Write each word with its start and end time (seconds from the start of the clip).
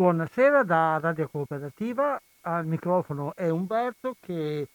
Buonasera 0.00 0.62
da 0.62 0.98
Radio 0.98 1.28
Cooperativa, 1.28 2.18
al 2.40 2.64
microfono 2.64 3.34
è 3.36 3.50
Umberto 3.50 4.16
che 4.18 4.66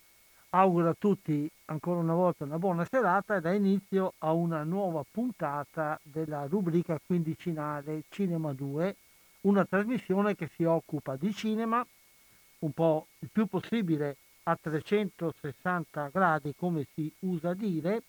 auguro 0.52 0.90
a 0.90 0.96
tutti 0.96 1.50
ancora 1.66 1.98
una 1.98 2.14
volta 2.14 2.44
una 2.44 2.60
buona 2.60 2.86
serata 2.86 3.36
e 3.36 3.42
da 3.42 3.52
inizio 3.52 4.14
a 4.20 4.34
una 4.34 4.62
nuova 4.62 5.04
puntata 5.10 6.00
della 6.04 6.46
rubrica 6.46 7.00
quindicinale 7.04 8.04
Cinema 8.10 8.54
2, 8.54 8.96
una 9.42 9.66
trasmissione 9.66 10.36
che 10.36 10.48
si 10.54 10.64
occupa 10.64 11.16
di 11.16 11.34
cinema 11.34 11.84
un 12.60 12.72
po' 12.72 13.08
il 13.18 13.30
più 13.32 13.48
possibile 13.48 14.18
a 14.44 14.56
360 14.62 16.08
gradi 16.14 16.54
come 16.56 16.86
si 16.94 17.12
usa 17.22 17.56
dire 17.56 18.04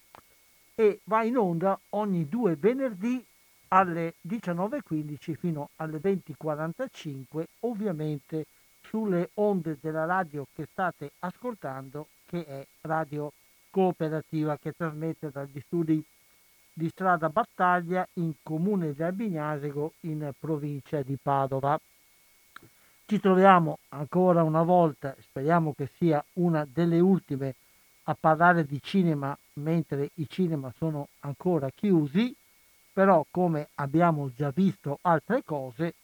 e 0.75 1.01
va 1.05 1.23
in 1.23 1.39
onda 1.39 1.81
ogni 1.89 2.29
due 2.29 2.57
venerdì 2.57 3.25
alle 3.69 4.15
19.15 4.27 5.35
fino 5.35 5.71
alle 5.77 5.99
20.45 5.99 7.45
ovviamente 7.61 8.47
sulle 8.83 9.31
onde 9.35 9.79
della 9.81 10.05
radio 10.05 10.47
che 10.55 10.67
state 10.71 11.13
ascoltando 11.21 12.09
che 12.27 12.45
è 12.45 12.67
Radio 12.83 13.33
Cooperativa 13.71 14.57
che 14.59 14.73
trasmette 14.73 15.31
dagli 15.31 15.61
studi 15.67 16.05
di 16.73 16.89
strada 16.91 17.29
Battaglia 17.29 18.07
in 18.15 18.35
comune 18.43 18.95
di 18.95 19.03
Albignasego 19.03 19.95
in 20.01 20.31
provincia 20.39 21.01
di 21.03 21.17
Padova. 21.21 21.79
Ci 23.07 23.21
troviamo 23.21 23.79
ancora 23.91 24.43
una 24.43 24.63
volta, 24.63 25.15
speriamo 25.21 25.73
che 25.75 25.91
sia 25.97 26.23
una 26.35 26.67
delle 26.71 26.99
ultime, 27.01 27.55
a 28.05 28.17
parlare 28.19 28.65
di 28.65 28.81
cinema 28.83 29.37
mentre 29.55 30.11
i 30.15 30.29
cinema 30.29 30.73
sono 30.77 31.09
ancora 31.21 31.71
chiusi, 31.71 32.35
però 32.97 33.27
come 33.31 33.69
abbiamo 33.75 34.31
già 34.35 34.51
visto 34.55 35.01
altre 35.03 35.43
cose, 35.45 35.97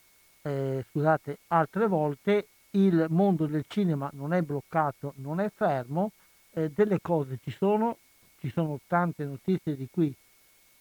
eh, 0.42 0.84
scusate, 0.90 1.38
altre 1.46 1.86
volte 1.86 2.48
il 2.72 3.06
mondo 3.08 3.46
del 3.46 3.64
cinema 3.66 4.10
non 4.12 4.34
è 4.34 4.42
bloccato, 4.42 5.14
non 5.16 5.40
è 5.40 5.50
fermo, 5.54 6.10
eh, 6.50 6.68
delle 6.68 6.98
cose 7.00 7.38
ci 7.42 7.50
sono, 7.50 7.96
ci 8.40 8.50
sono 8.50 8.78
tante 8.86 9.24
notizie 9.24 9.74
di 9.74 9.88
cui 9.90 10.14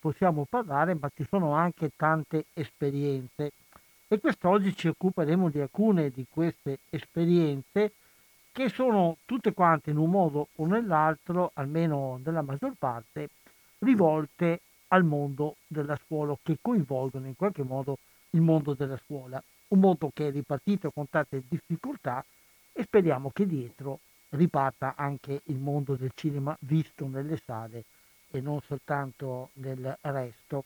possiamo 0.02 0.46
parlare, 0.50 0.96
ma 0.96 1.10
ci 1.16 1.26
sono 1.30 1.54
anche 1.54 1.92
tante 1.96 2.44
esperienze. 2.56 3.54
E 4.10 4.20
quest'oggi 4.20 4.76
ci 4.76 4.90
occuperemo 4.90 5.48
di 5.48 5.62
alcune 5.62 6.10
di 6.10 6.26
queste 6.30 6.80
esperienze 6.90 7.94
che 8.52 8.68
sono 8.68 9.16
tutte 9.24 9.54
quante 9.54 9.92
in 9.92 9.98
un 9.98 10.10
modo 10.10 10.50
o 10.58 10.66
nell'altro, 10.66 11.52
almeno 11.54 12.20
nella 12.22 12.42
maggior 12.42 12.74
parte, 12.78 13.30
rivolte 13.78 14.60
al 14.94 15.04
mondo 15.04 15.58
della 15.68 15.98
scuola, 16.06 16.38
che 16.42 16.58
coinvolgono 16.62 17.28
in 17.28 17.36
qualche 17.36 17.64
modo 17.64 17.98
il 18.32 18.42
mondo 18.42 18.74
della 18.74 19.00
scuola 19.06 19.42
un 19.72 19.80
mondo 19.80 20.12
che 20.14 20.28
è 20.28 20.32
ripartito 20.32 20.92
con 20.92 21.10
tante 21.10 21.44
difficoltà 21.48 22.24
e 22.74 22.84
speriamo 22.84 23.32
che 23.32 23.46
dietro 23.46 24.00
riparta 24.30 24.96
anche 24.96 25.42
il 25.46 25.58
mondo 25.58 25.96
del 25.96 26.12
cinema 26.14 26.56
visto 26.62 27.08
nelle 27.08 27.38
sale 27.38 27.84
e 28.30 28.40
non 28.40 28.62
soltanto 28.62 29.50
nel 29.54 29.98
resto. 30.02 30.66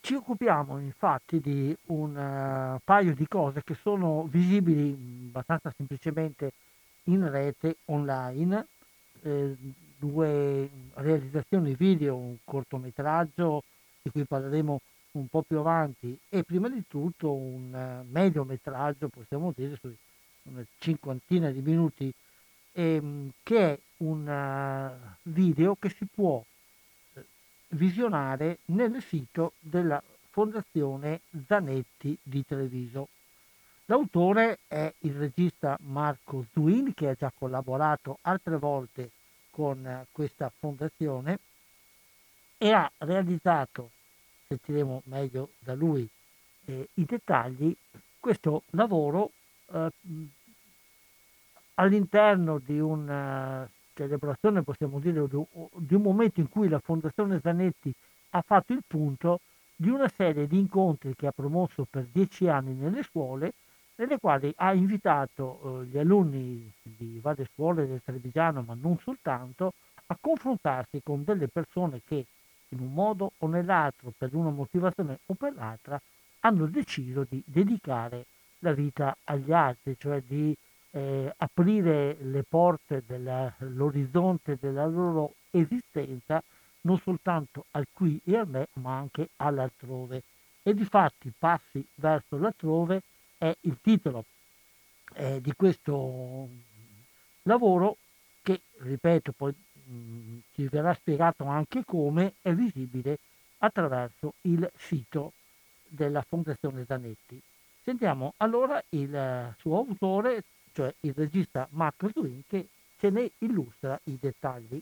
Ci 0.00 0.14
occupiamo 0.14 0.78
infatti 0.78 1.40
di 1.40 1.76
un 1.86 2.16
uh, 2.16 2.80
paio 2.82 3.14
di 3.14 3.26
cose 3.28 3.62
che 3.62 3.74
sono 3.74 4.24
visibili 4.24 5.28
abbastanza 5.28 5.72
semplicemente 5.76 6.52
in 7.04 7.28
rete 7.30 7.76
online, 7.86 8.66
eh, 9.22 9.56
due 10.00 10.68
realizzazioni 10.94 11.74
video, 11.74 12.16
un 12.16 12.36
cortometraggio 12.42 13.62
di 14.02 14.10
cui 14.10 14.24
parleremo 14.24 14.80
un 15.12 15.28
po' 15.28 15.42
più 15.42 15.58
avanti 15.58 16.18
e 16.28 16.42
prima 16.42 16.68
di 16.68 16.84
tutto 16.88 17.32
un 17.32 17.72
uh, 17.72 18.06
mediometraggio, 18.10 19.08
possiamo 19.08 19.52
dire, 19.54 19.76
su 19.80 19.92
una 20.44 20.64
cinquantina 20.78 21.50
di 21.50 21.60
minuti, 21.60 22.12
ehm, 22.72 23.30
che 23.42 23.72
è 23.72 23.78
un 23.98 24.26
uh, 24.26 25.16
video 25.22 25.76
che 25.76 25.90
si 25.90 26.06
può 26.06 26.42
uh, 26.42 27.20
visionare 27.68 28.58
nel 28.66 29.02
sito 29.02 29.52
della 29.58 30.02
Fondazione 30.30 31.20
Zanetti 31.46 32.16
di 32.22 32.44
Treviso. 32.46 33.08
L'autore 33.86 34.60
è 34.68 34.92
il 35.00 35.14
regista 35.14 35.76
Marco 35.82 36.46
Zuin 36.52 36.94
che 36.94 37.08
ha 37.08 37.14
già 37.14 37.32
collaborato 37.36 38.18
altre 38.22 38.56
volte 38.56 39.10
con 39.50 40.06
questa 40.12 40.50
fondazione 40.56 41.38
e 42.56 42.72
ha 42.72 42.90
realizzato 42.98 43.90
sentiremo 44.50 45.02
meglio 45.04 45.50
da 45.60 45.74
lui 45.74 46.08
eh, 46.64 46.88
i 46.94 47.04
dettagli, 47.04 47.74
questo 48.18 48.64
lavoro 48.70 49.30
eh, 49.72 49.88
all'interno 51.74 52.58
di 52.58 52.80
una 52.80 53.68
celebrazione, 53.94 54.62
possiamo 54.62 54.98
dire, 54.98 55.26
di 55.28 55.94
un 55.94 56.02
momento 56.02 56.40
in 56.40 56.48
cui 56.48 56.68
la 56.68 56.80
Fondazione 56.80 57.40
Zanetti 57.40 57.92
ha 58.30 58.42
fatto 58.42 58.72
il 58.72 58.82
punto 58.86 59.40
di 59.76 59.88
una 59.88 60.08
serie 60.08 60.46
di 60.46 60.58
incontri 60.58 61.14
che 61.14 61.26
ha 61.26 61.32
promosso 61.32 61.86
per 61.88 62.06
dieci 62.10 62.48
anni 62.48 62.74
nelle 62.74 63.02
scuole, 63.02 63.54
nelle 64.00 64.18
quali 64.18 64.52
ha 64.56 64.72
invitato 64.72 65.82
eh, 65.82 65.84
gli 65.84 65.98
alunni 65.98 66.72
di 66.82 67.18
varie 67.20 67.46
scuole 67.52 67.86
del 67.86 68.00
Trevigiano, 68.02 68.62
ma 68.62 68.74
non 68.80 68.98
soltanto, 68.98 69.74
a 70.06 70.16
confrontarsi 70.18 71.02
con 71.04 71.22
delle 71.22 71.48
persone 71.48 72.00
che 72.06 72.24
in 72.68 72.80
un 72.80 72.92
modo 72.94 73.32
o 73.36 73.46
nell'altro, 73.46 74.12
per 74.16 74.34
una 74.34 74.48
motivazione 74.48 75.18
o 75.26 75.34
per 75.34 75.54
l'altra, 75.54 76.00
hanno 76.40 76.66
deciso 76.66 77.26
di 77.28 77.42
dedicare 77.44 78.24
la 78.60 78.72
vita 78.72 79.14
agli 79.24 79.52
altri, 79.52 79.96
cioè 79.98 80.22
di 80.26 80.56
eh, 80.92 81.32
aprire 81.36 82.16
le 82.22 82.42
porte 82.42 83.02
dell'orizzonte 83.06 84.56
della 84.58 84.86
loro 84.86 85.34
esistenza 85.50 86.42
non 86.82 86.98
soltanto 86.98 87.66
al 87.72 87.86
qui 87.92 88.18
e 88.24 88.36
al 88.38 88.48
me, 88.48 88.68
ma 88.74 88.96
anche 88.96 89.28
all'altrove. 89.36 90.22
E 90.62 90.72
di 90.72 90.84
fatti 90.84 91.30
passi 91.36 91.84
verso 91.96 92.38
l'altrove 92.38 93.02
è 93.40 93.56
il 93.62 93.78
titolo 93.80 94.26
eh, 95.14 95.40
di 95.40 95.52
questo 95.56 96.48
lavoro 97.42 97.96
che, 98.42 98.60
ripeto, 98.78 99.32
poi 99.32 99.54
Mm, 99.90 100.38
ci 100.52 100.68
verrà 100.68 100.94
spiegato 100.94 101.44
anche 101.44 101.84
come 101.84 102.34
è 102.42 102.52
visibile 102.52 103.18
attraverso 103.58 104.34
il 104.42 104.70
sito 104.76 105.32
della 105.84 106.22
Fondazione 106.22 106.84
Zanetti. 106.84 107.40
Sentiamo 107.82 108.34
allora 108.36 108.80
il 108.90 109.54
suo 109.58 109.78
autore, 109.78 110.44
cioè 110.72 110.94
il 111.00 111.12
regista 111.14 111.66
Marco 111.72 112.08
Zuin, 112.12 112.42
che 112.46 112.68
ce 112.98 113.10
ne 113.10 113.32
illustra 113.38 113.98
i 114.04 114.16
dettagli. 114.20 114.80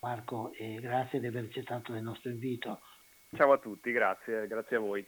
Marco, 0.00 0.52
eh, 0.52 0.80
grazie 0.80 1.20
di 1.20 1.26
aver 1.26 1.44
accettato 1.44 1.94
il 1.94 2.02
nostro 2.02 2.30
invito. 2.30 2.80
Ciao 3.36 3.52
a 3.52 3.58
tutti, 3.58 3.92
grazie, 3.92 4.46
grazie 4.48 4.76
a 4.76 4.80
voi. 4.80 5.06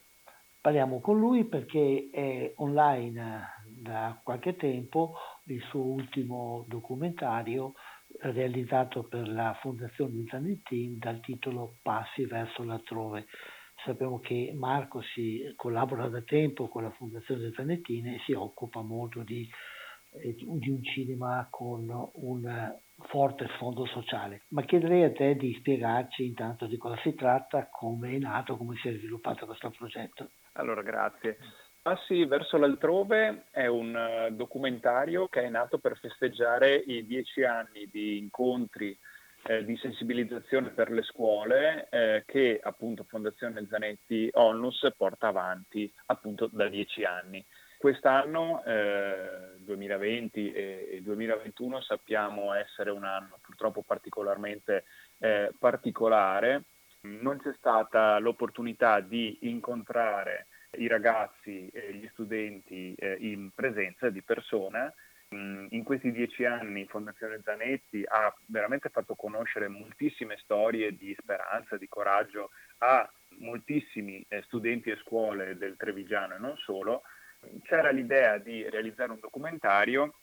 Parliamo 0.67 0.99
con 0.99 1.21
lui 1.21 1.45
perché 1.45 2.09
è 2.11 2.53
online 2.57 3.63
da 3.69 4.21
qualche 4.21 4.57
tempo 4.57 5.15
il 5.45 5.63
suo 5.63 5.85
ultimo 5.85 6.65
documentario 6.67 7.75
realizzato 8.23 9.05
per 9.05 9.29
la 9.29 9.57
Fondazione 9.61 10.25
Zanettin 10.29 10.99
dal 10.99 11.21
titolo 11.21 11.77
Passi 11.83 12.25
verso 12.25 12.65
l'altrove. 12.65 13.27
Sappiamo 13.85 14.19
che 14.19 14.53
Marco 14.57 15.03
si 15.03 15.53
collabora 15.55 16.09
da 16.09 16.23
tempo 16.23 16.67
con 16.67 16.83
la 16.83 16.91
Fondazione 16.91 17.53
Zanettin 17.55 18.09
e 18.09 18.21
si 18.27 18.33
occupa 18.33 18.83
molto 18.83 19.23
di, 19.23 19.49
eh, 20.21 20.35
di 20.35 20.69
un 20.69 20.83
cinema 20.83 21.47
con 21.49 22.11
un 22.15 22.77
forte 23.09 23.47
sfondo 23.55 23.87
sociale. 23.87 24.43
Ma 24.49 24.63
chiederei 24.63 25.05
a 25.05 25.13
te 25.13 25.37
di 25.37 25.55
spiegarci 25.59 26.25
intanto 26.25 26.67
di 26.67 26.77
cosa 26.77 26.97
si 27.03 27.15
tratta, 27.15 27.69
come 27.71 28.15
è 28.15 28.19
nato, 28.19 28.57
come 28.57 28.77
si 28.77 28.89
è 28.89 28.93
sviluppato 28.97 29.47
questo 29.47 29.71
progetto. 29.71 30.31
Allora, 30.53 30.83
grazie. 30.83 31.39
Passi 31.83 32.25
verso 32.25 32.57
l'altrove 32.57 33.45
è 33.51 33.67
un 33.67 33.95
eh, 33.95 34.33
documentario 34.33 35.29
che 35.29 35.43
è 35.43 35.49
nato 35.49 35.79
per 35.79 35.97
festeggiare 35.99 36.75
i 36.75 37.07
dieci 37.07 37.45
anni 37.45 37.89
di 37.89 38.19
incontri 38.19 38.99
eh, 39.45 39.65
di 39.65 39.77
sensibilizzazione 39.77 40.71
per 40.71 40.91
le 40.91 41.03
scuole 41.03 41.89
eh, 41.91 42.25
che 42.27 42.59
appunto 42.61 43.05
Fondazione 43.05 43.67
Zanetti 43.71 44.29
Onlus 44.33 44.89
porta 44.97 45.29
avanti 45.29 45.93
appunto 46.07 46.49
da 46.51 46.69
dieci 46.69 47.05
anni. 47.05 47.45
Quest'anno, 47.79 48.65
eh, 48.65 49.57
2020 49.59 50.53
e 50.53 51.01
2021, 51.03 51.81
sappiamo 51.83 52.55
essere 52.55 52.91
un 52.91 53.05
anno 53.05 53.39
purtroppo 53.43 53.83
particolarmente 53.83 54.85
eh, 55.19 55.53
particolare. 55.59 56.65
Non 57.03 57.39
c'è 57.39 57.53
stata 57.57 58.19
l'opportunità 58.19 59.01
di 59.01 59.39
incontrare 59.43 60.47
i 60.79 60.89
ragazzi 60.89 61.69
e 61.69 61.95
gli 61.95 62.09
studenti 62.13 62.95
eh, 62.95 63.17
in 63.21 63.51
presenza 63.55 64.09
di 64.09 64.23
persona. 64.23 64.93
Mm, 65.35 65.67
in 65.71 65.83
questi 65.83 66.13
dieci 66.13 66.45
anni 66.45 66.87
Fondazione 66.87 67.41
Zanetti 67.43 68.05
ha 68.07 68.33
veramente 68.47 68.89
fatto 68.91 69.17
conoscere 69.17 69.67
moltissime 69.67 70.37
storie 70.39 70.97
di 70.97 71.15
speranza, 71.19 71.77
di 71.77 71.89
coraggio 71.89 72.51
a 72.79 73.11
moltissimi 73.39 74.25
eh, 74.29 74.43
studenti 74.43 74.91
e 74.91 74.97
scuole 74.97 75.57
del 75.57 75.77
Trevigiano 75.77 76.37
e 76.37 76.39
non 76.39 76.57
solo. 76.57 77.03
C'era 77.63 77.91
l'idea 77.91 78.39
di 78.39 78.69
realizzare 78.69 79.13
un 79.13 79.21
documentario 79.21 80.15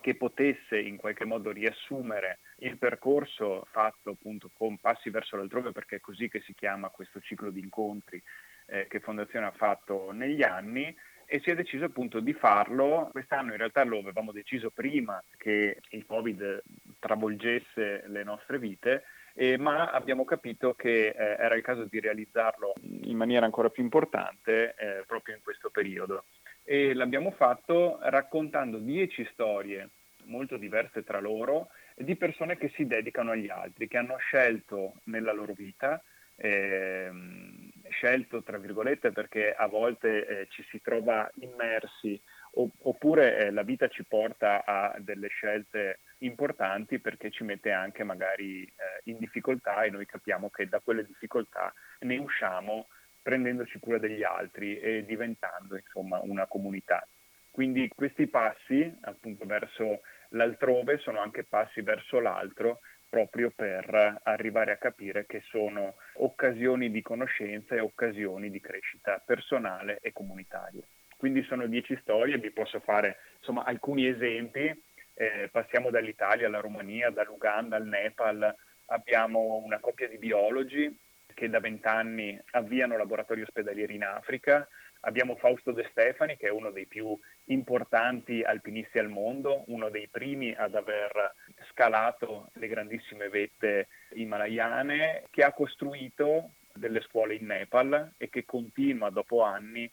che 0.00 0.14
potesse 0.14 0.78
in 0.78 0.96
qualche 0.96 1.24
modo 1.24 1.50
riassumere 1.50 2.38
il 2.58 2.78
percorso 2.78 3.66
fatto 3.70 4.10
appunto 4.10 4.50
con 4.52 4.78
Passi 4.78 5.10
verso 5.10 5.36
l'altrove, 5.36 5.72
perché 5.72 5.96
è 5.96 6.00
così 6.00 6.28
che 6.28 6.40
si 6.40 6.54
chiama 6.54 6.88
questo 6.88 7.20
ciclo 7.20 7.50
di 7.50 7.60
incontri 7.60 8.22
eh, 8.66 8.86
che 8.88 9.00
Fondazione 9.00 9.46
ha 9.46 9.52
fatto 9.52 10.12
negli 10.12 10.42
anni 10.42 10.94
e 11.30 11.40
si 11.40 11.50
è 11.50 11.54
deciso 11.54 11.84
appunto 11.84 12.20
di 12.20 12.32
farlo. 12.32 13.08
Quest'anno 13.10 13.52
in 13.52 13.58
realtà 13.58 13.84
lo 13.84 13.98
avevamo 13.98 14.32
deciso 14.32 14.70
prima 14.70 15.22
che 15.36 15.80
il 15.90 16.06
Covid 16.06 16.62
travolgesse 16.98 18.04
le 18.06 18.24
nostre 18.24 18.58
vite, 18.58 19.04
eh, 19.34 19.58
ma 19.58 19.90
abbiamo 19.90 20.24
capito 20.24 20.74
che 20.74 21.08
eh, 21.08 21.14
era 21.14 21.54
il 21.54 21.62
caso 21.62 21.84
di 21.84 22.00
realizzarlo 22.00 22.72
in 22.82 23.16
maniera 23.16 23.44
ancora 23.44 23.68
più 23.68 23.82
importante 23.82 24.74
eh, 24.76 25.04
proprio 25.06 25.36
in 25.36 25.42
questo 25.42 25.70
periodo. 25.70 26.24
E 26.70 26.92
l'abbiamo 26.92 27.30
fatto 27.30 27.98
raccontando 28.02 28.76
dieci 28.76 29.26
storie 29.32 29.88
molto 30.24 30.58
diverse 30.58 31.02
tra 31.02 31.18
loro 31.18 31.68
di 31.96 32.14
persone 32.14 32.58
che 32.58 32.70
si 32.74 32.86
dedicano 32.86 33.30
agli 33.30 33.48
altri, 33.48 33.88
che 33.88 33.96
hanno 33.96 34.18
scelto 34.18 35.00
nella 35.04 35.32
loro 35.32 35.54
vita 35.54 35.98
ehm, 36.36 37.70
scelto, 37.88 38.42
tra 38.42 38.58
virgolette, 38.58 39.12
perché 39.12 39.50
a 39.50 39.66
volte 39.66 40.26
eh, 40.26 40.46
ci 40.50 40.62
si 40.68 40.82
trova 40.82 41.26
immersi 41.40 42.20
oppure 42.52 43.38
eh, 43.38 43.50
la 43.50 43.62
vita 43.62 43.88
ci 43.88 44.04
porta 44.04 44.62
a 44.66 44.94
delle 44.98 45.28
scelte 45.28 46.00
importanti 46.18 46.98
perché 46.98 47.30
ci 47.30 47.44
mette 47.44 47.72
anche 47.72 48.04
magari 48.04 48.64
eh, 48.64 48.72
in 49.04 49.16
difficoltà 49.18 49.84
e 49.84 49.90
noi 49.90 50.04
capiamo 50.04 50.50
che 50.50 50.68
da 50.68 50.80
quelle 50.80 51.06
difficoltà 51.06 51.72
ne 52.00 52.18
usciamo 52.18 52.88
prendendoci 53.22 53.78
cura 53.78 53.98
degli 53.98 54.22
altri 54.22 54.78
e 54.78 55.04
diventando 55.04 55.76
insomma 55.76 56.20
una 56.22 56.46
comunità. 56.46 57.06
Quindi 57.50 57.88
questi 57.88 58.28
passi 58.28 58.96
appunto 59.02 59.44
verso 59.44 60.02
l'altrove 60.30 60.98
sono 60.98 61.18
anche 61.20 61.44
passi 61.44 61.80
verso 61.80 62.20
l'altro 62.20 62.80
proprio 63.08 63.50
per 63.54 64.20
arrivare 64.22 64.72
a 64.72 64.76
capire 64.76 65.26
che 65.26 65.42
sono 65.48 65.96
occasioni 66.16 66.90
di 66.90 67.00
conoscenza 67.02 67.74
e 67.74 67.80
occasioni 67.80 68.50
di 68.50 68.60
crescita 68.60 69.22
personale 69.24 69.98
e 70.02 70.12
comunitaria. 70.12 70.82
Quindi 71.16 71.42
sono 71.44 71.66
dieci 71.66 71.98
storie, 72.02 72.38
vi 72.38 72.52
posso 72.52 72.80
fare 72.80 73.16
insomma, 73.38 73.64
alcuni 73.64 74.06
esempi, 74.06 74.70
eh, 75.14 75.48
passiamo 75.50 75.90
dall'Italia 75.90 76.46
alla 76.46 76.60
Romania, 76.60 77.10
dall'Uganda 77.10 77.76
al 77.76 77.86
Nepal, 77.86 78.54
abbiamo 78.86 79.60
una 79.64 79.80
coppia 79.80 80.06
di 80.06 80.18
biologi 80.18 80.96
che 81.38 81.48
da 81.48 81.60
vent'anni 81.60 82.36
avviano 82.50 82.96
laboratori 82.96 83.42
ospedalieri 83.42 83.94
in 83.94 84.02
Africa, 84.02 84.66
Abbiamo 85.02 85.36
Fausto 85.36 85.70
De 85.70 85.86
Stefani, 85.92 86.36
che 86.36 86.48
è 86.48 86.50
uno 86.50 86.72
dei 86.72 86.86
più 86.86 87.16
importanti 87.44 88.42
alpinisti 88.42 88.98
al 88.98 89.08
mondo, 89.08 89.62
uno 89.68 89.90
dei 89.90 90.08
primi 90.08 90.52
ad 90.52 90.74
aver 90.74 91.34
scalato 91.70 92.50
le 92.54 92.66
grandissime 92.66 93.28
vette 93.28 93.86
himalayane, 94.14 95.26
che 95.30 95.44
ha 95.44 95.52
costruito 95.52 96.54
delle 96.74 97.00
scuole 97.02 97.36
in 97.36 97.46
Nepal 97.46 98.14
e 98.16 98.28
che 98.28 98.44
continua 98.44 99.10
dopo 99.10 99.42
anni 99.42 99.88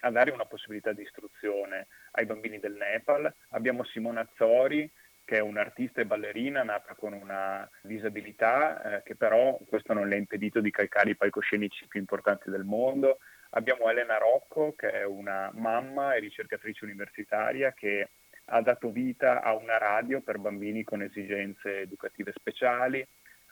a 0.00 0.10
dare 0.10 0.30
una 0.30 0.46
possibilità 0.46 0.92
di 0.92 1.02
istruzione 1.02 1.88
ai 2.12 2.24
bambini 2.24 2.58
del 2.58 2.76
Nepal. 2.76 3.30
Abbiamo 3.50 3.84
Simona 3.84 4.22
Azzori, 4.22 4.90
che 5.26 5.38
è 5.38 5.40
un'artista 5.40 6.00
e 6.00 6.06
ballerina 6.06 6.62
nata 6.62 6.94
con 6.94 7.12
una 7.12 7.68
disabilità, 7.82 8.98
eh, 8.98 9.02
che 9.02 9.16
però 9.16 9.58
questo 9.68 9.92
non 9.92 10.08
le 10.08 10.14
ha 10.14 10.18
impedito 10.18 10.60
di 10.60 10.70
calcare 10.70 11.10
i 11.10 11.16
palcoscenici 11.16 11.88
più 11.88 11.98
importanti 11.98 12.48
del 12.48 12.64
mondo. 12.64 13.18
Abbiamo 13.50 13.90
Elena 13.90 14.18
Rocco, 14.18 14.74
che 14.76 14.92
è 14.92 15.04
una 15.04 15.50
mamma 15.54 16.14
e 16.14 16.20
ricercatrice 16.20 16.84
universitaria 16.84 17.72
che 17.72 18.08
ha 18.46 18.62
dato 18.62 18.90
vita 18.90 19.42
a 19.42 19.52
una 19.54 19.78
radio 19.78 20.20
per 20.20 20.38
bambini 20.38 20.84
con 20.84 21.02
esigenze 21.02 21.80
educative 21.80 22.32
speciali. 22.32 23.04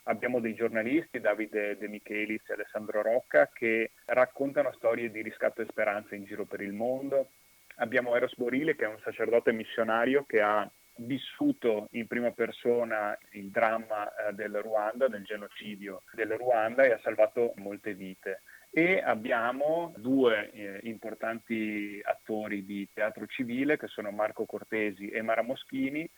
Abbiamo 0.04 0.38
dei 0.38 0.54
giornalisti, 0.54 1.18
Davide 1.18 1.76
De 1.76 1.88
Michelis 1.88 2.48
e 2.48 2.52
Alessandro 2.52 3.02
Rocca, 3.02 3.50
che 3.52 3.90
raccontano 4.04 4.72
storie 4.74 5.10
di 5.10 5.22
riscatto 5.22 5.60
e 5.60 5.66
speranza 5.68 6.14
in 6.14 6.24
giro 6.24 6.44
per 6.44 6.60
il 6.60 6.72
mondo. 6.72 7.30
Abbiamo 7.76 8.14
Eros 8.14 8.36
Borile, 8.36 8.76
che 8.76 8.84
è 8.84 8.88
un 8.88 9.00
sacerdote 9.02 9.50
missionario 9.50 10.24
che 10.24 10.40
ha 10.40 10.70
vissuto 10.96 11.88
in 11.92 12.06
prima 12.06 12.30
persona 12.30 13.16
il 13.32 13.50
dramma 13.50 14.14
eh, 14.14 14.32
del 14.32 14.60
Ruanda, 14.60 15.08
del 15.08 15.24
genocidio 15.24 16.02
del 16.12 16.32
Ruanda 16.36 16.84
e 16.84 16.92
ha 16.92 17.00
salvato 17.02 17.54
molte 17.56 17.94
vite. 17.94 18.42
E 18.70 19.00
abbiamo 19.00 19.92
due 19.96 20.50
eh, 20.50 20.80
importanti 20.84 22.00
attori 22.02 22.64
di 22.64 22.88
teatro 22.92 23.26
civile 23.26 23.76
che 23.76 23.86
sono 23.86 24.10
Marco 24.10 24.46
Cortesi 24.46 25.08
e 25.08 25.22
Mara 25.22 25.42
Moschini 25.42 26.08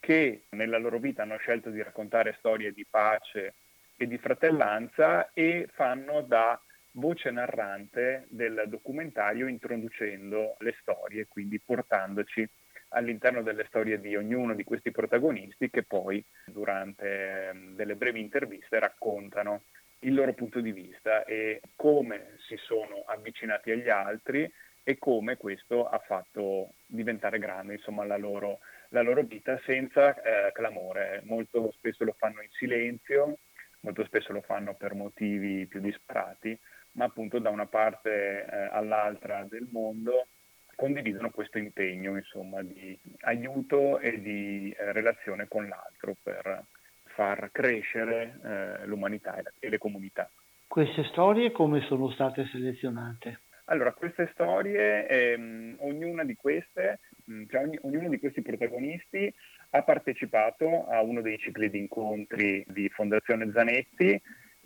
che 0.00 0.46
nella 0.50 0.78
loro 0.78 0.98
vita 0.98 1.22
hanno 1.22 1.36
scelto 1.36 1.70
di 1.70 1.82
raccontare 1.82 2.34
storie 2.38 2.72
di 2.72 2.86
pace 2.88 3.54
e 3.96 4.06
di 4.06 4.18
fratellanza 4.18 5.30
e 5.32 5.68
fanno 5.72 6.22
da 6.22 6.60
voce 6.92 7.30
narrante 7.30 8.26
del 8.30 8.64
documentario 8.66 9.46
introducendo 9.46 10.56
le 10.60 10.74
storie, 10.80 11.26
quindi 11.28 11.60
portandoci 11.60 12.48
all'interno 12.90 13.42
delle 13.42 13.64
storie 13.66 14.00
di 14.00 14.16
ognuno 14.16 14.54
di 14.54 14.64
questi 14.64 14.90
protagonisti 14.90 15.70
che 15.70 15.82
poi 15.82 16.24
durante 16.46 17.48
ehm, 17.48 17.74
delle 17.74 17.96
brevi 17.96 18.20
interviste 18.20 18.78
raccontano 18.78 19.62
il 20.00 20.14
loro 20.14 20.32
punto 20.32 20.60
di 20.60 20.72
vista 20.72 21.24
e 21.24 21.60
come 21.76 22.36
si 22.46 22.56
sono 22.56 23.02
avvicinati 23.06 23.70
agli 23.70 23.88
altri 23.88 24.50
e 24.82 24.98
come 24.98 25.36
questo 25.36 25.86
ha 25.86 25.98
fatto 25.98 26.72
diventare 26.86 27.38
grande 27.38 27.74
insomma, 27.74 28.04
la, 28.04 28.16
loro, 28.16 28.60
la 28.88 29.02
loro 29.02 29.22
vita 29.22 29.60
senza 29.64 30.14
eh, 30.20 30.52
clamore. 30.52 31.20
Molto 31.24 31.70
spesso 31.72 32.04
lo 32.04 32.14
fanno 32.16 32.40
in 32.40 32.48
silenzio, 32.50 33.38
molto 33.80 34.04
spesso 34.04 34.32
lo 34.32 34.40
fanno 34.40 34.74
per 34.74 34.94
motivi 34.94 35.66
più 35.66 35.80
disparati, 35.80 36.58
ma 36.92 37.04
appunto 37.04 37.38
da 37.38 37.50
una 37.50 37.66
parte 37.66 38.44
eh, 38.44 38.68
all'altra 38.72 39.44
del 39.48 39.68
mondo 39.70 40.28
condividono 40.80 41.30
questo 41.30 41.58
impegno 41.58 42.16
insomma, 42.16 42.62
di 42.62 42.98
aiuto 43.20 43.98
e 43.98 44.18
di 44.22 44.70
eh, 44.70 44.92
relazione 44.92 45.46
con 45.46 45.68
l'altro 45.68 46.16
per, 46.22 46.64
far 47.20 47.50
crescere 47.52 48.40
eh, 48.42 48.86
l'umanità 48.86 49.36
e 49.58 49.68
le 49.68 49.76
comunità. 49.76 50.30
Queste 50.66 51.04
storie 51.04 51.50
come 51.50 51.82
sono 51.82 52.10
state 52.12 52.46
selezionate? 52.46 53.40
Allora, 53.64 53.92
queste 53.92 54.30
storie, 54.32 55.06
ehm, 55.06 55.76
ognuna 55.80 56.24
di 56.24 56.34
queste, 56.34 57.00
mm, 57.30 57.44
cioè 57.50 57.62
ogni, 57.62 57.78
ognuno 57.82 58.08
di 58.08 58.18
questi 58.18 58.40
protagonisti 58.40 59.32
ha 59.70 59.82
partecipato 59.82 60.86
a 60.86 61.02
uno 61.02 61.20
dei 61.20 61.38
cicli 61.38 61.68
di 61.68 61.78
incontri 61.78 62.64
di 62.66 62.88
Fondazione 62.88 63.50
Zanetti. 63.52 64.20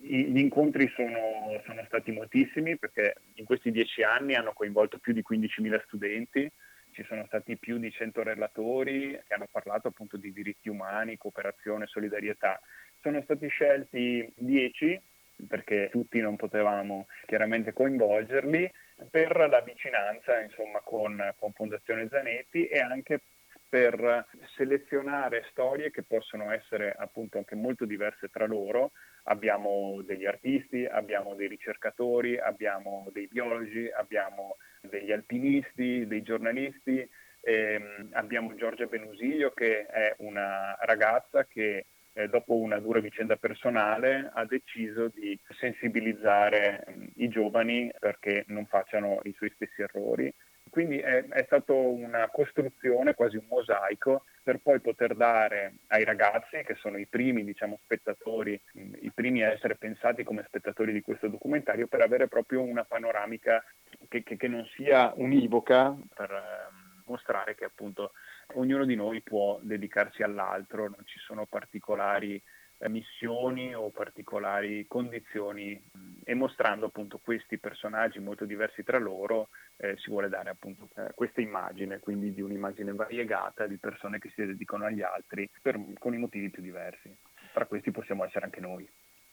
Gli 0.07 0.37
incontri 0.37 0.87
sono, 0.95 1.59
sono 1.65 1.83
stati 1.87 2.11
moltissimi 2.11 2.77
perché 2.77 3.15
in 3.35 3.45
questi 3.45 3.71
dieci 3.71 4.03
anni 4.03 4.35
hanno 4.35 4.53
coinvolto 4.53 4.99
più 4.99 5.13
di 5.13 5.23
15.000 5.27 5.81
studenti, 5.85 6.51
ci 6.91 7.03
sono 7.07 7.25
stati 7.25 7.57
più 7.57 7.79
di 7.79 7.91
100 7.91 8.21
relatori 8.21 9.19
che 9.27 9.33
hanno 9.33 9.47
parlato 9.51 9.87
appunto 9.87 10.17
di 10.17 10.31
diritti 10.31 10.69
umani, 10.69 11.17
cooperazione, 11.17 11.87
solidarietà. 11.87 12.61
Sono 13.01 13.19
stati 13.23 13.47
scelti 13.47 14.31
10 14.35 15.01
perché 15.47 15.89
tutti 15.91 16.21
non 16.21 16.35
potevamo 16.35 17.07
chiaramente 17.25 17.73
coinvolgerli 17.73 18.71
per 19.09 19.35
la 19.49 19.61
vicinanza 19.61 20.39
insomma, 20.39 20.81
con, 20.81 21.33
con 21.37 21.51
Fondazione 21.51 22.07
Zanetti 22.09 22.67
e 22.67 22.79
anche 22.79 23.21
per 23.67 24.25
selezionare 24.55 25.45
storie 25.49 25.91
che 25.91 26.03
possono 26.03 26.51
essere 26.51 26.93
appunto 26.97 27.37
anche 27.37 27.55
molto 27.55 27.85
diverse 27.85 28.29
tra 28.29 28.45
loro. 28.45 28.91
Abbiamo 29.23 30.01
degli 30.03 30.25
artisti, 30.25 30.85
abbiamo 30.85 31.35
dei 31.35 31.47
ricercatori, 31.47 32.37
abbiamo 32.37 33.09
dei 33.11 33.27
biologi, 33.27 33.89
abbiamo 33.89 34.57
degli 34.81 35.11
alpinisti, 35.11 36.05
dei 36.05 36.21
giornalisti, 36.21 37.07
ehm, 37.41 38.09
abbiamo 38.13 38.55
Giorgia 38.55 38.85
Benusilio 38.85 39.51
che 39.51 39.85
è 39.85 40.13
una 40.19 40.77
ragazza 40.81 41.45
che 41.45 41.85
eh, 42.13 42.29
dopo 42.29 42.55
una 42.55 42.79
dura 42.79 42.99
vicenda 42.99 43.35
personale 43.35 44.31
ha 44.33 44.45
deciso 44.45 45.09
di 45.09 45.37
sensibilizzare 45.59 46.83
eh, 46.85 47.11
i 47.15 47.27
giovani 47.27 47.91
perché 47.99 48.45
non 48.47 48.65
facciano 48.67 49.19
i 49.23 49.33
suoi 49.33 49.51
stessi 49.53 49.81
errori. 49.81 50.33
Quindi 50.75 50.99
è, 50.99 51.23
è 51.29 51.43
stata 51.45 51.71
una 51.71 52.27
costruzione, 52.29 53.13
quasi 53.13 53.37
un 53.37 53.45
mosaico, 53.47 54.25
per 54.43 54.57
poi 54.57 54.81
poter 54.81 55.15
dare 55.15 55.75
ai 55.87 56.03
ragazzi, 56.03 56.61
che 56.65 56.75
sono 56.75 56.97
i 56.97 57.05
primi 57.05 57.45
diciamo, 57.45 57.79
spettatori, 57.81 58.61
i 58.73 59.09
primi 59.15 59.41
a 59.41 59.53
essere 59.53 59.77
pensati 59.77 60.25
come 60.25 60.43
spettatori 60.45 60.91
di 60.91 60.99
questo 60.99 61.29
documentario, 61.29 61.87
per 61.87 62.01
avere 62.01 62.27
proprio 62.27 62.61
una 62.61 62.83
panoramica 62.83 63.63
che, 64.09 64.21
che, 64.21 64.35
che 64.35 64.47
non 64.49 64.65
sia 64.75 65.13
univoca, 65.15 65.95
per 66.13 66.29
eh, 66.29 67.01
mostrare 67.05 67.55
che 67.55 67.63
appunto 67.63 68.11
ognuno 68.55 68.83
di 68.83 68.95
noi 68.95 69.21
può 69.21 69.57
dedicarsi 69.61 70.23
all'altro, 70.23 70.89
non 70.89 71.03
ci 71.05 71.19
sono 71.19 71.45
particolari 71.45 72.43
missioni 72.87 73.73
o 73.73 73.89
particolari 73.89 74.85
condizioni 74.87 75.81
e 76.23 76.33
mostrando 76.33 76.87
appunto 76.87 77.19
questi 77.19 77.57
personaggi 77.57 78.19
molto 78.19 78.45
diversi 78.45 78.83
tra 78.83 78.97
loro 78.97 79.49
eh, 79.77 79.95
si 79.97 80.09
vuole 80.09 80.29
dare 80.29 80.49
appunto 80.49 80.89
eh, 80.95 81.11
questa 81.13 81.41
immagine, 81.41 81.99
quindi 81.99 82.33
di 82.33 82.41
un'immagine 82.41 82.93
variegata 82.93 83.67
di 83.67 83.77
persone 83.77 84.19
che 84.19 84.29
si 84.29 84.45
dedicano 84.45 84.85
agli 84.85 85.01
altri 85.01 85.49
per, 85.61 85.79
con 85.97 86.13
i 86.13 86.17
motivi 86.17 86.49
più 86.49 86.61
diversi. 86.61 87.15
Tra 87.53 87.65
questi 87.65 87.91
possiamo 87.91 88.25
essere 88.25 88.45
anche 88.45 88.59
noi. 88.59 88.87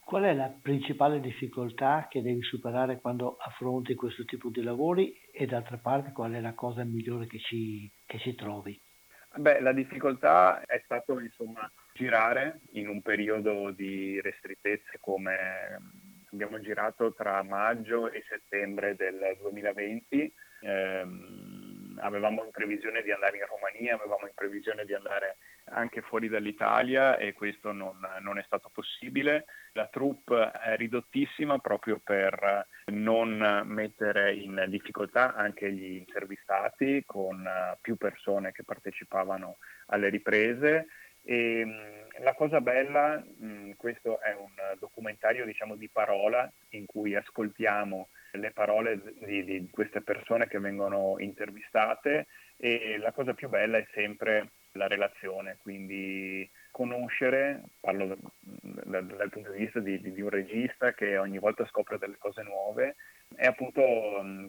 Qual 0.04 0.25
è 0.25 0.34
la 0.34 0.52
principale 0.61 1.20
difficoltà 1.20 2.06
che 2.08 2.22
devi 2.22 2.42
superare 2.42 3.00
quando 3.00 3.37
affronti 3.38 3.94
questo 3.94 4.25
tipo 4.25 4.50
di 4.50 4.62
lavori 4.62 5.14
e 5.32 5.46
d'altra 5.46 5.78
parte 5.78 6.12
qual 6.12 6.32
è 6.32 6.40
la 6.40 6.54
cosa 6.54 6.84
migliore 6.84 7.26
che 7.26 7.38
ci, 7.38 7.90
che 8.04 8.18
ci 8.18 8.34
trovi? 8.34 8.78
Beh, 9.34 9.60
la 9.60 9.72
difficoltà 9.72 10.62
è 10.66 10.80
stato 10.84 11.18
insomma 11.18 11.70
girare 11.94 12.60
in 12.72 12.88
un 12.88 13.00
periodo 13.00 13.70
di 13.70 14.20
ristrettezze 14.20 14.98
come 15.00 15.80
abbiamo 16.30 16.60
girato 16.60 17.14
tra 17.14 17.42
maggio 17.42 18.10
e 18.10 18.22
settembre 18.28 18.94
del 18.94 19.36
2020. 19.40 20.34
Eh, 20.60 21.06
avevamo 22.00 22.44
in 22.44 22.50
previsione 22.50 23.02
di 23.02 23.10
andare 23.10 23.38
in 23.38 23.46
Romania, 23.46 23.94
avevamo 23.94 24.26
in 24.26 24.34
previsione 24.34 24.84
di 24.84 24.94
andare 24.94 25.36
anche 25.64 26.02
fuori 26.02 26.28
dall'Italia 26.28 27.16
e 27.16 27.33
questo 27.33 27.73
non, 27.73 27.99
non, 28.21 28.38
è 28.38 28.42
stato 28.45 28.71
possibile. 28.73 29.45
La 29.73 29.87
troupe 29.87 30.50
è 30.50 30.76
ridottissima 30.76 31.59
proprio 31.59 32.00
per 32.02 32.66
non 32.87 33.62
mettere 33.66 34.35
in 34.35 34.64
difficoltà 34.69 35.35
anche 35.35 35.73
gli 35.73 35.97
intervistati 35.97 37.02
con 37.07 37.49
più 37.81 37.97
persone 37.97 38.52
che 38.52 38.64
partecipavano 38.64 39.59
alle 39.87 40.09
riprese. 40.09 40.87
E, 41.25 41.64
la 42.19 42.35
cosa 42.35 42.61
bella, 42.61 43.23
questo 43.76 44.21
è 44.21 44.35
un 44.35 44.52
documentario 44.78 45.45
diciamo 45.45 45.76
di 45.76 45.88
parola 45.88 46.50
in 46.71 46.85
cui 46.85 47.14
ascoltiamo 47.14 48.09
le 48.33 48.50
parole 48.50 49.00
di, 49.25 49.45
di 49.45 49.69
queste 49.71 50.02
persone 50.02 50.47
che 50.47 50.59
vengono 50.59 51.16
intervistate 51.19 52.26
e 52.57 52.99
la 52.99 53.12
cosa 53.12 53.35
più 53.35 53.49
bella 53.49 53.78
è 53.78 53.87
sempre 53.92 54.50
la 54.73 54.87
relazione, 54.87 55.59
quindi 55.61 56.49
conoscere, 56.71 57.62
parlo 57.81 58.17
dal, 58.41 59.07
dal 59.07 59.31
punto 59.31 59.52
di 59.52 59.59
vista 59.59 59.81
di, 59.81 60.00
di, 60.00 60.12
di, 60.12 60.21
un 60.21 60.31
regista 60.31 60.93
che 60.93 61.19
ogni 61.19 61.38
volta 61.38 61.67
scopre 61.67 61.99
delle 61.99 62.17
cose 62.19 62.43
nuove, 62.43 62.97
è 63.35 63.47
appunto 63.47 63.83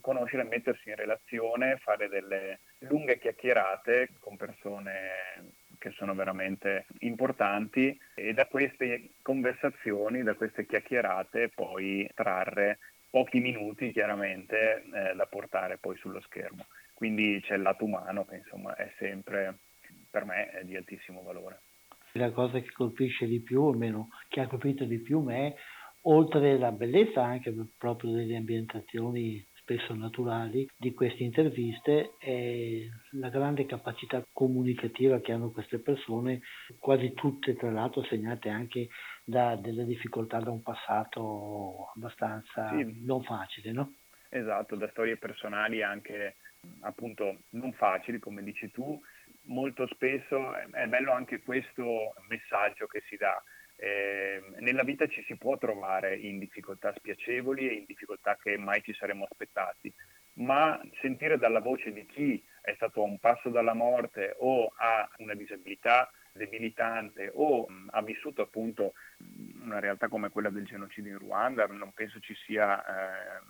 conoscere, 0.01 0.43
mettersi 0.43 0.89
in 0.89 0.95
relazione, 0.95 1.77
fare 1.77 2.07
delle 2.07 2.61
lunghe 2.79 3.19
chiacchierate 3.19 4.09
con 4.19 4.37
persone 4.37 5.51
che 5.77 5.91
sono 5.91 6.15
veramente 6.15 6.85
importanti 6.99 7.99
e 8.15 8.33
da 8.33 8.45
queste 8.47 9.15
conversazioni, 9.21 10.23
da 10.23 10.35
queste 10.35 10.65
chiacchierate 10.65 11.49
poi 11.49 12.09
trarre 12.13 12.79
pochi 13.09 13.39
minuti 13.39 13.91
chiaramente 13.91 14.85
eh, 14.93 15.13
da 15.13 15.25
portare 15.25 15.77
poi 15.77 15.97
sullo 15.97 16.21
schermo. 16.21 16.65
Quindi 16.93 17.41
c'è 17.43 17.55
il 17.55 17.61
lato 17.61 17.83
umano 17.83 18.25
che 18.25 18.37
insomma 18.37 18.75
è 18.75 18.91
sempre 18.97 19.57
per 20.13 20.25
me 20.25 20.51
è 20.51 20.63
di 20.63 20.75
altissimo 20.75 21.23
valore. 21.23 21.61
La 22.11 22.31
cosa 22.31 22.59
che 22.59 22.71
colpisce 22.71 23.25
di 23.25 23.41
più, 23.41 23.63
o 23.63 23.71
almeno 23.71 24.09
che 24.27 24.41
ha 24.41 24.47
colpito 24.47 24.85
di 24.85 25.01
più 25.01 25.21
me, 25.21 25.55
oltre 26.01 26.51
alla 26.51 26.71
bellezza 26.71 27.23
anche 27.23 27.51
proprio 27.75 28.11
delle 28.11 28.35
ambientazioni 28.35 29.43
spesso 29.53 29.95
naturali 29.95 30.69
di 30.77 30.93
queste 30.93 31.23
interviste 31.23 32.15
è 32.19 32.85
la 33.13 33.29
grande 33.29 33.65
capacità 33.65 34.21
comunicativa 34.31 35.19
che 35.19 35.31
hanno 35.31 35.49
queste 35.49 35.79
persone, 35.79 36.41
quasi 36.77 37.13
tutte 37.13 37.55
tra 37.55 37.71
l'altro 37.71 38.03
segnate 38.03 38.49
anche 38.49 38.89
da 39.23 39.55
delle 39.55 39.85
difficoltà 39.85 40.39
da 40.39 40.51
un 40.51 40.61
passato 40.61 41.91
abbastanza 41.95 42.69
sì. 42.77 43.01
non 43.03 43.23
facile, 43.23 43.71
no? 43.71 43.93
Esatto, 44.29 44.75
da 44.75 44.89
storie 44.89 45.17
personali 45.17 45.81
anche 45.81 46.35
appunto 46.81 47.39
non 47.51 47.73
facili, 47.73 48.19
come 48.19 48.43
dici 48.43 48.69
tu, 48.71 48.99
molto 49.45 49.87
spesso 49.87 50.55
è 50.55 50.87
bello 50.87 51.11
anche 51.11 51.41
questo 51.41 52.13
messaggio 52.27 52.87
che 52.87 53.03
si 53.07 53.15
dà. 53.17 53.41
Eh, 53.75 54.41
nella 54.59 54.83
vita 54.83 55.07
ci 55.07 55.23
si 55.23 55.35
può 55.35 55.57
trovare 55.57 56.15
in 56.15 56.37
difficoltà 56.39 56.93
spiacevoli 56.95 57.67
e 57.67 57.73
in 57.73 57.83
difficoltà 57.85 58.37
che 58.41 58.57
mai 58.57 58.81
ci 58.83 58.93
saremmo 58.93 59.25
aspettati, 59.29 59.91
ma 60.35 60.79
sentire 61.01 61.37
dalla 61.37 61.59
voce 61.59 61.91
di 61.91 62.05
chi 62.05 62.43
è 62.61 62.73
stato 62.75 63.01
a 63.01 63.05
un 63.05 63.19
passo 63.19 63.49
dalla 63.49 63.73
morte 63.73 64.35
o 64.39 64.71
ha 64.77 65.09
una 65.17 65.33
disabilità 65.33 66.09
debilitante 66.33 67.31
o 67.33 67.65
mh, 67.67 67.89
ha 67.91 68.01
vissuto 68.01 68.41
appunto 68.41 68.93
una 69.61 69.79
realtà 69.79 70.07
come 70.07 70.29
quella 70.29 70.49
del 70.49 70.65
genocidio 70.65 71.11
in 71.11 71.19
Ruanda, 71.19 71.65
non 71.67 71.91
penso 71.93 72.19
ci 72.19 72.35
sia 72.35 72.83
eh, 72.83 73.41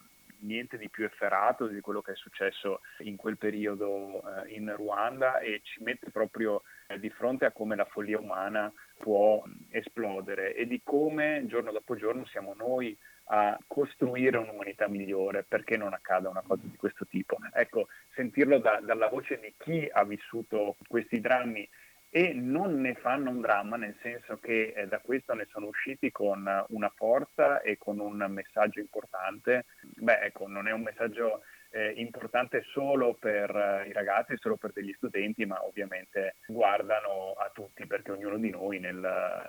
niente 0.44 0.78
di 0.78 0.90
più 0.90 1.06
efferato 1.06 1.68
di 1.68 1.82
quello 1.82 2.02
che 2.02 2.14
è 2.14 2.16
successo 2.16 2.82
in 3.00 3.16
quel 3.16 3.38
periodo 3.38 4.22
eh, 4.22 4.54
in 4.54 4.74
Ruanda 4.76 5.40
e 5.40 5.62
ci 5.64 5.82
mette 5.84 6.12
proprio 6.12 6.64
eh, 6.88 7.00
di 7.00 7.10
fronte 7.10 7.46
a 7.46 7.52
come 7.52 7.76
la 7.76 7.86
follia 7.86 8.20
umana 8.20 8.72
può 8.98 9.44
esplodere 9.70 10.54
e 10.56 10.68
di 10.68 10.82
come 10.84 11.44
giorno 11.48 11.72
dopo 11.72 11.96
giorno 11.96 12.26
siamo 12.26 12.54
noi 12.54 12.98
a 13.26 13.58
costruire 13.68 14.38
un'umanità 14.38 14.88
migliore 14.88 15.44
perché 15.44 15.78
non 15.78 15.94
accada 15.94 16.30
una 16.30 16.44
cosa 16.46 16.64
di 16.66 16.76
questo 16.76 17.06
tipo. 17.06 17.38
Ecco, 17.54 17.88
sentirlo 18.14 18.60
da, 18.60 18.80
dalla 18.82 19.08
voce 19.08 19.40
di 19.40 19.54
chi 19.58 19.88
ha 19.92 20.04
vissuto 20.04 20.76
questi 20.88 21.22
drammi 21.22 21.68
e 22.16 22.32
non 22.32 22.80
ne 22.80 22.94
fanno 22.94 23.32
un 23.32 23.42
dramma, 23.42 23.76
nel 23.76 23.98
senso 24.04 24.38
che 24.38 24.72
eh, 24.76 24.86
da 24.86 25.00
questo 25.00 25.34
ne 25.34 25.48
sono 25.50 25.66
usciti 25.66 26.12
con 26.12 26.48
una 26.68 26.94
forza 26.96 27.62
e 27.62 27.80
con 27.80 28.00
un 28.00 28.24
messaggio 28.30 28.80
importante. 28.80 29.66
Beh, 29.82 30.20
ecco, 30.20 30.48
non 30.48 30.68
è 30.68 30.72
un 30.72 30.84
messaggio 30.84 31.42
eh, 31.72 31.90
importante 31.96 32.62
solo 32.72 33.16
per 33.16 33.50
eh, 33.50 33.88
i 33.88 33.94
ragazzi, 33.94 34.38
solo 34.38 34.58
per 34.58 34.74
degli 34.74 34.94
studenti, 34.94 35.44
ma 35.48 35.66
ovviamente 35.66 36.36
guardano 36.46 37.34
a 37.36 37.50
tutti 37.52 37.88
perché 37.88 38.12
ognuno 38.12 38.38
di 38.38 38.52
noi, 38.52 38.78
nel, 38.78 39.04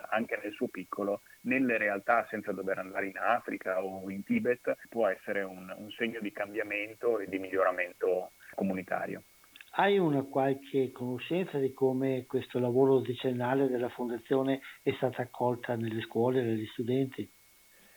anche 0.09 0.41
nel 0.43 0.55
suo 0.55 0.69
piccolo, 0.69 1.21
nelle 1.43 1.77
realtà 1.77 2.27
senza 2.31 2.53
dover 2.53 2.79
andare 2.79 3.09
in 3.09 3.19
Africa 3.19 3.85
o 3.85 4.09
in 4.09 4.25
Tibet, 4.25 4.75
può 4.89 5.07
essere 5.07 5.43
un, 5.43 5.71
un 5.77 5.91
segno 5.91 6.19
di 6.21 6.33
cambiamento 6.33 7.19
e 7.19 7.29
di 7.29 7.39
miglioramento 7.39 8.31
comunitario. 8.55 9.23
Hai 9.77 9.99
una 9.99 10.23
qualche 10.23 10.93
conoscenza 10.93 11.59
di 11.59 11.73
come 11.73 12.27
questo 12.29 12.61
lavoro 12.61 13.01
decennale 13.01 13.67
della 13.67 13.89
Fondazione 13.89 14.61
è 14.83 14.93
stata 14.93 15.23
accolta 15.23 15.75
nelle 15.75 16.01
scuole, 16.03 16.45
dagli 16.45 16.65
studenti? 16.67 17.29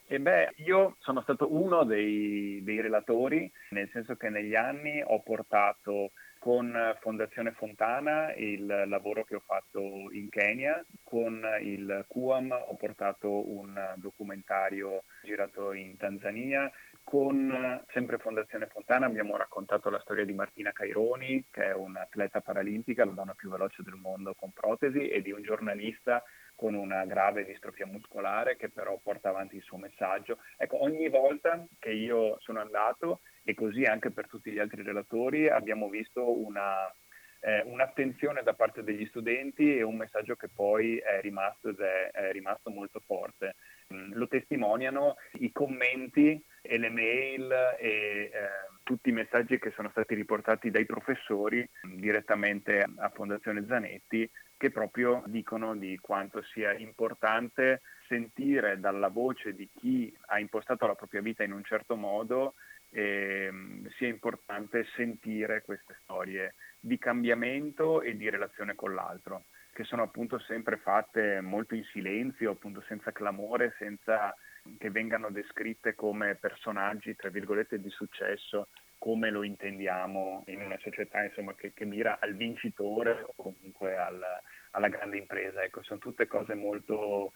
E 0.07 0.19
beh, 0.19 0.53
io 0.55 0.95
sono 0.97 1.21
stato 1.21 1.53
uno 1.53 1.83
dei, 1.83 2.63
dei 2.63 2.81
relatori, 2.81 3.51
nel 3.71 3.87
senso 3.91 4.15
che 4.15 4.29
negli 4.29 4.55
anni 4.55 5.03
ho 5.05 5.21
portato 5.21 6.13
con 6.39 6.73
Fondazione 7.01 7.51
Fontana 7.51 8.33
il 8.33 8.65
lavoro 8.87 9.23
che 9.23 9.35
ho 9.35 9.43
fatto 9.45 9.79
in 10.11 10.29
Kenya, 10.29 10.83
con 11.03 11.43
il 11.61 12.05
QAM 12.07 12.51
ho 12.51 12.75
portato 12.75 13.49
un 13.49 13.75
documentario 13.97 15.03
girato 15.23 15.73
in 15.73 15.95
Tanzania, 15.97 16.71
con 17.09 17.85
sempre 17.93 18.17
Fondazione 18.17 18.67
Fontana 18.67 19.05
abbiamo 19.05 19.37
raccontato 19.37 19.89
la 19.89 20.01
storia 20.01 20.25
di 20.25 20.33
Martina 20.33 20.73
Caironi, 20.73 21.45
che 21.49 21.67
è 21.67 21.73
un'atleta 21.73 22.41
paralimpica, 22.41 23.05
la 23.05 23.13
donna 23.13 23.33
più 23.33 23.49
veloce 23.49 23.81
del 23.81 23.93
mondo 23.93 24.33
con 24.33 24.51
protesi, 24.51 25.07
e 25.07 25.21
di 25.21 25.31
un 25.31 25.41
giornalista 25.41 26.21
con 26.53 26.73
una 26.73 27.05
grave 27.05 27.45
distrofia 27.45 27.85
muscolare 27.85 28.57
che 28.57 28.69
però 28.69 28.99
porta 29.01 29.29
avanti 29.29 29.55
il 29.55 29.61
suo 29.61 29.77
messaggio. 29.77 30.39
Ecco, 30.57 30.83
ogni 30.83 31.07
volta 31.07 31.65
che 31.79 31.91
io 31.91 32.35
sono 32.41 32.59
andato 32.59 33.21
e 33.41 33.53
così 33.53 33.83
anche 33.83 34.11
per 34.11 34.27
tutti 34.27 34.51
gli 34.51 34.59
altri 34.59 34.83
relatori 34.83 35.47
abbiamo 35.47 35.87
visto 35.87 36.37
una, 36.37 36.93
eh, 37.39 37.61
un'attenzione 37.61 38.43
da 38.43 38.53
parte 38.53 38.83
degli 38.83 39.05
studenti 39.05 39.77
e 39.77 39.81
un 39.81 39.95
messaggio 39.95 40.35
che 40.35 40.49
poi 40.49 40.97
è 40.97 41.21
rimasto 41.21 41.69
ed 41.69 41.79
è, 41.79 42.09
è 42.11 42.31
rimasto 42.33 42.69
molto 42.69 42.99
forte. 42.99 43.55
Lo 43.89 44.27
testimoniano 44.27 45.15
i 45.39 45.51
commenti 45.51 46.41
e 46.61 46.77
le 46.77 46.89
mail 46.89 47.49
e 47.79 47.87
eh, 47.87 48.31
tutti 48.83 49.09
i 49.09 49.13
messaggi 49.13 49.59
che 49.59 49.71
sono 49.75 49.89
stati 49.89 50.13
riportati 50.13 50.69
dai 50.71 50.85
professori 50.85 51.67
direttamente 51.95 52.85
a 52.97 53.09
Fondazione 53.09 53.65
Zanetti 53.65 54.29
che 54.57 54.71
proprio 54.71 55.23
dicono 55.27 55.75
di 55.75 55.97
quanto 55.99 56.41
sia 56.41 56.73
importante 56.73 57.81
sentire 58.07 58.79
dalla 58.79 59.09
voce 59.09 59.53
di 59.53 59.69
chi 59.73 60.13
ha 60.27 60.39
impostato 60.39 60.87
la 60.87 60.95
propria 60.95 61.21
vita 61.21 61.43
in 61.43 61.53
un 61.53 61.63
certo 61.63 61.95
modo 61.95 62.55
eh, 62.89 63.51
sia 63.97 64.07
importante 64.07 64.85
sentire 64.95 65.61
queste 65.61 65.97
storie 66.03 66.55
di 66.79 66.97
cambiamento 66.97 68.01
e 68.01 68.15
di 68.15 68.29
relazione 68.29 68.75
con 68.75 68.93
l'altro, 68.93 69.45
che 69.77 69.83
sono 69.83 70.01
appunto 70.01 70.39
sempre 70.39 70.77
fatte 70.77 71.39
molto 71.39 71.75
in 71.75 71.83
silenzio, 71.91 72.49
appunto 72.49 72.81
senza 72.87 73.11
clamore, 73.11 73.75
senza 73.77 74.35
che 74.79 74.89
vengano 74.89 75.29
descritte 75.29 75.93
come 75.93 76.33
personaggi, 76.33 77.15
tra 77.15 77.29
virgolette, 77.29 77.79
di 77.79 77.89
successo, 77.91 78.69
come 78.97 79.29
lo 79.29 79.43
intendiamo 79.43 80.45
in 80.47 80.61
una 80.61 80.79
società 80.79 81.23
insomma, 81.23 81.53
che, 81.53 81.73
che, 81.75 81.85
mira 81.85 82.17
al 82.19 82.33
vincitore 82.33 83.21
o 83.21 83.33
comunque 83.35 83.95
al, 83.95 84.19
alla 84.71 84.87
grande 84.87 85.19
impresa. 85.19 85.61
Ecco, 85.61 85.83
sono 85.83 85.99
tutte 85.99 86.25
cose 86.25 86.55
molto 86.55 87.33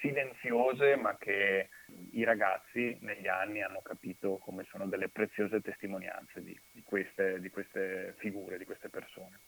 silenziose 0.00 0.96
ma 0.96 1.16
che 1.16 1.68
i 2.10 2.24
ragazzi 2.24 2.98
negli 3.02 3.28
anni 3.28 3.62
hanno 3.62 3.82
capito 3.82 4.38
come 4.38 4.64
sono 4.64 4.88
delle 4.88 5.10
preziose 5.10 5.60
testimonianze 5.60 6.42
di, 6.42 6.60
di, 6.72 6.82
queste, 6.82 7.38
di 7.38 7.50
queste 7.50 8.16
figure, 8.18 8.58
di 8.58 8.64
queste 8.64 8.88
persone. 8.88 9.38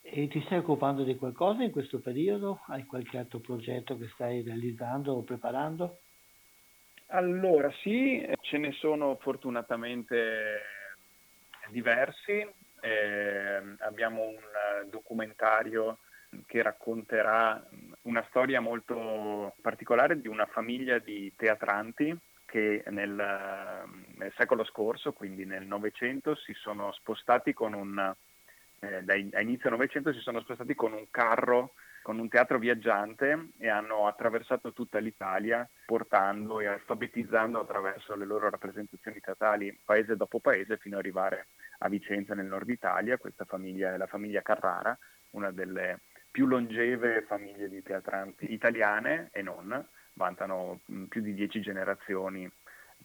E 0.00 0.28
ti 0.28 0.42
stai 0.46 0.58
occupando 0.58 1.04
di 1.04 1.16
qualcosa 1.16 1.62
in 1.62 1.70
questo 1.70 2.00
periodo? 2.00 2.60
Hai 2.66 2.84
qualche 2.84 3.18
altro 3.18 3.40
progetto 3.40 3.96
che 3.98 4.08
stai 4.14 4.42
realizzando 4.42 5.12
o 5.12 5.22
preparando? 5.22 6.00
Allora 7.08 7.70
sì, 7.82 8.26
ce 8.40 8.58
ne 8.58 8.72
sono 8.72 9.16
fortunatamente 9.20 10.60
diversi. 11.68 12.46
Eh, 12.80 13.76
abbiamo 13.78 14.22
un 14.22 14.88
documentario 14.88 15.98
che 16.46 16.62
racconterà 16.62 17.66
una 18.02 18.24
storia 18.28 18.60
molto 18.60 19.54
particolare 19.60 20.20
di 20.20 20.28
una 20.28 20.46
famiglia 20.46 20.98
di 20.98 21.32
teatranti 21.34 22.16
che 22.44 22.82
nel, 22.88 23.14
nel 24.16 24.32
secolo 24.36 24.64
scorso, 24.64 25.12
quindi 25.12 25.44
nel 25.44 25.66
Novecento, 25.66 26.34
si 26.34 26.54
sono 26.54 26.92
spostati 26.92 27.52
con 27.52 27.74
un, 27.74 28.14
eh, 28.80 29.02
da 29.02 29.14
inizio 29.40 29.70
Novecento 29.70 30.12
si 30.12 30.20
sono 30.20 30.40
spostati 30.40 30.74
con 30.74 30.92
un 30.92 31.06
carro 31.10 31.74
con 32.08 32.18
un 32.18 32.28
teatro 32.30 32.58
viaggiante 32.58 33.50
e 33.58 33.68
hanno 33.68 34.06
attraversato 34.06 34.72
tutta 34.72 34.98
l'Italia 34.98 35.68
portando 35.84 36.58
e 36.58 36.66
alfabetizzando 36.66 37.60
attraverso 37.60 38.14
le 38.16 38.24
loro 38.24 38.48
rappresentazioni 38.48 39.20
teatrali 39.20 39.78
paese 39.84 40.16
dopo 40.16 40.40
paese 40.40 40.78
fino 40.78 40.96
ad 40.96 41.02
arrivare 41.02 41.48
a 41.80 41.88
Vicenza 41.90 42.34
nel 42.34 42.46
nord 42.46 42.70
Italia. 42.70 43.18
Questa 43.18 43.44
famiglia 43.44 43.92
è 43.92 43.98
la 43.98 44.06
famiglia 44.06 44.40
Carrara, 44.40 44.96
una 45.32 45.50
delle 45.50 46.00
più 46.30 46.46
longeve 46.46 47.26
famiglie 47.28 47.68
di 47.68 47.82
teatranti 47.82 48.52
italiane 48.52 49.28
e 49.30 49.42
non, 49.42 49.86
vantano 50.14 50.80
più 51.08 51.20
di 51.20 51.34
dieci 51.34 51.60
generazioni 51.60 52.50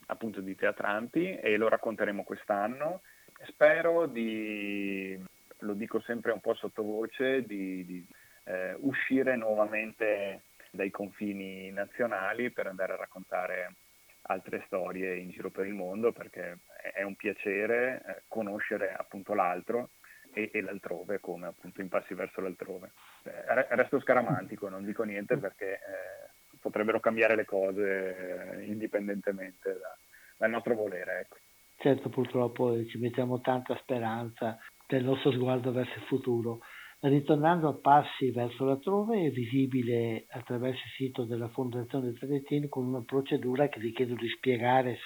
appunto 0.07 0.39
di 0.39 0.55
teatranti 0.55 1.35
e 1.35 1.57
lo 1.57 1.67
racconteremo 1.67 2.23
quest'anno. 2.23 3.01
Spero 3.45 4.05
di, 4.05 5.21
lo 5.63 5.73
dico 5.73 5.99
sempre 6.01 6.31
un 6.31 6.39
po' 6.39 6.53
sottovoce, 6.53 7.43
di, 7.43 7.85
di 7.85 8.05
eh, 8.45 8.75
uscire 8.79 9.35
nuovamente 9.35 10.43
dai 10.71 10.89
confini 10.91 11.71
nazionali 11.71 12.51
per 12.51 12.67
andare 12.67 12.93
a 12.93 12.97
raccontare 12.97 13.75
altre 14.23 14.63
storie 14.65 15.17
in 15.17 15.29
giro 15.29 15.49
per 15.49 15.65
il 15.65 15.73
mondo 15.73 16.11
perché 16.11 16.59
è 16.93 17.03
un 17.03 17.15
piacere 17.15 18.01
eh, 18.05 18.21
conoscere 18.27 18.93
appunto 18.93 19.33
l'altro 19.33 19.89
e, 20.33 20.49
e, 20.53 20.61
l'altrove 20.61 21.19
come 21.19 21.47
appunto 21.47 21.81
in 21.81 21.89
passi 21.89 22.13
verso 22.13 22.41
l'altrove. 22.41 22.91
Eh, 23.23 23.75
resto 23.75 23.99
scaramantico, 23.99 24.69
non 24.69 24.85
dico 24.85 25.03
niente 25.03 25.37
perché 25.37 25.73
eh, 25.73 26.57
potrebbero 26.59 26.99
cambiare 26.99 27.35
le 27.35 27.45
cose 27.45 28.57
eh, 28.57 28.65
indipendentemente 28.65 29.77
da, 29.79 29.97
dal 30.37 30.49
nostro 30.49 30.75
volere. 30.75 31.19
Ecco. 31.21 31.37
Certo, 31.77 32.09
purtroppo 32.09 32.85
ci 32.85 32.97
mettiamo 32.97 33.41
tanta 33.41 33.75
speranza 33.75 34.57
del 34.87 35.03
nostro 35.03 35.31
sguardo 35.31 35.71
verso 35.71 35.93
il 35.95 36.05
futuro. 36.05 36.59
Ritornando 36.99 37.67
a 37.67 37.73
passi 37.73 38.31
verso 38.31 38.63
la 38.63 38.77
trove 38.77 39.25
è 39.25 39.29
visibile 39.29 40.25
attraverso 40.29 40.81
il 40.85 40.91
sito 40.95 41.25
della 41.25 41.49
Fondazione 41.49 42.13
Tretin 42.13 42.69
con 42.69 42.85
una 42.85 43.03
procedura 43.05 43.67
che 43.67 43.79
vi 43.81 43.91
chiedo 43.91 44.15
di 44.15 44.29
spiegare. 44.29 44.97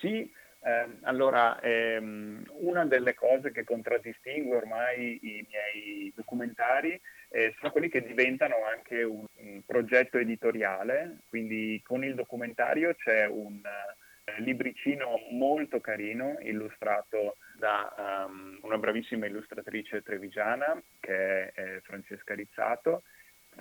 Sì, 0.00 0.28
eh, 0.64 0.98
allora 1.02 1.60
ehm, 1.60 2.44
una 2.60 2.84
delle 2.86 3.14
cose 3.14 3.50
che 3.50 3.64
contraddistingue 3.64 4.56
ormai 4.56 5.18
i 5.22 5.46
miei 5.48 6.12
documentari 6.14 7.00
eh, 7.30 7.54
sono 7.58 7.72
quelli 7.72 7.88
che 7.88 8.02
diventano 8.02 8.56
anche 8.64 9.02
un, 9.02 9.24
un, 9.38 9.62
progetto 9.66 10.18
editoriale, 10.18 11.22
quindi 11.28 11.80
con 11.84 12.04
il 12.04 12.14
documentario 12.14 12.94
c'è 12.94 13.26
un 13.26 13.60
eh, 13.64 14.40
libricino 14.40 15.18
molto 15.30 15.80
carino 15.80 16.36
illustrato 16.42 17.38
da 17.62 18.26
um, 18.26 18.58
una 18.62 18.76
bravissima 18.76 19.26
illustratrice 19.26 20.02
trevigiana 20.02 20.82
che 20.98 21.52
è 21.52 21.80
Francesca 21.82 22.34
Rizzato. 22.34 23.04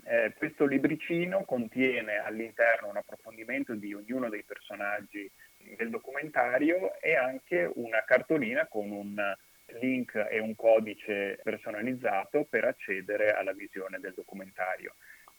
Eh, 0.06 0.34
questo 0.38 0.66
libricino 0.66 1.44
contiene 1.44 2.18
all'interno 2.18 2.90
un 2.90 2.98
approfondimento 2.98 3.76
di 3.76 3.94
ognuno 3.94 4.28
dei 4.30 4.44
personaggi 4.44 5.30
del 5.78 5.92
documentario 5.92 7.00
e 7.00 7.16
anche 7.16 7.70
una 7.76 8.04
cartolina 8.04 8.66
con 8.66 8.90
un 8.90 9.36
link 9.80 10.16
e 10.16 10.40
un 10.40 10.56
codice 10.56 11.40
personalizzato 11.44 12.46
per 12.50 12.66
accedere 12.66 13.34
alla 13.34 13.54
visione 13.54 14.00
del 14.00 14.14
documentario. 14.16 14.96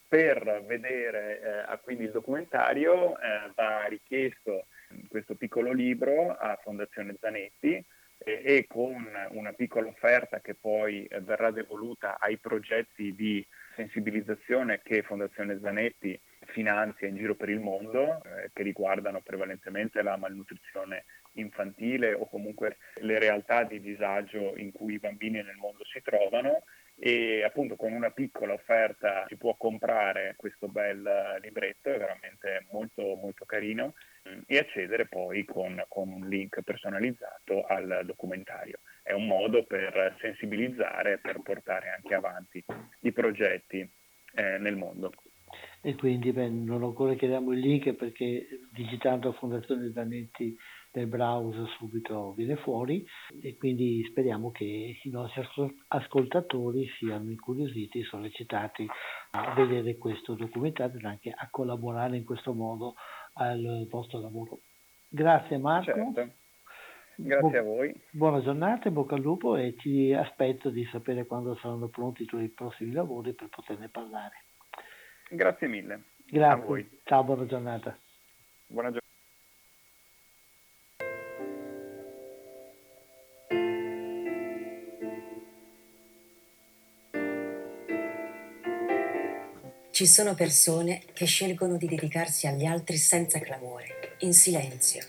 Per 0.06 0.62
vedere 0.66 1.66
eh, 1.68 1.78
quindi 1.82 2.04
il 2.04 2.12
documentario 2.12 3.18
eh, 3.18 3.50
va 3.56 3.86
richiesto 3.86 4.66
questo 5.08 5.34
piccolo 5.34 5.72
libro 5.72 6.36
a 6.36 6.56
Fondazione 6.62 7.16
Zanetti 7.18 7.84
e 8.24 8.66
con 8.68 9.08
una 9.30 9.52
piccola 9.52 9.88
offerta 9.88 10.40
che 10.40 10.54
poi 10.54 11.04
eh, 11.04 11.20
verrà 11.20 11.50
devoluta 11.50 12.18
ai 12.18 12.38
progetti 12.38 13.14
di 13.14 13.46
sensibilizzazione 13.74 14.80
che 14.82 15.02
Fondazione 15.02 15.58
Zanetti 15.60 16.18
finanzia 16.46 17.08
in 17.08 17.16
giro 17.16 17.34
per 17.34 17.48
il 17.48 17.60
mondo, 17.60 18.22
eh, 18.24 18.50
che 18.52 18.62
riguardano 18.62 19.20
prevalentemente 19.20 20.02
la 20.02 20.16
malnutrizione 20.16 21.04
infantile 21.34 22.12
o 22.12 22.28
comunque 22.28 22.76
le 22.96 23.18
realtà 23.18 23.64
di 23.64 23.80
disagio 23.80 24.54
in 24.56 24.72
cui 24.72 24.94
i 24.94 24.98
bambini 24.98 25.42
nel 25.42 25.56
mondo 25.56 25.84
si 25.84 26.00
trovano. 26.02 26.64
E 26.94 27.42
appunto 27.42 27.74
con 27.74 27.92
una 27.92 28.10
piccola 28.10 28.52
offerta 28.52 29.24
si 29.26 29.36
può 29.36 29.56
comprare 29.56 30.34
questo 30.36 30.68
bel 30.68 31.38
libretto, 31.40 31.88
è 31.88 31.98
veramente 31.98 32.66
molto 32.70 33.14
molto 33.16 33.44
carino 33.46 33.94
e 34.46 34.58
accedere 34.58 35.06
poi 35.06 35.44
con, 35.44 35.82
con, 35.88 36.08
un 36.08 36.28
link 36.28 36.62
personalizzato 36.62 37.64
al 37.64 38.02
documentario. 38.04 38.78
È 39.02 39.12
un 39.12 39.26
modo 39.26 39.64
per 39.64 40.16
sensibilizzare, 40.20 41.18
per 41.18 41.40
portare 41.42 41.90
anche 41.90 42.14
avanti 42.14 42.64
i 43.00 43.12
progetti 43.12 43.80
eh, 44.34 44.58
nel 44.58 44.76
mondo. 44.76 45.12
E 45.82 45.94
quindi 45.96 46.32
beh, 46.32 46.48
non 46.48 46.82
occorre 46.82 47.16
che 47.16 47.26
diamo 47.26 47.52
il 47.52 47.58
link 47.58 47.92
perché 47.94 48.46
digitando 48.70 49.32
Fondazione 49.32 49.90
Zanetti 49.92 50.56
nel 50.92 51.06
browser 51.06 51.66
subito 51.78 52.32
viene 52.34 52.56
fuori 52.56 53.04
e 53.40 53.56
quindi 53.56 54.04
speriamo 54.08 54.50
che 54.50 55.00
i 55.02 55.10
nostri 55.10 55.42
ascoltatori 55.88 56.86
siano 56.98 57.30
incuriositi, 57.30 58.02
sollecitati 58.04 58.86
a 59.32 59.54
vedere 59.54 59.96
questo 59.96 60.34
documentario 60.34 60.98
e 60.98 61.06
anche 61.06 61.32
a 61.34 61.48
collaborare 61.50 62.16
in 62.16 62.24
questo 62.24 62.52
modo 62.52 62.94
al 63.34 63.86
vostro 63.88 64.20
lavoro. 64.20 64.60
Grazie 65.08 65.58
Marco. 65.58 65.92
Certo. 65.92 66.40
Grazie 67.14 67.58
a 67.58 67.62
voi. 67.62 67.94
Buona 68.10 68.42
giornata, 68.42 68.88
in 68.88 68.94
bocca 68.94 69.14
al 69.14 69.20
lupo 69.20 69.56
e 69.56 69.74
ti 69.74 70.12
aspetto 70.12 70.70
di 70.70 70.84
sapere 70.90 71.26
quando 71.26 71.54
saranno 71.56 71.88
pronti 71.88 72.22
i 72.22 72.26
tuoi 72.26 72.48
prossimi 72.48 72.92
lavori 72.92 73.34
per 73.34 73.48
poterne 73.48 73.88
parlare. 73.88 74.44
Grazie 75.28 75.68
mille. 75.68 76.02
Grazie. 76.26 77.00
Ciao, 77.04 77.24
buona 77.24 77.46
giornata. 77.46 77.96
Buona 78.66 78.88
giornata. 78.88 79.10
Ci 89.92 90.06
sono 90.06 90.34
persone 90.34 91.02
che 91.12 91.26
scelgono 91.26 91.76
di 91.76 91.86
dedicarsi 91.86 92.46
agli 92.46 92.64
altri 92.64 92.96
senza 92.96 93.38
clamore, 93.40 94.16
in 94.20 94.32
silenzio. 94.32 95.04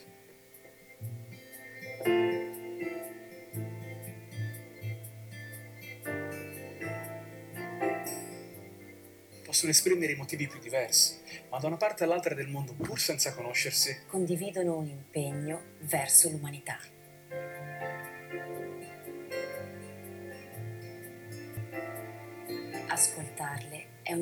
Possono 9.46 9.72
esprimere 9.72 10.12
i 10.12 10.16
motivi 10.18 10.48
più 10.48 10.60
diversi, 10.60 11.16
ma 11.50 11.60
da 11.60 11.68
una 11.68 11.78
parte 11.78 12.04
all'altra 12.04 12.36
del 12.36 12.50
mondo, 12.50 12.74
pur 12.74 13.00
senza 13.00 13.34
conoscersi, 13.34 14.02
condividono 14.08 14.76
un 14.76 14.90
impegno 14.90 15.62
verso 15.80 16.30
l'umanità. 16.30 16.78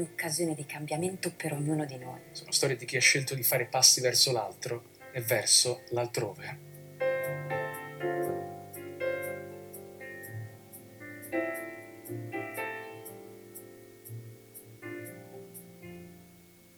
Un'occasione 0.01 0.55
di 0.55 0.65
cambiamento 0.65 1.31
per 1.31 1.53
ognuno 1.53 1.85
di 1.85 1.97
noi. 1.97 2.19
Sono 2.31 2.51
storie 2.51 2.75
di 2.75 2.85
chi 2.85 2.97
ha 2.97 3.01
scelto 3.01 3.35
di 3.35 3.43
fare 3.43 3.65
passi 3.65 4.01
verso 4.01 4.31
l'altro 4.31 4.83
e 5.11 5.21
verso 5.21 5.83
l'altrove. 5.89 6.69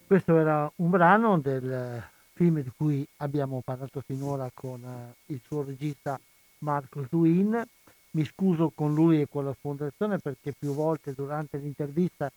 Questo 0.05 0.37
era 0.37 0.71
un 0.75 0.89
brano 0.91 1.39
del 1.39 2.03
film 2.33 2.61
di 2.61 2.71
cui 2.75 3.07
abbiamo 3.17 3.61
parlato 3.65 4.03
finora 4.05 4.51
con 4.53 4.83
eh, 4.83 5.33
il 5.33 5.41
suo 5.43 5.63
regista 5.63 6.19
Marco 6.59 7.07
Zuin. 7.09 7.63
Mi 8.11 8.25
scuso 8.25 8.71
con 8.75 8.93
lui 8.93 9.21
e 9.21 9.27
con 9.27 9.45
la 9.45 9.55
fondazione 9.59 10.19
perché 10.19 10.53
più 10.53 10.75
volte 10.75 11.13
durante 11.15 11.57
l'intervista 11.57 12.31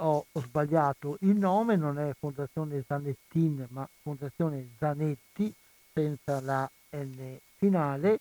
ho, 0.00 0.26
sbagliato. 0.32 1.16
Il 1.20 1.36
nome, 1.36 1.76
non 1.76 1.98
è 1.98 2.14
Fondazione 2.18 2.82
Zanettin, 2.86 3.66
ma 3.70 3.88
Fondazione 4.02 4.68
Zanetti, 4.78 5.52
senza 5.92 6.40
la 6.40 6.70
N 6.90 7.38
finale, 7.56 8.20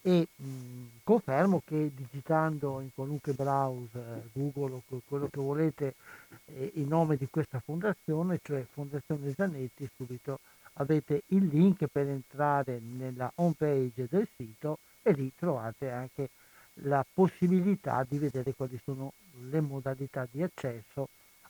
e 0.00 0.26
mh, 0.34 0.44
confermo 1.04 1.62
che 1.64 1.90
digitando 1.94 2.80
in 2.80 2.90
qualunque 2.94 3.32
browser, 3.32 4.28
Google 4.32 4.80
o 4.86 5.00
quello 5.06 5.28
che 5.28 5.40
volete, 5.40 5.94
eh, 6.46 6.72
il 6.74 6.86
nome 6.86 7.16
di 7.16 7.28
questa 7.28 7.60
fondazione, 7.60 8.40
cioè 8.42 8.64
Fondazione 8.72 9.32
Zanetti, 9.34 9.88
subito 9.96 10.40
avete 10.74 11.22
il 11.28 11.46
link 11.46 11.86
per 11.86 12.06
entrare 12.06 12.80
nella 12.80 13.30
home 13.36 13.54
page 13.56 14.06
del 14.08 14.28
sito 14.36 14.78
e 15.02 15.12
lì 15.12 15.32
trovate 15.36 15.90
anche 15.90 16.30
la 16.84 17.04
possibilità 17.12 18.04
di 18.08 18.18
vedere 18.18 18.54
quali 18.54 18.80
sono 18.84 19.12
le 19.48 19.60
modalità 19.60 20.26
di 20.30 20.42
accesso 20.42 21.08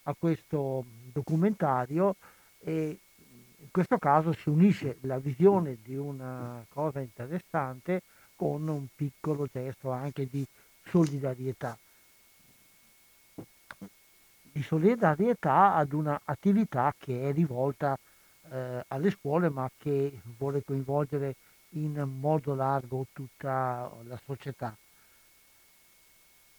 a 0.09 0.15
questo 0.19 0.85
documentario 1.13 2.17
e 2.61 2.99
in 3.61 3.71
questo 3.71 3.99
caso 3.99 4.33
si 4.33 4.49
unisce 4.49 4.97
la 5.03 5.19
visione 5.19 5.77
di 5.83 5.97
una 5.97 6.65
cosa 6.69 7.01
interessante 7.01 8.03
con 8.35 8.67
un 8.67 8.87
piccolo 8.95 9.47
gesto 9.53 9.91
anche 9.91 10.27
di 10.31 10.45
solidarietà. 10.87 11.77
Di 14.51 14.63
solidarietà 14.63 15.75
ad 15.75 15.93
un'attività 15.93 16.95
che 16.99 17.29
è 17.29 17.33
rivolta 17.33 17.97
eh, 18.51 18.85
alle 18.89 19.11
scuole 19.11 19.51
ma 19.51 19.71
che 19.77 20.21
vuole 20.39 20.65
coinvolgere 20.65 21.35
in 21.71 22.01
modo 22.19 22.55
largo 22.55 23.07
tutta 23.13 23.93
la 24.05 24.19
società 24.25 24.75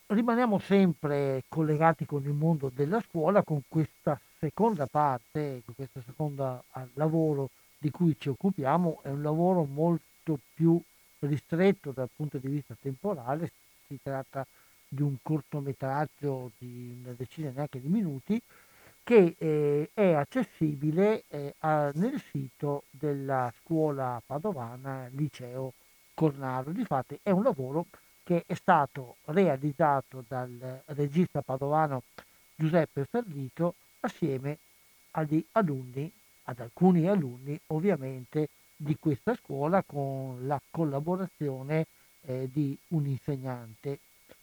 rimaniamo 0.09 0.57
sempre 0.57 1.43
collegati 1.47 2.05
con 2.05 2.23
il 2.23 2.33
mondo 2.33 2.71
della 2.73 2.99
scuola, 3.01 3.43
con 3.43 3.61
questa 3.67 4.19
seconda 4.39 4.87
parte, 4.87 5.61
con 5.65 5.75
questo 5.75 6.01
secondo 6.05 6.63
lavoro 6.93 7.49
di 7.77 7.91
cui 7.91 8.15
ci 8.17 8.29
occupiamo, 8.29 9.01
è 9.03 9.09
un 9.09 9.21
lavoro 9.21 9.65
molto 9.65 10.39
più 10.53 10.81
ristretto 11.19 11.91
dal 11.91 12.09
punto 12.13 12.37
di 12.37 12.47
vista 12.47 12.75
temporale, 12.81 13.51
si 13.87 13.99
tratta 14.01 14.45
di 14.87 15.03
un 15.03 15.17
cortometraggio 15.21 16.51
di 16.57 16.97
una 17.03 17.13
decina 17.13 17.51
neanche 17.51 17.79
di 17.79 17.87
minuti 17.87 18.41
che 19.03 19.35
eh, 19.37 19.91
è 19.93 20.13
accessibile 20.13 21.23
eh, 21.27 21.53
a, 21.59 21.91
nel 21.93 22.19
sito 22.31 22.83
della 22.89 23.51
scuola 23.61 24.21
padovana 24.25 25.07
Liceo 25.11 25.73
Cornaro. 26.15 26.71
Difatti 26.71 27.19
è 27.21 27.29
un 27.29 27.43
lavoro 27.43 27.85
che 28.29 28.43
è 28.45 28.53
stato 28.53 29.15
realizzato 29.25 30.23
dal 30.27 30.83
regista 30.85 31.41
padovano 31.41 32.03
Giuseppe 32.53 33.07
Ferlito 33.09 33.73
assieme 34.01 34.59
agli 35.11 35.43
alunni, 35.53 36.11
ad 36.43 36.59
alcuni 36.59 37.07
alunni 37.07 37.59
ovviamente 37.67 38.49
di 38.75 38.95
questa 38.99 39.33
scuola 39.33 39.81
con 39.81 40.45
la 40.45 40.61
collaborazione 40.69 41.87
eh, 42.21 42.47
di 42.53 42.77
un 42.89 43.07
insegnante. 43.07 43.97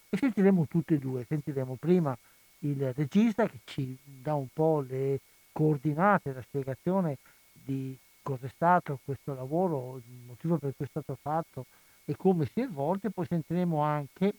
E 0.08 0.16
sentiremo 0.16 0.66
tutti 0.66 0.94
e 0.94 0.98
due, 0.98 1.24
sentiremo 1.24 1.76
prima 1.78 2.18
il 2.60 2.92
regista 2.92 3.46
che 3.46 3.60
ci 3.62 3.96
dà 4.02 4.34
un 4.34 4.48
po' 4.52 4.80
le 4.80 5.20
coordinate, 5.52 6.32
la 6.32 6.42
spiegazione 6.42 7.18
di 7.52 7.96
cos'è 8.20 8.48
stato 8.48 8.98
questo 9.04 9.32
lavoro, 9.32 9.98
il 9.98 10.24
motivo 10.26 10.56
per 10.58 10.74
cui 10.74 10.86
è 10.86 10.88
stato 10.88 11.16
fatto, 11.22 11.66
e 12.06 12.16
come 12.16 12.46
si 12.46 12.60
è 12.60 12.66
svolto 12.66 13.08
e 13.08 13.10
poi 13.10 13.26
sentiremo 13.26 13.80
anche 13.82 14.34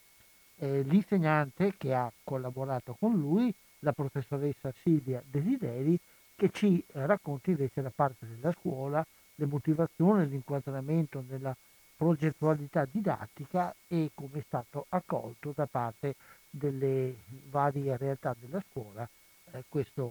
eh, 0.56 0.82
l'insegnante 0.84 1.76
che 1.78 1.94
ha 1.94 2.12
collaborato 2.24 2.96
con 2.98 3.14
lui, 3.14 3.54
la 3.80 3.92
professoressa 3.92 4.74
Silvia 4.82 5.22
Desideri, 5.24 6.00
che 6.36 6.50
ci 6.52 6.84
racconta 6.94 7.50
invece 7.52 7.82
la 7.82 7.92
parte 7.94 8.26
della 8.26 8.52
scuola, 8.54 9.06
le 9.36 9.46
motivazioni, 9.46 10.28
l'inquadramento 10.28 11.24
nella 11.28 11.56
progettualità 11.96 12.88
didattica 12.90 13.76
e 13.88 14.12
come 14.14 14.40
è 14.40 14.44
stato 14.46 14.86
accolto 14.90 15.52
da 15.54 15.66
parte 15.66 16.16
delle 16.50 17.16
varie 17.50 17.98
realtà 17.98 18.36
della 18.40 18.64
scuola 18.70 19.08
eh, 19.52 19.64
questa 19.68 20.08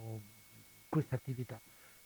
attività. 1.10 1.58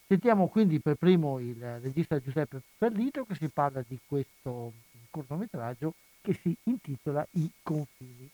Sentiamo 0.07 0.49
quindi 0.49 0.81
per 0.81 0.97
primo 0.97 1.39
il 1.39 1.81
regista 1.81 2.21
Giuseppe 2.21 2.61
Ferlito 2.77 3.25
che 3.25 3.37
si 3.37 3.49
parla 3.49 3.83
di 3.87 3.99
questo 4.07 4.73
cortometraggio 5.11 5.95
che 6.23 6.35
si 6.35 6.57
intitola 6.65 7.27
I 7.33 7.51
confini. 7.63 8.31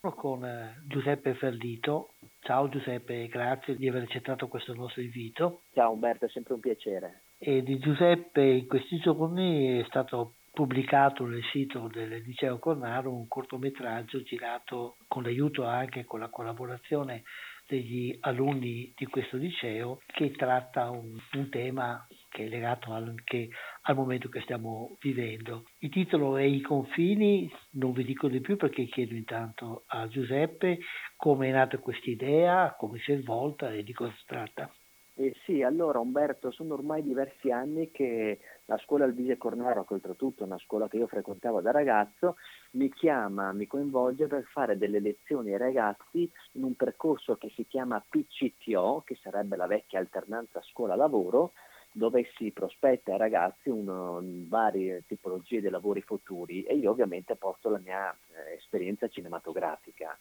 Con 0.00 0.44
eh, 0.44 0.80
Giuseppe 0.86 1.34
Ferlito. 1.34 2.14
Ciao 2.40 2.68
Giuseppe, 2.70 3.28
grazie 3.28 3.76
di 3.76 3.86
aver 3.86 4.04
accettato 4.04 4.48
questo 4.48 4.72
nostro 4.74 5.02
invito. 5.02 5.62
Ciao 5.74 5.92
Umberto, 5.92 6.24
è 6.24 6.28
sempre 6.30 6.54
un 6.54 6.60
piacere. 6.60 7.22
E 7.36 7.62
di 7.62 7.78
Giuseppe 7.78 8.42
in 8.42 8.66
questi 8.66 8.98
giorni 8.98 9.78
è 9.78 9.84
stato 9.84 10.34
pubblicato 10.52 11.26
nel 11.26 11.44
sito 11.52 11.88
del 11.88 12.22
Liceo 12.22 12.58
Cornaro 12.58 13.12
un 13.12 13.28
cortometraggio 13.28 14.22
girato 14.22 14.96
con 15.06 15.22
l'aiuto 15.22 15.64
anche 15.64 16.04
con 16.04 16.20
la 16.20 16.28
collaborazione 16.28 17.22
degli 17.66 18.16
alunni 18.22 18.92
di 18.96 19.06
questo 19.06 19.36
liceo 19.36 20.00
che 20.06 20.32
tratta 20.32 20.90
un, 20.90 21.16
un 21.34 21.48
tema 21.50 22.04
che 22.28 22.46
è 22.46 22.48
legato 22.48 22.92
anche 22.92 23.48
al 23.82 23.96
momento 23.96 24.28
che 24.28 24.40
stiamo 24.40 24.96
vivendo. 25.00 25.64
Il 25.78 25.90
titolo 25.90 26.36
è 26.36 26.42
I 26.42 26.60
confini, 26.60 27.50
non 27.72 27.92
vi 27.92 28.04
dico 28.04 28.28
di 28.28 28.40
più 28.40 28.56
perché 28.56 28.84
chiedo 28.86 29.14
intanto 29.14 29.84
a 29.86 30.06
Giuseppe 30.08 30.78
come 31.16 31.48
è 31.48 31.52
nata 31.52 31.78
questa 31.78 32.10
idea, 32.10 32.74
come 32.78 32.98
si 32.98 33.12
è 33.12 33.20
svolta 33.20 33.72
e 33.72 33.82
di 33.82 33.92
cosa 33.92 34.12
si 34.16 34.24
tratta. 34.26 34.72
Eh 35.14 35.34
sì, 35.44 35.62
allora 35.62 35.98
Umberto, 35.98 36.50
sono 36.50 36.72
ormai 36.72 37.02
diversi 37.02 37.50
anni 37.50 37.90
che 37.90 38.38
la 38.64 38.78
scuola 38.78 39.04
Alvise 39.04 39.36
Cornaro, 39.36 39.84
che 39.84 39.92
oltretutto 39.92 40.42
è 40.42 40.46
una 40.46 40.56
scuola 40.58 40.88
che 40.88 40.96
io 40.96 41.06
frequentavo 41.08 41.60
da 41.60 41.72
ragazzo, 41.72 42.36
mi 42.72 42.90
chiama, 42.90 43.52
mi 43.52 43.66
coinvolge 43.66 44.28
per 44.28 44.44
fare 44.44 44.78
delle 44.78 44.98
lezioni 44.98 45.52
ai 45.52 45.58
ragazzi 45.58 46.30
in 46.52 46.62
un 46.62 46.74
percorso 46.74 47.36
che 47.36 47.50
si 47.54 47.66
chiama 47.66 48.02
PCTO, 48.08 49.02
che 49.04 49.18
sarebbe 49.20 49.56
la 49.56 49.66
vecchia 49.66 49.98
alternanza 49.98 50.62
scuola-lavoro, 50.62 51.52
dove 51.92 52.30
si 52.36 52.50
prospetta 52.52 53.12
ai 53.12 53.18
ragazzi 53.18 53.68
uno, 53.68 54.20
varie 54.48 55.04
tipologie 55.06 55.60
di 55.60 55.68
lavori 55.68 56.02
futuri 56.02 56.62
e 56.62 56.76
io 56.76 56.90
ovviamente 56.90 57.36
porto 57.36 57.68
la 57.68 57.78
mia 57.78 58.10
eh, 58.10 58.54
esperienza 58.54 59.08
cinematografica. 59.08 60.18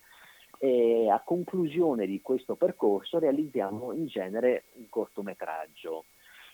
E 0.58 1.10
a 1.10 1.22
conclusione 1.24 2.06
di 2.06 2.22
questo 2.22 2.56
percorso 2.56 3.20
realizziamo 3.20 3.94
in 3.94 4.08
genere 4.08 4.66
un 4.74 4.90
cortometraggio. 4.90 6.06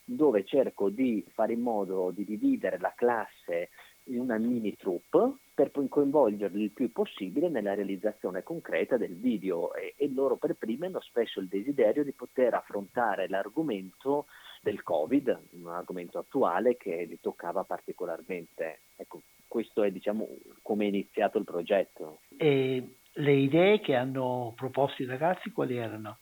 dove 0.08 0.46
cerco 0.46 0.90
di 0.90 1.26
fare 1.34 1.54
in 1.54 1.62
modo 1.62 2.12
di 2.12 2.24
dividere 2.24 2.78
la 2.78 2.94
classe 2.96 3.70
in 4.04 4.20
una 4.20 4.38
mini 4.38 4.76
troupe 4.76 5.38
per 5.54 5.72
poi 5.72 5.88
coinvolgerli 5.88 6.62
il 6.62 6.72
più 6.72 6.92
possibile 6.92 7.50
nella 7.50 7.74
realizzazione 7.74 8.44
concreta 8.44 8.98
del 8.98 9.16
video 9.16 9.74
e, 9.74 9.96
e 9.98 10.12
loro 10.14 10.36
per 10.36 10.54
primi 10.54 10.86
hanno 10.86 11.00
spesso 11.00 11.40
il 11.40 11.48
desiderio 11.48 12.04
di 12.04 12.12
poter 12.12 12.54
affrontare 12.54 13.28
l'argomento 13.28 14.28
del 14.66 14.82
Covid, 14.82 15.42
un 15.52 15.68
argomento 15.68 16.18
attuale 16.18 16.76
che 16.76 17.06
li 17.08 17.20
toccava 17.22 17.64
particolarmente. 17.64 18.80
Ecco, 18.96 19.22
questo 19.48 19.84
è 19.84 19.92
diciamo 19.92 20.28
come 20.64 20.86
è 20.86 20.88
iniziato 20.88 21.38
il 21.38 21.44
progetto. 21.44 22.22
E 22.36 22.96
le 23.14 23.32
idee 23.32 23.80
che 23.80 23.94
hanno 23.94 24.54
proposto 24.56 25.04
i 25.04 25.06
ragazzi 25.06 25.52
quali 25.52 25.78
erano? 25.78 26.18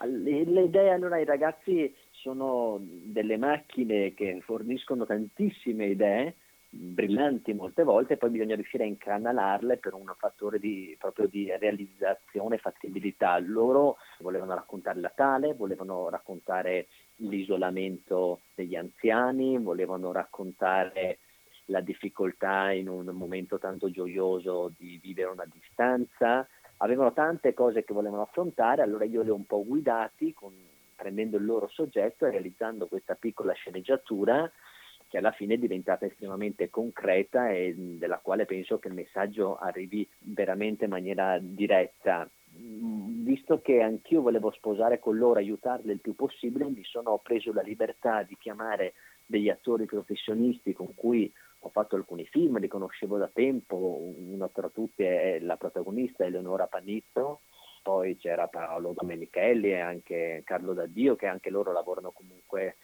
Le, 0.00 0.44
le 0.44 0.62
idee 0.62 0.90
allora 0.90 1.18
i 1.18 1.24
ragazzi 1.24 1.94
sono 2.10 2.78
delle 2.80 3.36
macchine 3.36 4.12
che 4.12 4.40
forniscono 4.40 5.06
tantissime 5.06 5.86
idee 5.86 6.34
brillanti 6.70 7.54
molte 7.54 7.82
volte, 7.82 8.18
poi 8.18 8.30
bisogna 8.30 8.54
riuscire 8.54 8.84
a 8.84 8.88
incanalarle 8.88 9.78
per 9.78 9.94
un 9.94 10.12
fattore 10.18 10.58
di, 10.58 10.94
proprio 10.98 11.26
di 11.26 11.50
realizzazione 11.58 12.56
e 12.56 12.58
fattibilità. 12.58 13.38
Loro 13.38 13.96
volevano 14.18 14.54
raccontare 14.54 15.00
la 15.00 15.12
tale, 15.14 15.54
volevano 15.54 16.10
raccontare 16.10 16.88
l'isolamento 17.18 18.42
degli 18.54 18.74
anziani, 18.74 19.58
volevano 19.58 20.12
raccontare 20.12 21.18
la 21.66 21.80
difficoltà 21.80 22.72
in 22.72 22.88
un 22.88 23.06
momento 23.06 23.58
tanto 23.58 23.90
gioioso 23.90 24.72
di 24.76 24.98
vivere 25.02 25.30
una 25.30 25.46
distanza. 25.50 26.46
Avevano 26.78 27.12
tante 27.12 27.54
cose 27.54 27.84
che 27.84 27.92
volevano 27.92 28.22
affrontare, 28.22 28.82
allora 28.82 29.04
io 29.04 29.22
li 29.22 29.30
ho 29.30 29.34
un 29.34 29.46
po' 29.46 29.64
guidati 29.64 30.32
con, 30.32 30.54
prendendo 30.94 31.36
il 31.36 31.44
loro 31.44 31.68
soggetto 31.68 32.26
e 32.26 32.30
realizzando 32.30 32.86
questa 32.86 33.14
piccola 33.14 33.52
sceneggiatura 33.52 34.50
che 35.08 35.16
alla 35.16 35.32
fine 35.32 35.54
è 35.54 35.58
diventata 35.58 36.04
estremamente 36.04 36.68
concreta 36.68 37.48
e 37.50 37.74
della 37.76 38.18
quale 38.18 38.44
penso 38.44 38.78
che 38.78 38.88
il 38.88 38.94
messaggio 38.94 39.56
arrivi 39.56 40.06
veramente 40.18 40.84
in 40.84 40.90
maniera 40.90 41.38
diretta. 41.40 42.30
Visto 43.48 43.64
che 43.64 43.80
anch'io 43.80 44.20
volevo 44.20 44.50
sposare 44.50 44.98
con 44.98 45.16
loro, 45.16 45.38
aiutarle 45.38 45.94
il 45.94 46.02
più 46.02 46.14
possibile, 46.14 46.68
mi 46.68 46.84
sono 46.84 47.16
preso 47.16 47.50
la 47.54 47.62
libertà 47.62 48.22
di 48.22 48.36
chiamare 48.36 48.92
degli 49.24 49.48
attori 49.48 49.86
professionisti 49.86 50.74
con 50.74 50.94
cui 50.94 51.32
ho 51.60 51.70
fatto 51.70 51.96
alcuni 51.96 52.26
film, 52.26 52.58
li 52.58 52.68
conoscevo 52.68 53.16
da 53.16 53.30
tempo, 53.32 54.02
uno 54.14 54.50
tra 54.50 54.68
tutti 54.68 55.02
è 55.02 55.38
la 55.40 55.56
protagonista 55.56 56.26
Eleonora 56.26 56.66
Panizzo, 56.66 57.40
poi 57.82 58.18
c'era 58.18 58.48
Paolo 58.48 58.92
Domenichelli 58.94 59.70
e 59.70 59.80
anche 59.80 60.42
Carlo 60.44 60.74
Daddio 60.74 61.16
che 61.16 61.26
anche 61.26 61.48
loro 61.48 61.72
lavorano 61.72 62.10
comunque 62.10 62.76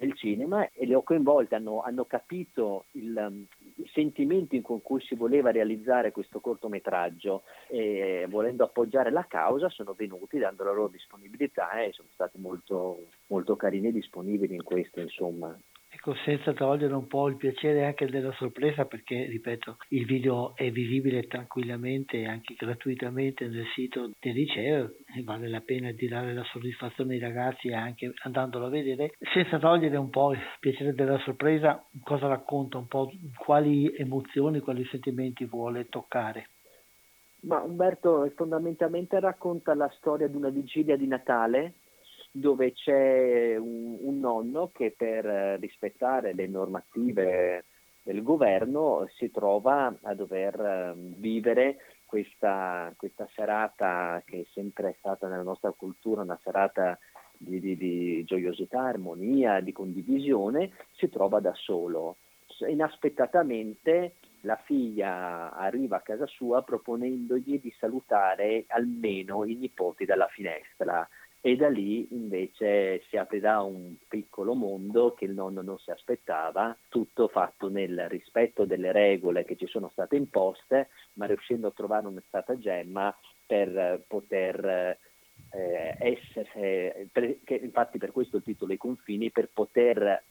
nel 0.00 0.14
cinema 0.14 0.68
e 0.70 0.86
le 0.86 0.94
ho 0.94 1.02
coinvolte, 1.02 1.54
hanno, 1.54 1.82
hanno 1.82 2.04
capito 2.04 2.86
il, 2.92 3.14
um, 3.16 3.46
i 3.76 3.88
sentimenti 3.92 4.60
con 4.60 4.82
cui 4.82 5.00
si 5.02 5.14
voleva 5.14 5.50
realizzare 5.50 6.10
questo 6.10 6.40
cortometraggio 6.40 7.42
e 7.68 8.26
volendo 8.28 8.64
appoggiare 8.64 9.10
la 9.10 9.26
causa 9.26 9.68
sono 9.68 9.94
venuti 9.94 10.38
dando 10.38 10.64
la 10.64 10.72
loro 10.72 10.88
disponibilità 10.88 11.72
e 11.82 11.92
sono 11.92 12.08
stati 12.12 12.38
molto, 12.38 13.08
molto 13.28 13.56
carini 13.56 13.88
e 13.88 13.92
disponibili 13.92 14.54
in 14.54 14.64
questo 14.64 15.00
insomma. 15.00 15.56
Ecco, 16.02 16.14
senza 16.24 16.54
togliere 16.54 16.94
un 16.94 17.06
po' 17.06 17.28
il 17.28 17.36
piacere 17.36 17.84
anche 17.84 18.06
della 18.06 18.32
sorpresa, 18.32 18.86
perché, 18.86 19.26
ripeto, 19.26 19.76
il 19.88 20.06
video 20.06 20.56
è 20.56 20.70
visibile 20.70 21.26
tranquillamente 21.26 22.20
e 22.20 22.26
anche 22.26 22.54
gratuitamente 22.54 23.46
nel 23.46 23.66
sito 23.74 24.12
del 24.18 24.32
liceo 24.32 24.92
e 25.14 25.22
vale 25.22 25.46
la 25.46 25.60
pena 25.60 25.92
di 25.92 26.08
dare 26.08 26.32
la 26.32 26.42
soddisfazione 26.44 27.12
ai 27.12 27.20
ragazzi 27.20 27.70
anche 27.74 28.14
andandolo 28.22 28.64
a 28.64 28.70
vedere. 28.70 29.12
Senza 29.34 29.58
togliere 29.58 29.98
un 29.98 30.08
po' 30.08 30.32
il 30.32 30.40
piacere 30.58 30.94
della 30.94 31.18
sorpresa, 31.18 31.86
cosa 32.02 32.28
racconta 32.28 32.78
un 32.78 32.86
po', 32.86 33.12
quali 33.36 33.94
emozioni, 33.94 34.60
quali 34.60 34.86
sentimenti 34.86 35.44
vuole 35.44 35.86
toccare? 35.90 36.48
Ma 37.42 37.60
Umberto 37.60 38.26
fondamentalmente 38.36 39.20
racconta 39.20 39.74
la 39.74 39.90
storia 39.98 40.28
di 40.28 40.36
una 40.36 40.48
vigilia 40.48 40.96
di 40.96 41.06
Natale 41.06 41.74
dove 42.30 42.72
c'è 42.72 43.56
un, 43.56 43.96
un 44.00 44.18
nonno 44.20 44.70
che 44.72 44.94
per 44.96 45.24
rispettare 45.60 46.32
le 46.32 46.46
normative 46.46 47.64
del 48.02 48.22
governo 48.22 49.06
si 49.16 49.30
trova 49.30 49.94
a 50.02 50.14
dover 50.14 50.58
ehm, 50.58 51.14
vivere 51.16 51.76
questa, 52.06 52.92
questa, 52.96 53.28
serata 53.34 54.22
che 54.24 54.40
è 54.40 54.46
sempre 54.52 54.96
stata 54.98 55.28
nella 55.28 55.42
nostra 55.42 55.70
cultura 55.72 56.22
una 56.22 56.38
serata 56.42 56.98
di, 57.36 57.60
di, 57.60 57.76
di, 57.76 58.24
gioiosità, 58.24 58.82
armonia, 58.82 59.60
di 59.60 59.72
condivisione, 59.72 60.72
si 60.96 61.08
trova 61.08 61.40
da 61.40 61.54
solo. 61.54 62.16
Inaspettatamente 62.66 64.16
la 64.40 64.56
figlia 64.56 65.52
arriva 65.52 65.98
a 65.98 66.00
casa 66.00 66.26
sua 66.26 66.62
proponendogli 66.62 67.60
di 67.60 67.72
salutare 67.78 68.64
almeno 68.68 69.44
i 69.44 69.54
nipoti 69.54 70.04
dalla 70.04 70.26
finestra 70.28 71.08
e 71.42 71.56
da 71.56 71.68
lì 71.68 72.06
invece 72.10 73.02
si 73.08 73.16
aprirà 73.16 73.62
un 73.62 73.94
piccolo 74.08 74.54
mondo 74.54 75.14
che 75.14 75.24
il 75.24 75.32
nonno 75.32 75.62
non 75.62 75.78
si 75.78 75.90
aspettava, 75.90 76.76
tutto 76.88 77.28
fatto 77.28 77.68
nel 77.68 78.08
rispetto 78.08 78.66
delle 78.66 78.92
regole 78.92 79.44
che 79.44 79.56
ci 79.56 79.66
sono 79.66 79.88
state 79.90 80.16
imposte, 80.16 80.88
ma 81.14 81.26
riuscendo 81.26 81.68
a 81.68 81.72
trovare 81.72 82.06
un 82.06 82.20
stratagemma 82.26 83.16
per 83.46 84.04
poter 84.06 84.98
eh, 85.52 85.96
essere, 85.98 87.08
per, 87.10 87.38
infatti 87.62 87.98
per 87.98 88.12
questo 88.12 88.36
il 88.36 88.42
titolo 88.42 88.72
I 88.74 88.76
confini, 88.76 89.30
per 89.30 89.48
poter 89.52 90.22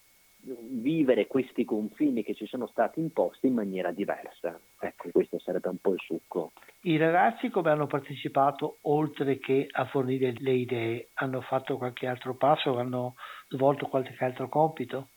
vivere 0.42 1.28
questi 1.28 1.66
confini 1.66 2.24
che 2.24 2.34
ci 2.34 2.46
sono 2.46 2.68
stati 2.68 3.00
imposti 3.00 3.48
in 3.48 3.54
maniera 3.54 3.92
diversa. 3.92 4.60
Ecco, 4.80 5.10
questo 5.12 5.40
sarebbe 5.40 5.70
un 5.70 5.78
po' 5.78 5.94
il 5.94 6.00
succo. 6.00 6.52
I 6.84 6.98
ragazzi 6.98 7.50
come 7.50 7.72
hanno 7.72 7.88
partecipato 7.88 8.78
oltre 8.84 9.38
che 9.40 9.68
a 9.70 9.86
fornire 9.86 10.34
le 10.38 10.54
idee? 10.54 11.10
Hanno 11.16 11.42
fatto 11.42 11.78
qualche 11.78 12.08
altro 12.08 12.36
passo? 12.36 12.78
Hanno 12.78 13.16
svolto 13.50 13.88
qualche 13.88 14.16
altro 14.24 14.48
compito? 14.48 15.10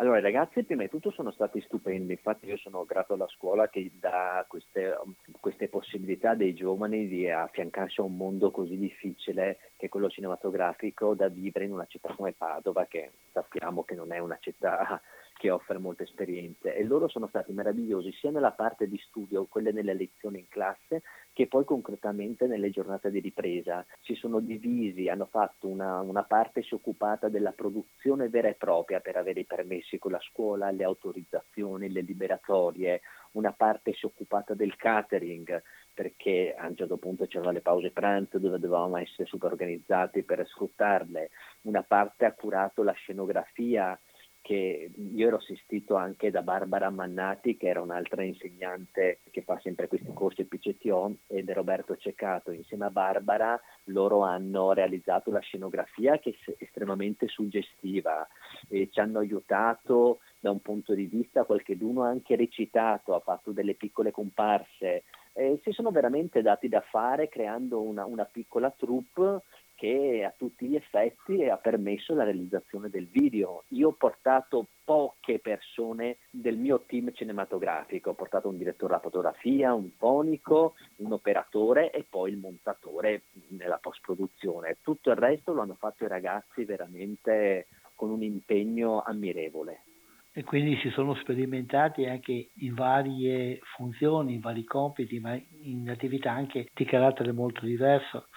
Allora, 0.00 0.16
i 0.16 0.22
ragazzi 0.22 0.64
prima 0.64 0.80
di 0.80 0.88
tutto 0.88 1.10
sono 1.10 1.30
stati 1.30 1.60
stupendi, 1.60 2.12
infatti 2.12 2.46
io 2.46 2.56
sono 2.56 2.86
grato 2.86 3.12
alla 3.12 3.28
scuola 3.28 3.68
che 3.68 3.90
dà 3.92 4.42
queste, 4.48 4.98
queste, 5.40 5.68
possibilità 5.68 6.32
dei 6.32 6.54
giovani 6.54 7.06
di 7.06 7.28
affiancarsi 7.28 8.00
a 8.00 8.04
un 8.04 8.16
mondo 8.16 8.50
così 8.50 8.78
difficile 8.78 9.58
che 9.76 9.86
è 9.86 9.88
quello 9.90 10.08
cinematografico 10.08 11.12
da 11.14 11.28
vivere 11.28 11.66
in 11.66 11.72
una 11.72 11.84
città 11.84 12.14
come 12.14 12.32
Padova, 12.32 12.86
che 12.86 13.10
sappiamo 13.30 13.84
che 13.84 13.94
non 13.94 14.10
è 14.10 14.18
una 14.18 14.38
città 14.40 15.02
che 15.40 15.50
offre 15.50 15.78
molte 15.78 16.02
esperienze. 16.02 16.74
E 16.76 16.84
loro 16.84 17.08
sono 17.08 17.26
stati 17.26 17.50
meravigliosi 17.52 18.12
sia 18.12 18.30
nella 18.30 18.52
parte 18.52 18.86
di 18.86 18.98
studio, 18.98 19.46
quelle 19.46 19.72
nelle 19.72 19.94
lezioni 19.94 20.40
in 20.40 20.48
classe, 20.48 21.02
che 21.32 21.46
poi 21.46 21.64
concretamente 21.64 22.46
nelle 22.46 22.68
giornate 22.68 23.10
di 23.10 23.20
ripresa. 23.20 23.82
Si 24.02 24.14
sono 24.16 24.40
divisi, 24.40 25.08
hanno 25.08 25.24
fatto 25.24 25.66
una, 25.66 26.00
una 26.00 26.24
parte 26.24 26.62
si 26.62 26.74
è 26.74 26.74
occupata 26.74 27.30
della 27.30 27.52
produzione 27.52 28.28
vera 28.28 28.48
e 28.48 28.54
propria 28.54 29.00
per 29.00 29.16
avere 29.16 29.40
i 29.40 29.46
permessi 29.46 29.98
con 29.98 30.12
la 30.12 30.20
scuola, 30.20 30.70
le 30.70 30.84
autorizzazioni, 30.84 31.90
le 31.90 32.02
liberatorie, 32.02 33.00
una 33.32 33.52
parte 33.52 33.94
si 33.94 34.04
è 34.04 34.08
occupata 34.08 34.52
del 34.52 34.76
catering 34.76 35.62
perché 35.94 36.54
a 36.56 36.66
un 36.66 36.76
certo 36.76 36.98
punto 36.98 37.26
c'erano 37.26 37.52
le 37.52 37.62
pause 37.62 37.92
pranzo 37.92 38.38
dove 38.38 38.58
dovevamo 38.58 38.98
essere 38.98 39.26
super 39.26 39.52
organizzati 39.52 40.22
per 40.22 40.46
sfruttarle, 40.46 41.30
una 41.62 41.82
parte 41.82 42.26
ha 42.26 42.32
curato 42.32 42.82
la 42.82 42.92
scenografia 42.92 43.98
che 44.42 44.90
io 44.94 45.26
ero 45.26 45.36
assistito 45.36 45.94
anche 45.94 46.30
da 46.30 46.42
Barbara 46.42 46.90
Mannati, 46.90 47.56
che 47.56 47.68
era 47.68 47.82
un'altra 47.82 48.22
insegnante 48.22 49.20
che 49.30 49.42
fa 49.42 49.58
sempre 49.60 49.86
questi 49.86 50.12
corsi 50.12 50.44
PCTO, 50.44 51.16
e 51.26 51.44
da 51.44 51.52
Roberto 51.52 51.96
Ceccato. 51.96 52.50
Insieme 52.50 52.86
a 52.86 52.90
Barbara 52.90 53.60
loro 53.84 54.22
hanno 54.22 54.72
realizzato 54.72 55.30
la 55.30 55.40
scenografia 55.40 56.18
che 56.18 56.36
è 56.44 56.54
estremamente 56.58 57.28
suggestiva 57.28 58.26
e 58.68 58.88
ci 58.90 59.00
hanno 59.00 59.18
aiutato 59.18 60.20
da 60.40 60.50
un 60.50 60.60
punto 60.60 60.94
di 60.94 61.04
vista, 61.04 61.44
qualcheduno 61.44 62.02
ha 62.02 62.08
anche 62.08 62.34
recitato, 62.34 63.14
ha 63.14 63.20
fatto 63.20 63.52
delle 63.52 63.74
piccole 63.74 64.10
comparse. 64.10 65.04
E 65.32 65.60
si 65.62 65.70
sono 65.70 65.90
veramente 65.90 66.42
dati 66.42 66.68
da 66.68 66.80
fare 66.80 67.28
creando 67.28 67.80
una, 67.80 68.04
una 68.04 68.24
piccola 68.24 68.70
troupe 68.70 69.42
che 69.80 70.24
a 70.24 70.34
tutti 70.36 70.66
gli 70.66 70.74
effetti 70.74 71.48
ha 71.48 71.56
permesso 71.56 72.12
la 72.14 72.24
realizzazione 72.24 72.90
del 72.90 73.06
video. 73.06 73.64
Io 73.68 73.88
ho 73.88 73.92
portato 73.92 74.66
poche 74.84 75.38
persone 75.38 76.18
del 76.28 76.58
mio 76.58 76.84
team 76.86 77.10
cinematografico, 77.14 78.10
ho 78.10 78.14
portato 78.14 78.50
un 78.50 78.58
direttore 78.58 78.88
della 78.88 79.02
fotografia, 79.02 79.72
un 79.72 79.90
fonico, 79.96 80.74
un 80.96 81.12
operatore 81.12 81.92
e 81.92 82.04
poi 82.06 82.32
il 82.32 82.36
montatore 82.36 83.22
nella 83.48 83.78
post-produzione. 83.78 84.76
Tutto 84.82 85.08
il 85.08 85.16
resto 85.16 85.54
lo 85.54 85.62
hanno 85.62 85.76
fatto 85.78 86.04
i 86.04 86.08
ragazzi 86.08 86.66
veramente 86.66 87.68
con 87.94 88.10
un 88.10 88.22
impegno 88.22 89.00
ammirevole. 89.00 89.84
E 90.32 90.44
quindi 90.44 90.76
si 90.76 90.90
sono 90.90 91.14
sperimentati 91.14 92.04
anche 92.04 92.50
in 92.56 92.74
varie 92.74 93.58
funzioni, 93.76 94.34
in 94.34 94.40
vari 94.40 94.62
compiti, 94.62 95.18
ma 95.18 95.36
in 95.62 95.88
attività 95.90 96.32
anche 96.32 96.68
di 96.72 96.84
carattere 96.84 97.32
molto 97.32 97.64
diverso 97.64 98.28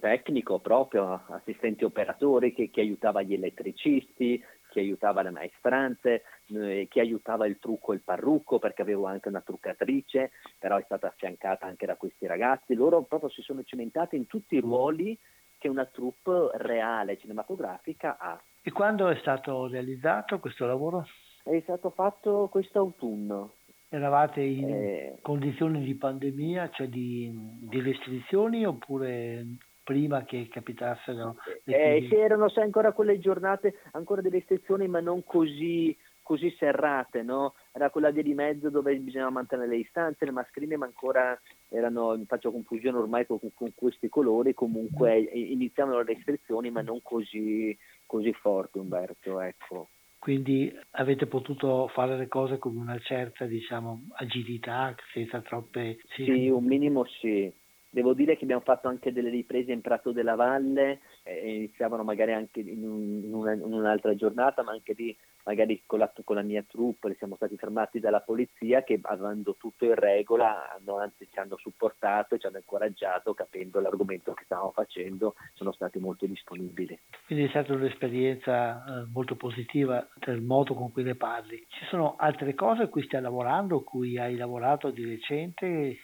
tecnico 0.00 0.58
proprio, 0.58 1.24
assistenti 1.28 1.84
operatori 1.84 2.52
che, 2.52 2.70
che 2.70 2.80
aiutava 2.80 3.22
gli 3.22 3.34
elettricisti, 3.34 4.42
chi 4.70 4.78
aiutava 4.78 5.22
le 5.22 5.30
maestranze, 5.30 6.22
eh, 6.46 6.86
chi 6.88 7.00
aiutava 7.00 7.46
il 7.46 7.58
trucco 7.58 7.92
e 7.92 7.96
il 7.96 8.02
parrucco, 8.02 8.58
perché 8.58 8.82
avevo 8.82 9.06
anche 9.06 9.28
una 9.28 9.42
truccatrice, 9.42 10.30
però 10.58 10.78
è 10.78 10.82
stata 10.84 11.08
affiancata 11.08 11.66
anche 11.66 11.86
da 11.86 11.96
questi 11.96 12.26
ragazzi. 12.26 12.74
Loro 12.74 13.02
proprio 13.02 13.28
si 13.28 13.42
sono 13.42 13.62
cimentati 13.62 14.16
in 14.16 14.26
tutti 14.26 14.56
i 14.56 14.60
ruoli 14.60 15.18
che 15.58 15.68
una 15.68 15.84
troupe 15.84 16.50
reale 16.54 17.18
cinematografica 17.18 18.16
ha. 18.18 18.40
E 18.62 18.72
quando 18.72 19.08
è 19.08 19.16
stato 19.16 19.66
realizzato 19.68 20.38
questo 20.38 20.64
lavoro? 20.66 21.06
È 21.42 21.60
stato 21.62 21.90
fatto 21.90 22.48
quest'autunno. 22.50 23.54
Eravate 23.88 24.40
in 24.40 24.70
eh, 24.70 25.18
condizioni 25.20 25.82
di 25.82 25.94
pandemia, 25.96 26.70
cioè 26.70 26.86
di, 26.86 27.30
di 27.60 27.80
restrizioni 27.80 28.64
oppure 28.64 29.44
prima 29.90 30.22
che 30.22 30.46
capitassero 30.48 31.34
eh, 31.64 32.06
sì, 32.08 32.14
erano 32.14 32.48
sai, 32.48 32.62
ancora 32.62 32.92
quelle 32.92 33.18
giornate 33.18 33.74
ancora 33.90 34.20
delle 34.20 34.36
restrizioni 34.36 34.86
ma 34.86 35.00
non 35.00 35.24
così, 35.24 35.96
così 36.22 36.54
serrate 36.60 37.22
no? 37.22 37.54
era 37.72 37.90
quella 37.90 38.12
di 38.12 38.32
mezzo 38.32 38.70
dove 38.70 38.96
bisognava 38.96 39.32
mantenere 39.32 39.70
le 39.70 39.78
distanze 39.78 40.24
le 40.24 40.30
mascherine 40.30 40.76
ma 40.76 40.86
ancora 40.86 41.36
erano 41.68 42.22
faccio 42.24 42.52
confusione 42.52 42.98
ormai 42.98 43.26
con, 43.26 43.40
con 43.52 43.72
questi 43.74 44.08
colori 44.08 44.54
comunque 44.54 45.22
mm. 45.22 45.26
iniziavano 45.34 45.98
le 45.98 46.14
restrizioni 46.14 46.70
ma 46.70 46.82
non 46.82 47.02
così, 47.02 47.76
così 48.06 48.32
forti 48.32 48.78
Umberto 48.78 49.40
ecco 49.40 49.88
quindi 50.20 50.72
avete 50.90 51.26
potuto 51.26 51.88
fare 51.88 52.16
le 52.18 52.28
cose 52.28 52.58
con 52.58 52.76
una 52.76 52.98
certa 52.98 53.46
diciamo, 53.46 54.08
agilità, 54.16 54.94
senza 55.14 55.40
troppe... 55.40 55.96
Sì, 56.10 56.50
un 56.50 56.62
minimo 56.62 57.06
sì. 57.06 57.50
Devo 57.92 58.14
dire 58.14 58.36
che 58.36 58.44
abbiamo 58.44 58.62
fatto 58.62 58.86
anche 58.86 59.12
delle 59.12 59.30
riprese 59.30 59.72
in 59.72 59.80
Prato 59.80 60.12
della 60.12 60.36
Valle, 60.36 61.00
eh, 61.24 61.56
iniziavano 61.56 62.04
magari 62.04 62.32
anche 62.32 62.60
in, 62.60 62.88
un, 62.88 63.20
in, 63.24 63.34
una, 63.34 63.52
in, 63.52 63.62
un'altra 63.62 64.14
giornata, 64.14 64.62
ma 64.62 64.70
anche 64.70 64.94
lì 64.96 65.16
magari 65.44 65.82
con 65.86 65.98
la, 65.98 66.12
con 66.22 66.36
la 66.36 66.42
mia 66.42 66.62
troupe 66.62 67.14
siamo 67.16 67.34
stati 67.34 67.56
fermati 67.56 67.98
dalla 67.98 68.20
polizia 68.20 68.84
che 68.84 69.00
avendo 69.02 69.56
tutto 69.58 69.84
in 69.84 69.94
regola 69.94 70.72
hanno, 70.72 70.98
anzi 70.98 71.28
ci 71.30 71.38
hanno 71.38 71.56
supportato 71.56 72.34
e 72.34 72.38
ci 72.38 72.46
hanno 72.46 72.58
incoraggiato 72.58 73.34
capendo 73.34 73.80
l'argomento 73.80 74.34
che 74.34 74.44
stavamo 74.44 74.70
facendo, 74.70 75.34
sono 75.54 75.72
stati 75.72 75.98
molto 75.98 76.26
disponibili. 76.26 76.98
Quindi 77.26 77.46
è 77.46 77.48
stata 77.48 77.72
un'esperienza 77.72 78.84
eh, 78.84 79.08
molto 79.12 79.34
positiva 79.34 80.06
del 80.14 80.42
modo 80.42 80.74
con 80.74 80.92
cui 80.92 81.02
ne 81.02 81.16
parli. 81.16 81.64
Ci 81.68 81.86
sono 81.86 82.14
altre 82.16 82.54
cose 82.54 82.82
a 82.82 82.88
cui 82.88 83.02
stai 83.02 83.20
lavorando, 83.20 83.82
cui 83.82 84.18
hai 84.18 84.36
lavorato 84.36 84.90
di 84.90 85.04
recente? 85.04 85.98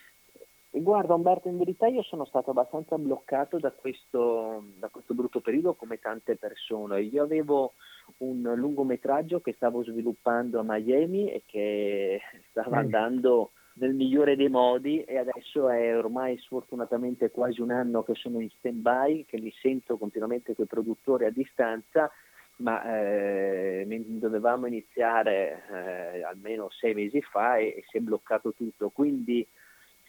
Guarda 0.79 1.15
Umberto, 1.15 1.49
in 1.49 1.57
verità 1.57 1.87
io 1.87 2.03
sono 2.03 2.27
stato 2.27 2.51
abbastanza 2.51 2.99
bloccato 2.99 3.59
da 3.59 3.73
questo, 3.73 4.62
da 4.79 4.89
questo 4.89 5.15
brutto 5.15 5.41
periodo 5.41 5.75
come 5.75 5.99
tante 5.99 6.37
persone. 6.37 7.01
Io 7.01 7.23
avevo 7.23 7.73
un 8.19 8.53
lungometraggio 8.55 9.41
che 9.41 9.55
stavo 9.55 9.83
sviluppando 9.83 10.61
a 10.61 10.65
Miami 10.67 11.31
e 11.31 11.45
che 11.47 12.21
stava 12.51 12.79
andando 12.79 13.53
nel 13.77 13.95
migliore 13.95 14.37
dei 14.37 14.51
modi 14.51 15.03
e 15.03 15.17
adesso 15.17 15.69
è 15.71 15.97
ormai 15.97 16.39
sfortunatamente 16.39 17.31
quasi 17.31 17.62
un 17.62 17.71
anno 17.71 18.03
che 18.03 18.15
sono 18.15 18.41
in 18.41 18.51
stand 18.59 18.81
by, 18.81 19.25
che 19.25 19.41
mi 19.41 19.53
sento 19.61 19.97
continuamente 19.97 20.55
con 20.55 20.67
i 20.67 20.69
produttori 20.69 21.25
a 21.25 21.31
distanza, 21.31 22.11
ma 22.57 22.83
eh, 22.85 24.05
dovevamo 24.07 24.67
iniziare 24.67 25.62
eh, 25.71 26.23
almeno 26.23 26.69
sei 26.71 26.93
mesi 26.93 27.23
fa 27.23 27.57
e, 27.57 27.77
e 27.79 27.85
si 27.89 27.97
è 27.97 28.01
bloccato 28.01 28.53
tutto. 28.53 28.91
Quindi 28.91 29.47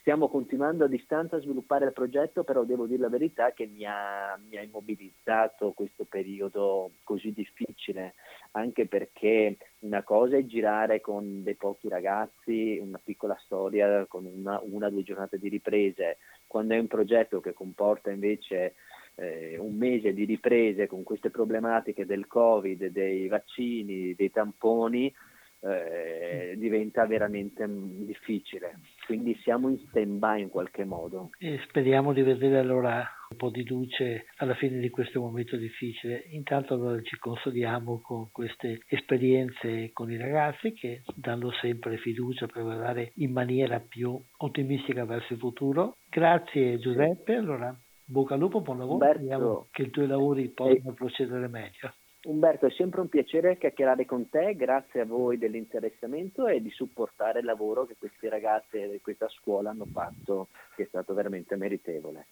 Stiamo 0.07 0.29
continuando 0.29 0.85
a 0.85 0.87
distanza 0.87 1.35
a 1.35 1.41
sviluppare 1.41 1.87
il 1.87 1.91
progetto, 1.91 2.45
però 2.45 2.63
devo 2.63 2.85
dire 2.85 3.01
la 3.01 3.09
verità 3.09 3.51
che 3.51 3.65
mi 3.65 3.83
ha, 3.83 4.39
mi 4.47 4.55
ha 4.55 4.61
immobilizzato 4.61 5.73
questo 5.73 6.05
periodo 6.05 6.91
così 7.03 7.33
difficile, 7.33 8.13
anche 8.51 8.87
perché 8.87 9.57
una 9.79 10.03
cosa 10.03 10.37
è 10.37 10.45
girare 10.45 11.01
con 11.01 11.43
dei 11.43 11.55
pochi 11.55 11.89
ragazzi 11.89 12.79
una 12.81 13.01
piccola 13.03 13.37
storia 13.43 14.05
con 14.05 14.23
una 14.23 14.61
o 14.61 14.89
due 14.89 15.03
giornate 15.03 15.39
di 15.39 15.49
riprese, 15.49 16.19
quando 16.47 16.73
è 16.73 16.79
un 16.79 16.87
progetto 16.87 17.41
che 17.41 17.51
comporta 17.51 18.09
invece 18.09 18.75
eh, 19.15 19.57
un 19.57 19.75
mese 19.75 20.13
di 20.13 20.23
riprese 20.23 20.87
con 20.87 21.03
queste 21.03 21.31
problematiche 21.31 22.05
del 22.05 22.27
Covid, 22.27 22.85
dei 22.85 23.27
vaccini, 23.27 24.15
dei 24.15 24.31
tamponi, 24.31 25.13
eh, 25.59 26.53
diventa 26.55 27.05
veramente 27.05 27.65
difficile. 27.67 28.79
Quindi 29.07 29.35
siamo 29.41 29.69
in 29.69 29.77
stand 29.87 30.19
by 30.19 30.41
in 30.41 30.49
qualche 30.49 30.83
modo. 30.83 31.29
E 31.39 31.61
speriamo 31.69 32.11
di 32.11 32.23
vedere 32.23 32.59
allora 32.59 33.09
un 33.29 33.37
po' 33.37 33.49
di 33.49 33.65
luce 33.65 34.25
alla 34.35 34.53
fine 34.55 34.79
di 34.79 34.89
questo 34.89 35.21
momento 35.21 35.55
difficile. 35.55 36.25
Intanto 36.31 36.73
allora 36.73 37.01
ci 37.01 37.17
consoliamo 37.17 38.01
con 38.01 38.29
queste 38.31 38.81
esperienze 38.85 39.91
con 39.93 40.11
i 40.11 40.17
ragazzi 40.17 40.73
che 40.73 41.03
danno 41.15 41.51
sempre 41.61 41.95
fiducia 41.95 42.47
per 42.47 42.63
guardare 42.63 43.13
in 43.15 43.31
maniera 43.31 43.79
più 43.79 44.21
ottimistica 44.39 45.05
verso 45.05 45.31
il 45.31 45.39
futuro. 45.39 45.95
Grazie 46.09 46.77
Giuseppe, 46.77 47.35
allora 47.35 47.73
bocca 48.03 48.33
al 48.33 48.41
lupo, 48.41 48.59
buon 48.59 48.79
lavoro, 48.79 48.95
Umberto, 48.95 49.19
speriamo 49.19 49.67
che 49.71 49.81
i 49.83 49.89
tuoi 49.89 50.07
lavori 50.07 50.49
possano 50.49 50.93
procedere 50.93 51.47
meglio. 51.47 51.93
Umberto, 52.27 52.65
è 52.65 52.71
sempre 52.71 52.99
un 52.99 53.07
piacere 53.07 53.57
chiacchierare 53.57 54.03
con 54.03 54.27
te, 54.27 54.53
grazie 54.57 54.99
a 54.99 55.05
voi 55.05 55.37
dell'interessamento 55.37 56.45
e 56.45 56.61
di 56.61 56.69
supportare 56.69 57.39
il 57.39 57.45
lavoro 57.45 57.85
che 57.85 57.95
questi 57.97 58.27
ragazzi 58.27 58.77
di 58.89 58.99
questa 58.99 59.29
scuola 59.29 59.69
hanno 59.69 59.85
fatto, 59.85 60.49
che 60.75 60.83
è 60.83 60.87
stato 60.87 61.13
veramente 61.13 61.55
meritevole. 61.55 62.27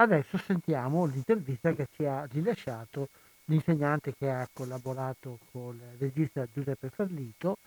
Adesso 0.00 0.36
sentiamo 0.38 1.04
l'intervista 1.06 1.72
che 1.72 1.88
ci 1.92 2.04
ha 2.04 2.26
rilasciato 2.30 3.08
l'insegnante 3.44 4.14
che 4.16 4.28
ha 4.28 4.48
collaborato 4.52 5.38
con 5.50 5.74
il 5.74 5.98
regista 5.98 6.46
Giuseppe 6.52 6.90
Ferlito 6.90 7.58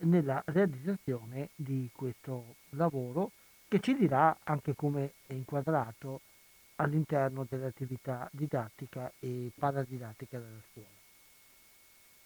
nella 0.00 0.42
realizzazione 0.46 1.50
di 1.54 1.88
questo 1.94 2.56
lavoro 2.70 3.30
che 3.68 3.80
ci 3.80 3.94
dirà 3.94 4.36
anche 4.44 4.74
come 4.74 5.12
è 5.26 5.32
inquadrato 5.32 6.20
all'interno 6.76 7.46
dell'attività 7.48 8.28
didattica 8.32 9.10
e 9.18 9.50
paradidattica 9.58 10.38
della 10.38 10.60
scuola. 10.70 10.88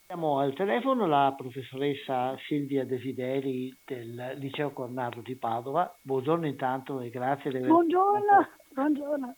Abbiamo 0.06 0.40
al 0.40 0.52
telefono 0.52 1.06
la 1.06 1.32
professoressa 1.36 2.36
Silvia 2.46 2.84
Desideri 2.84 3.74
del 3.84 4.34
Liceo 4.36 4.72
Cornaro 4.72 5.22
di 5.22 5.36
Padova. 5.36 5.96
Buongiorno 6.02 6.46
intanto 6.46 7.00
e 7.00 7.08
grazie 7.08 7.50
di 7.50 7.56
aver... 7.56 7.68
Buongiorno. 7.68 8.60
Buongiorno. 8.74 9.36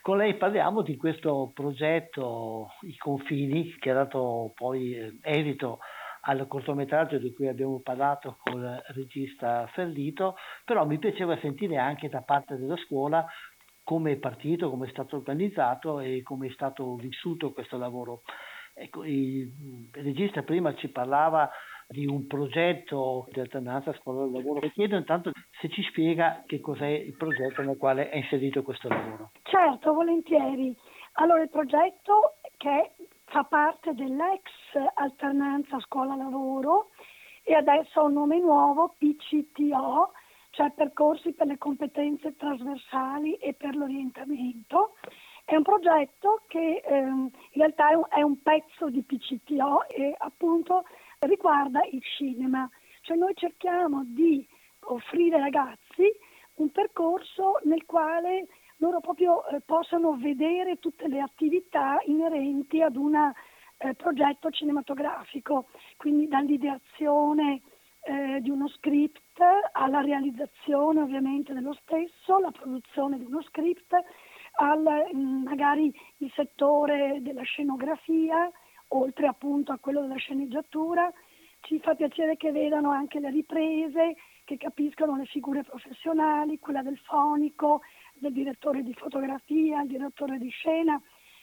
Con 0.00 0.16
lei 0.16 0.36
parliamo 0.36 0.80
di 0.80 0.96
questo 0.96 1.50
progetto 1.52 2.70
I 2.82 2.96
confini 2.96 3.74
che 3.78 3.90
ha 3.90 3.94
dato 3.94 4.52
poi 4.54 4.94
eh, 4.94 5.18
esito 5.20 5.80
al 6.22 6.46
cortometraggio 6.46 7.18
di 7.18 7.34
cui 7.34 7.48
abbiamo 7.48 7.80
parlato 7.80 8.38
con 8.42 8.62
il 8.62 8.82
regista 8.94 9.66
Ferlito, 9.74 10.36
però 10.64 10.86
mi 10.86 10.98
piaceva 10.98 11.38
sentire 11.38 11.76
anche 11.76 12.08
da 12.08 12.22
parte 12.22 12.56
della 12.56 12.76
scuola 12.76 13.26
come 13.82 14.12
è 14.12 14.16
partito, 14.16 14.70
come 14.70 14.86
è 14.86 14.90
stato 14.90 15.16
organizzato 15.16 16.00
e 16.00 16.22
come 16.22 16.46
è 16.46 16.50
stato 16.52 16.94
vissuto 16.94 17.52
questo 17.52 17.76
lavoro. 17.76 18.22
Ecco, 18.72 19.04
il 19.04 19.90
regista 19.92 20.42
prima 20.42 20.74
ci 20.76 20.88
parlava 20.88 21.50
di 21.90 22.06
un 22.06 22.26
progetto 22.28 23.26
di 23.32 23.40
alternanza 23.40 23.92
scuola 23.94 24.24
lavoro. 24.24 24.60
Le 24.60 24.70
chiedo 24.70 24.96
intanto 24.96 25.32
se 25.60 25.68
ci 25.68 25.82
spiega 25.82 26.44
che 26.46 26.60
cos'è 26.60 26.86
il 26.86 27.16
progetto 27.16 27.62
nel 27.62 27.76
quale 27.76 28.10
è 28.10 28.16
inserito 28.16 28.62
questo 28.62 28.88
lavoro. 28.88 29.32
Certo, 29.42 29.92
volentieri. 29.92 30.74
Allora, 31.14 31.42
il 31.42 31.50
progetto 31.50 32.36
che 32.56 32.92
fa 33.24 33.42
parte 33.42 33.92
dell'ex 33.94 34.42
alternanza 34.94 35.80
scuola-lavoro 35.80 36.90
e 37.42 37.54
adesso 37.54 38.00
ha 38.00 38.04
un 38.04 38.12
nome 38.12 38.38
nuovo, 38.38 38.94
PCTO, 38.96 40.12
cioè 40.50 40.70
percorsi 40.70 41.32
per 41.32 41.48
le 41.48 41.58
competenze 41.58 42.36
trasversali 42.36 43.34
e 43.34 43.54
per 43.54 43.74
l'orientamento. 43.74 44.94
È 45.44 45.56
un 45.56 45.62
progetto 45.62 46.42
che 46.46 46.82
ehm, 46.84 47.30
in 47.52 47.60
realtà 47.60 47.90
è 47.90 47.94
un, 47.94 48.04
è 48.08 48.22
un 48.22 48.40
pezzo 48.40 48.88
di 48.88 49.02
PCTO 49.02 49.88
e 49.88 50.14
appunto 50.18 50.84
riguarda 51.26 51.80
il 51.90 52.02
cinema, 52.02 52.68
cioè 53.02 53.16
noi 53.16 53.34
cerchiamo 53.34 54.04
di 54.06 54.46
offrire 54.84 55.36
ai 55.36 55.42
ragazzi 55.42 56.10
un 56.54 56.70
percorso 56.70 57.60
nel 57.64 57.84
quale 57.84 58.46
loro 58.78 59.00
proprio 59.00 59.46
eh, 59.48 59.60
possano 59.60 60.16
vedere 60.16 60.78
tutte 60.78 61.08
le 61.08 61.20
attività 61.20 61.98
inerenti 62.06 62.80
ad 62.80 62.96
un 62.96 63.14
eh, 63.14 63.94
progetto 63.94 64.50
cinematografico, 64.50 65.68
quindi 65.98 66.26
dall'ideazione 66.26 67.60
eh, 68.02 68.40
di 68.40 68.48
uno 68.48 68.68
script 68.68 69.42
alla 69.72 70.00
realizzazione 70.00 71.02
ovviamente 71.02 71.52
dello 71.52 71.74
stesso, 71.82 72.38
la 72.38 72.50
produzione 72.50 73.18
di 73.18 73.24
uno 73.24 73.42
script, 73.42 73.94
al 74.54 75.10
mm, 75.14 75.42
magari 75.42 75.94
il 76.18 76.32
settore 76.34 77.18
della 77.20 77.42
scenografia, 77.42 78.50
oltre 78.90 79.26
appunto 79.26 79.72
a 79.72 79.78
quello 79.78 80.02
della 80.02 80.16
sceneggiatura. 80.16 81.12
Ci 81.60 81.78
fa 81.80 81.94
piacere 81.94 82.36
che 82.36 82.52
vedano 82.52 82.90
anche 82.90 83.20
le 83.20 83.30
riprese, 83.30 84.16
che 84.44 84.56
capiscano 84.56 85.16
le 85.16 85.26
figure 85.26 85.62
professionali, 85.62 86.58
quella 86.58 86.82
del 86.82 86.98
fonico, 86.98 87.82
del 88.14 88.32
direttore 88.32 88.82
di 88.82 88.94
fotografia, 88.94 89.82
il 89.82 89.88
direttore 89.88 90.38
di 90.38 90.48
scena, 90.48 91.00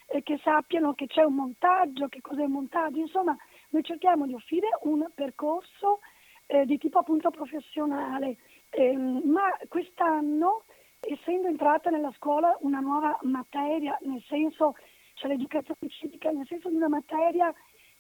eh, 0.08 0.24
che 0.24 0.39
sappiano 0.43 0.93
che 0.93 1.08
c'è 1.08 1.24
un 1.24 1.36
montaggio, 1.36 2.08
che 2.08 2.22
cos'è 2.22 2.43
un 2.43 2.52
montaggio. 2.52 3.00
Insomma, 3.00 3.38
noi 3.70 3.84
cerchiamo 3.84 4.26
di 4.26 4.34
offrire 4.34 4.70
un 4.84 5.08
percorso 5.14 6.00
eh, 6.48 6.66
di 6.66 6.78
tipo 6.78 7.00
appunto 7.00 7.30
professionale, 7.30 8.38
eh, 8.70 8.98
ma 8.98 9.56
quest'anno, 9.68 10.64
essendo 11.00 11.48
entrata 11.48 11.89
nella 11.89 12.12
scuola 12.16 12.58
una 12.62 12.80
nuova 12.80 13.18
materia, 13.22 13.98
nel 14.02 14.24
senso, 14.28 14.76
cioè 15.18 15.30
l'educazione 15.32 15.89
civica, 15.89 16.32
nel 16.32 16.45
senso 16.47 16.70
di 16.70 16.76
una 16.76 16.88
materia 16.88 17.53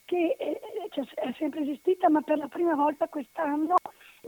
che 0.05 0.35
eh, 0.39 0.59
cioè, 0.91 1.05
è 1.15 1.33
sempre 1.37 1.61
esistita, 1.61 2.09
ma 2.09 2.21
per 2.21 2.37
la 2.37 2.47
prima 2.47 2.75
volta 2.75 3.07
quest'anno 3.09 3.75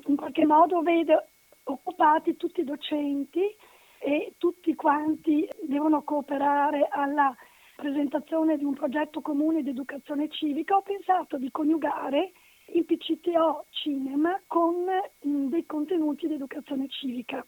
in 0.07 0.15
qualche 0.15 0.45
modo 0.45 0.81
vede 0.81 1.29
occupati 1.63 2.35
tutti 2.35 2.61
i 2.61 2.65
docenti 2.65 3.55
e 3.99 4.33
tutti 4.37 4.75
quanti 4.75 5.47
devono 5.61 6.03
cooperare 6.03 6.87
alla 6.89 7.35
presentazione 7.75 8.57
di 8.57 8.63
un 8.63 8.73
progetto 8.73 9.21
comune 9.21 9.61
di 9.61 9.69
educazione 9.69 10.29
civica, 10.29 10.75
ho 10.75 10.81
pensato 10.81 11.37
di 11.37 11.49
coniugare 11.51 12.31
il 12.73 12.85
PCTO 12.85 13.65
Cinema 13.69 14.39
con 14.47 14.83
mh, 14.83 15.47
dei 15.47 15.65
contenuti 15.65 16.27
di 16.27 16.33
educazione 16.33 16.87
civica. 16.89 17.45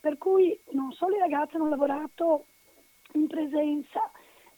Per 0.00 0.16
cui 0.18 0.58
non 0.70 0.92
solo 0.92 1.16
i 1.16 1.20
ragazzi 1.20 1.56
hanno 1.56 1.68
lavorato 1.68 2.46
in 3.12 3.26
presenza 3.26 4.00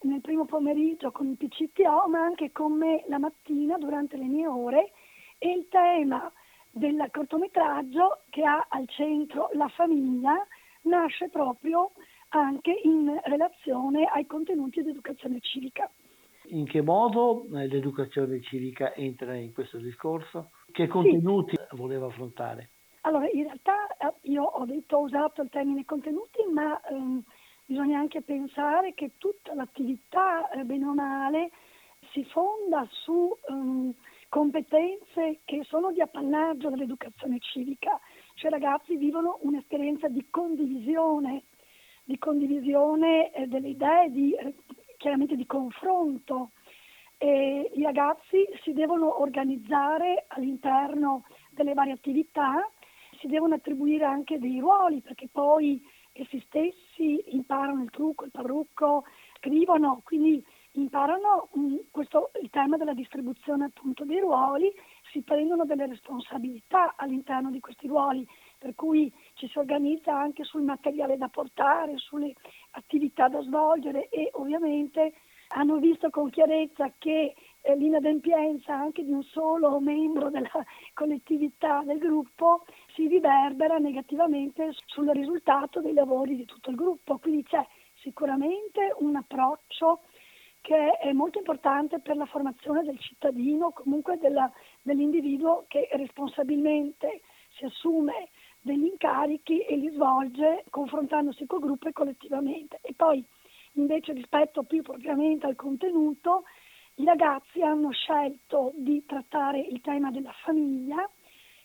nel 0.03 0.21
primo 0.21 0.45
pomeriggio 0.45 1.11
con 1.11 1.29
il 1.29 1.37
PCTO, 1.37 2.09
ma 2.09 2.21
anche 2.21 2.53
con 2.53 2.73
me 2.73 3.05
la 3.09 3.19
mattina 3.19 3.77
durante 3.79 4.17
le 4.17 4.27
mie 4.27 4.47
ore 4.47 4.93
e 5.39 5.51
il 5.51 5.69
tema 5.69 6.31
del 6.71 7.09
cortometraggio 7.11 8.23
che 8.31 8.45
ha 8.45 8.67
al 8.69 8.89
centro 8.89 9.51
la 9.55 9.69
famiglia 9.69 10.47
nasce 10.83 11.29
proprio 11.29 11.93
anche 12.31 12.81
in 12.85 13.19
relazione 13.25 14.05
ai 14.05 14.27
contenuti 14.27 14.83
di 14.83 14.91
educazione 14.91 15.41
civica. 15.41 15.91
In 16.51 16.67
che 16.67 16.81
modo 16.81 17.47
eh, 17.55 17.67
l'educazione 17.67 18.41
civica 18.41 18.95
entra 18.95 19.35
in 19.35 19.53
questo 19.53 19.79
discorso? 19.79 20.51
Che 20.71 20.87
contenuti 20.87 21.57
sì. 21.57 21.77
voleva 21.77 22.07
affrontare? 22.07 22.71
Allora, 23.03 23.29
in 23.31 23.45
realtà 23.45 23.87
eh, 23.97 24.15
io 24.31 24.45
ho 24.45 24.65
detto, 24.65 24.97
ho 24.97 25.03
usato 25.03 25.43
il 25.43 25.51
termine 25.51 25.85
contenuti, 25.85 26.45
ma 26.53 26.81
ehm, 26.89 27.23
bisogna 27.69 27.99
anche 27.99 28.23
pensare 28.23 28.95
che 28.95 29.13
tutta 29.19 29.55
l'attività, 29.55 30.49
eh, 30.49 30.65
bene 30.65 30.87
o 30.87 30.95
male, 30.95 31.51
si 32.13 32.25
fonda 32.25 32.89
su 32.91 33.37
ehm, 33.47 33.93
competenze 34.31 35.41
che 35.45 35.63
sono 35.65 35.93
di 35.93 36.01
appannaggio 36.01 36.71
dell'educazione 36.71 37.39
civica, 37.41 38.01
cioè 38.37 38.49
i 38.49 38.55
ragazzi 38.55 38.97
vivono 38.97 39.39
un'esperienza 39.43 40.09
di 40.09 40.25
condivisione, 40.31 41.43
di 42.05 42.19
condivisione 42.19 43.33
eh, 43.33 43.47
delle 43.47 43.69
idee, 43.69 44.11
di 44.13 44.33
eh, 44.33 44.55
chiaramente 44.97 45.37
di 45.37 45.45
confronto. 45.45 46.53
E 47.19 47.71
I 47.75 47.83
ragazzi 47.83 48.49
si 48.63 48.73
devono 48.73 49.21
organizzare 49.21 50.25
all'interno 50.29 51.27
delle 51.51 51.75
varie 51.75 51.93
attività, 51.93 52.67
si 53.21 53.27
devono 53.27 53.57
attribuire 53.57 54.07
anche 54.07 54.39
dei 54.39 54.59
ruoli 54.59 55.03
perché 55.03 55.29
poi 55.31 55.83
essi 56.13 56.41
stessi 56.47 56.88
imparano 57.05 57.83
il 57.83 57.91
trucco, 57.91 58.25
il 58.25 58.31
parrucco, 58.31 59.05
scrivono, 59.37 60.01
quindi 60.05 60.45
imparano 60.73 61.49
mh, 61.53 61.61
mm, 61.61 61.77
questo, 61.91 62.31
il 62.41 62.51
tema 62.51 62.77
della 62.77 62.95
distribuzione 62.95 63.67
appunto 63.67 64.05
dei 64.05 64.21
ruoli, 64.21 64.73
si 65.13 65.23
prendono 65.23 65.65
delle 65.65 65.87
responsabilità 65.87 66.95
all'interno 66.97 67.51
di 67.51 67.61
questi 67.61 67.87
ruoli, 67.87 68.27
per 68.59 68.75
cui 68.75 69.13
ci 69.35 69.49
si 69.49 69.59
organizza 69.59 70.17
anche 70.17 70.45
sul 70.45 70.63
materiale 70.63 71.17
da 71.17 71.29
portare, 71.29 71.97
sulle 71.97 72.35
attività 72.73 73.29
da 73.29 73.41
svolgere 73.43 74.09
e 74.09 74.31
ovviamente 74.35 75.15
hanno 75.49 75.77
visto 75.79 76.11
con 76.11 76.29
chiarezza 76.31 76.93
che 76.99 77.35
eh, 77.61 77.77
l'inadempienza 77.77 78.75
anche 78.75 79.03
di 79.03 79.13
un 79.13 79.23
solo 79.23 79.81
membro 79.81 80.31
della 80.31 80.51
collettività 80.93 81.83
del 81.85 81.99
gruppo 81.99 82.65
si 82.99 83.07
riverbera 83.07 83.79
negativamente 83.79 84.73
sul 84.87 85.09
risultato 85.11 85.81
dei 85.81 85.93
lavori 85.93 86.35
di 86.35 86.45
tutto 86.45 86.71
il 86.71 86.77
gruppo. 86.77 87.19
Quindi 87.19 87.45
c'è 87.45 87.65
sicuramente 88.01 88.93
un 88.99 89.15
approccio 89.15 90.01
che 90.61 90.99
è 90.99 91.13
molto 91.13 91.39
importante 91.39 92.01
per 92.01 92.17
la 92.17 92.27
formazione 92.27 92.83
del 92.83 92.99
cittadino, 92.99 93.71
comunque 93.71 94.19
della, 94.19 94.51
dell'individuo 94.83 95.67
che 95.69 95.89
responsabilmente 95.93 97.21
si 97.57 97.65
assume 97.65 98.31
degli 98.61 98.87
incarichi 98.87 99.61
e 99.61 99.77
li 99.77 99.91
svolge 99.91 100.65
confrontandosi 100.69 101.47
col 101.47 101.61
gruppo 101.61 101.87
e 101.87 101.93
collettivamente. 101.93 102.81
E 102.83 102.95
poi 102.97 103.25
invece 103.75 104.13
rispetto 104.13 104.65
più 104.65 104.83
propriamente 104.83 105.47
al 105.47 105.55
contenuto, 105.55 106.43
i 106.97 107.05
ragazzi 107.05 107.63
hanno 107.63 107.93
scelto 107.93 108.73
di 108.75 109.05
trattare 109.07 109.61
il 109.61 109.81
tema 109.83 110.11
della 110.11 110.35
famiglia, 110.43 111.09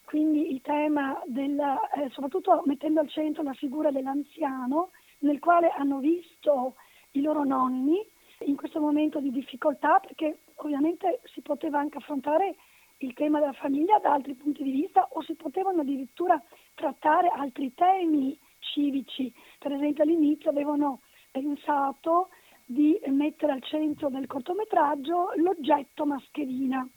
quindi 0.05 0.51
il 0.51 0.61
tema 0.61 1.21
del, 1.25 1.59
eh, 1.59 2.09
soprattutto 2.11 2.61
mettendo 2.65 2.99
al 2.99 3.09
centro 3.09 3.43
la 3.43 3.53
figura 3.53 3.91
dell'anziano, 3.91 4.91
nel 5.19 5.39
quale 5.39 5.69
hanno 5.69 5.99
visto 5.99 6.75
i 7.11 7.21
loro 7.21 7.43
nonni 7.43 8.05
in 8.45 8.55
questo 8.55 8.79
momento 8.79 9.19
di 9.19 9.31
difficoltà, 9.31 9.99
perché 9.99 10.39
ovviamente 10.55 11.21
si 11.25 11.41
poteva 11.41 11.79
anche 11.79 11.97
affrontare 11.97 12.55
il 12.97 13.13
tema 13.13 13.39
della 13.39 13.53
famiglia 13.53 13.99
da 13.99 14.13
altri 14.13 14.33
punti 14.33 14.63
di 14.63 14.71
vista 14.71 15.07
o 15.11 15.21
si 15.23 15.35
potevano 15.35 15.81
addirittura 15.81 16.41
trattare 16.73 17.29
altri 17.29 17.73
temi 17.73 18.37
civici. 18.59 19.33
Per 19.59 19.71
esempio 19.71 20.03
all'inizio 20.03 20.49
avevano 20.49 21.01
pensato 21.31 22.29
di 22.65 22.99
mettere 23.07 23.51
al 23.51 23.63
centro 23.63 24.09
del 24.09 24.27
cortometraggio 24.27 25.31
l'oggetto 25.35 26.05
mascherina, 26.05 26.87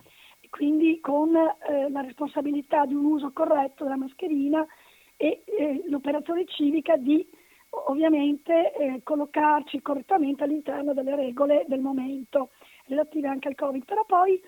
quindi 0.57 1.01
con 1.01 1.37
eh, 1.37 1.91
la 1.91 2.01
responsabilità 2.01 2.87
di 2.87 2.95
un 2.95 3.05
uso 3.05 3.31
corretto 3.31 3.85
della 3.85 3.99
mascherina 3.99 4.67
e 5.15 5.43
eh, 5.45 5.83
l'operazione 5.89 6.47
civica 6.47 6.97
di 6.97 7.29
ovviamente 7.69 8.73
eh, 8.73 9.01
collocarci 9.03 9.83
correttamente 9.83 10.45
all'interno 10.45 10.95
delle 10.95 11.15
regole 11.15 11.67
del 11.69 11.81
momento 11.81 12.53
relative 12.87 13.29
anche 13.29 13.49
al 13.49 13.55
Covid. 13.55 13.85
Però 13.85 14.03
poi 14.07 14.43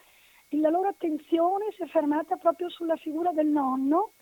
la 0.53 0.71
loro 0.71 0.89
attenzione 0.89 1.67
si 1.77 1.83
è 1.83 1.87
fermata 1.89 2.37
proprio 2.37 2.71
sulla 2.71 2.97
figura 2.97 3.33
del 3.33 3.49
nonno 3.49 4.13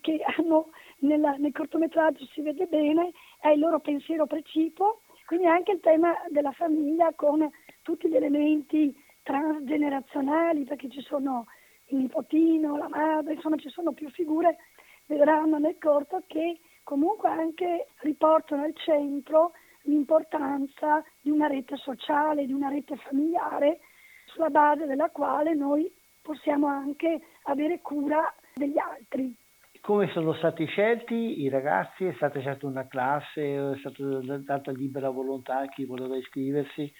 che 0.00 0.24
hanno 0.24 0.70
nella, 1.00 1.32
nel 1.32 1.52
cortometraggio 1.52 2.24
si 2.32 2.40
vede 2.40 2.64
bene, 2.64 3.12
è 3.38 3.48
il 3.50 3.60
loro 3.60 3.80
pensiero 3.80 4.26
precipuo, 4.26 5.02
quindi 5.26 5.44
anche 5.44 5.72
il 5.72 5.80
tema 5.80 6.14
della 6.30 6.52
famiglia 6.52 7.12
con 7.14 7.46
tutti 7.82 8.08
gli 8.08 8.16
elementi 8.16 8.96
transgenerazionali, 9.24 10.64
perché 10.64 10.88
ci 10.88 11.00
sono 11.00 11.46
il 11.86 11.98
nipotino, 11.98 12.76
la 12.76 12.88
madre, 12.88 13.34
insomma 13.34 13.56
ci 13.56 13.70
sono 13.70 13.92
più 13.92 14.08
figure, 14.10 14.58
vedranno 15.06 15.58
nel 15.58 15.76
corto 15.80 16.22
che 16.28 16.60
comunque 16.84 17.28
anche 17.28 17.88
riportano 18.02 18.62
al 18.62 18.74
centro 18.76 19.52
l'importanza 19.82 21.02
di 21.20 21.30
una 21.30 21.46
rete 21.46 21.76
sociale, 21.76 22.46
di 22.46 22.52
una 22.52 22.68
rete 22.68 22.96
familiare 22.96 23.80
sulla 24.26 24.50
base 24.50 24.86
della 24.86 25.10
quale 25.10 25.54
noi 25.54 25.92
possiamo 26.22 26.66
anche 26.68 27.20
avere 27.44 27.80
cura 27.80 28.32
degli 28.54 28.78
altri. 28.78 29.34
Come 29.80 30.08
sono 30.12 30.32
stati 30.34 30.64
scelti 30.64 31.42
i 31.42 31.50
ragazzi? 31.50 32.06
È 32.06 32.14
stata 32.14 32.40
scelta 32.40 32.66
una 32.66 32.86
classe? 32.86 33.72
È 33.72 33.76
stata 33.78 34.38
data 34.38 34.70
libera 34.70 35.10
volontà 35.10 35.58
a 35.58 35.66
chi 35.66 35.84
voleva 35.84 36.16
iscriversi? 36.16 36.90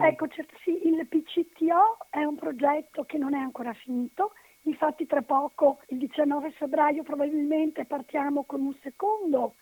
Ecco, 0.00 0.28
certo, 0.28 0.54
sì, 0.62 0.86
il 0.86 1.06
PCTO 1.08 2.06
è 2.10 2.22
un 2.22 2.36
progetto 2.36 3.04
che 3.04 3.18
non 3.18 3.34
è 3.34 3.38
ancora 3.38 3.72
finito, 3.72 4.32
infatti 4.62 5.06
tra 5.06 5.22
poco, 5.22 5.80
il 5.88 5.98
19 5.98 6.52
febbraio 6.52 7.02
probabilmente 7.02 7.84
partiamo 7.84 8.44
con 8.44 8.60
un 8.60 8.74
secondo, 8.80 9.56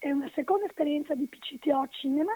una 0.00 0.30
seconda 0.34 0.66
esperienza 0.66 1.14
di 1.14 1.26
PCTO 1.26 1.88
Cinema 1.90 2.32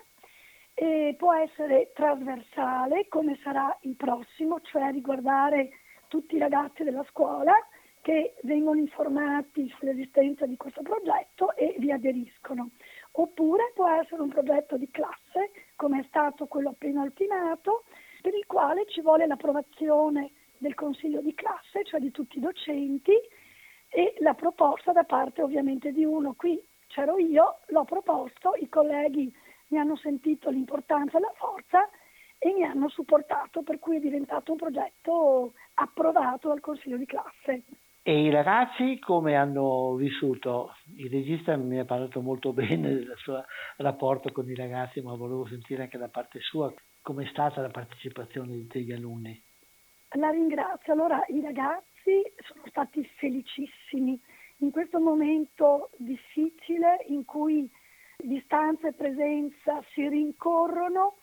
e 0.75 1.15
può 1.17 1.33
essere 1.35 1.93
trasversale 1.95 3.07
come 3.09 3.39
sarà 3.43 3.77
il 3.83 3.97
prossimo, 3.97 4.61
cioè 4.61 4.91
riguardare 4.91 5.71
tutti 6.09 6.37
i 6.37 6.39
ragazzi 6.39 6.83
della 6.83 7.05
scuola 7.09 7.55
che 8.03 8.35
vengono 8.43 8.81
informati 8.81 9.73
sull'esistenza 9.79 10.47
di 10.47 10.57
questo 10.57 10.83
progetto 10.83 11.55
e 11.55 11.77
vi 11.79 11.93
aderiscono. 11.93 12.71
Oppure 13.13 13.73
può 13.75 13.89
essere 13.89 14.23
un 14.23 14.29
progetto 14.29 14.77
di 14.77 14.91
classe, 14.91 15.51
come 15.77 16.01
è 16.01 16.05
stato 16.09 16.47
quello 16.47 16.71
appena 16.71 17.03
ultimato, 17.03 17.85
per 18.21 18.35
il 18.35 18.47
quale 18.47 18.87
ci 18.87 19.01
vuole 19.01 19.27
l'approvazione 19.27 20.33
del 20.59 20.75
consiglio 20.75 21.21
di 21.21 21.35
classe, 21.35 21.85
cioè 21.85 22.01
di 22.01 22.11
tutti 22.11 22.39
i 22.39 22.41
docenti, 22.41 23.13
e 23.89 24.15
la 24.19 24.35
proposta 24.35 24.93
da 24.93 25.05
parte 25.05 25.43
ovviamente 25.43 25.91
di 25.91 26.05
uno. 26.05 26.35
Qui 26.35 26.63
c'ero 26.87 27.19
io, 27.19 27.61
l'ho 27.67 27.85
proposto, 27.85 28.55
i 28.57 28.69
colleghi 28.69 29.35
mi 29.69 29.79
hanno 29.79 29.97
sentito 29.97 30.51
l'importanza 30.51 31.19
e 31.19 31.21
la 31.21 31.33
forza 31.35 31.89
e 32.39 32.53
mi 32.53 32.65
hanno 32.65 32.89
supportato, 32.89 33.63
per 33.63 33.79
cui 33.79 33.97
è 33.97 34.01
diventato 34.01 34.53
un 34.53 34.59
progetto 34.59 35.55
approvato 35.75 36.49
dal 36.49 36.61
consiglio 36.61 36.97
di 36.97 37.07
classe. 37.07 37.65
E 38.03 38.23
i 38.23 38.31
ragazzi 38.31 38.99
come 38.99 39.37
hanno 39.37 39.95
vissuto? 39.95 40.75
Il 40.97 41.11
regista 41.11 41.55
mi 41.57 41.79
ha 41.79 41.85
parlato 41.85 42.23
molto 42.23 42.53
bene 42.55 42.95
del 42.95 43.15
suo 43.17 43.45
rapporto 43.77 44.33
con 44.33 44.49
i 44.49 44.55
ragazzi, 44.55 45.03
ma 45.03 45.15
volevo 45.15 45.47
sentire 45.47 45.83
anche 45.83 45.99
da 45.99 46.09
parte 46.09 46.41
sua 46.41 46.73
come 47.03 47.25
è 47.25 47.29
stata 47.29 47.61
la 47.61 47.69
partecipazione 47.69 48.67
degli 48.67 48.93
alunni. 48.93 49.43
La 50.15 50.31
ringrazio. 50.31 50.95
Allora, 50.95 51.23
i 51.29 51.41
ragazzi 51.41 52.23
sono 52.39 52.63
stati 52.69 53.05
felicissimi 53.17 54.19
in 54.59 54.71
questo 54.71 54.99
momento 54.99 55.91
difficile 55.97 57.05
in 57.09 57.25
cui 57.25 57.71
distanza 58.17 58.89
e 58.89 58.93
presenza 58.93 59.83
si 59.93 60.09
rincorrono, 60.09 61.17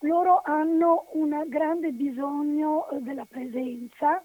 loro 0.00 0.42
hanno 0.44 1.08
un 1.12 1.44
grande 1.48 1.92
bisogno 1.92 2.86
della 3.00 3.26
presenza 3.26 4.22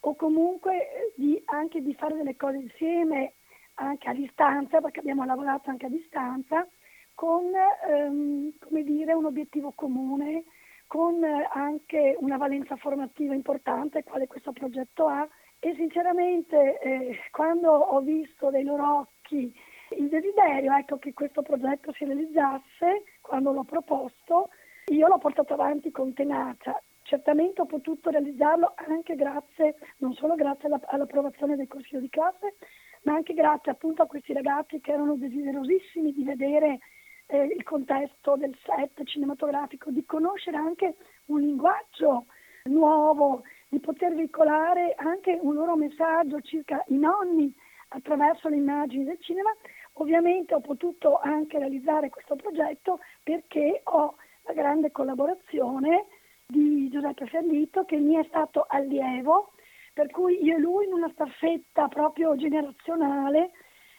o 0.00 0.14
comunque 0.14 0.74
eh, 0.74 1.12
di, 1.16 1.40
anche 1.46 1.82
di 1.82 1.94
fare 1.94 2.16
delle 2.16 2.36
cose 2.36 2.56
insieme 2.56 3.34
anche 3.74 4.08
a 4.08 4.14
distanza, 4.14 4.80
perché 4.80 5.00
abbiamo 5.00 5.24
lavorato 5.24 5.70
anche 5.70 5.86
a 5.86 5.90
distanza, 5.90 6.66
con 7.14 7.44
ehm, 7.88 8.52
dire, 8.82 9.12
un 9.12 9.24
obiettivo 9.24 9.72
comune, 9.74 10.44
con 10.86 11.22
eh, 11.22 11.48
anche 11.52 12.16
una 12.20 12.36
valenza 12.36 12.76
formativa 12.76 13.34
importante, 13.34 14.04
quale 14.04 14.26
questo 14.26 14.52
progetto 14.52 15.06
ha. 15.06 15.26
E 15.58 15.74
sinceramente 15.74 16.78
eh, 16.80 17.18
quando 17.30 17.70
ho 17.70 18.00
visto 18.00 18.50
dai 18.50 18.64
loro 18.64 19.00
occhi 19.00 19.54
il 19.90 20.08
desiderio 20.08 20.72
ecco, 20.74 20.98
che 20.98 21.12
questo 21.12 21.42
progetto 21.42 21.92
si 21.92 22.04
realizzasse, 22.04 23.04
quando 23.20 23.52
l'ho 23.52 23.64
proposto, 23.64 24.48
io 24.86 25.06
l'ho 25.06 25.18
portato 25.18 25.54
avanti 25.54 25.90
con 25.90 26.12
tenacia. 26.12 26.80
Certamente 27.10 27.60
ho 27.60 27.66
potuto 27.66 28.08
realizzarlo 28.08 28.72
anche 28.86 29.16
grazie, 29.16 29.74
non 29.96 30.12
solo 30.14 30.36
grazie 30.36 30.68
alla, 30.68 30.80
all'approvazione 30.84 31.56
del 31.56 31.66
Consiglio 31.66 31.98
di 31.98 32.08
classe, 32.08 32.54
ma 33.02 33.14
anche 33.14 33.34
grazie 33.34 33.72
appunto 33.72 34.02
a 34.02 34.06
questi 34.06 34.32
ragazzi 34.32 34.80
che 34.80 34.92
erano 34.92 35.16
desiderosissimi 35.16 36.12
di 36.12 36.22
vedere 36.22 36.78
eh, 37.26 37.46
il 37.46 37.64
contesto 37.64 38.36
del 38.36 38.56
set 38.64 39.02
cinematografico, 39.02 39.90
di 39.90 40.04
conoscere 40.04 40.56
anche 40.56 40.94
un 41.26 41.40
linguaggio 41.40 42.26
nuovo, 42.66 43.42
di 43.68 43.80
poter 43.80 44.14
veicolare 44.14 44.94
anche 44.96 45.36
un 45.42 45.54
loro 45.54 45.74
messaggio 45.74 46.40
circa 46.42 46.84
i 46.90 46.96
nonni 46.96 47.52
attraverso 47.88 48.48
le 48.48 48.54
immagini 48.54 49.02
del 49.02 49.18
cinema. 49.18 49.50
Ovviamente 49.94 50.54
ho 50.54 50.60
potuto 50.60 51.18
anche 51.18 51.58
realizzare 51.58 52.08
questo 52.08 52.36
progetto 52.36 53.00
perché 53.24 53.80
ho 53.82 54.14
la 54.44 54.52
grande 54.52 54.92
collaborazione 54.92 56.06
di 56.50 56.88
Giuseppe 56.90 57.26
Ferlito 57.26 57.84
che 57.84 57.96
mi 57.96 58.16
è 58.16 58.24
stato 58.28 58.66
allievo, 58.68 59.52
per 59.92 60.10
cui 60.10 60.42
io 60.42 60.56
e 60.56 60.60
lui 60.60 60.86
in 60.86 60.92
una 60.92 61.10
staffetta 61.12 61.88
proprio 61.88 62.36
generazionale, 62.36 63.50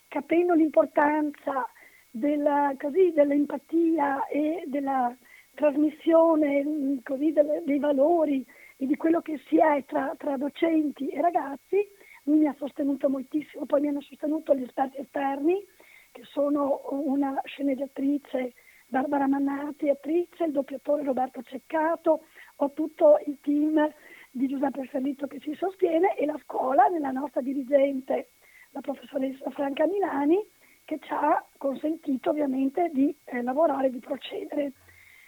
capendo 0.08 0.54
l'importanza 0.54 1.68
della, 2.10 2.74
così, 2.78 3.12
dell'empatia 3.14 4.28
e 4.28 4.64
della 4.68 5.16
trasmissione 5.56 7.00
così, 7.04 7.32
delle, 7.32 7.64
dei 7.66 7.80
valori 7.80 8.46
e 8.78 8.86
di 8.86 8.96
quello 8.96 9.22
che 9.22 9.40
si 9.48 9.58
è 9.58 9.84
tra, 9.86 10.14
tra 10.18 10.38
docenti 10.38 11.08
e 11.08 11.22
ragazzi, 11.22 11.88
lui 12.24 12.40
mi 12.40 12.48
ha 12.48 12.56
sostenuto 12.58 13.10
moltissimo, 13.10 13.66
poi 13.66 13.82
mi 13.82 13.88
hanno 13.88 14.02
sostenuto 14.02 14.54
gli 14.54 14.64
esperti 14.64 15.00
esterni, 15.00 15.66
che 16.12 16.24
sono 16.26 16.82
una 16.90 17.40
sceneggiatrice 17.46 18.54
Barbara 18.92 19.26
Mannati, 19.26 19.88
attrice, 19.88 20.44
il 20.44 20.52
doppiatore 20.52 21.04
Roberto 21.04 21.42
Ceccato, 21.44 22.26
ho 22.64 22.72
tutto 22.74 23.20
il 23.26 23.40
team 23.42 23.92
di 24.30 24.48
Giuseppe 24.48 24.86
Ferlito 24.86 25.26
che 25.28 25.40
ci 25.40 25.56
sostiene 25.56 26.16
e 26.16 26.26
la 26.26 26.40
scuola 26.44 26.88
nella 26.88 27.12
nostra 27.12 27.42
dirigente, 27.42 28.30
la 28.72 28.82
professoressa 28.82 29.50
Franca 29.50 29.88
Milani, 29.88 30.40
che 30.86 31.00
ci 31.00 31.12
ha 31.12 31.44
consentito 31.58 32.30
ovviamente 32.30 32.90
di 32.94 33.16
eh, 33.26 33.42
lavorare 33.42 33.90
di 33.90 34.00
procedere. 34.00 34.74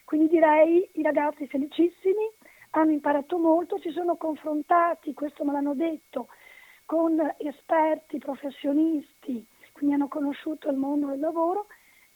Quindi 0.05 0.27
direi 0.27 0.87
i 0.93 1.01
ragazzi 1.01 1.47
felicissimi, 1.47 2.29
hanno 2.71 2.91
imparato 2.91 3.37
molto, 3.37 3.79
si 3.79 3.89
sono 3.89 4.15
confrontati, 4.15 5.13
questo 5.13 5.43
me 5.43 5.53
l'hanno 5.53 5.73
detto, 5.73 6.27
con 6.85 7.19
esperti, 7.37 8.19
professionisti, 8.19 9.45
quindi 9.71 9.95
hanno 9.95 10.07
conosciuto 10.07 10.69
il 10.69 10.77
mondo 10.77 11.07
del 11.07 11.19
lavoro 11.19 11.65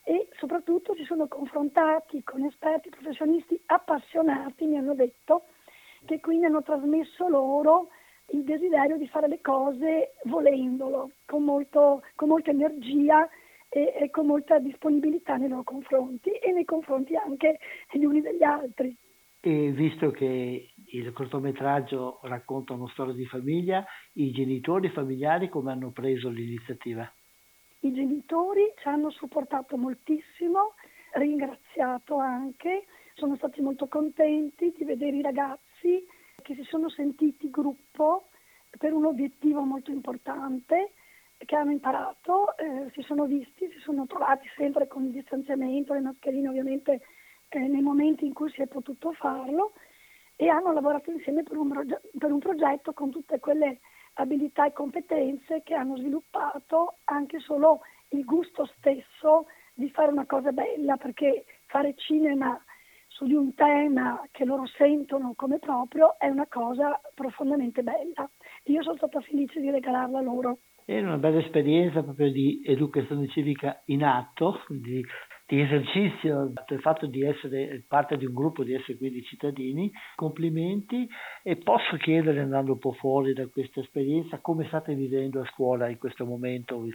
e 0.08 0.30
soprattutto 0.38 0.96
si 0.96 1.04
sono 1.04 1.28
confrontati 1.28 2.24
con 2.24 2.46
esperti, 2.46 2.88
professionisti 2.88 3.62
appassionati, 3.66 4.66
mi 4.66 4.78
hanno 4.78 4.96
detto, 4.96 5.48
che 6.06 6.22
quindi 6.22 6.46
hanno 6.46 6.64
trasmesso 6.64 7.28
loro 7.28 7.90
il 8.28 8.46
desiderio 8.46 8.96
di 8.96 9.06
fare 9.10 9.28
le 9.28 9.42
cose 9.42 10.14
volendolo, 10.24 11.12
con, 11.26 11.44
molto, 11.44 12.04
con 12.16 12.30
molta 12.30 12.52
energia 12.52 13.28
e, 13.68 13.96
e, 14.00 14.10
con 14.10 14.28
molta 14.28 14.60
disponibilità 14.60 15.36
nei 15.36 15.50
loro 15.50 15.64
confronti 15.64 16.30
e 16.30 16.54
nei 16.54 16.64
confronti 16.64 17.14
anche 17.18 17.60
gli 17.92 18.06
uni 18.06 18.22
degli 18.22 18.44
altri. 18.44 18.96
E 19.42 19.72
visto 19.72 20.12
che 20.12 20.72
il 20.86 21.12
cortometraggio 21.12 22.20
racconta 22.24 22.72
una 22.72 22.88
storia 22.94 23.14
di 23.14 23.26
famiglia, 23.26 23.86
i 24.14 24.32
genitori 24.32 24.88
familiari 24.88 25.50
come 25.50 25.74
hanno 25.74 25.92
preso 25.92 26.30
l'iniziativa? 26.30 27.12
I 27.88 27.94
genitori 27.94 28.74
ci 28.76 28.88
hanno 28.90 29.10
supportato 29.10 29.78
moltissimo, 29.78 30.74
ringraziato 31.14 32.18
anche, 32.18 32.86
sono 33.14 33.38
stati 33.38 33.62
molto 33.62 33.88
contenti 33.88 34.74
di 34.76 34.84
vedere 34.84 35.16
i 35.16 35.22
ragazzi 35.22 36.06
che 36.42 36.54
si 36.54 36.64
sono 36.64 36.90
sentiti 36.90 37.50
gruppo 37.50 38.28
per 38.78 38.92
un 38.92 39.06
obiettivo 39.06 39.62
molto 39.62 39.92
importante, 39.92 40.92
che 41.38 41.56
hanno 41.56 41.72
imparato, 41.72 42.58
eh, 42.58 42.92
si 42.92 43.02
sono 43.04 43.24
visti, 43.24 43.72
si 43.72 43.80
sono 43.80 44.06
trovati 44.06 44.50
sempre 44.58 44.88
con 44.88 45.06
il 45.06 45.12
distanziamento, 45.12 45.94
le 45.94 46.02
mascherine 46.02 46.50
ovviamente 46.50 47.02
eh, 47.48 47.60
nei 47.60 47.82
momenti 47.82 48.26
in 48.26 48.34
cui 48.34 48.52
si 48.52 48.62
è 48.62 48.68
potuto 48.68 49.14
farlo 49.14 49.72
e 50.36 50.50
hanno 50.50 50.74
lavorato 50.74 51.10
insieme 51.10 51.44
per 51.44 51.56
un, 51.56 51.72
per 52.18 52.32
un 52.34 52.40
progetto 52.40 52.92
con 52.92 53.12
tutte 53.12 53.40
quelle 53.40 53.80
abilità 54.18 54.66
e 54.66 54.74
competenze 54.74 55.62
che 55.64 55.74
hanno 55.74 55.98
sviluppato 55.98 56.98
anche 57.06 57.40
solo 57.40 57.82
il 58.10 58.24
gusto 58.26 58.66
stesso 58.78 59.46
di 59.74 59.90
fare 59.90 60.12
una 60.12 60.26
cosa 60.26 60.52
bella, 60.52 60.98
perché 60.98 61.46
fare 61.66 61.94
cinema 61.96 62.60
su 63.08 63.26
di 63.26 63.34
un 63.34 63.54
tema 63.54 64.28
che 64.32 64.46
loro 64.46 64.66
sentono 64.66 65.34
come 65.36 65.60
proprio 65.60 66.18
è 66.20 66.28
una 66.28 66.48
cosa 66.48 67.00
profondamente 67.14 67.84
bella. 67.84 68.30
Io 68.66 68.84
sono 68.84 68.98
stata 68.98 69.22
felice 69.22 69.60
di 69.60 69.70
regalarla 69.70 70.22
loro. 70.22 70.60
È 70.86 71.00
una 71.00 71.18
bella 71.18 71.40
esperienza 71.40 72.02
proprio 72.02 72.32
di 72.32 72.62
educazione 72.66 73.28
civica 73.28 73.82
in 73.86 74.04
atto, 74.04 74.62
di 74.70 75.04
di 75.48 75.62
esercizio, 75.62 76.52
del 76.68 76.82
fatto 76.82 77.06
di 77.06 77.24
essere 77.24 77.82
parte 77.88 78.18
di 78.18 78.26
un 78.26 78.34
gruppo, 78.34 78.66
di 78.66 78.74
essere 78.74 78.98
quindi 78.98 79.24
cittadini. 79.24 79.90
Complimenti 80.16 81.08
e 81.42 81.56
posso 81.56 81.96
chiedere, 81.96 82.42
andando 82.42 82.74
un 82.74 82.80
po' 82.80 82.92
fuori 82.92 83.34
da 83.34 83.48
questa 83.48 83.80
esperienza, 83.80 84.40
come 84.40 84.66
state 84.68 84.94
vivendo 84.94 85.40
a 85.40 85.46
scuola 85.46 85.88
in 85.88 85.98
questo 85.98 86.26
momento? 86.26 86.86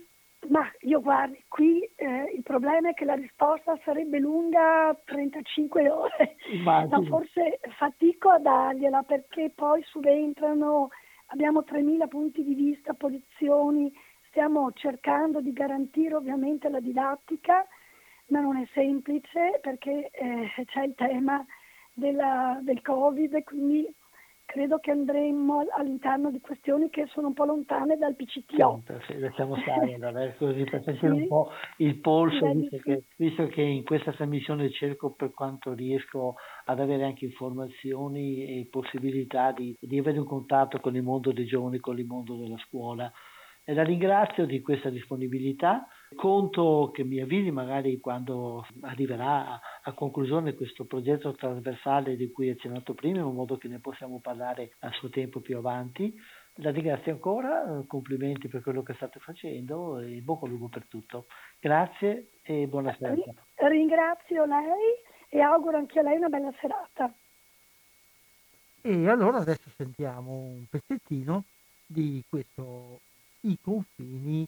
Ma 0.48 0.70
io 0.80 1.00
guardi, 1.00 1.42
qui 1.48 1.82
eh, 1.96 2.32
il 2.34 2.42
problema 2.42 2.90
è 2.90 2.94
che 2.94 3.06
la 3.06 3.14
risposta 3.14 3.78
sarebbe 3.84 4.18
lunga 4.18 4.94
35 5.04 5.88
ore, 5.88 6.36
ma 6.62 6.86
forse 7.08 7.58
fatico 7.78 8.28
a 8.28 8.38
dargliela 8.38 9.02
perché 9.02 9.50
poi 9.54 9.82
subentrano, 9.84 10.88
abbiamo 11.28 11.60
3.000 11.60 12.06
punti 12.08 12.42
di 12.42 12.54
vista, 12.54 12.92
posizioni, 12.92 13.90
stiamo 14.28 14.72
cercando 14.72 15.40
di 15.40 15.52
garantire 15.52 16.16
ovviamente 16.16 16.68
la 16.68 16.80
didattica, 16.80 17.66
ma 18.32 18.40
non 18.40 18.56
è 18.56 18.66
semplice 18.72 19.60
perché 19.60 20.10
eh, 20.10 20.50
c'è 20.64 20.84
il 20.84 20.94
tema 20.94 21.44
della, 21.92 22.58
del 22.62 22.80
Covid, 22.80 23.44
quindi 23.44 23.86
credo 24.46 24.78
che 24.78 24.90
andremo 24.90 25.66
all'interno 25.76 26.30
di 26.30 26.40
questioni 26.40 26.88
che 26.88 27.06
sono 27.08 27.28
un 27.28 27.34
po' 27.34 27.44
lontane 27.44 27.96
dal 27.96 28.16
PCTO. 28.16 28.82
Sì, 29.06 29.18
lasciamo 29.18 29.56
stare, 29.56 29.94
allora, 29.94 30.32
così 30.32 30.64
per 30.64 30.82
sentire 30.82 31.14
sì. 31.14 31.20
un 31.20 31.26
po' 31.28 31.50
il 31.76 32.00
polso, 32.00 32.50
visto 32.52 32.78
che, 32.78 33.04
visto 33.16 33.46
che, 33.48 33.62
in 33.62 33.84
questa 33.84 34.12
trasmissione 34.12 34.70
cerco 34.70 35.12
per 35.12 35.32
quanto 35.32 35.74
riesco 35.74 36.36
ad 36.64 36.80
avere 36.80 37.04
anche 37.04 37.26
informazioni 37.26 38.60
e 38.60 38.66
possibilità 38.70 39.52
di, 39.52 39.76
di 39.78 39.98
avere 39.98 40.18
un 40.18 40.26
contatto 40.26 40.80
con 40.80 40.96
il 40.96 41.02
mondo 41.02 41.32
dei 41.32 41.44
giovani, 41.44 41.78
con 41.78 41.98
il 41.98 42.06
mondo 42.06 42.36
della 42.36 42.58
scuola. 42.66 43.12
E 43.64 43.74
la 43.74 43.84
ringrazio 43.84 44.46
di 44.46 44.60
questa 44.60 44.90
disponibilità 44.90 45.86
Conto 46.14 46.90
che 46.92 47.04
mi 47.04 47.20
avvisi 47.20 47.50
magari 47.50 47.98
quando 47.98 48.66
arriverà 48.82 49.60
a 49.82 49.92
conclusione 49.92 50.54
questo 50.54 50.84
progetto 50.84 51.32
trasversale 51.32 52.16
di 52.16 52.30
cui 52.30 52.48
ho 52.48 52.52
accennato 52.52 52.94
prima, 52.94 53.20
in 53.20 53.34
modo 53.34 53.56
che 53.56 53.68
ne 53.68 53.78
possiamo 53.78 54.20
parlare 54.20 54.72
a 54.80 54.90
suo 54.92 55.08
tempo 55.08 55.40
più 55.40 55.56
avanti. 55.56 56.14
La 56.56 56.70
ringrazio 56.70 57.12
ancora, 57.12 57.82
complimenti 57.86 58.48
per 58.48 58.62
quello 58.62 58.82
che 58.82 58.94
state 58.94 59.18
facendo 59.20 59.98
e 59.98 60.20
bocca 60.20 60.44
al 60.44 60.52
lupo 60.52 60.68
per 60.68 60.86
tutto. 60.86 61.26
Grazie 61.58 62.32
e 62.42 62.66
buona 62.66 62.94
serata. 62.98 63.32
Ringrazio 63.54 64.44
lei 64.44 64.94
e 65.28 65.40
auguro 65.40 65.78
anche 65.78 65.98
a 65.98 66.02
lei 66.02 66.18
una 66.18 66.28
bella 66.28 66.52
serata. 66.60 67.12
E 68.82 69.08
allora 69.08 69.38
adesso 69.38 69.70
sentiamo 69.76 70.32
un 70.32 70.66
pezzettino 70.68 71.44
di 71.86 72.22
questo 72.28 73.00
I 73.40 73.58
confini 73.62 74.46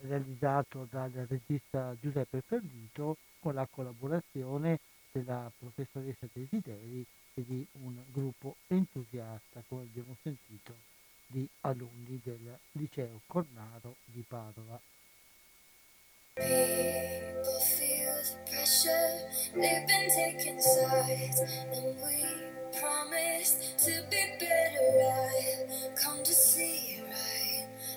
realizzato 0.00 0.86
dal 0.90 1.10
regista 1.28 1.96
Giuseppe 2.00 2.42
Ferlito 2.46 3.16
con 3.40 3.54
la 3.54 3.66
collaborazione 3.70 4.80
della 5.10 5.50
professoressa 5.58 6.26
Desideri 6.32 7.04
e 7.34 7.44
di 7.44 7.66
un 7.82 8.02
gruppo 8.10 8.56
entusiasta, 8.68 9.62
come 9.68 9.82
abbiamo 9.82 10.16
sentito, 10.22 10.74
di 11.26 11.48
alunni 11.60 12.20
del 12.22 12.58
liceo 12.72 13.20
Cornaro 13.26 13.96
di 14.04 14.24
Padova. 14.26 14.80
People 16.34 16.62
to 23.84 24.02
be 24.10 24.36
better. 24.38 24.78
I've 25.12 25.94
come 25.96 26.22
to 26.22 26.32
see 26.32 27.00
right 27.00 27.10
the 27.10 27.10
divide. 27.10 27.41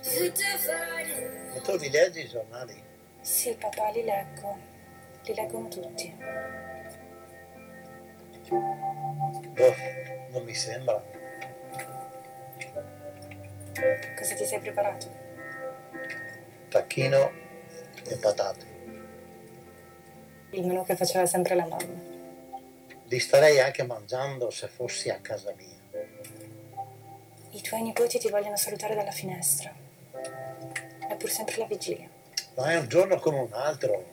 Ma 0.05 1.61
tu 1.61 1.75
li 1.77 1.89
leggi 1.89 2.19
i 2.21 2.27
giornali? 2.27 2.83
Sì, 3.21 3.55
papà, 3.55 3.89
li 3.89 4.03
leggo. 4.03 4.57
Li 5.23 5.33
leggono 5.33 5.67
tutti. 5.67 6.15
Boh, 8.49 9.75
non 10.29 10.43
mi 10.43 10.53
sembra. 10.53 11.03
Cosa 14.15 14.35
ti 14.35 14.45
sei 14.45 14.59
preparato? 14.59 15.07
Tacchino 16.69 17.31
e 18.07 18.15
patate. 18.17 18.65
Il 20.51 20.67
menù 20.67 20.85
che 20.85 20.95
faceva 20.95 21.25
sempre 21.25 21.55
la 21.55 21.65
mamma. 21.65 22.13
Li 23.05 23.19
starei 23.19 23.59
anche 23.59 23.83
mangiando 23.83 24.51
se 24.51 24.67
fossi 24.67 25.09
a 25.09 25.19
casa 25.19 25.51
mia. 25.57 25.73
I 27.51 27.61
tuoi 27.61 27.81
nipoti 27.81 28.19
ti 28.19 28.29
vogliono 28.29 28.55
salutare 28.55 28.93
dalla 28.93 29.11
finestra. 29.11 29.84
Pur 31.25 31.33
sempre 31.33 31.57
la 31.57 31.65
vigilia. 31.65 32.07
Ma 32.53 32.69
è 32.69 32.77
un 32.77 32.87
giorno 32.87 33.17
come 33.17 33.39
un 33.39 33.51
altro. 33.51 34.05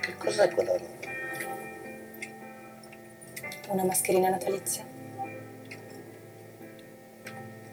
Che 0.00 0.16
cos'è 0.16 0.50
quella 0.50 0.78
roba? 0.78 1.08
Una 3.68 3.84
mascherina 3.84 4.30
natalizia. 4.30 4.86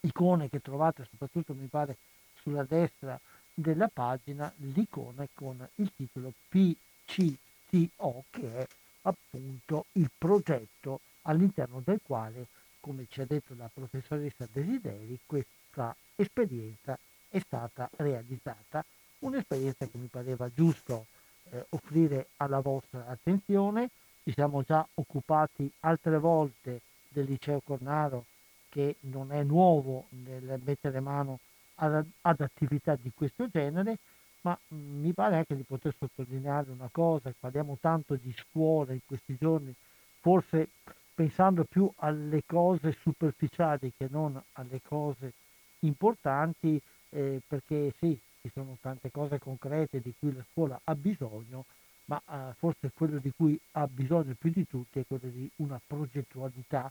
icone 0.00 0.48
che 0.48 0.60
trovate, 0.60 1.06
soprattutto 1.10 1.54
mi 1.54 1.66
pare 1.66 1.96
sulla 2.40 2.64
destra 2.64 3.18
della 3.54 3.88
pagina 3.88 4.52
l'icona 4.56 5.26
con 5.34 5.66
il 5.76 5.92
titolo 5.94 6.32
PCTO 6.48 8.24
che 8.30 8.58
è 8.58 8.66
appunto 9.02 9.86
il 9.92 10.10
progetto 10.16 11.00
all'interno 11.22 11.82
del 11.84 12.00
quale, 12.02 12.46
come 12.80 13.06
ci 13.08 13.20
ha 13.20 13.26
detto 13.26 13.54
la 13.56 13.70
professoressa 13.72 14.48
Desideri, 14.50 15.18
questa 15.26 15.94
esperienza 16.16 16.98
è 17.28 17.38
stata 17.38 17.88
realizzata. 17.96 18.84
Un'esperienza 19.20 19.86
che 19.86 19.98
mi 19.98 20.06
pareva 20.06 20.50
giusto 20.52 21.06
eh, 21.50 21.66
offrire 21.70 22.28
alla 22.36 22.60
vostra 22.60 23.06
attenzione. 23.06 23.90
Ci 24.22 24.32
siamo 24.32 24.62
già 24.62 24.86
occupati 24.94 25.70
altre 25.80 26.18
volte 26.18 26.80
del 27.08 27.26
liceo 27.26 27.60
Cornaro 27.64 28.24
che 28.68 28.96
non 29.00 29.32
è 29.32 29.42
nuovo 29.42 30.06
nel 30.10 30.60
mettere 30.64 31.00
mano 31.00 31.40
ad, 31.76 32.04
ad 32.22 32.40
attività 32.40 32.96
di 33.00 33.10
questo 33.14 33.48
genere, 33.48 33.98
ma 34.42 34.56
mm, 34.74 35.00
mi 35.00 35.12
pare 35.12 35.36
anche 35.36 35.56
di 35.56 35.62
poter 35.62 35.94
sottolineare 35.98 36.70
una 36.70 36.88
cosa, 36.90 37.32
parliamo 37.38 37.78
tanto 37.80 38.14
di 38.14 38.32
scuola 38.36 38.92
in 38.92 39.00
questi 39.04 39.36
giorni, 39.38 39.74
forse 40.20 40.68
pensando 41.14 41.64
più 41.64 41.90
alle 41.96 42.42
cose 42.46 42.96
superficiali 43.00 43.92
che 43.96 44.06
non 44.10 44.40
alle 44.52 44.80
cose 44.82 45.32
importanti, 45.80 46.80
eh, 47.10 47.40
perché 47.46 47.92
sì, 47.98 48.18
ci 48.42 48.50
sono 48.52 48.76
tante 48.80 49.10
cose 49.10 49.38
concrete 49.38 50.00
di 50.00 50.14
cui 50.18 50.34
la 50.34 50.44
scuola 50.50 50.80
ha 50.84 50.94
bisogno, 50.94 51.64
ma 52.06 52.20
eh, 52.28 52.54
forse 52.54 52.90
quello 52.94 53.18
di 53.18 53.32
cui 53.36 53.58
ha 53.72 53.86
bisogno 53.86 54.34
più 54.38 54.50
di 54.50 54.66
tutti 54.66 54.98
è 54.98 55.04
quello 55.06 55.28
di 55.28 55.48
una 55.56 55.80
progettualità. 55.86 56.90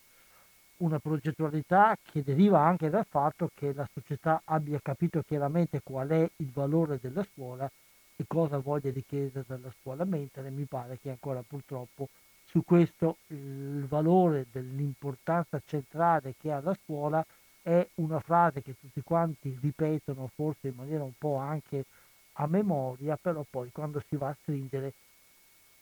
Una 0.78 1.00
progettualità 1.00 1.98
che 2.02 2.24
deriva 2.24 2.62
anche 2.62 2.90
dal 2.90 3.06
fatto 3.06 3.50
che 3.54 3.74
la 3.74 3.88
società 3.94 4.42
abbia 4.46 4.80
capito 4.82 5.22
chiaramente 5.28 5.82
qual 5.84 6.08
è 6.08 6.30
il 6.38 6.52
valore 6.52 7.00
della 7.02 7.24
scuola 7.24 7.70
e 8.16 8.24
cosa 8.26 8.60
voglia 8.60 8.92
richiedere 8.92 9.44
dalla 9.46 9.72
scuola, 9.82 10.06
mentre 10.06 10.50
mi 10.52 10.64
pare 10.64 10.98
che 11.02 11.10
ancora 11.10 11.44
purtroppo 11.46 12.08
su 12.46 12.64
questo 12.64 13.18
il 13.28 13.86
valore 13.88 14.46
dell'importanza 14.52 15.62
centrale 15.66 16.36
che 16.40 16.52
ha 16.52 16.62
la 16.62 16.76
scuola 16.84 17.26
è 17.62 17.88
una 17.96 18.20
frase 18.20 18.62
che 18.62 18.76
tutti 18.80 19.02
quanti 19.02 19.58
ripetono 19.62 20.30
forse 20.34 20.70
in 20.70 20.76
maniera 20.76 21.04
un 21.04 21.14
po' 21.18 21.36
anche 21.36 21.86
a 22.34 22.48
memoria, 22.48 23.18
però 23.18 23.46
poi 23.50 23.72
quando 23.72 24.02
si 24.08 24.16
va 24.16 24.30
a 24.30 24.38
stringere 24.42 24.94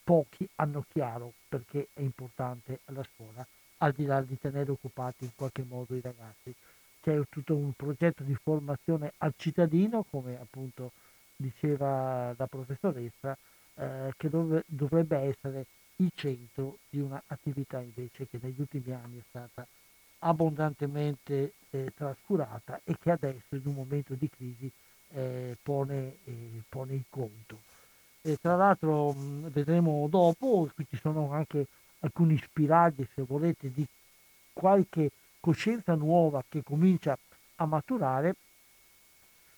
pochi 0.04 0.48
hanno 0.56 0.86
chiaro 0.88 1.34
perché 1.48 1.90
è 1.94 2.02
importante 2.02 2.80
la 2.86 3.04
scuola 3.04 3.46
al 3.80 3.92
di 3.92 4.06
là 4.06 4.22
di 4.22 4.40
tenere 4.40 4.72
occupati 4.72 5.26
in 5.26 5.32
qualche 5.36 5.64
modo 5.64 5.96
i 5.96 6.02
ragazzi. 6.02 6.54
C'è 7.02 7.22
tutto 7.30 7.56
un 7.56 7.74
progetto 7.74 8.24
di 8.24 8.36
formazione 8.36 9.14
al 9.18 9.34
cittadino, 9.38 10.04
come 10.10 10.40
appunto 10.40 10.92
diceva 11.36 12.34
la 12.36 12.48
professoressa, 12.48 13.38
eh, 13.76 14.14
che 14.18 14.30
dov- 14.30 14.64
dovrebbe 14.66 15.18
essere 15.18 15.66
il 15.98 16.12
centro 16.16 16.80
di 16.90 17.00
un'attività 17.00 17.80
invece 17.80 18.28
che 18.28 18.40
negli 18.42 18.60
ultimi 18.60 18.92
anni 18.94 19.20
è 19.20 19.24
stata 19.30 19.68
abbondantemente 20.20 21.54
eh, 21.70 21.92
trascurata 21.96 22.82
e 22.84 22.96
che 23.00 23.12
adesso 23.12 23.56
in 23.56 23.62
un 23.66 23.74
momento 23.74 24.14
di 24.16 24.30
crisi 24.30 24.72
eh, 25.10 25.58
pone, 25.62 26.18
eh, 26.26 26.62
pone, 26.68 26.94
in 26.94 27.04
conto. 27.10 27.62
E 28.22 28.38
tra 28.42 28.56
l'altro 28.56 29.14
mh, 29.14 29.50
vedremo 29.50 30.08
dopo, 30.10 30.70
qui 30.74 30.86
ci 30.90 30.98
sono 30.98 31.32
anche 31.32 31.68
alcuni 32.00 32.38
spiragli, 32.38 33.06
se 33.14 33.22
volete, 33.24 33.72
di 33.72 33.86
qualche 34.54 35.12
coscienza 35.40 35.96
nuova 35.96 36.44
che 36.48 36.64
comincia 36.64 37.18
a 37.56 37.66
maturare. 37.66 38.36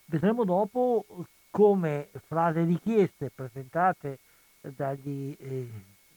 Vedremo 0.05 0.43
dopo 0.43 1.05
come 1.49 2.09
fra 2.27 2.49
le 2.49 2.63
richieste 2.63 3.31
presentate 3.33 4.19
dagli, 4.61 5.35
eh, 5.39 5.69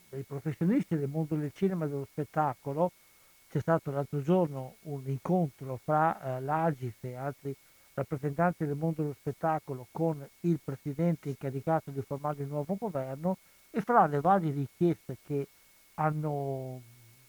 dai 0.08 0.22
professionisti 0.22 0.96
del 0.96 1.08
mondo 1.08 1.34
del 1.36 1.52
cinema 1.54 1.84
e 1.84 1.88
dello 1.88 2.06
spettacolo, 2.10 2.92
c'è 3.52 3.60
stato 3.60 3.90
l'altro 3.90 4.22
giorno 4.22 4.76
un 4.84 5.02
incontro 5.04 5.78
fra 5.84 6.38
eh, 6.38 6.40
l'Agis 6.40 6.94
e 7.00 7.14
altri 7.14 7.54
rappresentanti 7.92 8.64
del 8.64 8.76
mondo 8.76 9.02
dello 9.02 9.14
spettacolo 9.20 9.88
con 9.90 10.26
il 10.40 10.58
presidente 10.64 11.28
incaricato 11.28 11.90
di 11.90 12.00
formare 12.00 12.44
il 12.44 12.48
nuovo 12.48 12.76
governo 12.80 13.36
e 13.70 13.82
fra 13.82 14.06
le 14.06 14.22
varie 14.22 14.52
richieste 14.52 15.18
che 15.26 15.48
hanno, 15.96 16.80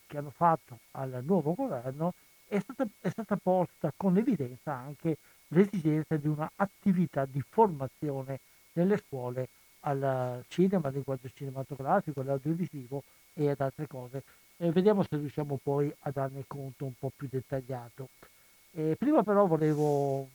che 0.08 0.18
hanno 0.18 0.30
fatto 0.30 0.80
al 0.92 1.22
nuovo 1.26 1.56
governo 1.56 2.14
è 2.48 2.58
stata, 2.60 2.88
è 3.02 3.10
stata 3.10 3.36
posta 3.36 3.92
con 3.94 4.16
evidenza 4.16 4.72
anche 4.72 5.18
l'esigenza 5.48 6.16
di 6.16 6.30
un'attività 6.30 7.26
di 7.26 7.44
formazione 7.50 8.40
nelle 8.74 8.96
scuole 8.96 9.50
al 9.82 10.42
cinema, 10.48 10.88
al 10.88 10.94
linguaggio 10.94 11.30
cinematografico, 11.34 12.22
all'audiovisivo 12.22 13.04
e 13.34 13.50
ad 13.50 13.60
altre 13.60 13.88
cose. 13.88 14.24
E 14.64 14.72
vediamo 14.72 15.04
se 15.04 15.18
riusciamo 15.18 15.60
poi 15.62 15.94
a 16.04 16.12
darne 16.12 16.46
conto 16.48 16.86
un 16.86 16.94
po' 16.98 17.12
più 17.14 17.28
dettagliato. 17.30 18.08
E 18.72 18.96
prima 18.98 19.22
però 19.22 19.46
volevo 19.46 20.30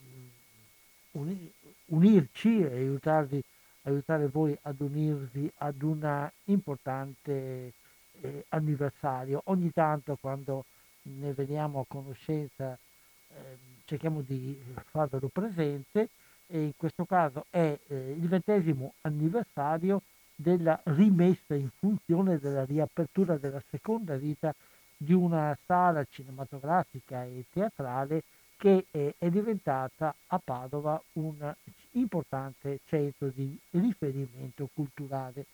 unirci 1.87 2.61
e 2.61 2.66
aiutarvi, 2.66 3.43
aiutare 3.85 4.26
voi 4.26 4.55
ad 4.64 4.81
unirvi 4.81 5.51
ad 5.57 5.81
un 5.81 6.31
importante 6.45 7.72
eh, 8.20 8.45
anniversario. 8.51 9.41
Ogni 9.45 9.72
tanto 9.72 10.18
quando 10.20 10.66
ne 11.05 11.33
veniamo 11.33 11.81
a 11.81 11.85
conoscenza 11.89 12.76
eh, 13.29 13.35
cerchiamo 13.87 14.20
di 14.20 14.62
farvelo 14.91 15.29
presente 15.29 16.11
e 16.49 16.64
in 16.64 16.76
questo 16.76 17.07
caso 17.07 17.47
è 17.49 17.79
eh, 17.87 18.11
il 18.11 18.29
ventesimo 18.29 18.93
anniversario 19.01 20.03
della 20.41 20.80
rimessa 20.84 21.57
in 21.57 21.68
funzione 21.80 22.39
della 22.39 22.64
riapertura 22.64 23.36
della 23.39 23.61
seconda 23.70 24.14
vita 24.16 24.55
di 24.97 25.12
una 25.12 25.57
sala 25.66 26.07
cinematografica 26.09 27.24
e 27.24 27.45
teatrale 27.51 28.22
che 28.57 28.86
è, 28.91 29.28
diventata 29.30 30.14
a 30.28 30.39
Padova 30.39 31.01
un 31.14 31.55
importante 31.93 32.80
centro 32.84 33.32
di 33.34 33.59
riferimento 33.70 34.68
culturale. 34.72 35.47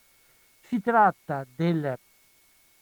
Si 0.60 0.80
tratta 0.82 1.46
del 1.54 1.98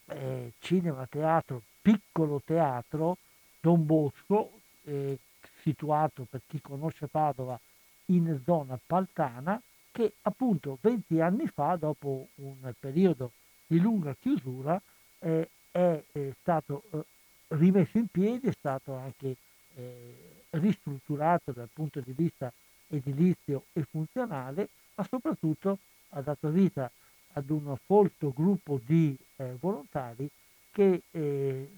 eh, 0.07 0.53
cinema 0.59 1.07
teatro, 1.09 1.63
piccolo 1.81 2.43
teatro 2.45 3.17
Don 3.61 3.87
Bosco, 3.87 4.59
eh, 4.85 5.19
situato 5.61 6.27
per 6.29 6.41
chi 6.49 6.61
conosce 6.61 7.07
Padova 7.07 7.59
in 8.07 8.41
zona 8.45 8.77
paltana, 8.85 9.61
che 9.93 10.15
appunto 10.23 10.79
20 10.81 11.21
anni 11.21 11.47
fa, 11.47 11.77
dopo 11.77 12.29
un 12.37 12.73
periodo 12.79 13.33
di 13.67 13.79
lunga 13.79 14.17
chiusura, 14.19 14.81
eh, 15.19 15.49
è, 15.71 16.03
è, 16.11 16.33
stato 16.41 16.83
eh, 16.91 17.05
rimesso 17.49 17.99
in 17.99 18.09
piedi, 18.09 18.49
è 18.49 18.53
stato 18.53 18.95
anche 18.95 19.37
eh, 19.75 20.45
ristrutturato 20.51 21.53
dal 21.53 21.69
punto 21.73 22.01
di 22.01 22.13
vista 22.13 22.53
edilizio 22.89 23.67
e 23.73 23.85
funzionale, 23.89 24.69
ma 24.95 25.07
soprattutto 25.09 25.79
ha 26.11 26.21
dato 26.21 26.49
vita 26.51 26.91
ad 27.35 27.51
un 27.51 27.75
folto 27.87 28.33
gruppo 28.35 28.81
di 28.85 29.17
eh, 29.37 29.57
volontari 29.59 30.29
che 30.71 31.03
eh, 31.11 31.71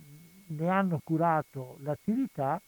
ne 0.46 0.68
hanno 0.68 1.00
curato 1.02 1.78
l'attività 1.82 2.60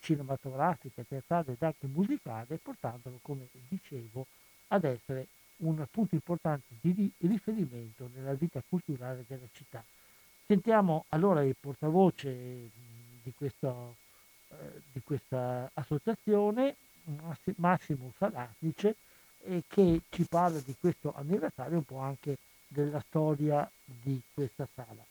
cinematografica, 0.00 1.02
teatrale 1.06 1.52
ed 1.52 1.62
anche 1.62 1.86
musicale, 1.86 2.58
portandolo, 2.58 3.18
come 3.22 3.48
dicevo, 3.68 4.26
ad 4.68 4.84
essere 4.84 5.26
un 5.58 5.84
punto 5.90 6.14
importante 6.14 6.74
di 6.80 7.10
riferimento 7.18 8.10
nella 8.14 8.34
vita 8.34 8.62
culturale 8.68 9.24
della 9.26 9.46
città. 9.52 9.84
Sentiamo 10.46 11.04
allora 11.10 11.42
il 11.42 11.56
portavoce 11.58 12.70
di 13.22 13.32
questo 13.34 13.96
eh, 14.60 14.82
di 14.92 15.00
questa 15.02 15.70
associazione, 15.74 16.76
Massimo 17.56 18.12
Salasnice, 18.16 18.96
e 19.42 19.64
che 19.66 20.02
ci 20.10 20.24
parla 20.24 20.60
di 20.60 20.74
questo 20.78 21.12
anniversario, 21.14 21.76
un 21.76 21.84
po' 21.84 21.98
anche 21.98 22.38
della 22.66 23.00
storia 23.00 23.68
di 23.84 24.20
questa 24.32 24.66
sala. 24.74 25.04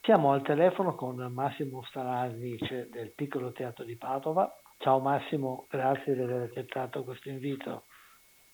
Siamo 0.00 0.32
al 0.32 0.42
telefono 0.42 0.94
con 0.94 1.16
Massimo 1.32 1.82
Stalasnice 1.84 2.88
del 2.90 3.10
Piccolo 3.10 3.52
Teatro 3.52 3.84
di 3.84 3.96
Padova. 3.96 4.50
Ciao 4.88 5.00
Massimo, 5.00 5.66
grazie 5.68 6.14
di 6.14 6.22
aver 6.22 6.44
accettato 6.44 7.04
questo 7.04 7.28
invito. 7.28 7.84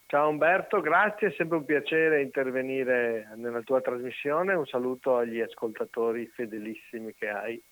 Ciao 0.07 0.28
Umberto, 0.28 0.80
grazie, 0.80 1.28
è 1.28 1.35
sempre 1.37 1.59
un 1.59 1.64
piacere 1.64 2.22
intervenire 2.22 3.32
nella 3.37 3.61
tua 3.61 3.80
trasmissione. 3.80 4.53
Un 4.53 4.66
saluto 4.66 5.16
agli 5.16 5.41
ascoltatori 5.41 6.26
fedelissimi 6.35 7.14
che 7.14 7.28
hai. 7.28 7.62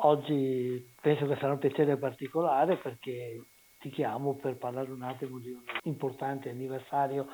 Oggi 0.00 0.92
penso 1.00 1.28
che 1.28 1.36
sarà 1.36 1.52
un 1.52 1.60
piacere 1.60 1.96
particolare 1.98 2.78
perché 2.78 3.44
ti 3.78 3.90
chiamo 3.90 4.34
per 4.34 4.56
parlare 4.56 4.90
un 4.90 5.02
attimo 5.02 5.38
di 5.38 5.52
un 5.52 5.62
importante 5.84 6.50
anniversario 6.50 7.28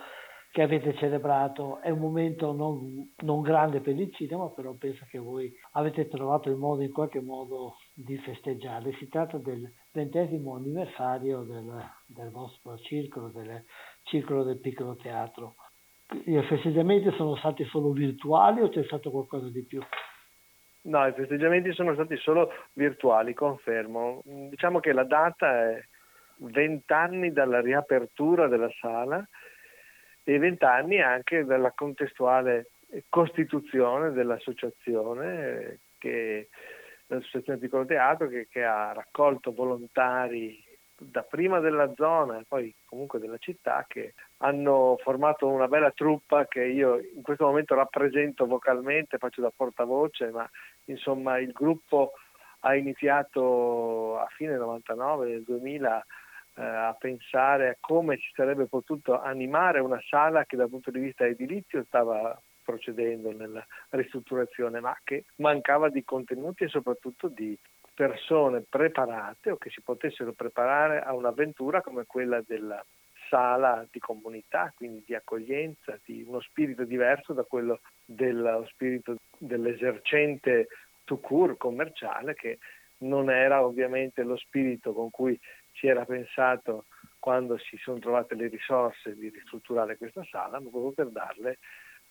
che 0.52 0.60
avete 0.60 0.94
celebrato. 0.96 1.80
È 1.80 1.88
un 1.88 2.00
momento 2.00 2.52
non, 2.52 3.14
non, 3.22 3.40
grande 3.40 3.80
per 3.80 3.98
il 3.98 4.14
cinema, 4.14 4.50
però 4.50 4.74
penso 4.74 5.06
che 5.08 5.18
voi 5.18 5.50
avete 5.72 6.06
trovato 6.06 6.50
il 6.50 6.56
modo 6.56 6.82
in 6.82 6.92
qualche 6.92 7.22
modo 7.22 7.76
di 7.94 8.18
festeggiare. 8.18 8.92
Si 8.98 9.08
tratta 9.08 9.38
del 9.38 9.72
ventesimo 9.94 10.56
anniversario 10.56 11.42
del, 11.42 11.90
del 12.06 12.30
vostro 12.30 12.76
circolo, 12.78 13.28
del 13.28 13.64
circolo 14.02 14.42
del 14.42 14.58
piccolo 14.58 14.96
teatro. 14.96 15.54
I 16.24 16.42
festeggiamenti 16.42 17.10
sono 17.12 17.36
stati 17.36 17.64
solo 17.64 17.92
virtuali 17.92 18.60
o 18.60 18.68
c'è 18.68 18.84
stato 18.84 19.10
qualcosa 19.10 19.48
di 19.48 19.62
più? 19.62 19.80
No, 20.82 21.06
i 21.06 21.12
festeggiamenti 21.12 21.72
sono 21.72 21.94
stati 21.94 22.16
solo 22.16 22.50
virtuali, 22.74 23.32
confermo. 23.32 24.20
Diciamo 24.24 24.80
che 24.80 24.92
la 24.92 25.04
data 25.04 25.70
è 25.70 25.82
20 26.38 26.92
anni 26.92 27.32
dalla 27.32 27.60
riapertura 27.60 28.48
della 28.48 28.70
sala 28.80 29.26
e 30.24 30.38
20 30.38 30.64
anni 30.64 31.00
anche 31.00 31.44
dalla 31.44 31.70
contestuale 31.70 32.70
costituzione 33.08 34.10
dell'associazione, 34.10 35.80
che, 35.98 36.48
l'associazione 37.14 37.58
Piccolo 37.58 37.84
Teatro 37.84 38.28
che, 38.28 38.48
che 38.48 38.64
ha 38.64 38.92
raccolto 38.92 39.52
volontari 39.52 40.62
da 40.96 41.22
prima 41.22 41.58
della 41.58 41.92
zona 41.96 42.38
e 42.38 42.44
poi 42.46 42.74
comunque 42.84 43.18
della 43.18 43.38
città 43.38 43.84
che 43.88 44.14
hanno 44.38 44.96
formato 45.02 45.48
una 45.48 45.66
bella 45.66 45.90
truppa 45.90 46.46
che 46.46 46.64
io 46.64 46.98
in 46.98 47.22
questo 47.22 47.46
momento 47.46 47.74
rappresento 47.74 48.46
vocalmente, 48.46 49.18
faccio 49.18 49.40
da 49.40 49.52
portavoce, 49.54 50.30
ma 50.30 50.48
insomma 50.84 51.38
il 51.38 51.52
gruppo 51.52 52.12
ha 52.60 52.74
iniziato 52.76 54.18
a 54.18 54.26
fine 54.28 54.56
99, 54.56 55.28
nel 55.28 55.42
2000 55.42 56.06
eh, 56.56 56.62
a 56.62 56.96
pensare 56.98 57.68
a 57.68 57.76
come 57.80 58.16
si 58.16 58.30
sarebbe 58.32 58.66
potuto 58.66 59.20
animare 59.20 59.80
una 59.80 60.00
sala 60.08 60.44
che 60.44 60.56
dal 60.56 60.70
punto 60.70 60.90
di 60.90 61.00
vista 61.00 61.26
edilizio 61.26 61.84
stava 61.84 62.40
procedendo 62.64 63.30
nella 63.32 63.64
ristrutturazione, 63.90 64.80
ma 64.80 64.96
che 65.04 65.24
mancava 65.36 65.88
di 65.90 66.02
contenuti 66.04 66.64
e 66.64 66.68
soprattutto 66.68 67.28
di 67.28 67.56
persone 67.94 68.64
preparate 68.68 69.50
o 69.50 69.56
che 69.56 69.70
si 69.70 69.80
potessero 69.80 70.32
preparare 70.32 71.00
a 71.00 71.14
un'avventura 71.14 71.80
come 71.80 72.04
quella 72.06 72.42
della 72.44 72.84
sala 73.28 73.86
di 73.90 73.98
comunità, 74.00 74.72
quindi 74.74 75.02
di 75.06 75.14
accoglienza, 75.14 75.98
di 76.04 76.24
uno 76.26 76.40
spirito 76.40 76.84
diverso 76.84 77.32
da 77.32 77.44
quello 77.44 77.80
dello 78.04 78.66
spirito 78.66 79.16
dell'esercente 79.38 80.68
to 81.04 81.18
cure 81.18 81.56
commerciale 81.56 82.34
che 82.34 82.58
non 82.98 83.30
era 83.30 83.64
ovviamente 83.64 84.22
lo 84.22 84.36
spirito 84.36 84.92
con 84.92 85.10
cui 85.10 85.38
si 85.72 85.86
era 85.86 86.04
pensato 86.04 86.86
quando 87.18 87.58
si 87.58 87.76
sono 87.78 87.98
trovate 87.98 88.34
le 88.34 88.48
risorse 88.48 89.14
di 89.16 89.28
ristrutturare 89.28 89.96
questa 89.96 90.24
sala, 90.30 90.60
ma 90.60 90.68
proprio 90.68 90.92
per 90.92 91.08
darle 91.10 91.58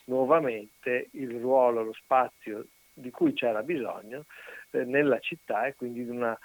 nuovamente 0.05 1.09
il 1.11 1.39
ruolo, 1.39 1.83
lo 1.83 1.93
spazio 1.93 2.65
di 2.93 3.09
cui 3.09 3.33
c'era 3.33 3.63
bisogno 3.63 4.25
eh, 4.71 4.83
nella 4.85 5.19
città 5.19 5.65
e 5.65 5.75
quindi 5.75 6.03
di 6.03 6.09
una 6.09 6.37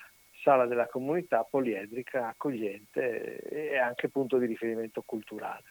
sala 0.42 0.66
della 0.66 0.86
comunità 0.86 1.44
poliedrica, 1.44 2.28
accogliente 2.28 3.38
e 3.40 3.76
anche 3.76 4.08
punto 4.08 4.38
di 4.38 4.46
riferimento 4.46 5.02
culturale. 5.04 5.64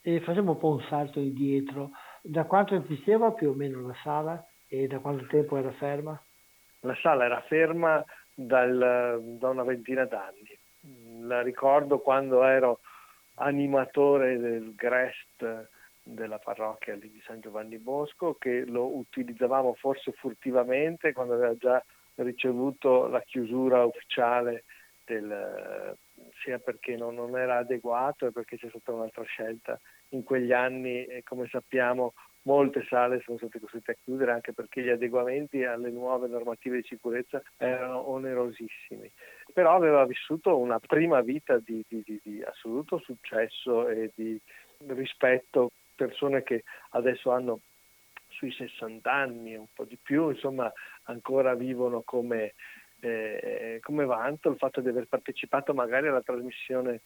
E 0.00 0.20
facciamo 0.20 0.52
un 0.52 0.58
po' 0.58 0.68
un 0.68 0.82
salto 0.82 1.18
indietro. 1.18 1.90
Da 2.22 2.44
quanto 2.44 2.74
esisteva 2.74 3.32
più 3.32 3.50
o 3.50 3.54
meno 3.54 3.86
la 3.86 3.96
sala 4.02 4.46
e 4.68 4.86
da 4.86 4.98
quanto 4.98 5.26
tempo 5.26 5.56
era 5.56 5.72
ferma? 5.72 6.20
La 6.80 6.94
sala 7.00 7.24
era 7.24 7.40
ferma 7.42 8.04
dal, 8.34 9.20
da 9.38 9.48
una 9.48 9.62
ventina 9.62 10.04
d'anni. 10.04 10.58
La 11.26 11.40
ricordo 11.40 12.00
quando 12.00 12.44
ero 12.44 12.80
animatore 13.36 14.38
del 14.38 14.74
GREST 14.74 15.70
della 16.04 16.38
parrocchia 16.38 16.96
di 16.96 17.20
San 17.24 17.40
Giovanni 17.40 17.78
Bosco 17.78 18.34
che 18.34 18.64
lo 18.66 18.96
utilizzavamo 18.96 19.74
forse 19.74 20.12
furtivamente 20.12 21.12
quando 21.12 21.34
aveva 21.34 21.56
già 21.56 21.82
ricevuto 22.16 23.08
la 23.08 23.20
chiusura 23.22 23.84
ufficiale 23.84 24.64
del, 25.04 25.96
sia 26.42 26.58
perché 26.58 26.96
non, 26.96 27.14
non, 27.14 27.36
era 27.36 27.58
adeguato 27.58 28.26
e 28.26 28.32
perché 28.32 28.56
c'è 28.56 28.68
stata 28.68 28.92
un'altra 28.92 29.24
scelta. 29.24 29.80
In 30.10 30.22
quegli 30.22 30.52
anni, 30.52 31.06
come 31.24 31.48
sappiamo, 31.48 32.12
molte 32.42 32.84
sale 32.88 33.20
sono 33.20 33.38
state 33.38 33.58
costrette 33.58 33.92
a 33.92 33.96
chiudere 34.02 34.32
anche 34.32 34.52
perché 34.52 34.82
gli 34.82 34.90
adeguamenti 34.90 35.64
alle 35.64 35.90
nuove 35.90 36.28
normative 36.28 36.76
di 36.76 36.86
sicurezza 36.86 37.42
erano 37.56 38.08
onerosissimi. 38.10 39.10
Però 39.52 39.74
aveva 39.74 40.04
vissuto 40.06 40.56
una 40.56 40.78
prima 40.78 41.20
vita 41.20 41.58
di, 41.58 41.84
di, 41.88 42.02
di, 42.04 42.20
di 42.22 42.42
assoluto 42.42 42.98
successo 42.98 43.88
e 43.88 44.10
di 44.14 44.38
rispetto, 44.86 45.70
persone 45.94 46.42
che 46.42 46.64
adesso 46.90 47.30
hanno 47.30 47.60
sui 48.28 48.52
60 48.52 49.10
anni, 49.10 49.54
un 49.54 49.66
po' 49.72 49.84
di 49.84 49.98
più, 50.00 50.30
insomma 50.30 50.72
ancora 51.04 51.54
vivono 51.54 52.02
come, 52.02 52.54
eh, 53.00 53.78
come 53.82 54.04
vanto 54.04 54.50
il 54.50 54.56
fatto 54.56 54.80
di 54.80 54.88
aver 54.88 55.06
partecipato 55.06 55.72
magari 55.72 56.08
alla 56.08 56.22
trasmissione 56.22 57.02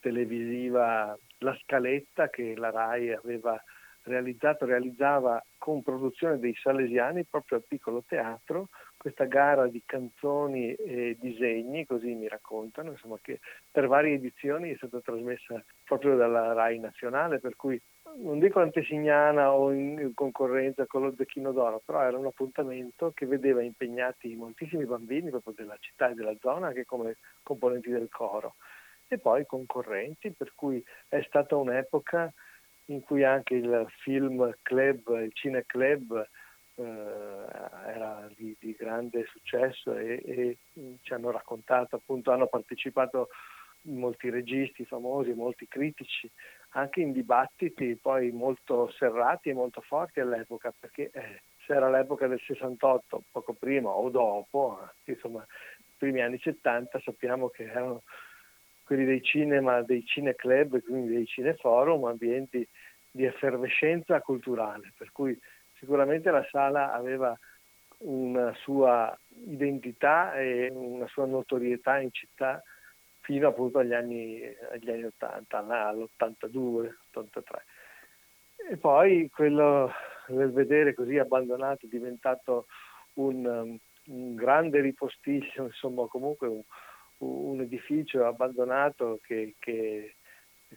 televisiva 0.00 1.16
La 1.38 1.56
Scaletta 1.62 2.28
che 2.28 2.54
la 2.56 2.70
RAI 2.70 3.12
aveva 3.12 3.62
realizzato, 4.04 4.66
realizzava 4.66 5.42
con 5.58 5.82
produzione 5.82 6.38
dei 6.38 6.54
salesiani 6.54 7.24
proprio 7.24 7.58
al 7.58 7.64
piccolo 7.66 8.02
teatro 8.06 8.68
questa 8.96 9.24
gara 9.24 9.66
di 9.66 9.82
canzoni 9.84 10.74
e 10.74 11.16
disegni, 11.18 11.86
così 11.86 12.14
mi 12.14 12.28
raccontano, 12.28 12.92
insomma, 12.92 13.18
che 13.20 13.40
per 13.68 13.88
varie 13.88 14.14
edizioni 14.14 14.70
è 14.70 14.76
stata 14.76 15.00
trasmessa 15.00 15.60
proprio 15.84 16.14
dalla 16.14 16.52
RAI 16.52 16.78
nazionale, 16.78 17.40
per 17.40 17.56
cui 17.56 17.80
non 18.16 18.38
dico 18.38 18.60
antesignana 18.60 19.52
o 19.52 19.72
in 19.72 20.12
concorrenza 20.14 20.86
con 20.86 21.02
lo 21.02 21.14
Zecchino 21.16 21.52
d'Oro, 21.52 21.82
però 21.84 22.02
era 22.02 22.18
un 22.18 22.26
appuntamento 22.26 23.12
che 23.14 23.26
vedeva 23.26 23.62
impegnati 23.62 24.34
moltissimi 24.34 24.84
bambini 24.84 25.30
proprio 25.30 25.54
della 25.56 25.76
città 25.78 26.10
e 26.10 26.14
della 26.14 26.36
zona 26.40 26.68
anche 26.68 26.84
come 26.84 27.18
componenti 27.42 27.90
del 27.90 28.08
coro. 28.10 28.56
E 29.08 29.18
poi 29.18 29.44
concorrenti, 29.44 30.30
per 30.32 30.52
cui 30.54 30.82
è 31.08 31.22
stata 31.26 31.56
un'epoca 31.56 32.32
in 32.86 33.02
cui 33.02 33.24
anche 33.24 33.54
il 33.54 33.86
film 34.02 34.54
club, 34.62 35.20
il 35.22 35.32
Cine 35.32 35.64
Club 35.66 36.26
eh, 36.74 36.82
era 36.82 38.28
di, 38.34 38.56
di, 38.58 38.74
grande 38.74 39.26
successo 39.26 39.94
e, 39.94 40.22
e, 40.24 40.56
ci 41.02 41.12
hanno 41.12 41.30
raccontato, 41.30 41.96
appunto 41.96 42.30
hanno 42.30 42.46
partecipato 42.46 43.28
molti 43.82 44.30
registi 44.30 44.84
famosi, 44.84 45.32
molti 45.32 45.66
critici, 45.68 46.30
anche 46.72 47.00
in 47.00 47.12
dibattiti 47.12 47.98
poi 48.00 48.30
molto 48.30 48.90
serrati 48.92 49.50
e 49.50 49.54
molto 49.54 49.80
forti 49.80 50.20
all'epoca, 50.20 50.72
perché 50.78 51.10
eh, 51.12 51.42
se 51.66 51.74
era 51.74 51.90
l'epoca 51.90 52.26
del 52.26 52.40
68, 52.40 53.24
poco 53.30 53.52
prima 53.54 53.90
o 53.90 54.08
dopo, 54.08 54.78
insomma, 55.04 55.42
i 55.42 55.94
primi 55.96 56.20
anni 56.20 56.38
70 56.38 57.00
sappiamo 57.00 57.48
che 57.48 57.64
erano 57.64 58.02
quelli 58.84 59.04
dei 59.04 59.22
cinema, 59.22 59.82
dei 59.82 60.04
cineclub, 60.04 60.82
quindi 60.82 61.14
dei 61.14 61.26
cineforum, 61.26 62.04
ambienti 62.04 62.66
di 63.10 63.24
effervescenza 63.24 64.20
culturale, 64.20 64.92
per 64.96 65.12
cui 65.12 65.38
sicuramente 65.78 66.30
la 66.30 66.46
sala 66.50 66.92
aveva 66.92 67.38
una 67.98 68.52
sua 68.54 69.16
identità 69.46 70.34
e 70.34 70.70
una 70.72 71.06
sua 71.06 71.26
notorietà 71.26 72.00
in 72.00 72.10
città 72.10 72.62
fino 73.22 73.48
appunto 73.48 73.78
agli 73.78 73.94
anni, 73.94 74.42
agli 74.70 74.90
anni 74.90 75.04
80, 75.04 75.58
all'82, 75.58 76.92
83. 77.12 77.64
E 78.70 78.76
poi 78.76 79.28
quello 79.30 79.90
del 80.28 80.52
vedere 80.52 80.94
così 80.94 81.18
abbandonato, 81.18 81.86
diventato 81.86 82.66
un, 83.14 83.76
un 84.06 84.34
grande 84.34 84.80
ripostiglio, 84.80 85.64
insomma 85.64 86.06
comunque 86.06 86.48
un, 86.48 86.62
un 87.18 87.60
edificio 87.60 88.26
abbandonato 88.26 89.18
che, 89.22 89.54
che, 89.58 90.16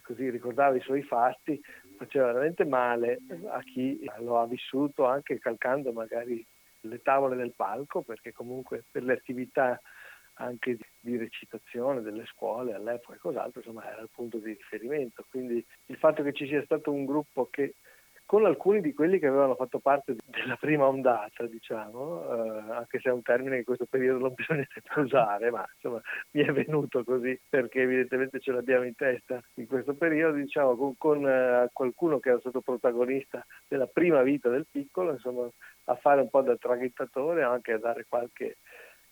così 0.01 0.29
ricordava 0.29 0.75
i 0.75 0.81
suoi 0.81 1.03
fasti, 1.03 1.59
faceva 1.97 2.27
veramente 2.27 2.65
male 2.65 3.19
a 3.47 3.61
chi 3.61 4.03
lo 4.19 4.39
ha 4.39 4.47
vissuto 4.47 5.05
anche 5.05 5.39
calcando 5.39 5.91
magari 5.91 6.45
le 6.81 7.01
tavole 7.01 7.35
del 7.35 7.53
palco, 7.55 8.03
perché 8.03 8.31
comunque 8.31 8.83
per 8.91 9.03
le 9.03 9.13
attività 9.13 9.79
anche 10.35 10.77
di 10.99 11.17
recitazione 11.17 12.01
delle 12.01 12.25
scuole 12.25 12.73
all'epoca 12.73 13.15
e 13.15 13.19
cos'altro, 13.19 13.59
insomma 13.59 13.89
era 13.89 14.01
il 14.01 14.09
punto 14.11 14.37
di 14.37 14.53
riferimento. 14.53 15.25
Quindi 15.29 15.63
il 15.87 15.97
fatto 15.97 16.23
che 16.23 16.33
ci 16.33 16.47
sia 16.47 16.63
stato 16.63 16.91
un 16.91 17.05
gruppo 17.05 17.47
che 17.49 17.75
con 18.25 18.43
alcuni 18.45 18.81
di 18.81 18.93
quelli 18.93 19.19
che 19.19 19.27
avevano 19.27 19.53
fatto 19.53 19.79
parte 19.79 20.15
della 20.25 20.55
prima 20.55 20.87
ondata, 20.87 21.45
diciamo, 21.45 22.23
eh, 22.23 22.71
anche 22.71 22.99
se 22.99 23.09
è 23.09 23.11
un 23.11 23.21
termine 23.21 23.51
che 23.51 23.57
in 23.57 23.63
questo 23.63 23.85
periodo 23.85 24.19
non 24.19 24.33
bisogna 24.35 24.65
sempre 24.73 25.01
usare, 25.01 25.51
ma 25.51 25.65
insomma 25.75 26.01
mi 26.31 26.43
è 26.43 26.51
venuto 26.51 27.03
così 27.03 27.39
perché 27.47 27.81
evidentemente 27.81 28.39
ce 28.39 28.51
l'abbiamo 28.51 28.85
in 28.85 28.95
testa 28.95 29.39
in 29.55 29.67
questo 29.67 29.93
periodo, 29.93 30.37
diciamo, 30.37 30.75
con, 30.75 30.95
con 30.97 31.27
eh, 31.27 31.69
qualcuno 31.71 32.19
che 32.19 32.29
era 32.29 32.39
stato 32.39 32.61
protagonista 32.61 33.45
della 33.67 33.87
prima 33.87 34.23
vita 34.23 34.49
del 34.49 34.65
piccolo, 34.69 35.11
insomma, 35.11 35.47
a 35.85 35.95
fare 35.95 36.21
un 36.21 36.29
po' 36.29 36.41
da 36.41 36.55
traghettatore, 36.57 37.43
anche 37.43 37.73
a 37.73 37.79
dare 37.79 38.05
qualche 38.09 38.57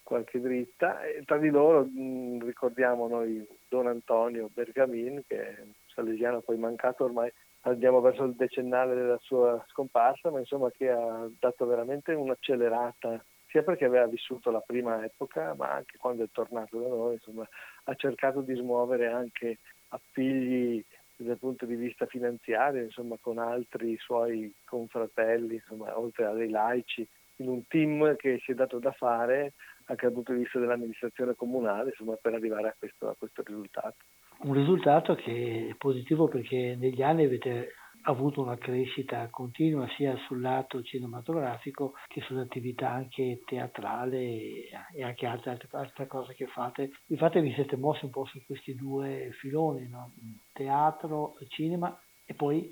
qualche 0.04 0.40
dritta. 0.40 1.02
E 1.04 1.24
tra 1.26 1.38
di 1.38 1.50
loro 1.50 1.86
mh, 1.86 2.46
ricordiamo 2.46 3.08
noi 3.08 3.46
Don 3.68 3.88
Antonio 3.88 4.50
Bergamin 4.54 5.24
che 5.28 5.56
è 5.56 5.62
un 5.62 5.72
salesiano 5.88 6.42
poi 6.42 6.58
mancato 6.58 7.06
ormai 7.06 7.32
andiamo 7.62 8.02
verso 8.02 8.24
il 8.24 8.36
decennale 8.36 8.96
della 8.96 9.20
sua 9.22 9.64
scomparsa, 9.70 10.30
ma 10.30 10.40
insomma 10.40 10.70
che 10.72 10.90
ha 10.90 11.28
dato 11.40 11.66
veramente 11.66 12.14
un'accelerata 12.14 13.24
sia 13.48 13.62
perché 13.62 13.86
aveva 13.86 14.08
vissuto 14.08 14.50
la 14.50 14.62
prima 14.62 15.04
epoca, 15.06 15.54
ma 15.54 15.72
anche 15.72 15.98
quando 15.98 16.24
è 16.24 16.30
tornato 16.32 16.80
da 16.80 16.88
noi, 16.88 17.14
insomma, 17.14 17.48
ha 17.84 17.94
cercato 17.94 18.42
di 18.42 18.56
smuovere 18.56 19.08
anche 19.08 19.60
appigli 19.90 20.84
dal 21.16 21.38
punto 21.38 21.68
di 21.68 21.76
vista 21.76 22.08
finanziario, 22.08 22.82
insomma, 22.82 23.16
con 23.22 23.38
altri 23.38 23.96
suoi 23.98 24.52
confratelli, 24.66 25.56
insomma, 25.56 25.98
oltre 25.98 26.26
a 26.26 26.34
dei 26.34 26.50
laici, 26.50 27.08
in 27.38 27.48
un 27.48 27.66
team 27.68 28.16
che 28.16 28.40
si 28.44 28.52
è 28.52 28.56
dato 28.56 28.80
da 28.80 28.92
fare 28.92 29.54
anche 29.86 30.06
dal 30.06 30.14
punto 30.14 30.34
di 30.34 30.40
vista 30.40 30.60
dell'amministrazione 30.60 31.36
comunale, 31.36 31.90
insomma, 31.90 32.16
per 32.16 32.34
arrivare 32.34 32.70
a 32.70 32.76
questo, 32.78 33.10
a 33.10 33.16
questo 33.18 33.44
risultato 33.46 33.98
un 34.44 34.54
risultato 34.54 35.16
che 35.16 35.70
è 35.72 35.76
positivo 35.76 36.28
perché 36.28 36.76
negli 36.78 37.02
anni 37.02 37.24
avete 37.24 37.76
avuto 38.06 38.42
una 38.42 38.58
crescita 38.58 39.30
continua 39.30 39.88
sia 39.96 40.18
sul 40.28 40.42
lato 40.42 40.82
cinematografico 40.82 41.94
che 42.08 42.22
sull'attività 42.22 42.90
anche 42.90 43.42
teatrale 43.46 44.68
e 44.94 45.04
anche 45.04 45.26
altre, 45.26 45.58
altre 45.72 46.08
cose 46.08 46.34
che 46.34 46.48
fate. 46.48 46.92
Infatti 47.08 47.40
vi 47.40 47.54
siete 47.54 47.78
mossi 47.78 48.04
un 48.04 48.12
po' 48.12 48.26
su 48.26 48.44
questi 48.46 48.76
due 48.76 49.30
filoni, 49.40 49.88
no? 49.88 50.14
teatro, 50.52 51.36
cinema 51.48 51.98
e 52.26 52.34
poi 52.34 52.70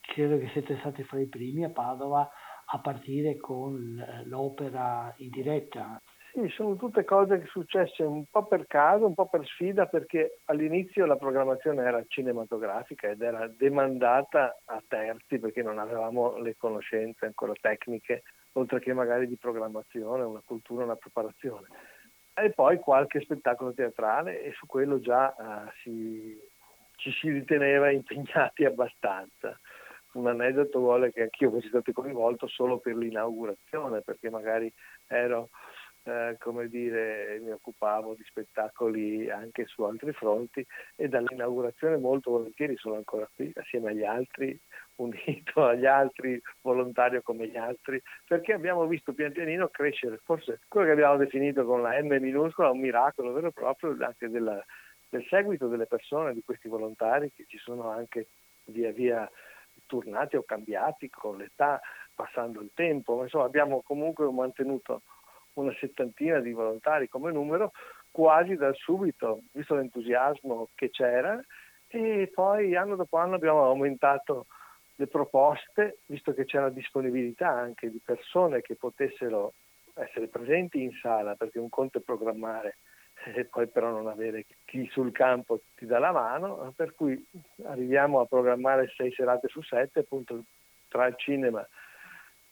credo 0.00 0.38
che 0.38 0.48
siete 0.52 0.78
stati 0.78 1.02
fra 1.02 1.20
i 1.20 1.28
primi 1.28 1.64
a 1.64 1.70
Padova 1.70 2.26
a 2.66 2.78
partire 2.78 3.36
con 3.36 4.02
l'opera 4.24 5.12
in 5.18 5.28
diretta. 5.28 6.00
Sì, 6.34 6.48
sono 6.48 6.74
tutte 6.74 7.04
cose 7.04 7.38
che 7.38 7.46
successe 7.46 8.02
un 8.02 8.24
po' 8.28 8.46
per 8.46 8.66
caso, 8.66 9.06
un 9.06 9.14
po' 9.14 9.28
per 9.28 9.46
sfida, 9.46 9.86
perché 9.86 10.40
all'inizio 10.46 11.06
la 11.06 11.14
programmazione 11.14 11.84
era 11.84 12.02
cinematografica 12.08 13.08
ed 13.08 13.22
era 13.22 13.46
demandata 13.46 14.58
a 14.64 14.82
terzi 14.84 15.38
perché 15.38 15.62
non 15.62 15.78
avevamo 15.78 16.36
le 16.38 16.56
conoscenze 16.56 17.26
ancora 17.26 17.52
tecniche, 17.60 18.24
oltre 18.54 18.80
che 18.80 18.92
magari 18.92 19.28
di 19.28 19.36
programmazione, 19.36 20.24
una 20.24 20.42
cultura, 20.44 20.82
una 20.82 20.96
preparazione. 20.96 21.68
E 22.34 22.50
poi 22.50 22.80
qualche 22.80 23.20
spettacolo 23.20 23.72
teatrale 23.72 24.42
e 24.42 24.50
su 24.54 24.66
quello 24.66 24.98
già 24.98 25.32
uh, 25.38 25.70
si, 25.82 26.36
ci 26.96 27.12
si 27.12 27.30
riteneva 27.30 27.92
impegnati 27.92 28.64
abbastanza 28.66 29.56
un 30.14 30.26
aneddoto 30.28 30.78
vuole 30.78 31.12
che 31.12 31.22
anch'io 31.22 31.50
fossi 31.50 31.68
stato 31.68 31.92
coinvolto 31.92 32.46
solo 32.46 32.78
per 32.78 32.96
l'inaugurazione, 32.96 34.02
perché 34.02 34.30
magari 34.30 34.72
ero 35.08 35.50
eh, 36.04 36.36
come 36.38 36.68
dire, 36.68 37.40
mi 37.42 37.50
occupavo 37.50 38.14
di 38.14 38.22
spettacoli 38.24 39.30
anche 39.30 39.64
su 39.66 39.82
altri 39.82 40.12
fronti 40.12 40.64
e 40.96 41.08
dall'inaugurazione 41.08 41.96
molto 41.96 42.30
volentieri 42.30 42.76
sono 42.76 42.96
ancora 42.96 43.28
qui 43.34 43.50
assieme 43.54 43.90
agli 43.90 44.04
altri, 44.04 44.58
unito 44.96 45.64
agli 45.64 45.86
altri, 45.86 46.40
volontario 46.60 47.22
come 47.22 47.48
gli 47.48 47.56
altri, 47.56 48.00
perché 48.26 48.52
abbiamo 48.52 48.86
visto 48.86 49.14
pian 49.14 49.32
pianino 49.32 49.68
crescere, 49.68 50.20
forse 50.24 50.60
quello 50.68 50.86
che 50.86 50.92
abbiamo 50.92 51.16
definito 51.16 51.64
con 51.64 51.80
la 51.80 52.00
M 52.00 52.14
minuscola, 52.20 52.70
un 52.70 52.80
miracolo 52.80 53.32
vero 53.32 53.48
e 53.48 53.52
proprio 53.52 53.96
anche 54.00 54.28
della, 54.28 54.62
del 55.08 55.24
seguito 55.28 55.68
delle 55.68 55.86
persone, 55.86 56.34
di 56.34 56.42
questi 56.44 56.68
volontari 56.68 57.32
che 57.32 57.44
ci 57.48 57.56
sono 57.58 57.88
anche 57.88 58.28
via 58.66 58.92
via 58.92 59.30
turnati 59.86 60.36
o 60.36 60.44
cambiati 60.44 61.08
con 61.08 61.38
l'età, 61.38 61.80
passando 62.14 62.60
il 62.60 62.70
tempo, 62.74 63.16
ma 63.16 63.22
insomma 63.22 63.44
abbiamo 63.44 63.82
comunque 63.82 64.30
mantenuto 64.30 65.02
una 65.54 65.74
settantina 65.78 66.40
di 66.40 66.52
volontari 66.52 67.08
come 67.08 67.32
numero, 67.32 67.72
quasi 68.10 68.54
da 68.56 68.72
subito, 68.72 69.42
visto 69.52 69.74
l'entusiasmo 69.74 70.68
che 70.74 70.90
c'era, 70.90 71.40
e 71.88 72.30
poi 72.32 72.76
anno 72.76 72.96
dopo 72.96 73.16
anno 73.16 73.36
abbiamo 73.36 73.64
aumentato 73.64 74.46
le 74.96 75.06
proposte, 75.06 75.98
visto 76.06 76.32
che 76.32 76.44
c'era 76.44 76.68
disponibilità 76.68 77.48
anche 77.48 77.90
di 77.90 78.00
persone 78.04 78.60
che 78.60 78.76
potessero 78.76 79.54
essere 79.94 80.28
presenti 80.28 80.82
in 80.82 80.92
sala, 81.00 81.34
perché 81.34 81.58
un 81.58 81.68
conto 81.68 81.98
è 81.98 82.02
programmare 82.02 82.78
e 83.34 83.44
poi 83.44 83.68
però 83.68 83.90
non 83.90 84.08
avere 84.08 84.44
chi 84.64 84.86
sul 84.90 85.12
campo 85.12 85.62
ti 85.76 85.86
dà 85.86 85.98
la 85.98 86.12
mano, 86.12 86.72
per 86.76 86.94
cui 86.94 87.24
arriviamo 87.64 88.20
a 88.20 88.26
programmare 88.26 88.92
sei 88.94 89.12
serate 89.12 89.48
su 89.48 89.62
sette, 89.62 90.00
appunto 90.00 90.44
tra 90.88 91.06
il 91.06 91.14
cinema 91.16 91.66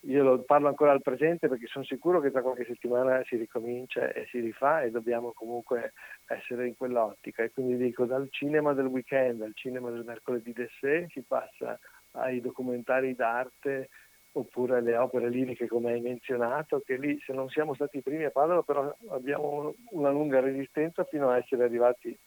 io 0.04 0.24
lo 0.24 0.42
parlo 0.42 0.68
ancora 0.68 0.90
al 0.90 1.02
presente 1.02 1.48
perché 1.48 1.66
sono 1.66 1.84
sicuro 1.84 2.20
che 2.20 2.30
tra 2.30 2.42
qualche 2.42 2.64
settimana 2.64 3.22
si 3.24 3.36
ricomincia 3.36 4.12
e 4.12 4.26
si 4.30 4.40
rifà 4.40 4.82
e 4.82 4.90
dobbiamo 4.90 5.32
comunque 5.32 5.92
essere 6.26 6.66
in 6.66 6.76
quell'ottica. 6.76 7.42
E 7.42 7.52
quindi 7.52 7.76
dico 7.76 8.04
dal 8.04 8.26
cinema 8.30 8.72
del 8.72 8.86
weekend 8.86 9.42
al 9.42 9.54
cinema 9.54 9.90
del 9.90 10.04
mercoledì 10.04 10.52
de 10.52 10.68
sé 10.80 11.06
si 11.10 11.22
passa 11.22 11.78
ai 12.12 12.40
documentari 12.40 13.14
d'arte 13.14 13.90
oppure 14.32 14.78
alle 14.78 14.96
opere 14.96 15.28
liriche 15.28 15.68
come 15.68 15.92
hai 15.92 16.00
menzionato, 16.00 16.80
che 16.80 16.96
lì 16.96 17.20
se 17.20 17.32
non 17.32 17.48
siamo 17.48 17.74
stati 17.74 17.98
i 17.98 18.02
primi 18.02 18.24
a 18.24 18.30
Padova 18.30 18.62
però 18.62 18.92
abbiamo 19.10 19.74
una 19.90 20.10
lunga 20.10 20.40
resistenza 20.40 21.04
fino 21.04 21.28
a 21.28 21.36
essere 21.36 21.64
arrivati 21.64 22.18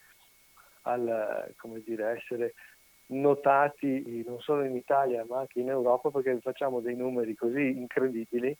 al, 0.83 1.53
come 1.57 1.81
dire, 1.83 2.11
essere 2.17 2.53
notati 3.07 4.23
non 4.25 4.39
solo 4.39 4.63
in 4.63 4.75
Italia 4.75 5.25
ma 5.27 5.39
anche 5.39 5.59
in 5.59 5.69
Europa 5.69 6.09
perché 6.09 6.39
facciamo 6.39 6.79
dei 6.79 6.95
numeri 6.95 7.35
così 7.35 7.77
incredibili 7.77 8.57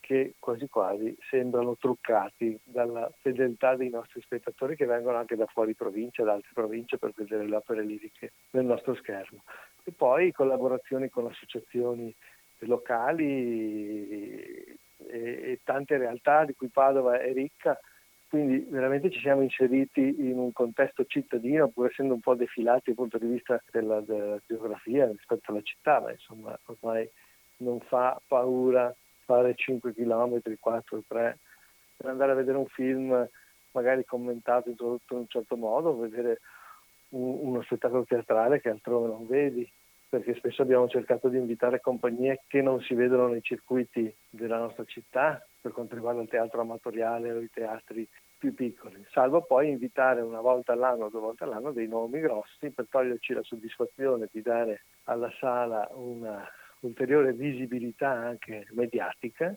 che 0.00 0.34
quasi 0.38 0.66
quasi 0.68 1.16
sembrano 1.28 1.76
truccati 1.76 2.58
dalla 2.64 3.10
fedeltà 3.20 3.76
dei 3.76 3.90
nostri 3.90 4.20
spettatori 4.22 4.74
che 4.74 4.86
vengono 4.86 5.18
anche 5.18 5.36
da 5.36 5.46
fuori 5.46 5.74
provincia, 5.74 6.24
da 6.24 6.32
altre 6.32 6.50
province 6.54 6.98
per 6.98 7.12
vedere 7.14 7.46
le 7.46 7.56
opere 7.56 7.84
liriche 7.84 8.32
nel 8.52 8.64
nostro 8.64 8.94
schermo. 8.94 9.44
E 9.84 9.92
poi 9.92 10.32
collaborazioni 10.32 11.08
con 11.10 11.26
associazioni 11.26 12.14
locali 12.60 13.24
e, 14.08 14.78
e 15.06 15.60
tante 15.62 15.96
realtà 15.96 16.44
di 16.44 16.54
cui 16.54 16.68
Padova 16.68 17.20
è 17.20 17.32
ricca 17.32 17.78
quindi 18.30 18.64
veramente 18.70 19.10
ci 19.10 19.18
siamo 19.18 19.42
inseriti 19.42 20.00
in 20.00 20.38
un 20.38 20.52
contesto 20.52 21.04
cittadino, 21.04 21.66
pur 21.66 21.86
essendo 21.86 22.14
un 22.14 22.20
po' 22.20 22.36
defilati 22.36 22.82
dal 22.84 22.94
punto 22.94 23.18
di 23.18 23.26
vista 23.26 23.60
della, 23.72 24.00
della 24.02 24.40
geografia 24.46 25.08
rispetto 25.08 25.50
alla 25.50 25.62
città, 25.62 25.98
ma 25.98 26.12
insomma 26.12 26.56
ormai 26.66 27.10
non 27.56 27.80
fa 27.80 28.22
paura 28.24 28.94
fare 29.24 29.56
5 29.56 29.92
km, 29.94 30.40
4, 30.60 31.02
3, 31.08 31.38
per 31.96 32.08
andare 32.08 32.30
a 32.30 32.36
vedere 32.36 32.56
un 32.56 32.68
film 32.68 33.28
magari 33.72 34.04
commentato, 34.04 34.68
introdotto 34.68 35.14
in 35.14 35.20
un 35.20 35.28
certo 35.28 35.56
modo, 35.56 35.98
vedere 35.98 36.38
un, 37.08 37.36
uno 37.48 37.62
spettacolo 37.62 38.04
teatrale 38.04 38.60
che 38.60 38.68
altrove 38.68 39.08
non 39.08 39.26
vedi, 39.26 39.68
perché 40.08 40.36
spesso 40.36 40.62
abbiamo 40.62 40.88
cercato 40.88 41.28
di 41.28 41.36
invitare 41.36 41.80
compagnie 41.80 42.42
che 42.46 42.62
non 42.62 42.80
si 42.80 42.94
vedono 42.94 43.26
nei 43.26 43.42
circuiti 43.42 44.14
della 44.28 44.58
nostra 44.58 44.84
città, 44.84 45.44
per 45.60 45.72
quanto 45.72 45.94
riguarda 45.94 46.22
il 46.22 46.28
teatro 46.28 46.60
amatoriale 46.62 47.32
o 47.32 47.40
i 47.40 47.50
teatri 47.50 48.08
più 48.38 48.54
piccoli, 48.54 49.04
salvo 49.10 49.42
poi 49.42 49.68
invitare 49.68 50.22
una 50.22 50.40
volta 50.40 50.72
all'anno 50.72 51.06
o 51.06 51.10
due 51.10 51.20
volte 51.20 51.44
all'anno 51.44 51.72
dei 51.72 51.86
nomi 51.86 52.20
grossi 52.20 52.70
per 52.70 52.86
toglierci 52.88 53.34
la 53.34 53.42
soddisfazione 53.42 54.28
di 54.32 54.40
dare 54.40 54.84
alla 55.04 55.30
sala 55.38 55.86
una 55.92 56.48
ulteriore 56.80 57.34
visibilità 57.34 58.08
anche 58.08 58.66
mediatica 58.70 59.54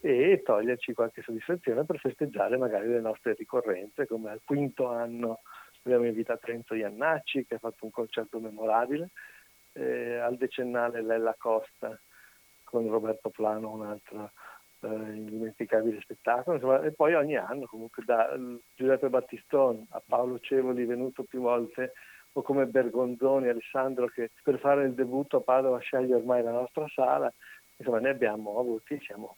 e 0.00 0.42
toglierci 0.44 0.92
qualche 0.94 1.22
soddisfazione 1.22 1.84
per 1.84 1.98
festeggiare 1.98 2.56
magari 2.56 2.88
le 2.88 3.00
nostre 3.00 3.34
ricorrenze, 3.34 4.06
come 4.06 4.30
al 4.30 4.40
quinto 4.44 4.88
anno 4.88 5.40
abbiamo 5.82 6.06
invitato 6.06 6.46
Renzo 6.46 6.74
Iannacci 6.74 7.46
che 7.46 7.56
ha 7.56 7.58
fatto 7.58 7.84
un 7.84 7.90
concerto 7.90 8.38
memorabile, 8.38 9.10
eh, 9.72 10.16
al 10.16 10.36
decennale 10.36 11.02
Lella 11.02 11.34
Costa 11.38 11.98
con 12.62 12.88
Roberto 12.88 13.30
Plano, 13.30 13.72
un'altra 13.72 14.30
eh, 14.84 15.14
indimenticabile 15.14 16.00
spettacolo, 16.00 16.56
insomma, 16.56 16.82
e 16.82 16.92
poi 16.92 17.14
ogni 17.14 17.36
anno 17.36 17.66
comunque 17.66 18.02
da 18.04 18.30
eh, 18.32 18.58
Giuseppe 18.74 19.08
Battistone 19.08 19.86
a 19.90 20.02
Paolo 20.06 20.38
Cevoli 20.38 20.84
venuto 20.84 21.24
più 21.24 21.40
volte 21.40 21.92
o 22.32 22.42
come 22.42 22.66
Bergonzoni, 22.66 23.48
Alessandro 23.48 24.08
che 24.08 24.30
per 24.42 24.58
fare 24.58 24.84
il 24.84 24.94
debutto 24.94 25.38
a 25.38 25.40
Padova 25.40 25.78
sceglie 25.78 26.14
ormai 26.14 26.42
la 26.42 26.50
nostra 26.50 26.86
sala, 26.88 27.32
insomma 27.76 28.00
ne 28.00 28.10
abbiamo 28.10 28.58
avuti, 28.58 28.98
siamo 29.00 29.36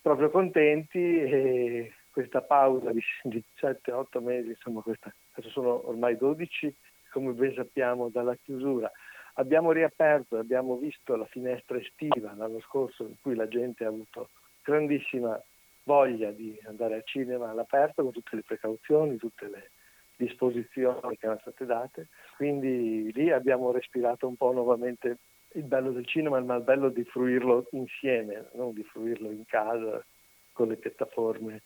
proprio 0.00 0.30
contenti 0.30 0.98
e 0.98 1.92
questa 2.10 2.42
pausa 2.42 2.92
di, 2.92 3.02
di 3.22 3.42
7-8 3.58 4.22
mesi, 4.22 4.50
insomma 4.50 4.82
questa, 4.82 5.12
adesso 5.32 5.50
sono 5.52 5.88
ormai 5.88 6.16
12 6.16 6.76
come 7.10 7.32
ben 7.32 7.54
sappiamo 7.54 8.08
dalla 8.08 8.36
chiusura. 8.36 8.90
Abbiamo 9.34 9.72
riaperto, 9.72 10.36
abbiamo 10.36 10.76
visto 10.76 11.16
la 11.16 11.26
finestra 11.26 11.78
estiva 11.78 12.34
l'anno 12.34 12.60
scorso 12.60 13.04
in 13.04 13.14
cui 13.20 13.34
la 13.34 13.48
gente 13.48 13.84
ha 13.84 13.88
avuto 13.88 14.30
grandissima 14.70 15.40
voglia 15.82 16.30
di 16.30 16.58
andare 16.64 16.94
al 16.94 17.04
cinema 17.04 17.50
all'aperto 17.50 18.02
con 18.02 18.12
tutte 18.12 18.36
le 18.36 18.42
precauzioni, 18.42 19.16
tutte 19.16 19.48
le 19.48 19.70
disposizioni 20.16 21.16
che 21.16 21.26
erano 21.26 21.40
state 21.40 21.66
date. 21.66 22.08
Quindi 22.36 23.10
lì 23.12 23.30
abbiamo 23.30 23.72
respirato 23.72 24.28
un 24.28 24.36
po' 24.36 24.52
nuovamente 24.52 25.18
il 25.54 25.64
bello 25.64 25.90
del 25.90 26.06
cinema, 26.06 26.38
ma 26.40 26.54
il 26.54 26.62
bello 26.62 26.90
di 26.90 27.02
fruirlo 27.04 27.66
insieme, 27.72 28.50
non 28.54 28.72
di 28.72 28.84
fruirlo 28.84 29.30
in 29.30 29.44
casa 29.46 30.04
con 30.52 30.68
le 30.68 30.76
piattaforme, 30.76 31.62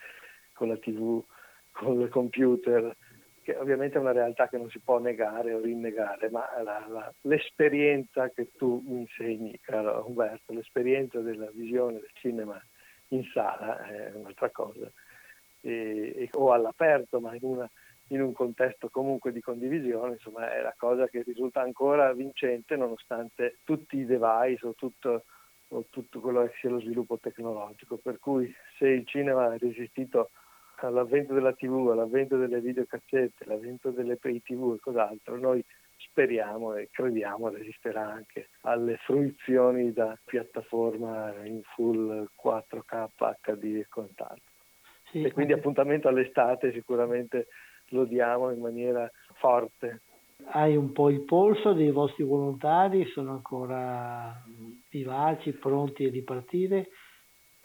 con 0.55 0.68
la 0.68 0.76
tv, 0.76 1.22
con 1.72 2.00
il 2.00 2.09
computer, 2.09 2.96
che 3.42 3.57
ovviamente 3.57 3.98
è 3.98 4.00
una 4.00 4.12
realtà 4.12 4.48
che 4.48 4.57
non 4.57 4.70
si 4.70 4.78
può 4.78 4.98
negare 4.98 5.52
o 5.52 5.61
rinnegare, 5.61 6.30
ma 6.30 6.48
la, 6.62 6.86
la, 6.88 7.12
l'esperienza 7.22 8.30
che 8.30 8.52
tu 8.57 8.82
mi 8.86 9.00
insegni, 9.00 9.59
caro 9.61 10.05
Umberto, 10.07 10.55
l'esperienza 10.55 11.20
della 11.20 11.50
visione 11.52 12.00
del 12.00 12.11
cinema 12.14 12.59
in 13.09 13.24
sala 13.32 13.86
è 13.86 14.12
un'altra 14.14 14.50
cosa, 14.50 14.90
e, 15.61 16.12
e, 16.16 16.28
o 16.32 16.52
all'aperto, 16.52 17.20
ma 17.20 17.34
in, 17.34 17.44
una, 17.44 17.70
in, 18.09 18.20
un 18.20 18.32
contesto 18.32 18.88
comunque 18.90 19.32
di 19.32 19.40
condivisione, 19.40 20.12
insomma 20.12 20.52
è 20.52 20.61
la 20.61 20.74
cosa 20.76 21.07
che 21.09 21.22
risulta 21.22 21.61
ancora 21.61 22.12
vincente 22.12 22.76
nonostante 22.76 23.59
tutti 23.64 23.96
i 23.96 24.05
device 24.05 24.66
o 24.66 24.74
tutto, 24.74 25.24
o 25.68 25.86
tutto 25.88 26.20
quello 26.20 26.44
che 26.44 26.52
sia 26.61 26.70
lo 26.70 26.80
sviluppo 26.80 27.18
tecnologico. 27.18 27.96
Per 27.96 28.18
cui 28.18 28.55
se 28.78 28.88
il 28.88 29.07
cinema 29.07 29.46
ha 29.46 29.57
resistito 29.57 30.30
all'avvento 30.76 31.32
della 31.32 31.55
TV, 31.55 31.90
all'avvento 31.90 32.36
delle 32.36 32.61
videocassette, 32.61 33.44
all'avvento 33.44 33.90
delle 33.90 34.16
pay 34.16 34.42
TV 34.42 34.74
e 34.76 34.80
cos'altro, 34.80 35.38
noi 35.38 35.64
speriamo 36.09 36.74
e 36.74 36.88
crediamo 36.90 37.48
resisterà 37.48 38.07
anche 38.07 38.50
alle 38.62 38.96
fruizioni 38.98 39.92
da 39.92 40.18
piattaforma 40.24 41.44
in 41.44 41.61
full 41.74 42.28
4K 42.42 43.09
HD 43.40 43.64
e 43.76 43.86
quant'altro. 43.88 44.52
Sì, 45.11 45.22
e 45.22 45.32
quindi 45.32 45.52
appuntamento 45.52 46.09
all'estate 46.09 46.72
sicuramente 46.72 47.46
lo 47.88 48.05
diamo 48.05 48.50
in 48.50 48.61
maniera 48.61 49.11
forte. 49.34 50.02
Hai 50.46 50.76
un 50.76 50.92
po' 50.92 51.11
il 51.11 51.24
polso 51.24 51.72
dei 51.72 51.90
vostri 51.90 52.24
volontari, 52.24 53.07
sono 53.07 53.30
ancora 53.30 54.42
vivaci, 54.90 55.52
pronti 55.52 56.05
a 56.05 56.11
ripartire 56.11 56.88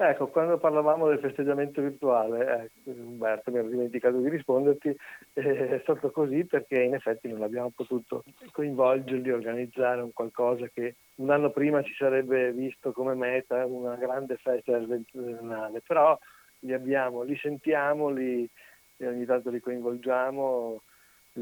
Ecco, 0.02 0.28
quando 0.28 0.58
parlavamo 0.58 1.10
del 1.10 1.20
festeggiamento 1.20 1.82
virtuale, 1.82 2.72
eh, 2.86 2.91
Umberto 2.91 3.52
mi 3.52 3.58
ero 3.58 3.68
dimenticato 3.68 4.18
di 4.20 4.30
risponderti, 4.30 4.97
eh, 5.34 5.68
è 5.68 5.80
stato 5.82 6.10
così 6.12 6.45
perché 6.45 6.82
in 6.82 6.93
effetti 6.93 7.28
non 7.28 7.43
abbiamo 7.43 7.70
potuto 7.76 8.24
coinvolgerli, 8.54 9.30
organizzare 9.30 10.02
un 10.02 10.14
qualcosa 10.14 10.70
che 10.70 10.95
un 11.16 11.32
anno 11.32 11.50
prima 11.52 11.84
ci 11.84 11.93
sarebbe 11.95 12.54
visto 12.54 12.93
come 12.93 13.14
meta 13.14 13.66
una 13.66 13.97
grande 13.97 14.38
festa 14.38 14.72
del 14.72 14.88
ventennale, 14.88 15.82
però 15.86 16.18
li 16.60 16.72
abbiamo, 16.72 17.24
li 17.24 17.36
sentiamo, 17.36 18.08
li, 18.08 18.50
ogni 19.00 19.26
tanto 19.26 19.50
li 19.50 19.60
coinvolgiamo, 19.60 20.82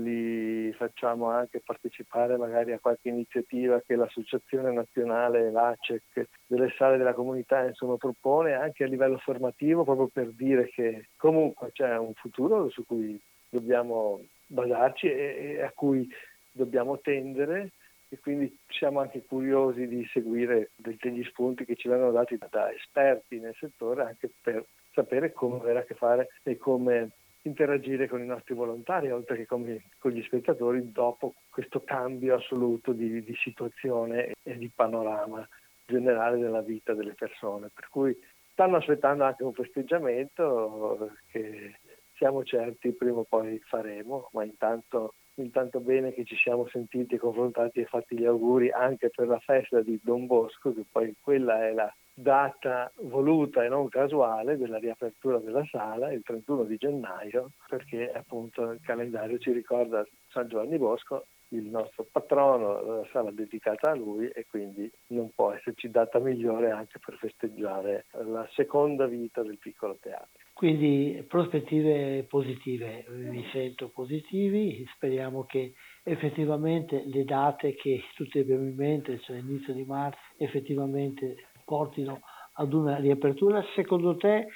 li 0.01 0.73
facciamo 0.73 1.29
anche 1.29 1.61
partecipare 1.63 2.37
magari 2.37 2.71
a 2.71 2.79
qualche 2.79 3.09
iniziativa 3.09 3.81
che 3.85 3.95
l'Associazione 3.95 4.71
Nazionale, 4.71 5.51
l'ACEC, 5.51 6.27
delle 6.45 6.73
sale 6.77 6.97
della 6.97 7.13
comunità 7.13 7.65
insomma, 7.65 7.97
propone 7.97 8.53
anche 8.53 8.83
a 8.83 8.87
livello 8.87 9.17
formativo 9.17 9.83
proprio 9.83 10.07
per 10.07 10.31
dire 10.31 10.67
che 10.69 11.09
comunque 11.17 11.71
c'è 11.71 11.97
un 11.97 12.13
futuro 12.13 12.69
su 12.69 12.85
cui 12.85 13.19
dobbiamo 13.49 14.21
basarci 14.47 15.07
e, 15.07 15.55
e 15.57 15.61
a 15.61 15.71
cui 15.73 16.07
dobbiamo 16.51 16.99
tendere 16.99 17.71
e 18.09 18.19
quindi 18.19 18.57
siamo 18.69 18.99
anche 19.01 19.25
curiosi 19.25 19.87
di 19.87 20.05
seguire 20.11 20.71
degli 20.75 21.23
spunti 21.25 21.65
che 21.65 21.75
ci 21.75 21.89
vengono 21.89 22.11
dati 22.11 22.37
da 22.49 22.71
esperti 22.71 23.39
nel 23.39 23.55
settore 23.59 24.03
anche 24.03 24.29
per 24.41 24.65
sapere 24.93 25.33
come 25.33 25.57
avere 25.57 25.79
a 25.79 25.83
che 25.83 25.93
fare 25.93 26.29
e 26.43 26.57
come 26.57 27.11
interagire 27.43 28.07
con 28.07 28.21
i 28.21 28.25
nostri 28.25 28.53
volontari 28.53 29.11
oltre 29.11 29.38
che 29.38 29.45
con, 29.45 29.63
con 29.97 30.11
gli 30.11 30.21
spettatori 30.23 30.91
dopo 30.91 31.35
questo 31.49 31.83
cambio 31.83 32.35
assoluto 32.35 32.91
di, 32.91 33.23
di, 33.23 33.35
situazione 33.35 34.33
e 34.43 34.57
di 34.57 34.69
panorama 34.73 35.47
generale 35.85 36.38
della 36.38 36.61
vita 36.61 36.93
delle 36.93 37.13
persone. 37.13 37.69
Per 37.73 37.88
cui 37.89 38.17
stanno 38.51 38.77
aspettando 38.77 39.23
anche 39.23 39.43
un 39.43 39.53
festeggiamento 39.53 41.11
che 41.31 41.79
siamo 42.15 42.43
certi 42.43 42.91
prima 42.93 43.19
o 43.19 43.25
poi 43.27 43.59
faremo, 43.59 44.29
ma 44.33 44.43
intanto 44.43 45.13
intanto 45.41 45.79
bene 45.79 46.13
che 46.13 46.25
ci 46.25 46.35
siamo 46.35 46.67
sentiti, 46.67 47.17
confrontati 47.17 47.79
e 47.79 47.85
fatti 47.85 48.17
gli 48.17 48.25
auguri 48.25 48.71
anche 48.71 49.09
per 49.09 49.27
la 49.27 49.39
festa 49.39 49.81
di 49.81 49.99
Don 50.01 50.25
Bosco, 50.25 50.73
che 50.73 50.83
poi 50.91 51.15
quella 51.21 51.67
è 51.67 51.73
la 51.73 51.93
data 52.20 52.91
voluta 53.03 53.63
e 53.63 53.70
non 53.70 53.89
casuale 53.89 54.57
della 54.57 54.80
riapertura 54.80 55.38
della 55.38 55.63
sala 55.70 56.11
il 56.11 56.24
31 56.24 56.63
di 56.63 56.76
gennaio 56.78 57.51
perché 57.68 58.11
appunto 58.11 58.72
il 58.72 58.80
calendario 58.82 59.38
ci 59.38 59.51
ricorda 59.51 60.03
San 60.30 60.47
Giovanni 60.47 60.80
Bosco 60.80 61.26
il 61.49 61.65
nostro 61.65 62.07
patrono, 62.11 62.82
la 62.82 63.07
sala 63.11 63.32
dedicata 63.32 63.91
a 63.91 63.95
lui 63.95 64.28
e 64.30 64.45
quindi 64.49 64.91
non 65.07 65.32
può 65.34 65.51
esserci 65.53 65.89
data 65.89 66.20
migliore 66.20 66.72
anche 66.72 66.99
per 66.99 67.15
festeggiare 67.15 68.07
la 68.26 68.45
seconda 68.53 69.05
vita 69.05 69.43
del 69.43 69.57
piccolo 69.57 69.97
teatro. 70.01 70.28
Quindi 70.51 71.24
prospettive 71.28 72.26
positive, 72.28 73.05
vi 73.09 73.45
sento 73.51 73.89
positivi, 73.89 74.86
speriamo 74.95 75.45
che 75.45 75.74
effettivamente 76.03 77.03
le 77.05 77.24
date 77.24 77.76
che 77.76 78.01
tutti 78.15 78.39
abbiamo 78.39 78.63
in 78.63 78.76
mente, 78.76 79.20
cioè 79.20 79.38
inizio 79.38 79.74
di 79.74 79.86
marzo, 79.86 80.20
effettivamente 80.38 81.36
portino 81.68 82.22
ad 82.53 82.72
una 82.74 82.95
riapertura. 82.95 83.61
Secondo 83.76 84.15
te 84.15 84.47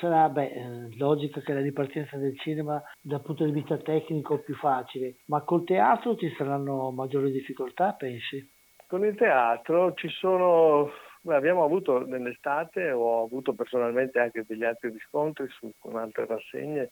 sarà 0.00 0.30
beh, 0.30 0.50
eh, 0.50 0.96
logico 0.96 1.40
che 1.40 1.52
la 1.52 1.60
ripartenza 1.60 2.16
del 2.16 2.38
cinema 2.40 2.82
dal 3.00 3.20
punto 3.20 3.44
di 3.44 3.52
vista 3.52 3.76
tecnico 3.76 4.38
più 4.38 4.54
facile, 4.54 5.16
ma 5.26 5.42
col 5.42 5.64
teatro 5.64 6.16
ci 6.16 6.32
saranno 6.36 6.90
maggiori 6.90 7.30
difficoltà, 7.30 7.92
pensi? 7.92 8.50
Con 8.86 9.04
il 9.04 9.14
teatro 9.14 9.92
ci 9.94 10.08
sono, 10.08 10.90
abbiamo 11.26 11.64
avuto 11.64 12.04
nell'estate, 12.06 12.90
ho 12.90 13.24
avuto 13.24 13.52
personalmente 13.52 14.18
anche 14.18 14.44
degli 14.46 14.64
altri 14.64 14.90
riscontri 14.90 15.46
su, 15.48 15.70
con 15.78 15.96
altre 15.96 16.26
rassegne, 16.26 16.88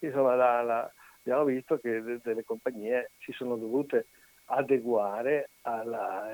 insomma 0.00 0.34
la, 0.34 0.62
la, 0.62 0.92
abbiamo 1.20 1.44
visto 1.44 1.78
che 1.78 2.02
de, 2.02 2.18
delle 2.22 2.44
compagnie 2.44 3.12
si 3.18 3.32
sono 3.32 3.56
dovute 3.56 4.08
adeguare 4.46 5.50
alla, 5.62 6.28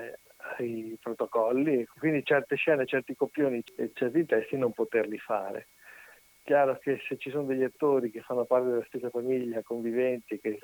ai 0.57 0.97
protocolli, 1.01 1.85
quindi 1.97 2.23
certe 2.23 2.55
scene, 2.55 2.85
certi 2.85 3.15
copioni 3.15 3.61
e 3.75 3.91
certi 3.93 4.25
testi 4.25 4.57
non 4.57 4.71
poterli 4.71 5.17
fare. 5.17 5.67
Chiaro 6.43 6.77
che 6.79 6.99
se 7.07 7.17
ci 7.17 7.29
sono 7.29 7.43
degli 7.43 7.63
attori 7.63 8.09
che 8.09 8.21
fanno 8.21 8.45
parte 8.45 8.69
della 8.69 8.85
stessa 8.85 9.09
famiglia, 9.09 9.61
conviventi, 9.61 10.39
che 10.39 10.57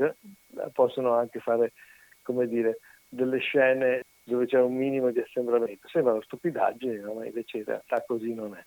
possono 0.74 1.14
anche 1.14 1.40
fare, 1.40 1.74
come 2.22 2.48
dire, 2.48 2.80
delle 3.08 3.40
scene 3.40 4.02
dove 4.24 4.48
c'è 4.48 4.60
un 4.60 4.76
minimo 4.76 5.12
di 5.12 5.20
assembramento. 5.20 5.88
Sembra 5.88 6.14
una 6.14 6.24
stupidaggine, 6.24 7.02
ma 7.02 7.26
invece 7.26 7.58
in 7.60 7.66
realtà 7.66 8.04
così 8.06 8.34
non 8.34 8.56
è. 8.56 8.66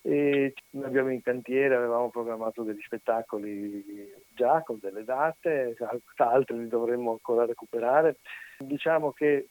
E 0.00 0.54
abbiamo 0.82 1.10
in 1.10 1.22
cantiere, 1.22 1.74
avevamo 1.74 2.10
programmato 2.10 2.62
degli 2.62 2.80
spettacoli 2.80 4.12
già 4.28 4.62
con 4.62 4.78
delle 4.80 5.04
date, 5.04 5.76
altri 6.16 6.58
li 6.58 6.68
dovremmo 6.68 7.12
ancora 7.12 7.44
recuperare. 7.44 8.18
Diciamo 8.58 9.12
che 9.12 9.48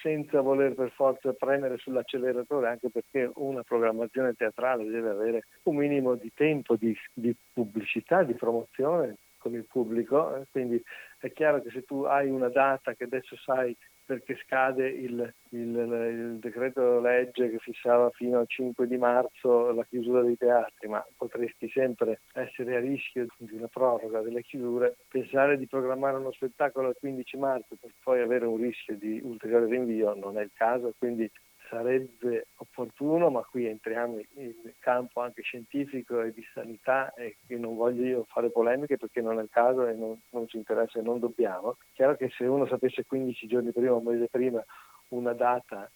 senza 0.00 0.40
voler 0.40 0.74
per 0.74 0.90
forza 0.90 1.32
premere 1.32 1.76
sull'acceleratore, 1.78 2.68
anche 2.68 2.90
perché 2.90 3.30
una 3.36 3.62
programmazione 3.62 4.34
teatrale 4.34 4.84
deve 4.84 5.10
avere 5.10 5.46
un 5.64 5.76
minimo 5.76 6.14
di 6.14 6.32
tempo 6.34 6.76
di, 6.76 6.96
di 7.12 7.34
pubblicità, 7.52 8.22
di 8.22 8.34
promozione 8.34 9.16
con 9.36 9.54
il 9.54 9.64
pubblico, 9.66 10.36
eh, 10.36 10.46
quindi 10.50 10.82
è 11.18 11.32
chiaro 11.32 11.62
che 11.62 11.70
se 11.70 11.82
tu 11.82 12.02
hai 12.02 12.28
una 12.28 12.48
data 12.48 12.94
che 12.94 13.04
adesso 13.04 13.36
sai 13.36 13.76
perché 14.10 14.36
scade 14.44 14.88
il, 14.88 15.34
il, 15.50 15.58
il, 15.60 16.38
decreto 16.40 16.98
legge 16.98 17.48
che 17.48 17.58
fissava 17.58 18.10
fino 18.10 18.40
al 18.40 18.48
5 18.48 18.88
di 18.88 18.96
marzo 18.96 19.70
la 19.70 19.84
chiusura 19.84 20.22
dei 20.22 20.36
teatri, 20.36 20.88
ma 20.88 21.06
potresti 21.16 21.68
sempre 21.68 22.22
essere 22.32 22.74
a 22.74 22.80
rischio 22.80 23.26
di 23.38 23.54
una 23.54 23.68
proroga 23.68 24.20
delle 24.20 24.42
chiusure, 24.42 24.96
pensare 25.06 25.56
di 25.56 25.68
programmare 25.68 26.16
uno 26.16 26.32
spettacolo 26.32 26.88
al 26.88 26.96
15 26.98 27.36
marzo 27.36 27.76
per 27.80 27.92
poi 28.02 28.20
avere 28.20 28.46
un 28.46 28.56
rischio 28.56 28.96
di 28.96 29.20
ulteriore 29.22 29.66
rinvio 29.66 30.12
non 30.14 30.38
è 30.38 30.42
il 30.42 30.50
caso, 30.54 30.92
quindi 30.98 31.30
sarebbe 31.70 32.48
opportuno, 32.56 33.30
ma 33.30 33.42
qui 33.42 33.66
entriamo 33.66 34.20
in 34.34 34.52
campo 34.80 35.20
anche 35.20 35.42
scientifico 35.42 36.20
e 36.20 36.32
di 36.32 36.44
sanità 36.52 37.14
e 37.14 37.36
che 37.46 37.56
non 37.56 37.76
voglio 37.76 38.04
io 38.04 38.26
fare 38.28 38.50
polemiche 38.50 38.98
perché 38.98 39.22
non 39.22 39.38
è 39.38 39.42
il 39.42 39.48
caso 39.50 39.86
e 39.86 39.94
non, 39.94 40.20
non 40.30 40.48
ci 40.48 40.56
interessa 40.56 40.98
e 40.98 41.02
non 41.02 41.20
dobbiamo. 41.20 41.76
Chiaro 41.92 42.16
che 42.16 42.28
se 42.30 42.44
uno 42.44 42.66
sapesse 42.66 43.06
15 43.06 43.46
giorni 43.46 43.72
prima, 43.72 43.94
un 43.94 44.04
mese 44.04 44.26
prima, 44.28 44.62
una 45.08 45.32
data 45.32 45.88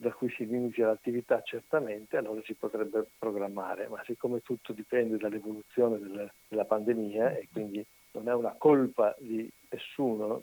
da 0.00 0.12
cui 0.12 0.30
si 0.30 0.44
inizia 0.44 0.86
l'attività 0.86 1.42
certamente, 1.42 2.16
allora 2.16 2.40
si 2.44 2.54
potrebbe 2.54 3.04
programmare, 3.18 3.88
ma 3.88 4.02
siccome 4.04 4.40
tutto 4.40 4.72
dipende 4.72 5.18
dall'evoluzione 5.18 5.98
del, 5.98 6.30
della 6.48 6.64
pandemia 6.64 7.36
e 7.36 7.48
quindi 7.52 7.84
non 8.12 8.28
è 8.28 8.34
una 8.34 8.54
colpa 8.56 9.14
di 9.18 9.50
nessuno 9.70 10.42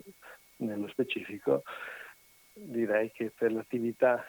nello 0.57 0.87
specifico, 0.89 1.63
direi 2.53 3.11
che 3.11 3.31
per 3.35 3.51
l'attività 3.51 4.23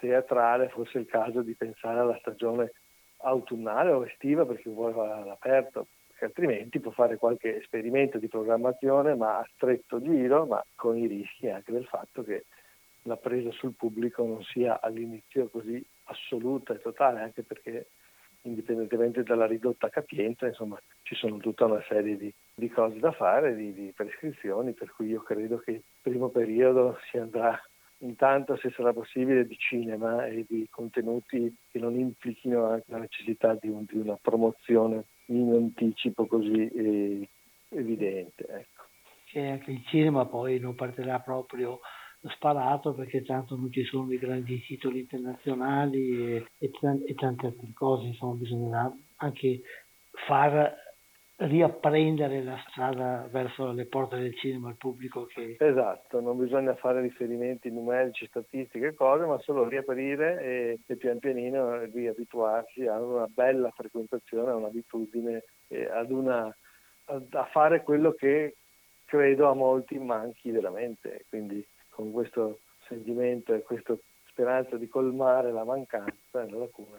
teatrale 0.00 0.70
fosse 0.70 0.98
il 0.98 1.06
caso 1.06 1.42
di 1.42 1.54
pensare 1.54 2.00
alla 2.00 2.16
stagione 2.18 2.72
autunnale 3.18 3.90
o 3.92 4.04
estiva 4.04 4.46
perché 4.46 4.70
vuole 4.70 4.94
all'aperto, 4.94 5.88
perché 6.08 6.24
altrimenti 6.24 6.80
può 6.80 6.90
fare 6.90 7.16
qualche 7.16 7.58
esperimento 7.58 8.18
di 8.18 8.28
programmazione 8.28 9.14
ma 9.14 9.38
a 9.38 9.48
stretto 9.54 10.00
giro, 10.00 10.46
ma 10.46 10.64
con 10.74 10.96
i 10.96 11.06
rischi 11.06 11.48
anche 11.48 11.72
del 11.72 11.84
fatto 11.84 12.24
che 12.24 12.46
la 13.04 13.16
presa 13.16 13.50
sul 13.52 13.74
pubblico 13.74 14.24
non 14.24 14.42
sia 14.42 14.80
all'inizio 14.80 15.48
così 15.48 15.84
assoluta 16.04 16.74
e 16.74 16.80
totale, 16.80 17.20
anche 17.20 17.42
perché 17.42 17.88
indipendentemente 18.42 19.22
dalla 19.22 19.46
ridotta 19.46 19.90
capienza, 19.90 20.46
insomma, 20.46 20.80
ci 21.02 21.14
sono 21.14 21.36
tutta 21.38 21.66
una 21.66 21.82
serie 21.88 22.16
di, 22.16 22.32
di 22.54 22.68
cose 22.70 22.98
da 22.98 23.12
fare, 23.12 23.54
di, 23.54 23.72
di 23.72 23.92
prescrizioni, 23.94 24.72
per 24.72 24.92
cui 24.92 25.08
io 25.08 25.20
credo 25.22 25.58
che 25.58 25.70
il 25.70 25.82
primo 26.00 26.28
periodo 26.28 26.98
si 27.10 27.18
andrà 27.18 27.58
intanto 28.00 28.56
se 28.56 28.70
sarà 28.70 28.92
possibile 28.92 29.46
di 29.46 29.56
cinema 29.56 30.26
e 30.26 30.44
di 30.48 30.66
contenuti 30.70 31.54
che 31.70 31.78
non 31.78 31.98
implichino 31.98 32.66
anche 32.66 32.90
la 32.90 32.98
necessità 32.98 33.56
di, 33.60 33.68
un, 33.68 33.84
di 33.84 33.98
una 33.98 34.18
promozione 34.20 35.04
in 35.26 35.52
anticipo 35.52 36.26
così 36.26 36.68
eh, 36.68 37.28
evidente. 37.70 38.46
Ecco. 38.46 38.82
Che 39.24 39.46
anche 39.46 39.70
il 39.70 39.84
cinema 39.86 40.26
poi 40.26 40.58
non 40.58 40.74
partirà 40.74 41.20
proprio 41.20 41.80
sparato 42.34 42.92
perché 42.92 43.22
tanto 43.22 43.56
non 43.56 43.72
ci 43.72 43.84
sono 43.84 44.12
i 44.12 44.18
grandi 44.18 44.60
titoli 44.60 45.00
internazionali 45.00 46.34
e, 46.34 46.46
e, 46.58 46.70
e 47.06 47.14
tante 47.14 47.46
altre 47.46 47.72
cose, 47.72 48.06
insomma 48.06 48.34
bisognerà 48.34 48.92
anche 49.16 49.62
far 50.26 50.79
riapprendere 51.40 52.42
la 52.42 52.62
strada 52.68 53.26
verso 53.30 53.72
le 53.72 53.86
porte 53.86 54.18
del 54.18 54.36
cinema 54.36 54.68
al 54.68 54.76
pubblico 54.76 55.24
che... 55.24 55.56
Esatto, 55.58 56.20
non 56.20 56.36
bisogna 56.36 56.74
fare 56.74 57.00
riferimenti 57.00 57.70
numerici, 57.70 58.26
statistiche 58.26 58.88
e 58.88 58.94
cose, 58.94 59.24
ma 59.24 59.38
solo 59.38 59.66
riaprire 59.66 60.42
e, 60.42 60.80
e 60.84 60.96
pian 60.96 61.18
pianino 61.18 61.84
riabituarsi 61.84 62.86
a 62.86 63.00
una 63.00 63.26
bella 63.26 63.70
frequentazione, 63.70 64.50
a 64.50 64.56
un'abitudine, 64.56 65.44
ad 65.90 66.10
una, 66.10 66.54
a, 67.04 67.22
a 67.30 67.44
fare 67.46 67.82
quello 67.82 68.12
che 68.12 68.56
credo 69.06 69.48
a 69.48 69.54
molti 69.54 69.98
manchi 69.98 70.50
veramente. 70.50 71.24
Quindi 71.30 71.66
con 71.88 72.12
questo 72.12 72.58
sentimento 72.86 73.54
e 73.54 73.62
questa 73.62 73.96
speranza 74.28 74.76
di 74.76 74.88
colmare 74.88 75.52
la 75.52 75.64
mancanza 75.64 76.42
e 76.42 76.50
la 76.50 76.58
lacuna. 76.58 76.98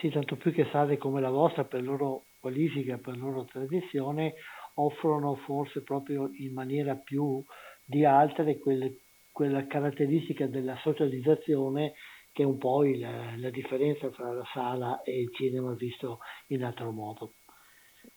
Sì, 0.00 0.10
tanto 0.10 0.36
più 0.36 0.52
che 0.52 0.66
sale 0.70 0.96
come 0.96 1.20
la 1.20 1.30
vostra 1.30 1.64
per 1.64 1.82
loro 1.82 2.22
qualifica 2.40 2.98
per 2.98 3.16
loro 3.16 3.44
tradizione 3.44 4.34
offrono 4.74 5.34
forse 5.36 5.82
proprio 5.82 6.30
in 6.32 6.52
maniera 6.52 6.96
più 6.96 7.44
di 7.84 8.04
altre 8.04 8.58
quelle, 8.58 9.00
quella 9.30 9.66
caratteristica 9.66 10.46
della 10.46 10.76
socializzazione 10.82 11.94
che 12.32 12.42
è 12.42 12.46
un 12.46 12.58
po' 12.58 12.84
il, 12.84 13.00
la 13.00 13.50
differenza 13.50 14.08
tra 14.10 14.32
la 14.32 14.44
sala 14.52 15.02
e 15.02 15.20
il 15.20 15.34
cinema 15.34 15.74
visto 15.74 16.20
in 16.48 16.64
altro 16.64 16.90
modo. 16.92 17.34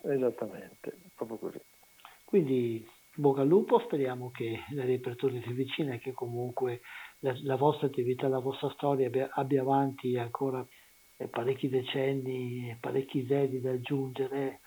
Esattamente, 0.03 0.99
proprio 1.15 1.37
così. 1.37 1.59
Quindi 2.23 2.85
bocca 3.15 3.41
al 3.41 3.47
lupo, 3.47 3.79
speriamo 3.79 4.31
che 4.31 4.59
la 4.71 4.85
riapertura 4.85 5.39
si 5.41 5.49
avvicina 5.49 5.95
e 5.95 5.99
che 5.99 6.13
comunque 6.13 6.81
la, 7.19 7.33
la, 7.43 7.55
vostra 7.55 7.87
attività, 7.87 8.27
la 8.27 8.39
vostra 8.39 8.69
storia 8.71 9.07
abbia, 9.07 9.29
abbia 9.33 9.61
avanti 9.61 10.17
ancora 10.17 10.65
parecchi 11.27 11.69
decenni, 11.69 12.75
parecchi 12.79 13.25
zeri 13.25 13.61
da 13.61 13.71
aggiungere. 13.71 14.59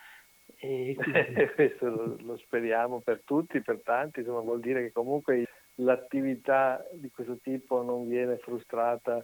E. 0.58 0.96
Questo 1.54 1.88
lo, 1.88 2.16
lo, 2.20 2.36
speriamo 2.38 3.00
per 3.00 3.22
tutti, 3.24 3.60
per 3.60 3.80
tanti, 3.82 4.20
insomma 4.20 4.40
vuol 4.40 4.60
dire 4.60 4.82
che 4.82 4.92
comunque 4.92 5.46
l'attività 5.76 6.82
di 6.92 7.10
questo 7.10 7.38
tipo 7.42 7.82
non 7.82 8.08
viene 8.08 8.38
frustrata 8.38 9.22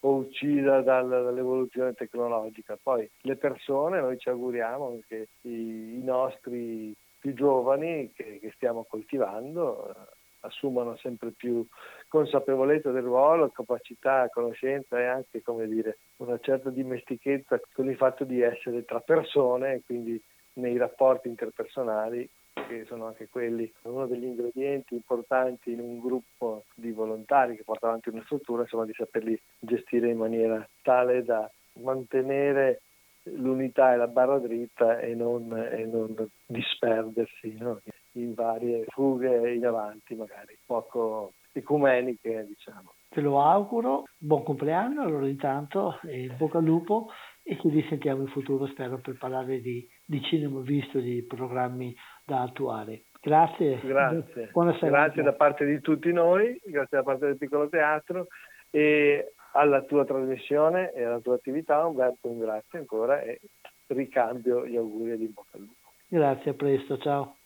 o 0.00 0.16
uccisa 0.16 0.80
dal, 0.82 1.08
dall'evoluzione 1.08 1.94
tecnologica. 1.94 2.78
Poi 2.80 3.08
le 3.22 3.36
persone, 3.36 4.00
noi 4.00 4.18
ci 4.18 4.28
auguriamo 4.28 5.00
che 5.06 5.28
i, 5.42 5.96
i 5.96 6.02
nostri 6.02 6.94
più 7.18 7.32
giovani 7.32 8.12
che, 8.12 8.38
che 8.38 8.52
stiamo 8.54 8.84
coltivando 8.84 9.94
assumano 10.40 10.96
sempre 10.96 11.30
più 11.30 11.66
consapevolezza 12.14 12.92
del 12.92 13.02
ruolo, 13.02 13.48
capacità, 13.48 14.28
conoscenza 14.32 15.00
e 15.00 15.04
anche, 15.04 15.42
dire, 15.66 15.98
una 16.18 16.38
certa 16.38 16.70
dimestichezza 16.70 17.60
con 17.72 17.90
il 17.90 17.96
fatto 17.96 18.22
di 18.22 18.40
essere 18.40 18.84
tra 18.84 19.00
persone 19.00 19.82
quindi 19.84 20.22
nei 20.54 20.76
rapporti 20.76 21.26
interpersonali 21.26 22.30
che 22.52 22.84
sono 22.86 23.06
anche 23.06 23.28
quelli 23.28 23.68
uno 23.82 24.06
degli 24.06 24.22
ingredienti 24.22 24.94
importanti 24.94 25.72
in 25.72 25.80
un 25.80 25.98
gruppo 25.98 26.66
di 26.76 26.92
volontari 26.92 27.56
che 27.56 27.64
porta 27.64 27.88
avanti 27.88 28.10
una 28.10 28.22
struttura, 28.26 28.62
insomma 28.62 28.84
di 28.84 28.94
saperli 28.94 29.36
gestire 29.58 30.08
in 30.08 30.18
maniera 30.18 30.64
tale 30.82 31.24
da 31.24 31.50
mantenere 31.80 32.82
l'unità 33.24 33.92
e 33.92 33.96
la 33.96 34.06
barra 34.06 34.38
dritta 34.38 35.00
e 35.00 35.16
non, 35.16 35.52
e 35.52 35.84
non 35.84 36.14
disperdersi 36.46 37.56
no? 37.58 37.80
in 38.12 38.34
varie 38.34 38.84
fughe 38.86 39.52
in 39.52 39.66
avanti, 39.66 40.14
magari 40.14 40.56
poco 40.64 41.32
ecumeniche, 41.58 42.46
diciamo. 42.46 42.94
Te 43.08 43.20
lo 43.20 43.40
auguro, 43.40 44.04
buon 44.18 44.42
compleanno 44.42 45.02
allora 45.02 45.28
intanto, 45.28 45.98
e 46.02 46.28
bocca 46.36 46.58
al 46.58 46.64
lupo 46.64 47.10
e 47.42 47.58
ci 47.60 47.68
risentiamo 47.68 48.22
in 48.22 48.28
futuro, 48.28 48.66
spero, 48.66 48.98
per 48.98 49.16
parlare 49.18 49.60
di, 49.60 49.88
di 50.04 50.20
cinema 50.22 50.60
visto, 50.60 50.98
di 50.98 51.22
programmi 51.22 51.94
da 52.24 52.42
attuare. 52.42 53.04
Grazie. 53.20 53.80
Grazie. 53.80 54.48
Buonasera. 54.52 54.90
Grazie 54.90 55.22
da 55.22 55.32
parte 55.32 55.64
di 55.64 55.80
tutti 55.80 56.12
noi, 56.12 56.60
grazie 56.64 56.98
da 56.98 57.02
parte 57.02 57.26
del 57.26 57.38
Piccolo 57.38 57.68
Teatro 57.68 58.26
e 58.70 59.32
alla 59.52 59.82
tua 59.82 60.04
trasmissione 60.04 60.92
e 60.92 61.04
alla 61.04 61.20
tua 61.20 61.36
attività. 61.36 61.86
Umberto, 61.86 62.28
un 62.28 62.40
grazie 62.40 62.80
ancora 62.80 63.20
e 63.20 63.40
ricambio 63.88 64.66
gli 64.66 64.76
auguri 64.76 65.16
di 65.16 65.28
bocca 65.28 65.56
al 65.56 65.60
lupo. 65.60 65.92
Grazie, 66.08 66.50
a 66.50 66.54
presto, 66.54 66.98
ciao. 66.98 67.36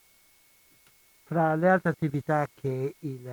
Fra 1.24 1.55
le 1.55 1.68
altre 1.68 1.90
attività 1.90 2.47
che 2.55 2.94
il 3.01 3.30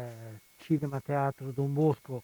Cinema 0.65 0.99
Teatro 0.99 1.51
Don 1.51 1.71
Bosco 1.73 2.23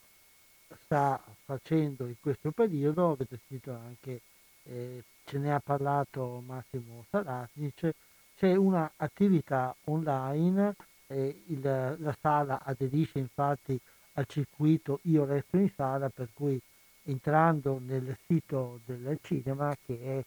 sta 0.84 1.23
facendo 1.45 2.07
in 2.07 2.15
questo 2.19 2.49
periodo, 2.49 3.11
avete 3.11 3.38
sentito 3.45 3.72
anche, 3.72 4.22
eh, 4.63 5.03
ce 5.26 5.38
ne 5.38 5.53
ha 5.53 5.59
parlato 5.59 6.41
Massimo 6.43 7.05
Salasnic, 7.11 7.93
c'è 8.35 8.55
un'attività 8.55 9.76
online, 9.84 10.76
eh, 11.05 11.43
il, 11.49 11.95
la 11.99 12.18
sala 12.19 12.63
aderisce 12.63 13.19
infatti 13.19 13.80
al 14.13 14.26
circuito 14.26 15.01
Io 15.03 15.23
resto 15.26 15.57
in 15.57 15.69
sala, 15.76 16.09
per 16.09 16.30
cui 16.34 16.59
entrando 17.03 17.80
nel 17.80 18.18
sito 18.26 18.80
del 18.85 19.19
cinema 19.22 19.77
che 19.85 19.99
è 20.01 20.26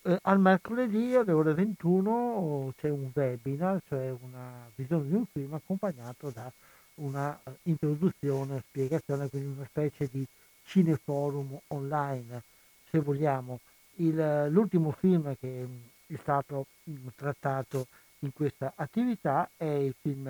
Eh, 0.01 0.17
al 0.23 0.39
mercoledì 0.39 1.15
alle 1.15 1.31
ore 1.31 1.53
21 1.53 2.73
c'è 2.77 2.89
un 2.89 3.11
webinar, 3.13 3.81
cioè 3.87 4.09
una 4.21 4.69
visione 4.75 5.07
di 5.07 5.13
un 5.13 5.25
film 5.25 5.53
accompagnato 5.53 6.29
da 6.29 6.51
una 6.95 7.39
introduzione, 7.63 8.63
spiegazione, 8.67 9.29
quindi 9.29 9.55
una 9.57 9.65
specie 9.65 10.07
di 10.11 10.25
cineforum 10.63 11.59
online, 11.67 12.43
se 12.89 12.99
vogliamo. 12.99 13.59
Il, 13.95 14.47
l'ultimo 14.49 14.91
film 14.91 15.35
che 15.39 15.67
è 16.07 16.15
stato 16.21 16.67
trattato 17.15 17.87
in 18.19 18.33
questa 18.33 18.73
attività 18.75 19.49
è 19.55 19.65
il 19.65 19.95
film 20.01 20.27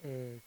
eh, 0.00 0.40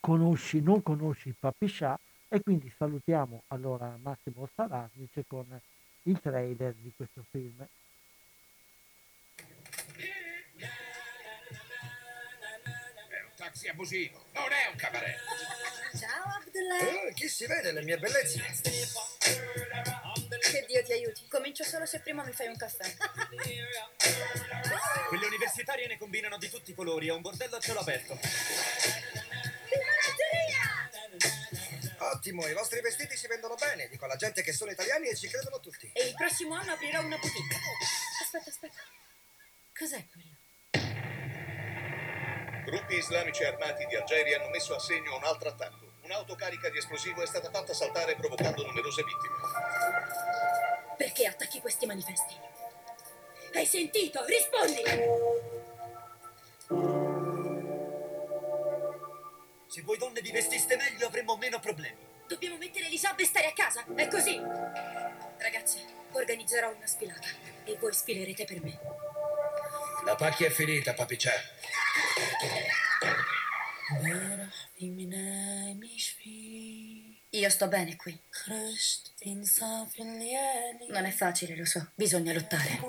conosci, 0.00 0.60
Non 0.60 0.82
conosci 0.82 1.34
Papi 1.38 1.68
Shah 1.68 1.98
e 2.28 2.40
quindi 2.42 2.72
salutiamo 2.76 3.44
allora 3.48 3.96
Massimo 4.00 4.48
Salasnic 4.54 5.24
con 5.26 5.60
il 6.02 6.20
trailer 6.20 6.74
di 6.74 6.92
questo 6.94 7.24
film. 7.30 7.66
È 13.06 13.20
un 13.22 13.30
taxi 13.36 13.68
abusivo, 13.68 14.24
non 14.34 14.52
è 14.52 14.70
un 14.70 14.76
cabaret. 14.76 15.16
Ciao 15.98 16.24
Abdullah. 16.36 17.08
Oh, 17.08 17.12
chi 17.14 17.28
si 17.28 17.46
vede 17.46 17.72
le 17.72 17.82
mie 17.82 17.98
bellezze? 17.98 18.42
Che 20.50 20.64
Dio 20.66 20.82
ti 20.82 20.92
aiuti. 20.92 21.26
Comincio 21.28 21.64
solo 21.64 21.86
se 21.86 22.00
prima 22.00 22.22
mi 22.24 22.32
fai 22.32 22.48
un 22.48 22.56
caffè. 22.56 22.94
Quelle 25.08 25.26
universitarie 25.26 25.86
ne 25.86 25.96
combinano 25.96 26.36
di 26.36 26.48
tutti 26.50 26.70
i 26.72 26.74
colori, 26.74 27.08
è 27.08 27.12
un 27.12 27.22
bordello 27.22 27.56
a 27.56 27.60
cielo 27.60 27.80
aperto. 27.80 28.18
Ottimo, 32.00 32.46
i 32.46 32.54
vostri 32.54 32.80
vestiti 32.80 33.16
si 33.16 33.26
vendono 33.26 33.54
bene. 33.56 33.88
Dico 33.88 34.04
alla 34.04 34.16
gente 34.16 34.42
che 34.42 34.52
sono 34.52 34.70
italiani 34.70 35.08
e 35.08 35.16
ci 35.16 35.28
credono 35.28 35.58
tutti. 35.60 35.90
E 35.92 36.08
il 36.08 36.14
prossimo 36.14 36.54
anno 36.54 36.72
aprirò 36.72 37.00
una 37.02 37.16
boutique. 37.16 37.56
Aspetta, 38.22 38.50
aspetta. 38.50 38.80
Cos'è 39.76 40.06
quello? 40.12 40.36
Gruppi 42.64 42.96
islamici 42.96 43.44
armati 43.44 43.86
di 43.86 43.96
Algeria 43.96 44.38
hanno 44.38 44.50
messo 44.50 44.74
a 44.74 44.78
segno 44.78 45.16
un 45.16 45.24
altro 45.24 45.48
attacco. 45.48 45.94
Un'auto 46.02 46.34
carica 46.36 46.68
di 46.70 46.78
esplosivo 46.78 47.22
è 47.22 47.26
stata 47.26 47.50
fatta 47.50 47.74
saltare 47.74 48.14
provocando 48.16 48.64
numerose 48.64 49.02
vittime. 49.02 49.34
Perché 50.96 51.26
attacchi 51.26 51.60
questi 51.60 51.86
manifesti? 51.86 52.34
Hai 53.54 53.66
sentito? 53.66 54.24
Rispondi! 54.24 55.57
Se 59.78 59.84
voi 59.84 59.96
donne 59.96 60.20
vi 60.20 60.32
vestiste 60.32 60.74
meglio 60.74 61.06
avremmo 61.06 61.36
meno 61.36 61.60
problemi. 61.60 61.94
Dobbiamo 62.26 62.56
mettere 62.56 62.86
Elisabeth 62.86 63.20
e 63.20 63.24
stare 63.26 63.46
a 63.46 63.52
casa. 63.52 63.84
È 63.94 64.08
così. 64.08 64.36
Ragazzi, 65.38 65.78
organizzerò 66.10 66.74
una 66.74 66.84
sfilata 66.84 67.28
e 67.62 67.76
voi 67.76 67.92
sfilerete 67.92 68.44
per 68.44 68.60
me. 68.60 68.76
La 70.04 70.16
pacchia 70.16 70.48
è 70.48 70.50
finita, 70.50 70.94
papiccia. 70.94 71.30
Io 77.30 77.48
sto 77.48 77.68
bene 77.68 77.94
qui. 77.94 78.20
Non 80.88 81.04
è 81.04 81.12
facile, 81.12 81.54
lo 81.54 81.64
so. 81.64 81.92
Bisogna 81.94 82.32
lottare. 82.32 82.80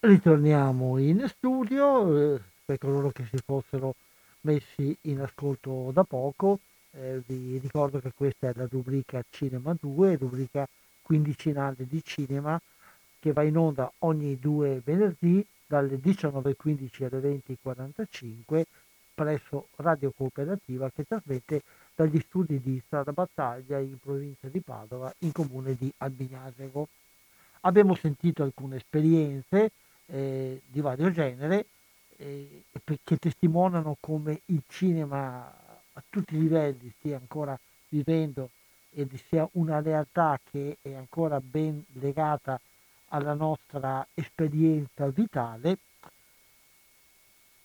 Ritorniamo 0.00 0.98
in 0.98 1.26
studio, 1.26 2.34
eh, 2.34 2.40
per 2.66 2.76
coloro 2.76 3.10
che 3.12 3.24
si 3.30 3.38
fossero 3.42 3.94
messi 4.42 4.94
in 5.02 5.20
ascolto 5.20 5.90
da 5.90 6.04
poco, 6.04 6.60
eh, 6.90 7.22
vi 7.26 7.56
ricordo 7.56 7.98
che 7.98 8.12
questa 8.14 8.50
è 8.50 8.52
la 8.54 8.68
rubrica 8.70 9.24
Cinema 9.30 9.74
2, 9.80 10.16
rubrica 10.16 10.68
quindicinale 11.00 11.86
di 11.86 12.02
cinema 12.04 12.60
che 13.18 13.32
va 13.32 13.42
in 13.42 13.56
onda 13.56 13.90
ogni 13.98 14.38
due 14.38 14.80
venerdì 14.84 15.44
dalle 15.66 15.96
19.15 15.96 17.04
alle 17.04 17.42
20.45 17.42 18.62
presso 19.14 19.68
Radio 19.76 20.12
Cooperativa 20.14 20.90
che 20.90 21.04
trasmette 21.04 21.62
dagli 21.94 22.20
studi 22.20 22.60
di 22.60 22.80
Strada 22.84 23.12
Battaglia 23.12 23.78
in 23.78 23.98
provincia 23.98 24.48
di 24.48 24.60
Padova 24.60 25.12
in 25.20 25.32
comune 25.32 25.74
di 25.74 25.90
Albignasego. 25.96 26.88
Abbiamo 27.60 27.94
sentito 27.94 28.42
alcune 28.42 28.76
esperienze 28.76 29.70
eh, 30.06 30.60
di 30.66 30.80
vario 30.82 31.10
genere 31.10 31.66
eh, 32.18 32.64
che 33.02 33.16
testimoniano 33.16 33.96
come 33.98 34.42
il 34.46 34.62
cinema 34.68 35.46
a 35.92 36.02
tutti 36.10 36.36
i 36.36 36.40
livelli 36.40 36.92
stia 36.98 37.16
ancora 37.16 37.58
vivendo 37.88 38.50
ed 38.90 39.14
sia 39.28 39.48
una 39.52 39.80
realtà 39.80 40.38
che 40.50 40.76
è 40.82 40.94
ancora 40.94 41.40
ben 41.40 41.82
legata 41.94 42.60
alla 43.08 43.34
nostra 43.34 44.06
esperienza 44.14 45.06
vitale. 45.08 45.78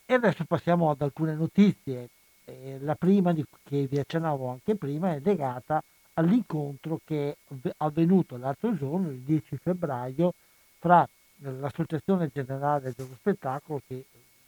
E 0.05 0.13
adesso 0.13 0.43
passiamo 0.45 0.89
ad 0.89 1.01
alcune 1.01 1.35
notizie. 1.35 2.09
Eh, 2.45 2.77
la 2.81 2.95
prima, 2.95 3.33
di, 3.33 3.45
che 3.63 3.87
vi 3.87 3.99
accennavo 3.99 4.49
anche 4.49 4.75
prima, 4.75 5.13
è 5.13 5.19
legata 5.23 5.81
all'incontro 6.15 6.99
che 7.05 7.37
è 7.47 7.73
avvenuto 7.77 8.37
l'altro 8.37 8.75
giorno, 8.75 9.09
il 9.09 9.19
10 9.19 9.57
febbraio, 9.57 10.33
fra 10.79 11.07
l'Associazione 11.37 12.29
Generale 12.33 12.93
dello 12.95 13.15
Spettacolo, 13.15 13.81
che 13.87 14.05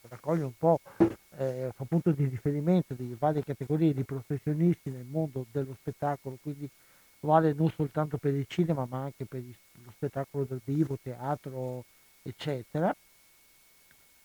raccoglie 0.10 0.44
un 0.44 0.58
po', 0.58 0.80
eh, 1.38 1.72
fa 1.74 1.86
punto 1.86 2.12
di 2.12 2.26
riferimento 2.26 2.94
di 2.94 3.16
varie 3.18 3.44
categorie 3.44 3.94
di 3.94 4.04
professionisti 4.04 4.90
nel 4.90 5.06
mondo 5.06 5.46
dello 5.52 5.76
spettacolo, 5.80 6.38
quindi 6.42 6.70
vale 7.22 7.54
non 7.54 7.70
soltanto 7.70 8.18
per 8.18 8.34
il 8.34 8.46
cinema 8.48 8.86
ma 8.86 9.04
anche 9.04 9.26
per 9.26 9.42
lo 9.84 9.92
spettacolo 9.92 10.46
dal 10.46 10.62
vivo, 10.64 10.98
teatro, 11.02 11.84
eccetera. 12.22 12.96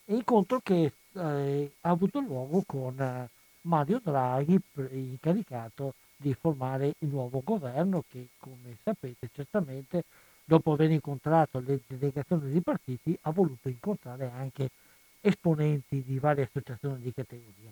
E 0.05 0.15
incontro 0.15 0.61
che 0.61 0.93
eh, 1.13 1.73
ha 1.81 1.89
avuto 1.89 2.21
luogo 2.21 2.63
con 2.67 3.01
eh, 3.01 3.29
Mario 3.63 4.01
Draghi, 4.03 4.59
incaricato 4.91 5.95
di 6.17 6.35
formare 6.35 6.95
il 6.99 7.09
nuovo 7.09 7.43
governo 7.45 8.05
che, 8.09 8.29
come 8.39 8.77
sapete, 8.83 9.29
certamente 9.33 10.05
dopo 10.45 10.73
aver 10.73 10.91
incontrato 10.91 11.61
le 11.61 11.81
delegazioni 11.87 12.51
dei 12.51 12.63
partiti, 12.63 13.17
ha 13.23 13.31
voluto 13.31 13.69
incontrare 13.69 14.31
anche 14.35 14.71
esponenti 15.21 16.03
di 16.03 16.19
varie 16.19 16.45
associazioni 16.45 17.01
di 17.03 17.13
categoria. 17.13 17.71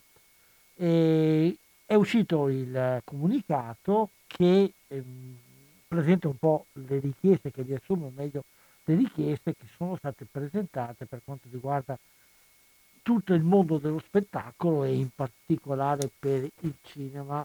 E 0.75 1.57
è 1.87 1.95
uscito 1.95 2.49
il 2.49 3.01
comunicato 3.05 4.11
che 4.27 4.73
ehm, 4.89 5.39
presenta 5.87 6.29
un 6.29 6.37
po' 6.37 6.67
le 6.73 6.99
richieste, 6.99 7.51
che 7.51 7.63
riassume 7.63 8.11
meglio 8.15 8.45
le 8.85 8.95
richieste 8.95 9.55
che 9.55 9.67
sono 9.77 9.97
state 9.97 10.27
presentate 10.31 11.07
per 11.07 11.21
quanto 11.25 11.49
riguarda 11.51 11.99
tutto 13.03 13.35
il 13.35 13.43
mondo 13.43 13.79
dello 13.79 14.01
spettacolo 14.01 14.85
e 14.85 14.95
in 14.95 15.11
particolare 15.15 16.11
per 16.19 16.49
il 16.61 16.75
cinema. 16.83 17.45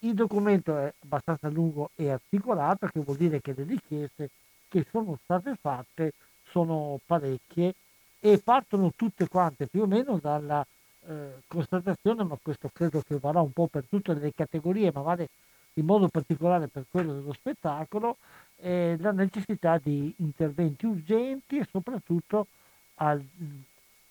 Il 0.00 0.14
documento 0.14 0.78
è 0.78 0.92
abbastanza 1.00 1.48
lungo 1.48 1.90
e 1.96 2.10
articolato, 2.10 2.86
che 2.86 3.00
vuol 3.00 3.16
dire 3.16 3.40
che 3.40 3.52
le 3.54 3.64
richieste 3.64 4.30
che 4.68 4.86
sono 4.90 5.18
state 5.22 5.56
fatte 5.60 6.12
sono 6.50 6.98
parecchie 7.04 7.74
e 8.20 8.38
partono 8.38 8.92
tutte 8.94 9.28
quante 9.28 9.66
più 9.66 9.82
o 9.82 9.86
meno 9.86 10.18
dalla 10.18 10.64
eh, 11.06 11.42
constatazione, 11.46 12.24
ma 12.24 12.38
questo 12.40 12.70
credo 12.72 13.02
che 13.02 13.18
varrà 13.18 13.40
un 13.40 13.52
po' 13.52 13.66
per 13.66 13.84
tutte 13.88 14.14
le 14.14 14.32
categorie, 14.34 14.92
ma 14.92 15.02
vale 15.02 15.28
in 15.74 15.84
modo 15.84 16.08
particolare 16.08 16.68
per 16.68 16.86
quello 16.90 17.14
dello 17.14 17.32
spettacolo, 17.32 18.16
eh, 18.56 18.96
la 18.98 19.12
necessità 19.12 19.78
di 19.78 20.12
interventi 20.18 20.86
urgenti 20.86 21.58
e 21.58 21.66
soprattutto 21.70 22.46
al, 22.96 23.24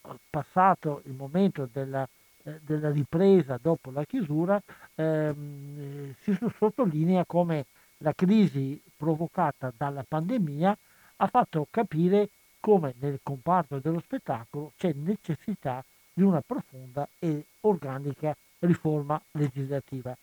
al 0.02 0.20
passato 0.30 1.02
il 1.06 1.14
momento 1.14 1.68
della, 1.72 2.08
eh, 2.44 2.60
della, 2.62 2.90
ripresa 2.90 3.60
dopo 3.62 3.92
la 3.92 4.06
chiusura, 4.06 4.62
ehm, 4.96 6.14
si 6.22 6.38
sottolinea 6.58 7.26
come 7.26 7.66
la 7.98 8.14
crisi 8.14 8.82
provocata 8.96 9.74
dalla 9.76 10.06
pandemia 10.08 10.78
ha 11.18 11.28
fatto 11.28 11.68
capire 11.70 12.30
come 12.60 12.94
nel 13.00 13.20
comparto 13.24 13.80
dello 13.80 14.00
spettacolo 14.00 14.74
c'è 14.78 14.94
necessità 14.94 15.84
di 16.14 16.24
una 16.24 16.42
profonda 16.42 17.08
e 17.20 17.46
organica 17.62 18.36
riforma 18.60 19.22
legislativa. 19.32 20.16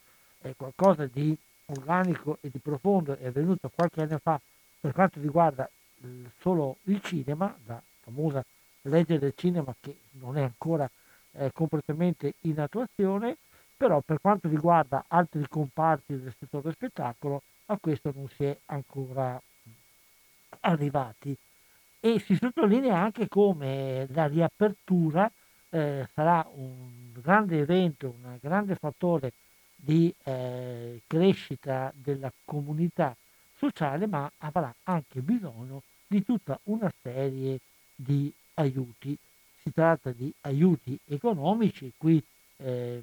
È 0.45 0.55
qualcosa 0.57 1.07
di 1.07 1.35
organico 1.67 2.37
e 2.43 2.51
di 2.51 2.59
profondo 2.59 3.17
è 3.17 3.29
avvenuto 3.29 3.71
qualche 3.75 4.03
anno 4.03 4.19
fa 4.19 4.39
per 4.79 4.93
quanto 4.93 5.19
riguarda 5.19 5.67
solo 6.39 6.77
il 6.83 7.01
cinema, 7.01 7.57
la 7.65 7.83
famosa 8.01 8.45
legge 8.83 9.19
del 9.19 9.33
cinema 9.35 9.75
che 9.81 9.97
non 10.19 10.37
è 10.37 10.43
ancora 10.43 10.87
eh, 11.33 11.51
completamente 11.51 12.35
in 12.43 12.61
attuazione, 12.61 13.39
però 13.75 14.03
per 14.03 14.21
quanto 14.21 14.47
riguarda 14.49 15.07
altri 15.09 15.49
comparti 15.49 16.21
del 16.21 16.35
settore 16.39 16.73
spettacolo 16.73 17.41
a 17.67 17.79
questo 17.81 18.13
non 18.15 18.29
si 18.29 18.45
è 18.45 18.55
ancora 18.67 19.41
arrivati. 20.61 21.35
E 22.01 22.19
si 22.19 22.37
sottolinea 22.37 22.99
anche 22.99 23.29
come 23.29 24.07
la 24.11 24.27
riapertura 24.27 25.33
eh, 25.71 26.07
sarà 26.13 26.47
un 26.53 27.13
grande 27.15 27.61
evento, 27.61 28.15
un 28.23 28.37
grande 28.43 28.75
fattore 28.75 29.33
di 29.85 30.13
eh, 30.25 31.03
crescita 31.07 31.93
della 31.95 32.33
comunità 32.45 33.15
sociale, 33.57 34.07
ma 34.07 34.31
avrà 34.39 34.75
anche 34.85 35.21
bisogno 35.21 35.83
di 36.07 36.25
tutta 36.25 36.59
una 36.65 36.93
serie 37.03 37.61
di 37.95 38.33
aiuti. 38.55 39.17
Si 39.63 39.73
tratta 39.73 40.11
di 40.11 40.33
aiuti 40.43 40.99
economici, 41.07 41.93
qui 41.97 42.23
eh, 42.59 43.03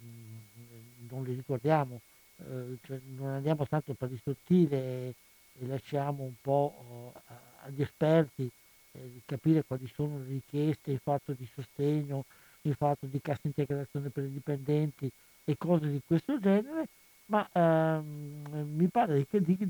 non 1.10 1.24
li 1.24 1.34
ricordiamo, 1.34 2.02
eh, 2.38 2.78
cioè 2.84 3.00
non 3.16 3.30
andiamo 3.30 3.66
tanto 3.68 3.94
per 3.94 4.10
sottile 4.24 4.78
e, 4.78 5.16
e 5.60 5.68
lasciamo 5.68 6.24
un 6.24 6.34
po' 6.42 6.74
oh, 6.88 7.22
agli 7.64 7.82
esperti 7.82 8.50
eh, 8.94 9.22
capire 9.26 9.64
quali 9.64 9.90
sono 9.94 10.20
le 10.20 10.28
richieste, 10.28 10.92
il 10.92 11.00
fatto 11.02 11.34
di 11.34 11.48
sostegno, 11.54 12.26
il 12.62 12.76
fatto 12.76 13.06
di 13.06 13.22
cassa 13.22 13.42
integrazione 13.44 14.10
per 14.10 14.26
i 14.26 14.32
dipendenti, 14.32 15.12
e 15.52 15.58
cose 15.58 15.90
di 15.90 16.02
questo 16.06 16.40
genere, 16.40 16.88
ma 17.26 17.48
ehm, 17.52 18.68
mi 18.76 18.88
pare 18.88 19.26
di, 19.30 19.58
di, 19.58 19.68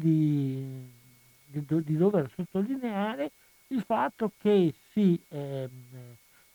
di, 1.47 1.83
di, 1.83 1.97
dover 1.97 2.29
sottolineare 2.35 3.31
il 3.67 3.83
fatto 3.85 4.31
che 4.37 4.73
si, 4.91 5.19
ehm, 5.29 5.69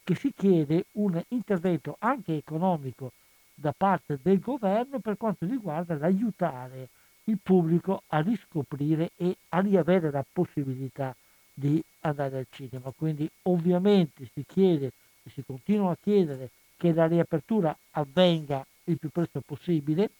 che 0.02 0.14
si 0.14 0.32
chiede 0.34 0.86
un 0.92 1.20
intervento 1.28 1.96
anche 1.98 2.36
economico 2.36 3.12
da 3.54 3.72
parte 3.76 4.18
del 4.22 4.38
governo 4.38 4.98
per 5.00 5.16
quanto 5.16 5.46
riguarda 5.46 5.96
l'aiutare 5.96 6.88
il 7.24 7.38
pubblico 7.42 8.02
a 8.08 8.20
riscoprire 8.20 9.10
e 9.16 9.36
a 9.50 9.60
riavere 9.60 10.10
la 10.10 10.24
possibilità 10.30 11.14
di 11.52 11.82
andare 12.00 12.38
al 12.38 12.46
cinema. 12.50 12.92
Quindi 12.96 13.28
ovviamente 13.42 14.28
si 14.32 14.44
chiede 14.46 14.92
e 15.22 15.30
si 15.30 15.42
continua 15.44 15.92
a 15.92 15.98
chiedere 16.00 16.50
che 16.76 16.92
la 16.92 17.06
riapertura 17.06 17.76
avvenga 17.92 18.64
il 18.86 18.98
più 18.98 19.10
presto 19.10 19.40
possibile, 19.40 20.10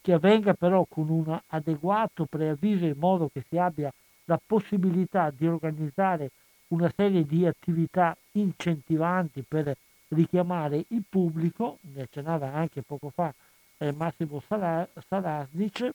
che 0.00 0.12
avvenga 0.12 0.54
però 0.54 0.86
con 0.88 1.08
un 1.08 1.38
adeguato 1.48 2.24
preavviso 2.24 2.84
in 2.84 2.96
modo 2.96 3.28
che 3.32 3.44
si 3.48 3.58
abbia 3.58 3.92
la 4.24 4.40
possibilità 4.44 5.30
di 5.30 5.46
organizzare 5.46 6.30
una 6.68 6.90
serie 6.94 7.24
di 7.24 7.46
attività 7.46 8.16
incentivanti 8.32 9.44
per 9.46 9.76
richiamare 10.08 10.84
il 10.88 11.02
pubblico, 11.08 11.78
ne 11.94 12.02
accennava 12.02 12.52
anche 12.52 12.82
poco 12.82 13.10
fa 13.10 13.32
eh, 13.78 13.92
Massimo 13.92 14.40
Sarasnic, 14.40 15.90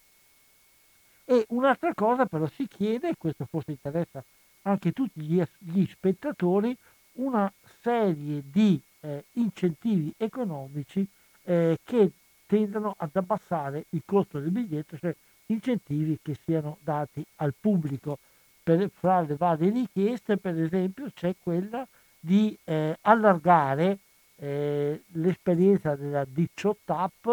e 1.25 1.45
un'altra 1.49 1.93
cosa 1.93 2.25
però 2.25 2.45
si 2.47 2.67
chiede, 2.67 3.15
questo 3.17 3.45
forse 3.45 3.71
interessa 3.71 4.23
anche 4.63 4.91
tutti 4.91 5.21
gli, 5.21 5.41
gli 5.59 5.85
spettatori, 5.87 6.75
una 7.13 7.51
serie 7.81 8.43
di 8.51 8.79
eh, 9.01 9.25
incentivi 9.33 10.13
economici 10.17 11.07
eh, 11.45 11.77
che 11.83 12.11
tendono 12.45 12.95
ad 12.97 13.15
abbassare 13.15 13.85
il 13.89 14.03
costo 14.05 14.39
del 14.39 14.51
biglietto, 14.51 14.97
cioè 14.97 15.15
incentivi 15.47 16.19
che 16.21 16.37
siano 16.43 16.77
dati 16.81 17.25
al 17.37 17.53
pubblico. 17.59 18.19
Per, 18.63 18.89
fra 18.97 19.21
le 19.21 19.35
varie 19.35 19.69
richieste, 19.69 20.37
per 20.37 20.59
esempio, 20.59 21.09
c'è 21.13 21.35
quella 21.41 21.87
di 22.19 22.57
eh, 22.63 22.97
allargare 23.01 23.99
eh, 24.37 25.03
l'esperienza 25.13 25.95
della 25.95 26.25
18 26.27 26.93
app, 26.93 27.27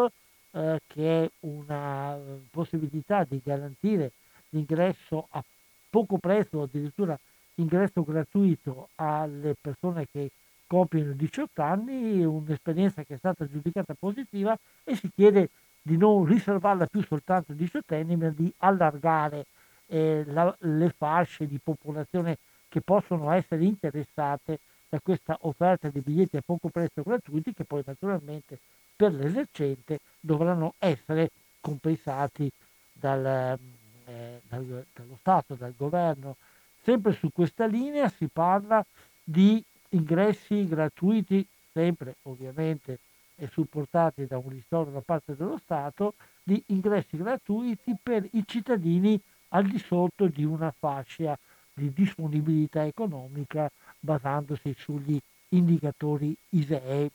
eh, 0.53 0.81
che 0.87 1.25
è 1.25 1.31
una 1.41 2.19
possibilità 2.51 3.25
di 3.25 3.41
garantire 3.43 4.13
l'ingresso 4.51 5.27
a 5.31 5.43
poco 5.89 6.19
prezzo, 6.19 6.63
addirittura 6.63 7.19
ingresso 7.55 8.03
gratuito 8.03 8.89
alle 8.97 9.55
persone 9.61 10.07
che 10.11 10.31
compiono 10.73 11.13
18 11.13 11.61
anni, 11.61 12.25
un'esperienza 12.25 13.03
che 13.03 13.17
è 13.17 13.19
stata 13.19 13.47
giudicata 13.47 13.93
positiva 13.93 14.57
e 14.83 14.97
si 14.97 15.11
chiede 15.15 15.51
di 15.83 15.99
non 15.99 16.25
riservarla 16.25 16.87
più 16.87 17.03
soltanto 17.03 17.53
ai 17.53 17.59
diciottenni, 17.59 18.17
ma 18.17 18.31
di 18.31 18.51
allargare 18.57 19.45
eh, 19.89 20.25
la, 20.29 20.57
le 20.61 20.95
fasce 20.97 21.47
di 21.47 21.61
popolazione 21.63 22.39
che 22.71 22.81
possono 22.81 23.31
essere 23.33 23.65
interessate 23.65 24.61
da 24.89 24.99
questa 25.01 25.37
offerta 25.43 25.91
di 25.91 26.01
biglietti 26.01 26.39
a 26.39 26.43
poco 26.43 26.71
prezzo 26.71 27.03
gratuiti 27.03 27.53
che 27.53 27.65
poi 27.65 27.83
naturalmente 27.85 28.59
per 28.97 29.13
l'esercente 29.13 29.99
dovranno 30.21 30.73
essere 30.79 31.33
compensati 31.61 32.51
dal, 32.95 33.59
eh, 34.07 34.41
dal, 34.49 34.87
dallo 34.95 35.17
Stato, 35.21 35.55
dal 35.55 35.75
governo. 35.77 36.37
Sempre 36.81 37.13
su 37.13 37.29
questa 37.31 37.67
linea 37.67 38.09
si 38.09 38.27
parla 38.33 38.83
di 39.23 39.63
ingressi 39.93 40.67
gratuiti, 40.67 41.47
sempre 41.73 42.17
ovviamente 42.23 42.99
e 43.37 43.49
supportati 43.51 44.27
da 44.27 44.39
un 44.39 44.51
ristoro 44.51 44.91
da 44.91 45.01
parte 45.01 45.35
dello 45.35 45.59
Stato, 45.59 46.15
di 46.43 46.63
ingressi 46.67 47.17
gratuiti 47.17 47.97
per 48.01 48.27
i 48.33 48.45
cittadini 48.47 49.21
al 49.49 49.67
di 49.67 49.79
sotto 49.79 50.27
di 50.27 50.45
una 50.45 50.73
fascia 50.77 51.39
di 51.73 51.93
disponibilità 51.93 52.85
economica 52.85 53.71
basandosi 53.99 54.75
sugli 54.77 55.19
indicatori 55.51 56.37
ISEE. 56.51 57.11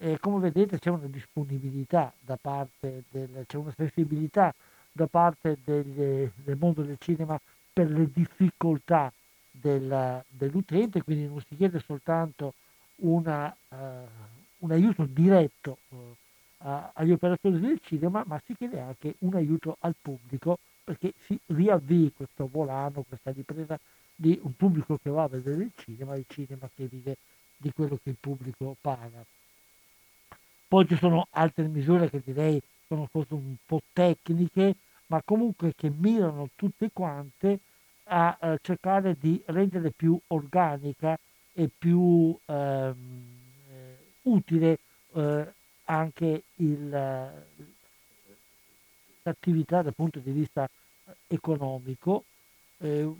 E 0.00 0.18
come 0.20 0.38
vedete 0.40 0.78
c'è 0.78 0.90
una 0.90 1.06
disponibilità 1.06 2.12
da 2.20 2.38
parte 2.40 3.04
del, 3.10 3.44
c'è 3.46 3.56
una 3.56 3.72
sensibilità 3.76 4.54
da 4.92 5.06
parte 5.06 5.58
del, 5.64 6.30
del 6.34 6.56
mondo 6.56 6.82
del 6.82 6.96
cinema 6.98 7.38
per 7.72 7.90
le 7.90 8.08
difficoltà 8.12 9.12
del, 9.60 10.24
dell'utente, 10.28 11.02
quindi 11.02 11.26
non 11.26 11.40
si 11.46 11.56
chiede 11.56 11.80
soltanto 11.80 12.54
una, 12.96 13.54
uh, 13.68 13.76
un 14.58 14.70
aiuto 14.70 15.04
diretto 15.04 15.78
uh, 15.88 15.96
agli 16.92 17.12
operatori 17.12 17.60
del 17.60 17.80
cinema, 17.82 18.24
ma 18.26 18.40
si 18.44 18.54
chiede 18.56 18.80
anche 18.80 19.14
un 19.20 19.34
aiuto 19.34 19.76
al 19.80 19.94
pubblico 20.00 20.58
perché 20.82 21.12
si 21.26 21.38
riavvii 21.46 22.12
questo 22.16 22.48
volano, 22.50 23.04
questa 23.06 23.30
ripresa 23.30 23.78
di 24.14 24.38
un 24.42 24.56
pubblico 24.56 24.98
che 25.00 25.10
va 25.10 25.24
a 25.24 25.28
vedere 25.28 25.62
il 25.62 25.72
cinema 25.76 26.16
il 26.16 26.24
cinema 26.26 26.68
che 26.74 26.86
vive 26.86 27.18
di 27.56 27.70
quello 27.72 27.98
che 28.02 28.10
il 28.10 28.16
pubblico 28.18 28.76
paga. 28.80 29.24
Poi 30.66 30.86
ci 30.86 30.96
sono 30.96 31.26
altre 31.30 31.66
misure 31.68 32.10
che 32.10 32.22
direi 32.24 32.60
sono 32.86 33.06
forse 33.10 33.34
un 33.34 33.54
po' 33.64 33.82
tecniche, 33.92 34.76
ma 35.06 35.22
comunque 35.22 35.74
che 35.76 35.90
mirano 35.90 36.48
tutte 36.56 36.90
quante 36.92 37.60
a 38.08 38.38
eh, 38.40 38.58
cercare 38.62 39.16
di 39.18 39.42
rendere 39.46 39.90
più 39.90 40.18
organica 40.28 41.18
e 41.52 41.68
più 41.76 42.36
ehm, 42.46 42.96
eh, 43.70 43.96
utile 44.22 44.78
eh, 45.14 45.52
anche 45.84 46.42
il, 46.56 46.88
l'attività 49.22 49.82
dal 49.82 49.94
punto 49.94 50.18
di 50.18 50.30
vista 50.30 50.68
economico. 51.26 52.24
Eh, 52.78 53.12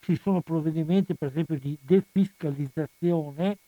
ci 0.00 0.16
sono 0.16 0.40
provvedimenti 0.40 1.14
per 1.14 1.28
esempio 1.28 1.56
di 1.58 1.78
defiscalizzazione 1.80 3.58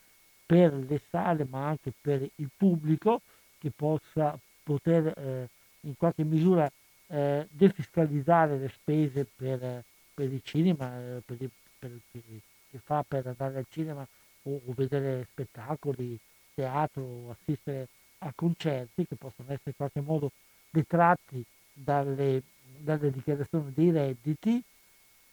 per 0.44 0.74
le 0.74 1.00
sale 1.08 1.46
ma 1.48 1.68
anche 1.68 1.92
per 2.00 2.28
il 2.36 2.50
pubblico 2.56 3.20
che 3.58 3.70
possa 3.74 4.38
poter 4.62 5.06
eh, 5.16 5.48
in 5.80 5.96
qualche 5.96 6.24
misura 6.24 6.70
eh, 7.08 7.46
defiscalizzare 7.50 8.58
le 8.58 8.68
spese 8.68 9.24
per, 9.24 9.84
per 10.14 10.32
il 10.32 10.40
cinema, 10.42 10.98
eh, 10.98 11.22
per, 11.24 11.36
per, 11.78 11.90
che 12.10 12.78
fa 12.82 13.04
per 13.06 13.26
andare 13.26 13.58
al 13.58 13.66
cinema 13.70 14.06
o, 14.42 14.60
o 14.64 14.72
vedere 14.74 15.26
spettacoli, 15.30 16.18
teatro, 16.54 17.30
assistere 17.30 17.88
a 18.18 18.32
concerti 18.34 19.06
che 19.06 19.16
possono 19.16 19.52
essere 19.52 19.70
in 19.70 19.76
qualche 19.76 20.00
modo 20.00 20.30
detratti 20.70 21.44
dalle, 21.72 22.42
dalle 22.78 23.10
dichiarazioni 23.10 23.72
dei 23.74 23.90
redditi 23.90 24.62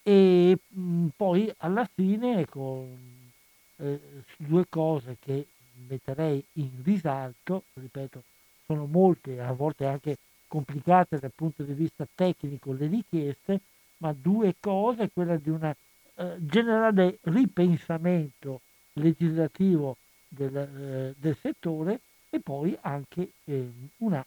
e 0.02 0.58
mh, 0.68 1.06
poi 1.16 1.52
alla 1.58 1.88
fine 1.92 2.46
con 2.46 3.32
eh, 3.76 4.00
due 4.36 4.66
cose 4.68 5.16
che 5.18 5.46
metterei 5.88 6.44
in 6.54 6.70
risalto, 6.82 7.64
ripeto, 7.74 8.22
sono 8.66 8.86
molte, 8.86 9.40
a 9.40 9.52
volte 9.52 9.86
anche 9.86 10.16
complicate 10.54 11.18
dal 11.18 11.32
punto 11.34 11.64
di 11.64 11.72
vista 11.72 12.06
tecnico 12.14 12.72
le 12.72 12.86
richieste, 12.86 13.60
ma 13.96 14.14
due 14.16 14.54
cose, 14.60 15.10
quella 15.12 15.36
di 15.36 15.50
un 15.50 15.64
eh, 15.64 16.36
generale 16.38 17.18
ripensamento 17.22 18.60
legislativo 18.92 19.96
del, 20.28 20.56
eh, 20.56 21.14
del, 21.18 21.36
settore 21.40 21.98
e 22.30 22.38
poi 22.38 22.78
anche 22.82 23.32
eh, 23.46 23.68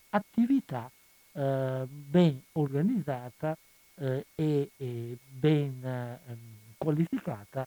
attività 0.10 0.92
eh, 1.32 1.86
ben 1.88 2.42
organizzata 2.54 3.58
eh, 3.96 4.26
e, 4.36 4.70
e, 4.76 5.18
ben 5.30 5.80
ehm, 5.82 6.38
qualificata 6.78 7.66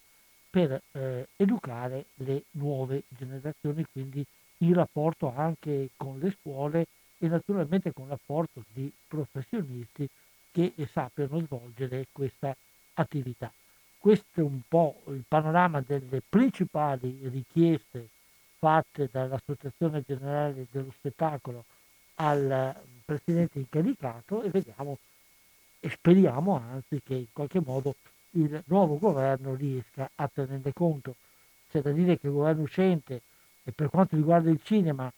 per 0.50 0.82
eh, 0.92 1.28
educare 1.36 2.04
le 2.16 2.42
nuove 2.52 3.04
generazioni, 3.08 3.86
quindi 3.90 4.22
in 4.58 4.74
rapporto 4.74 5.32
anche 5.34 5.88
con 5.96 6.18
le 6.18 6.36
scuole 6.38 6.86
e 7.22 7.28
naturalmente 7.28 7.92
con 7.92 8.08
l'apporto 8.08 8.64
di 8.72 8.90
professionisti 9.06 10.08
che 10.50 10.72
sappiano 10.90 11.38
svolgere 11.40 12.06
questa 12.10 12.56
attività. 12.94 13.52
Questo 13.98 14.40
è 14.40 14.42
un 14.42 14.60
po' 14.66 15.02
il 15.08 15.24
panorama 15.28 15.82
delle 15.86 16.22
principali 16.26 17.28
richieste 17.28 18.08
fatte 18.58 19.08
dall'Associazione 19.12 20.02
Generale 20.06 20.66
dello 20.70 20.90
Spettacolo 20.96 21.64
al 22.16 22.74
Presidente 23.04 23.58
incaricato 23.58 24.42
e 24.42 24.48
vediamo 24.48 24.98
e 25.80 25.90
speriamo 25.90 26.56
anzi 26.56 27.00
che 27.02 27.14
in 27.14 27.32
qualche 27.32 27.60
modo 27.60 27.94
il 28.32 28.62
nuovo 28.66 28.98
governo 28.98 29.54
riesca 29.54 30.10
a 30.14 30.28
tenerne 30.28 30.72
conto. 30.72 31.16
C'è 31.70 31.80
da 31.82 31.90
dire 31.90 32.18
che 32.18 32.26
il 32.26 32.32
governo 32.32 32.62
uscente, 32.62 33.22
e 33.64 33.72
per 33.72 33.90
quanto 33.90 34.16
riguarda 34.16 34.50
il 34.50 34.60
cinema, 34.62 35.10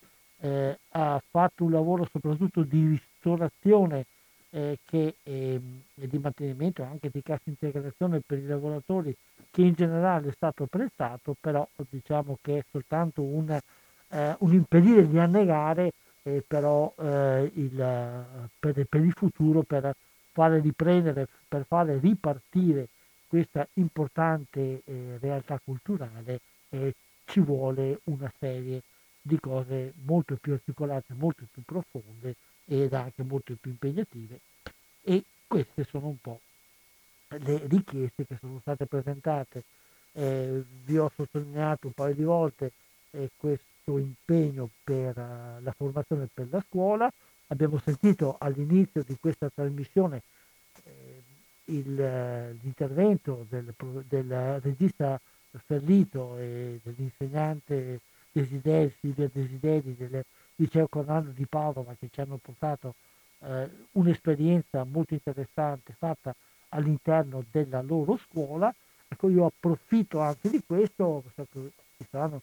eh, 0.43 0.77
ha 0.90 1.23
fatto 1.31 1.64
un 1.64 1.70
lavoro 1.70 2.09
soprattutto 2.10 2.62
di 2.62 2.89
ristorazione 2.89 4.06
eh, 4.51 4.78
che, 4.85 5.14
eh, 5.23 5.60
e 5.94 6.09
di 6.09 6.19
mantenimento 6.19 6.82
anche 6.82 7.10
di 7.10 7.23
cassa 7.23 7.44
integrazione 7.44 8.20
per 8.27 8.39
i 8.39 8.47
lavoratori 8.47 9.14
che 9.51 9.62
in 9.62 9.74
generale 9.74 10.28
è 10.28 10.32
stato 10.32 10.64
apprezzato, 10.64 11.36
però 11.40 11.66
diciamo 11.89 12.39
che 12.43 12.59
è 12.59 12.64
soltanto 12.70 13.23
un, 13.23 13.51
eh, 13.51 14.36
un 14.39 14.52
impedire 14.52 15.06
di 15.06 15.19
annegare 15.19 15.93
eh, 16.24 16.43
però 16.47 16.93
eh, 16.98 17.51
il, 17.55 18.24
per, 18.59 18.86
per, 18.89 19.01
il 19.01 19.12
futuro, 19.12 19.62
per 19.62 19.94
fare 20.32 20.60
riprendere, 20.60 21.28
per 21.47 21.64
fare 21.66 21.98
ripartire 21.98 22.89
questa 23.28 23.66
importante 23.74 24.82
eh, 24.85 25.19
realtà 25.20 25.60
culturale 25.64 26.40
eh, 26.70 26.94
ci 27.24 27.40
vuole 27.40 28.01
una 28.05 28.31
serie 28.39 28.82
di 29.23 29.39
cose 29.39 29.93
molto 30.05 30.36
più 30.36 30.53
articolate, 30.53 31.15
molto 31.15 31.44
più 31.51 31.62
profonde 31.62 32.35
ed 32.65 32.93
anche 32.93 33.23
molto 33.23 33.57
più 33.61 33.70
impegnative 33.70 34.40
e 35.03 35.24
queste 35.47 35.85
sono 35.85 36.09
un 36.09 36.20
po' 36.20 36.40
le 37.28 37.66
richieste 37.66 38.27
che 38.27 38.36
sono 38.40 38.59
state 38.61 38.86
presentate. 38.86 39.65
Eh, 40.12 40.62
vi 40.85 40.99
ho 40.99 41.11
sottolineato 41.15 41.86
un 41.86 41.93
paio 41.94 42.15
di 42.15 42.24
volte 42.24 42.73
eh, 43.12 43.31
questo 43.36 43.99
impegno 43.99 44.69
per 44.85 45.16
uh, 45.16 45.62
la 45.62 45.73
formazione 45.77 46.28
per 46.32 46.49
la 46.51 46.62
scuola. 46.69 47.11
Abbiamo 47.49 47.78
sentito 47.78 48.36
all'inizio 48.39 49.03
di 49.03 49.16
questa 49.19 49.49
trasmissione 49.49 50.23
eh, 50.85 51.23
il, 51.66 51.94
l'intervento 52.62 53.47
del, 53.49 53.74
del, 54.09 54.61
regista 54.61 55.20
Ferlito 55.66 56.39
e 56.39 56.81
dell'insegnante 56.82 58.01
Desideri, 58.33 58.93
Silvia 58.99 59.29
Desideri 59.33 59.95
del 59.95 60.25
liceo 60.57 60.89
Cornano 60.89 61.31
di 61.31 61.47
Padova 61.47 61.95
che 61.99 62.09
ci 62.11 62.21
hanno 62.21 62.39
portato 62.39 62.95
eh, 63.41 63.69
un'esperienza 63.93 64.85
molto 64.85 65.15
interessante 65.15 65.95
fatta 65.99 66.35
all'interno 66.71 67.45
della 67.51 67.83
loro 67.83 68.17
scuola. 68.17 68.75
Ecco, 69.09 69.29
io 69.29 69.47
approfitto 69.47 70.21
anche 70.21 70.49
di 70.49 70.63
questo, 70.65 71.23
ci 71.97 72.07
saranno 72.11 72.41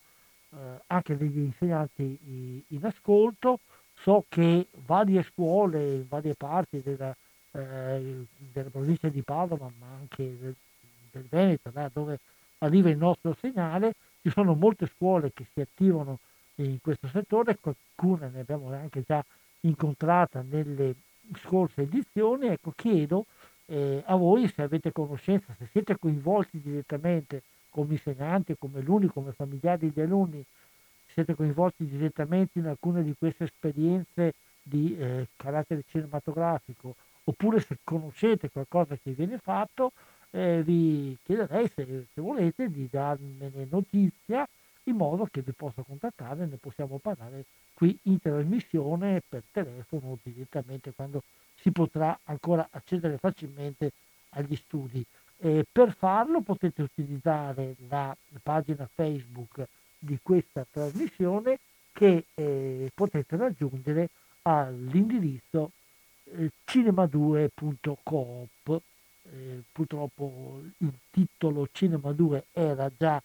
eh, 0.51 0.57
anche 0.87 1.17
degli 1.17 1.39
insegnanti 1.39 2.63
in 2.67 2.85
ascolto, 2.85 3.59
so 3.95 4.25
che 4.29 4.67
varie 4.85 5.23
scuole 5.23 5.95
in 5.95 6.05
varie 6.07 6.35
parti 6.35 6.81
della, 6.81 7.15
eh, 7.51 8.25
della 8.53 8.69
provincia 8.69 9.09
di 9.09 9.21
Padova, 9.23 9.71
ma 9.79 9.87
anche 9.99 10.37
del, 10.39 10.55
del 11.11 11.25
Veneto, 11.27 11.69
da 11.71 11.89
dove 11.91 12.19
arriva 12.59 12.89
il 12.89 12.97
nostro 12.97 13.35
segnale, 13.39 13.93
ci 14.29 14.35
sono 14.35 14.53
molte 14.53 14.85
scuole 14.85 15.31
che 15.33 15.47
si 15.51 15.59
attivano 15.59 16.19
in 16.55 16.79
questo 16.81 17.07
settore, 17.07 17.57
qualcuna 17.59 18.27
ne 18.27 18.41
abbiamo 18.41 18.71
anche 18.71 19.03
già 19.05 19.25
incontrata 19.61 20.43
nelle 20.47 20.95
scorse 21.41 21.81
edizioni. 21.81 22.47
Ecco, 22.47 22.71
chiedo 22.75 23.25
eh, 23.65 24.03
a 24.05 24.15
voi 24.15 24.47
se 24.47 24.61
avete 24.61 24.91
conoscenza, 24.91 25.55
se 25.57 25.67
siete 25.71 25.97
coinvolti 25.97 26.61
direttamente 26.61 27.41
come 27.69 27.93
insegnanti, 27.93 28.55
come 28.57 28.79
alunni, 28.79 29.07
come 29.07 29.31
familiari 29.31 29.91
di 29.91 30.01
alunni, 30.01 30.43
siete 31.07 31.33
coinvolti 31.33 31.87
direttamente 31.87 32.59
in 32.59 32.67
alcune 32.67 33.03
di 33.03 33.15
queste 33.17 33.45
esperienze 33.45 34.35
di 34.61 34.95
eh, 34.95 35.27
carattere 35.35 35.83
cinematografico 35.87 36.95
oppure 37.23 37.59
se 37.61 37.77
conoscete 37.83 38.49
qualcosa 38.49 38.95
che 39.01 39.11
viene 39.11 39.39
fatto, 39.39 39.91
eh, 40.31 40.61
vi 40.63 41.17
chiederei 41.23 41.69
se, 41.73 42.07
se, 42.13 42.21
volete 42.21 42.69
di 42.69 42.87
darmene 42.89 43.67
notizia 43.69 44.47
in 44.83 44.95
modo 44.95 45.27
che 45.29 45.41
vi 45.41 45.51
possa 45.51 45.83
contattare 45.83 46.43
e 46.43 46.47
ne 46.47 46.57
possiamo 46.57 46.97
parlare 46.97 47.45
qui 47.73 47.97
in 48.03 48.19
trasmissione 48.19 49.21
per 49.27 49.43
telefono 49.51 50.17
direttamente 50.23 50.93
quando 50.93 51.23
si 51.55 51.71
potrà 51.71 52.17
ancora 52.23 52.67
accedere 52.71 53.17
facilmente 53.17 53.91
agli 54.29 54.55
studi. 54.55 55.05
Eh, 55.41 55.65
per 55.71 55.93
farlo 55.93 56.41
potete 56.41 56.81
utilizzare 56.81 57.75
la 57.87 58.13
pagina 58.43 58.89
Facebook 58.93 59.65
di 59.97 60.19
questa 60.21 60.65
trasmissione 60.69 61.59
che 61.91 62.25
eh, 62.33 62.91
potete 62.93 63.35
raggiungere 63.35 64.09
all'indirizzo 64.43 65.71
eh, 66.25 66.51
cinema2.coop. 66.65 68.81
Eh, 69.31 69.63
purtroppo 69.71 70.61
il 70.77 70.93
titolo 71.11 71.67
Cinema 71.71 72.11
2 72.11 72.45
era 72.51 72.89
già 72.95 73.21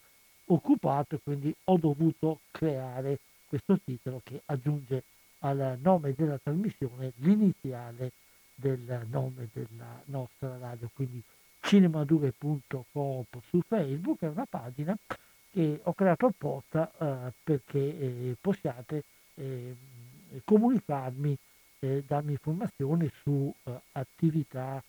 occupato, 0.47 1.19
quindi 1.23 1.55
ho 1.65 1.79
dovuto 1.79 2.41
creare 2.51 3.19
questo 3.47 3.79
titolo 3.83 4.21
che 4.23 4.43
aggiunge 4.47 5.05
al 5.41 5.79
nome 5.81 6.15
della 6.15 6.39
trasmissione 6.39 7.13
l'iniziale 7.17 8.13
del 8.55 9.07
nome 9.09 9.49
della 9.53 10.03
nostra 10.07 10.57
radio, 10.59 10.91
quindi 10.95 11.23
cinema2.coop 11.63 13.39
su 13.49 13.61
Facebook. 13.67 14.21
È 14.21 14.29
una 14.29 14.47
pagina 14.49 14.97
che 15.51 15.81
ho 15.83 15.93
creato 15.95 16.27
apposta 16.27 16.91
eh, 16.99 17.33
perché 17.43 17.79
eh, 17.79 18.37
possiate 18.41 19.05
eh, 19.35 19.75
comunicarmi 20.45 21.37
darmi 22.07 22.33
informazioni 22.33 23.11
su 23.23 23.53
eh, 23.65 23.81
attività 23.93 24.83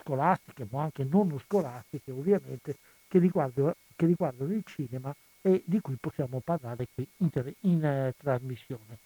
scolastiche, 0.00 0.66
ma 0.70 0.82
anche 0.82 1.04
non 1.04 1.38
scolastiche 1.40 2.10
ovviamente, 2.10 2.76
che 3.08 3.18
riguardano, 3.18 3.74
che 3.96 4.06
riguardano 4.06 4.52
il 4.52 4.64
cinema 4.64 5.14
e 5.42 5.62
di 5.64 5.80
cui 5.80 5.96
possiamo 5.96 6.40
parlare 6.40 6.86
qui 6.94 7.06
in, 7.18 7.54
in 7.60 7.84
eh, 7.84 8.14
trasmissione. 8.16 8.98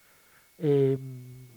E, 0.55 0.91
ehm, 0.91 1.47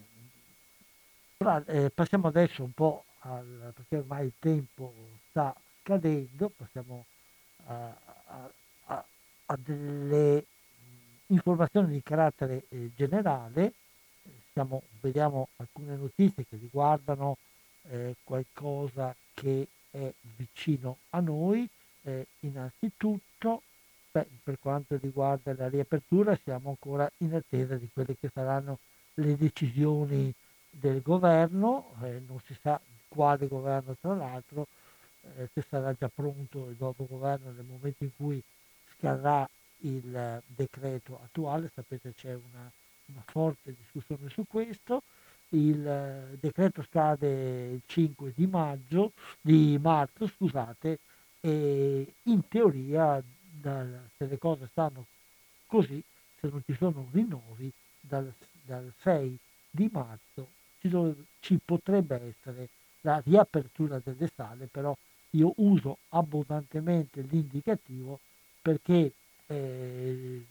eh, 1.66 1.90
passiamo 1.90 2.28
adesso 2.28 2.62
un 2.62 2.72
po' 2.72 3.05
al, 3.20 3.72
perché 3.74 3.97
ormai 3.98 4.26
il 4.26 4.32
tempo 4.39 4.93
sta 5.28 5.55
scadendo, 5.80 6.51
passiamo 6.51 7.05
a, 7.66 7.97
a, 8.26 8.51
a, 8.86 9.05
a 9.47 9.59
delle 9.59 10.44
informazioni 11.26 11.93
di 11.93 12.02
carattere 12.02 12.64
eh, 12.68 12.90
generale, 12.94 13.72
Siamo, 14.52 14.82
vediamo 15.01 15.48
alcune 15.56 15.94
notizie 15.94 16.44
che 16.44 16.56
riguardano 16.56 17.36
eh, 17.90 18.16
qualcosa 18.24 19.14
che 19.34 19.68
è 19.90 20.12
vicino 20.36 20.98
a 21.10 21.20
noi. 21.20 21.68
Eh, 22.02 22.26
innanzitutto, 22.40 23.62
beh, 24.10 24.26
per 24.42 24.59
quanto 24.59 24.96
riguarda 25.00 25.55
la 25.55 25.68
riapertura, 25.68 26.38
siamo 26.42 26.70
ancora 26.70 27.10
in 27.18 27.34
attesa 27.34 27.76
di 27.76 27.88
quelle 27.92 28.16
che 28.18 28.30
saranno 28.32 28.78
le 29.14 29.36
decisioni 29.36 30.32
del 30.70 31.02
governo, 31.02 31.94
eh, 32.02 32.22
non 32.26 32.40
si 32.44 32.56
sa 32.60 32.80
quale 33.09 33.48
governo 33.48 33.96
tra 34.00 34.14
l'altro, 34.14 34.68
eh, 35.36 35.48
se 35.52 35.64
sarà 35.68 35.92
già 35.92 36.09
pronto 36.09 36.68
il 36.68 36.76
nuovo 36.78 37.06
governo 37.06 37.50
nel 37.50 37.64
momento 37.64 38.05
in 38.05 38.10
cui 38.16 38.42
scadrà 38.96 39.48
il 39.80 40.42
decreto 40.46 41.20
attuale, 41.22 41.70
sapete 41.74 42.12
c'è 42.14 42.34
una, 42.34 42.70
una 43.06 43.22
forte 43.26 43.74
discussione 43.74 44.28
su 44.28 44.44
questo, 44.46 45.02
il 45.50 45.86
eh, 45.86 46.36
decreto 46.40 46.82
scade 46.82 47.70
il 47.72 47.82
5 47.86 48.32
di 48.34 48.46
maggio, 48.46 49.12
di 49.40 49.78
marzo, 49.80 50.26
scusate, 50.26 50.98
e 51.40 52.14
in 52.24 52.48
teoria 52.48 53.22
dal, 53.60 54.08
se 54.16 54.26
le 54.26 54.38
cose 54.38 54.68
stanno 54.70 55.06
così, 55.66 56.02
se 56.40 56.48
non 56.48 56.62
ci 56.64 56.74
sono 56.74 57.08
rinnovi, 57.12 57.72
dal, 58.00 58.32
dal 58.62 58.92
6 59.00 59.38
di 59.70 59.88
marzo 59.92 60.48
ci, 60.80 60.88
dov- 60.88 61.24
ci 61.40 61.58
potrebbe 61.64 62.20
essere 62.20 62.68
la 63.02 63.20
riapertura 63.24 64.00
delle 64.02 64.30
sale, 64.34 64.66
però 64.66 64.96
io 65.30 65.52
uso 65.56 65.98
abbondantemente 66.10 67.20
l'indicativo 67.22 68.20
perché 68.60 69.12
eh, 69.46 70.44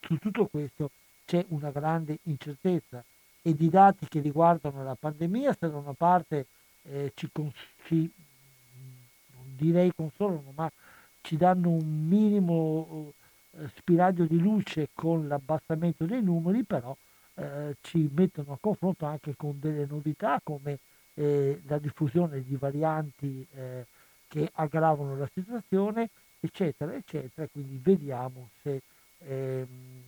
su 0.00 0.16
tutto 0.18 0.46
questo 0.46 0.90
c'è 1.24 1.44
una 1.48 1.70
grande 1.70 2.18
incertezza 2.24 3.02
e 3.46 3.54
di 3.54 3.68
dati 3.68 4.08
che 4.08 4.20
riguardano 4.20 4.82
la 4.82 4.96
pandemia, 4.98 5.52
se 5.52 5.68
da 5.68 5.76
una 5.76 5.92
parte 5.92 6.46
eh, 6.84 7.12
ci, 7.14 7.28
ci, 7.84 8.10
direi 9.54 9.92
consolano, 9.94 10.50
ma 10.54 10.70
ci 11.20 11.36
danno 11.36 11.68
un 11.68 12.06
minimo 12.06 13.12
eh, 13.50 13.68
spiraglio 13.76 14.24
di 14.24 14.38
luce 14.38 14.88
con 14.94 15.28
l'abbassamento 15.28 16.06
dei 16.06 16.22
numeri, 16.22 16.62
però 16.64 16.96
eh, 17.34 17.76
ci 17.82 18.08
mettono 18.14 18.54
a 18.54 18.58
confronto 18.58 19.04
anche 19.04 19.34
con 19.36 19.58
delle 19.60 19.84
novità 19.84 20.40
come 20.42 20.78
eh, 21.12 21.60
la 21.66 21.76
diffusione 21.76 22.42
di 22.42 22.56
varianti 22.56 23.46
eh, 23.52 23.84
che 24.26 24.48
aggravano 24.54 25.18
la 25.18 25.28
situazione, 25.34 26.08
eccetera, 26.40 26.94
eccetera. 26.94 27.46
Quindi 27.52 27.78
vediamo 27.82 28.48
se 28.62 28.80
ehm, 29.18 30.02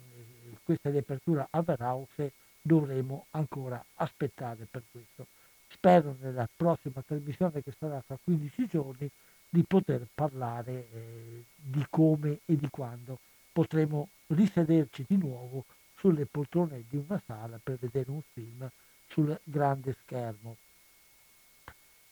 questa 0.65 0.89
riapertura 0.89 1.47
avverrà 1.51 1.95
o 1.95 2.07
se 2.15 2.33
dovremo 2.67 3.27
ancora 3.31 3.83
aspettare 3.95 4.67
per 4.69 4.83
questo. 4.91 5.27
Spero 5.69 6.17
nella 6.21 6.49
prossima 6.55 7.03
trasmissione 7.07 7.63
che 7.63 7.73
sarà 7.79 8.03
tra 8.05 8.19
15 8.23 8.67
giorni 8.67 9.09
di 9.49 9.63
poter 9.63 10.07
parlare 10.13 10.89
eh, 10.93 11.45
di 11.55 11.87
come 11.89 12.41
e 12.45 12.57
di 12.57 12.69
quando 12.69 13.19
potremo 13.53 14.09
risederci 14.29 15.05
di 15.07 15.17
nuovo 15.17 15.65
sulle 15.97 16.27
poltrone 16.27 16.85
di 16.89 16.97
una 16.97 17.23
sala 17.25 17.59
per 17.63 17.79
vedere 17.79 18.11
un 18.11 18.21
film 18.33 18.69
sul 19.09 19.39
grande 19.45 19.97
schermo. 20.03 20.57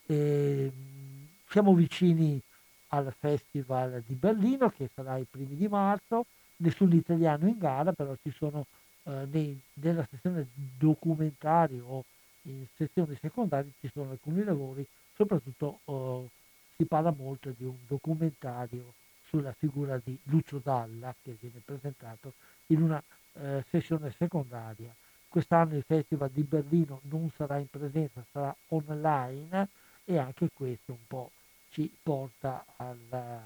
E, 0.06 0.14
ehm, 0.14 1.28
siamo 1.48 1.74
vicini 1.74 2.40
al 2.88 3.12
Festival 3.18 4.02
di 4.06 4.14
Berlino 4.14 4.70
che 4.70 4.88
sarà 4.94 5.16
i 5.16 5.26
primi 5.28 5.56
di 5.56 5.66
marzo, 5.66 6.26
nessun 6.58 6.92
italiano 6.92 7.48
in 7.48 7.58
gara, 7.58 7.92
però 7.92 8.14
ci 8.22 8.30
sono 8.30 8.66
eh, 9.04 9.26
nei, 9.30 9.60
nella 9.74 10.06
sezione 10.10 10.48
documentari 10.54 11.80
o 11.80 12.04
in 12.42 12.66
sezioni 12.76 13.16
secondarie 13.20 13.72
ci 13.80 13.90
sono 13.92 14.10
alcuni 14.10 14.44
lavori, 14.44 14.86
soprattutto 15.14 15.80
eh, 15.84 16.28
si 16.76 16.84
parla 16.84 17.14
molto 17.16 17.54
di 17.56 17.64
un 17.64 17.76
documentario 17.86 18.94
sulla 19.28 19.52
figura 19.52 20.00
di 20.02 20.18
Lucio 20.24 20.60
Dalla 20.62 21.14
che 21.22 21.36
viene 21.40 21.62
presentato 21.64 22.34
in 22.66 22.82
una 22.82 23.02
eh, 23.34 23.64
sessione 23.70 24.14
secondaria. 24.16 24.94
Quest'anno 25.28 25.76
il 25.76 25.84
Festival 25.84 26.30
di 26.30 26.42
Berlino 26.42 27.00
non 27.04 27.30
sarà 27.36 27.58
in 27.58 27.68
presenza, 27.68 28.24
sarà 28.30 28.54
online 28.68 29.68
e 30.04 30.18
anche 30.18 30.48
questo 30.52 30.92
un 30.92 31.06
po' 31.08 31.30
ci 31.70 31.92
porta 32.00 32.64
alla, 32.76 33.42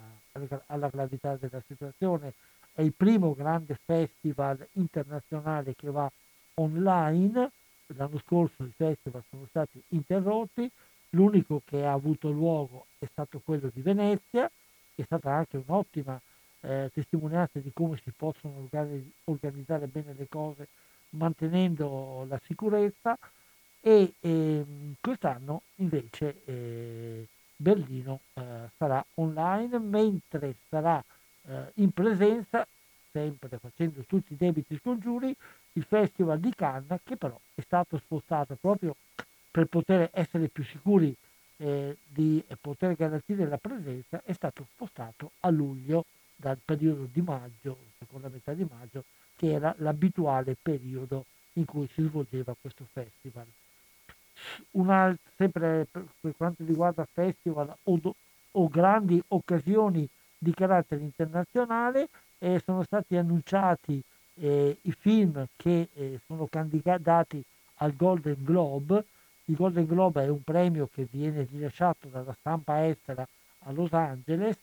alla 0.67 0.89
gravità 0.89 1.37
della 1.37 1.63
situazione. 1.67 2.35
È 2.79 2.83
il 2.83 2.95
primo 2.95 3.35
grande 3.35 3.77
festival 3.85 4.65
internazionale 4.75 5.75
che 5.75 5.91
va 5.91 6.09
online. 6.55 7.51
L'anno 7.97 8.21
scorso 8.25 8.63
i 8.63 8.73
festival 8.77 9.25
sono 9.29 9.47
stati 9.49 9.83
interrotti, 9.89 10.71
l'unico 11.11 11.61
che 11.65 11.85
ha 11.85 11.91
avuto 11.91 12.31
luogo 12.31 12.87
è 13.01 13.09
stato 13.11 13.41
quello 13.45 13.69
di 13.75 13.81
Venezia, 13.81 14.49
che 14.95 15.03
è 15.03 15.05
stata 15.05 15.33
anche 15.33 15.57
un'ottima 15.57 16.21
eh, 16.61 16.89
testimonianza 16.95 17.59
di 17.59 17.73
come 17.75 17.99
si 18.01 18.13
possono 18.17 18.69
organizzare 19.25 19.89
bene 19.89 20.15
le 20.17 20.29
cose 20.29 20.69
mantenendo 21.11 22.27
la 22.29 22.41
sicurezza 22.45 23.19
e 23.81 24.15
eh, 24.21 24.65
quest'anno 25.01 25.63
invece 25.79 26.45
eh, 26.45 27.27
Berlino 27.57 28.21
eh, 28.35 28.71
sarà 28.77 29.05
online 29.15 29.81
mentre 29.81 30.55
sarà 30.69 31.03
eh, 31.49 31.73
in 31.75 31.91
presenza 31.91 32.66
sempre 33.11 33.59
facendo 33.59 34.03
tutti 34.07 34.35
i 34.35 34.37
debiti 34.37 34.77
scongiuri 34.77 35.35
il 35.73 35.85
Festival 35.85 36.39
di 36.39 36.53
Cannes 36.55 37.01
che 37.05 37.16
però 37.16 37.39
è 37.55 37.61
stato 37.62 37.99
spostato 37.99 38.57
proprio 38.61 38.95
per 39.51 39.66
poter 39.66 40.11
essere 40.12 40.49
più 40.49 40.62
sicuri 40.65 41.15
eh, 41.57 41.97
di 42.07 42.45
poter 42.61 42.95
garantire 42.95 43.47
la 43.47 43.59
presenza 43.59 44.23
è 44.25 44.33
stato 44.33 44.66
spostato 44.73 45.33
a 45.41 45.51
luglio 45.51 46.05
dal 46.37 46.59
periodo 46.65 47.09
di 47.11 47.20
maggio, 47.20 47.79
seconda 47.99 48.29
metà 48.29 48.53
di 48.53 48.65
maggio, 48.70 49.05
che 49.35 49.51
era 49.51 49.75
l'abituale 49.79 50.57
periodo 50.61 51.25
in 51.55 51.65
cui 51.65 51.89
si 51.93 52.03
svolgeva 52.03 52.55
questo 52.61 52.87
festival. 52.93 53.47
Una, 54.73 55.16
sempre 55.37 55.89
per, 55.91 56.07
quanto 56.37 56.65
riguarda 56.65 57.05
festival 57.12 57.75
o, 57.83 57.97
do, 57.97 58.15
o, 58.53 58.69
grandi 58.69 59.20
occasioni 59.29 60.09
di 60.39 60.55
carattere 60.55 61.02
internazionale, 61.02 62.09
eh, 62.39 62.62
sono 62.65 62.82
stati 62.85 63.16
annunciati 63.16 64.01
eh, 64.35 64.78
i 64.81 64.93
film 64.93 65.47
che 65.56 65.89
eh, 65.93 66.20
sono 66.27 66.47
candidati 66.47 67.43
al 67.77 67.94
Golden 67.94 68.36
Globe. 68.39 69.05
Il 69.47 69.56
Golden 69.56 69.86
Globe 69.86 70.23
è 70.23 70.28
un 70.28 70.43
premio 70.43 70.89
che 70.93 71.09
viene 71.10 71.47
rilasciato 71.51 72.09
dalla 72.09 72.36
stampa 72.39 72.86
estera 72.86 73.27
a 73.60 73.73
Los 73.73 73.93
Angeles 73.93 74.59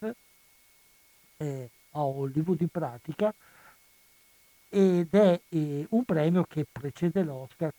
eh, 1.37 1.69
a 1.91 2.01
Hollywood 2.01 2.61
in 2.61 2.69
pratica 2.69 3.33
ed 4.69 5.13
è 5.13 5.39
eh, 5.49 5.87
un 5.89 6.03
premio 6.03 6.43
che 6.43 6.65
precede 6.69 7.23
l'Oscar, 7.23 7.73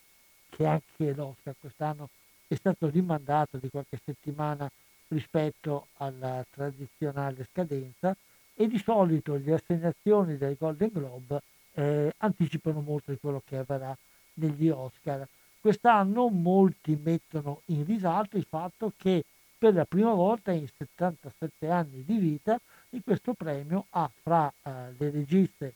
che 0.48 0.66
anche 0.66 1.14
l'Oscar 1.14 1.54
quest'anno 1.58 2.08
è 2.46 2.54
stato 2.54 2.88
rimandato 2.88 3.58
di 3.58 3.68
qualche 3.68 4.00
settimana 4.04 4.70
rispetto 5.08 5.88
alla 5.96 6.44
tradizionale 6.50 7.46
scadenza 7.50 8.16
e 8.54 8.66
di 8.66 8.78
solito 8.78 9.34
le 9.36 9.54
assegnazioni 9.54 10.36
del 10.36 10.56
Golden 10.58 10.90
Globe 10.92 11.42
eh, 11.72 12.12
anticipano 12.18 12.80
molto 12.80 13.10
di 13.10 13.18
quello 13.18 13.42
che 13.44 13.58
avverrà 13.58 13.96
negli 14.34 14.68
Oscar. 14.68 15.26
Quest'anno 15.60 16.28
molti 16.28 16.98
mettono 17.02 17.62
in 17.66 17.84
risalto 17.84 18.36
il 18.36 18.46
fatto 18.48 18.92
che 18.96 19.24
per 19.58 19.74
la 19.74 19.84
prima 19.84 20.12
volta 20.12 20.52
in 20.52 20.66
77 20.68 21.68
anni 21.68 22.04
di 22.04 22.18
vita 22.18 22.60
di 22.88 23.00
questo 23.02 23.34
premio 23.34 23.86
ha 23.90 24.10
fra 24.22 24.46
uh, 24.46 24.70
le 24.96 25.10
registe 25.10 25.74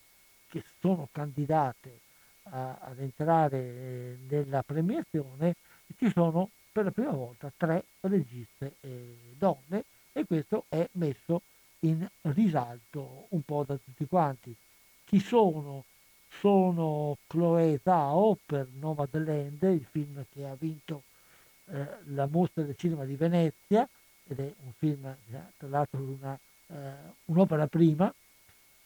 che 0.49 0.63
sono 0.81 1.09
candidate 1.11 2.01
uh, 2.45 2.51
ad 2.53 2.99
entrare 2.99 3.59
eh, 3.59 4.19
nella 4.29 4.63
premiazione, 4.63 5.57
ci 5.97 6.11
sono 6.11 6.51
per 6.73 6.85
la 6.85 6.91
prima 6.91 7.13
volta 7.13 7.53
tre 7.57 7.85
registe 8.01 8.75
eh, 8.81 9.35
donne 9.37 9.85
e 10.13 10.25
questo 10.25 10.65
è 10.69 10.89
messo 10.93 11.43
in 11.81 12.07
risalto 12.23 13.27
un 13.31 13.43
po' 13.43 13.65
da 13.65 13.77
tutti 13.77 14.07
quanti. 14.07 14.55
Chi 15.05 15.19
sono? 15.21 15.85
Sono 16.29 17.19
Chloe 17.27 17.81
Zhao 17.83 18.39
per 18.47 18.69
Nomadland, 18.79 19.63
il 19.63 19.87
film 19.91 20.25
che 20.33 20.47
ha 20.47 20.55
vinto 20.57 21.03
eh, 21.67 21.87
la 22.07 22.27
mostra 22.27 22.63
del 22.63 22.77
cinema 22.77 23.05
di 23.05 23.17
Venezia 23.17 23.89
ed 24.27 24.39
è 24.39 24.53
un 24.63 24.73
film 24.77 25.17
tra 25.57 25.69
l'altro 25.69 26.01
una 26.01 26.39
eh, 26.69 26.93
un'opera 27.25 27.67
prima, 27.67 28.13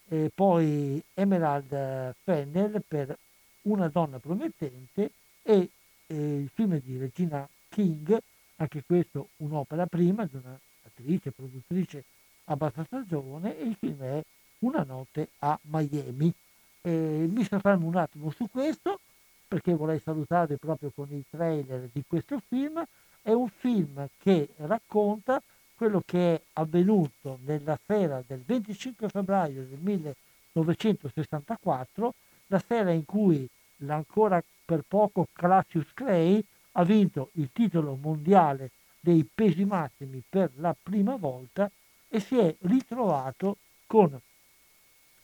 e 0.07 0.31
poi 0.33 1.01
Emerald 1.13 2.15
Fennel 2.23 2.83
per 2.87 3.15
Una 3.63 3.87
donna 3.87 4.19
promettente 4.19 5.11
e, 5.41 5.69
e 6.05 6.35
il 6.37 6.49
film 6.53 6.79
di 6.81 6.97
Regina 6.97 7.47
King 7.75 8.17
anche 8.55 8.83
questo 8.85 9.31
un'opera 9.37 9.85
prima 9.85 10.23
di 10.23 10.37
un'attrice, 10.37 11.31
produttrice 11.31 12.05
abbastanza 12.45 13.03
giovane 13.05 13.59
e 13.59 13.65
il 13.65 13.75
film 13.77 14.01
è 14.01 14.23
Una 14.59 14.83
notte 14.83 15.31
a 15.39 15.59
Miami. 15.63 16.33
E 16.81 17.27
mi 17.29 17.43
soffermo 17.43 17.87
un 17.87 17.97
attimo 17.97 18.31
su 18.31 18.47
questo 18.49 19.01
perché 19.45 19.73
vorrei 19.73 19.99
salutarvi 19.99 20.55
proprio 20.55 20.93
con 20.95 21.07
il 21.11 21.25
trailer 21.29 21.89
di 21.91 22.01
questo 22.07 22.41
film. 22.47 22.81
È 23.21 23.33
un 23.33 23.49
film 23.49 24.07
che 24.19 24.47
racconta 24.57 25.41
quello 25.75 26.01
che 26.05 26.35
è 26.35 26.41
avvenuto 26.53 27.39
nella 27.43 27.77
sera 27.85 28.23
del 28.25 28.41
25 28.45 29.09
febbraio 29.09 29.65
del 29.65 29.79
1964, 29.79 32.13
la 32.47 32.63
sera 32.65 32.91
in 32.91 33.03
cui 33.03 33.45
l'ancora 33.79 34.41
per 34.63 34.83
poco 34.87 35.27
Cassius 35.33 35.91
Clay 35.93 36.41
ha 36.77 36.83
vinto 36.83 37.29
il 37.33 37.49
titolo 37.51 37.97
mondiale 38.01 38.71
dei 38.99 39.27
pesi 39.31 39.65
massimi 39.65 40.21
per 40.27 40.51
la 40.55 40.75
prima 40.81 41.15
volta 41.15 41.69
e 42.07 42.19
si 42.19 42.37
è 42.37 42.55
ritrovato 42.61 43.57
con 43.85 44.19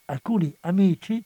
alcuni 0.06 0.56
amici 0.62 1.22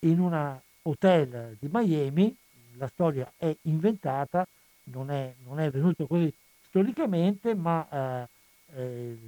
in 0.00 0.20
un 0.20 0.58
hotel 0.82 1.56
di 1.58 1.68
Miami, 1.70 2.34
la 2.74 2.88
storia 2.88 3.30
è 3.36 3.54
inventata, 3.62 4.46
non 4.84 5.10
è, 5.10 5.34
non 5.44 5.58
è 5.58 5.70
venuto 5.70 6.06
così 6.06 6.32
storicamente, 6.68 7.54
ma 7.54 7.86
eh, 7.90 8.28
eh, 8.74 9.18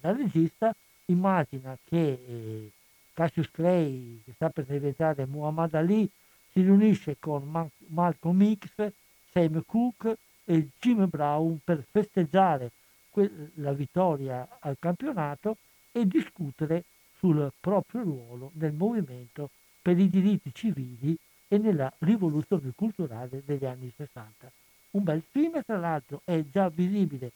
la 0.00 0.12
regista 0.12 0.74
immagina 1.06 1.76
che 1.84 2.22
eh, 2.26 2.70
Cassius 3.12 3.50
Clay, 3.50 4.22
che 4.24 4.32
sta 4.34 4.48
per 4.50 4.64
diventare 4.64 5.26
Muhammad 5.26 5.74
Ali, 5.74 6.08
si 6.56 6.62
riunisce 6.62 7.18
con 7.18 7.42
Ma- 7.50 7.68
Malcolm 7.88 8.56
X, 8.56 8.90
Sam 9.30 9.62
Cooke 9.66 10.16
e 10.46 10.70
Jim 10.80 11.06
Brown 11.06 11.58
per 11.62 11.84
festeggiare 11.90 12.70
que- 13.10 13.50
la 13.56 13.74
vittoria 13.74 14.48
al 14.60 14.78
campionato 14.78 15.58
e 15.92 16.06
discutere 16.06 16.84
sul 17.18 17.52
proprio 17.60 18.04
ruolo 18.04 18.52
nel 18.54 18.72
movimento 18.72 19.50
per 19.82 19.98
i 19.98 20.08
diritti 20.08 20.50
civili 20.54 21.14
e 21.46 21.58
nella 21.58 21.92
rivoluzione 21.98 22.72
culturale 22.74 23.42
degli 23.44 23.66
anni 23.66 23.92
60. 23.94 24.50
Un 24.92 25.02
bel 25.02 25.22
film, 25.30 25.62
tra 25.62 25.76
l'altro, 25.76 26.22
è 26.24 26.42
già 26.50 26.70
visibile, 26.70 27.32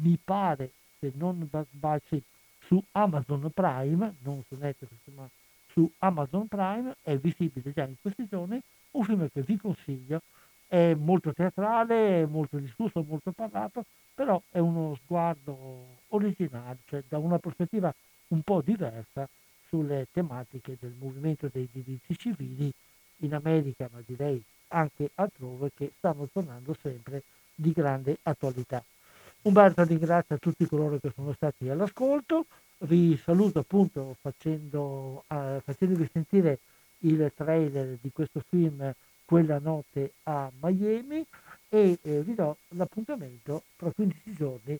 mi 0.00 0.18
pare, 0.22 0.72
se 0.98 1.12
non 1.14 1.48
sbaglio, 1.70 2.22
su 2.66 2.82
Amazon 2.90 3.50
Prime, 3.54 4.16
non 4.22 4.42
su 4.48 4.56
Netflix, 4.56 4.98
ma 5.14 5.28
su 5.78 5.88
Amazon 5.98 6.48
Prime, 6.48 6.96
è 7.02 7.16
visibile 7.18 7.72
già 7.72 7.84
in 7.84 7.94
questi 8.00 8.26
giorni, 8.26 8.60
un 8.90 9.04
film 9.04 9.28
che 9.32 9.42
vi 9.42 9.56
consiglio, 9.56 10.22
è 10.66 10.92
molto 10.94 11.32
teatrale, 11.32 12.26
molto 12.26 12.58
discusso, 12.58 13.04
molto 13.06 13.30
parlato, 13.30 13.84
però 14.12 14.42
è 14.50 14.58
uno 14.58 14.98
sguardo 15.04 16.00
originale, 16.08 16.78
cioè 16.86 17.04
da 17.06 17.18
una 17.18 17.38
prospettiva 17.38 17.94
un 18.28 18.42
po' 18.42 18.60
diversa 18.60 19.28
sulle 19.68 20.08
tematiche 20.10 20.76
del 20.80 20.96
movimento 20.98 21.48
dei 21.52 21.68
diritti 21.70 22.18
civili 22.18 22.72
in 23.18 23.34
America, 23.34 23.88
ma 23.92 24.02
direi 24.04 24.42
anche 24.68 25.10
altrove, 25.14 25.70
che 25.76 25.92
stanno 25.96 26.28
tornando 26.32 26.74
sempre 26.82 27.22
di 27.54 27.70
grande 27.70 28.18
attualità. 28.24 28.82
Umberto 29.42 29.84
ringrazia 29.84 30.38
tutti 30.38 30.66
coloro 30.66 30.98
che 30.98 31.12
sono 31.14 31.32
stati 31.34 31.68
all'ascolto, 31.68 32.46
vi 32.80 33.20
saluto 33.22 33.60
appunto 33.60 34.16
facendo, 34.20 35.24
uh, 35.26 35.60
facendovi 35.60 36.08
sentire 36.12 36.58
il 37.00 37.32
trailer 37.34 37.98
di 38.00 38.10
questo 38.12 38.42
film 38.48 38.92
Quella 39.24 39.58
notte 39.58 40.12
a 40.24 40.50
Miami 40.60 41.24
e 41.68 41.98
eh, 42.00 42.22
vi 42.22 42.34
do 42.34 42.56
l'appuntamento 42.68 43.64
tra 43.76 43.90
15 43.90 44.34
giorni 44.34 44.78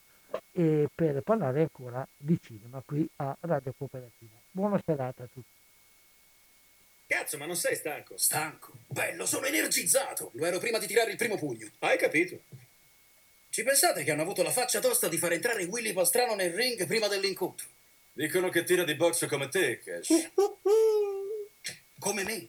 eh, 0.53 0.89
per 0.95 1.20
parlare 1.20 1.61
ancora 1.61 2.07
di 2.16 2.39
cinema 2.43 2.83
qui 2.85 3.07
a 3.16 3.37
Radio 3.41 3.75
Cooperativa. 3.77 4.35
Buona 4.51 4.81
serata 4.85 5.25
a 5.25 5.29
tutti. 5.31 5.57
Cazzo, 7.07 7.37
ma 7.37 7.47
non 7.47 7.57
sei 7.57 7.77
stanco? 7.77 8.16
Stanco? 8.16 8.73
Bello, 8.87 9.27
sono 9.27 9.47
energizzato! 9.47 10.31
Lo 10.35 10.47
ero 10.47 10.59
prima 10.59 10.79
di 10.79 10.87
tirare 10.87 11.11
il 11.11 11.16
primo 11.16 11.37
pugno. 11.37 11.69
Hai 11.81 11.99
capito? 11.99 12.41
Ci 13.51 13.62
pensate 13.62 14.05
che 14.05 14.11
hanno 14.11 14.23
avuto 14.23 14.43
la 14.43 14.51
faccia 14.51 14.81
tosta 14.81 15.09
di 15.09 15.16
far 15.19 15.33
entrare 15.33 15.65
Willy 15.65 15.93
Pastrano 15.93 16.35
nel 16.35 16.53
ring 16.53 16.87
prima 16.87 17.09
dell'incontro? 17.09 17.66
Dicono 18.19 18.49
che 18.49 18.65
tira 18.65 18.82
di 18.82 18.97
box 18.97 19.28
come 19.28 19.47
te, 19.47 19.78
Cash. 19.78 20.09
Come 22.01 22.24
me? 22.24 22.49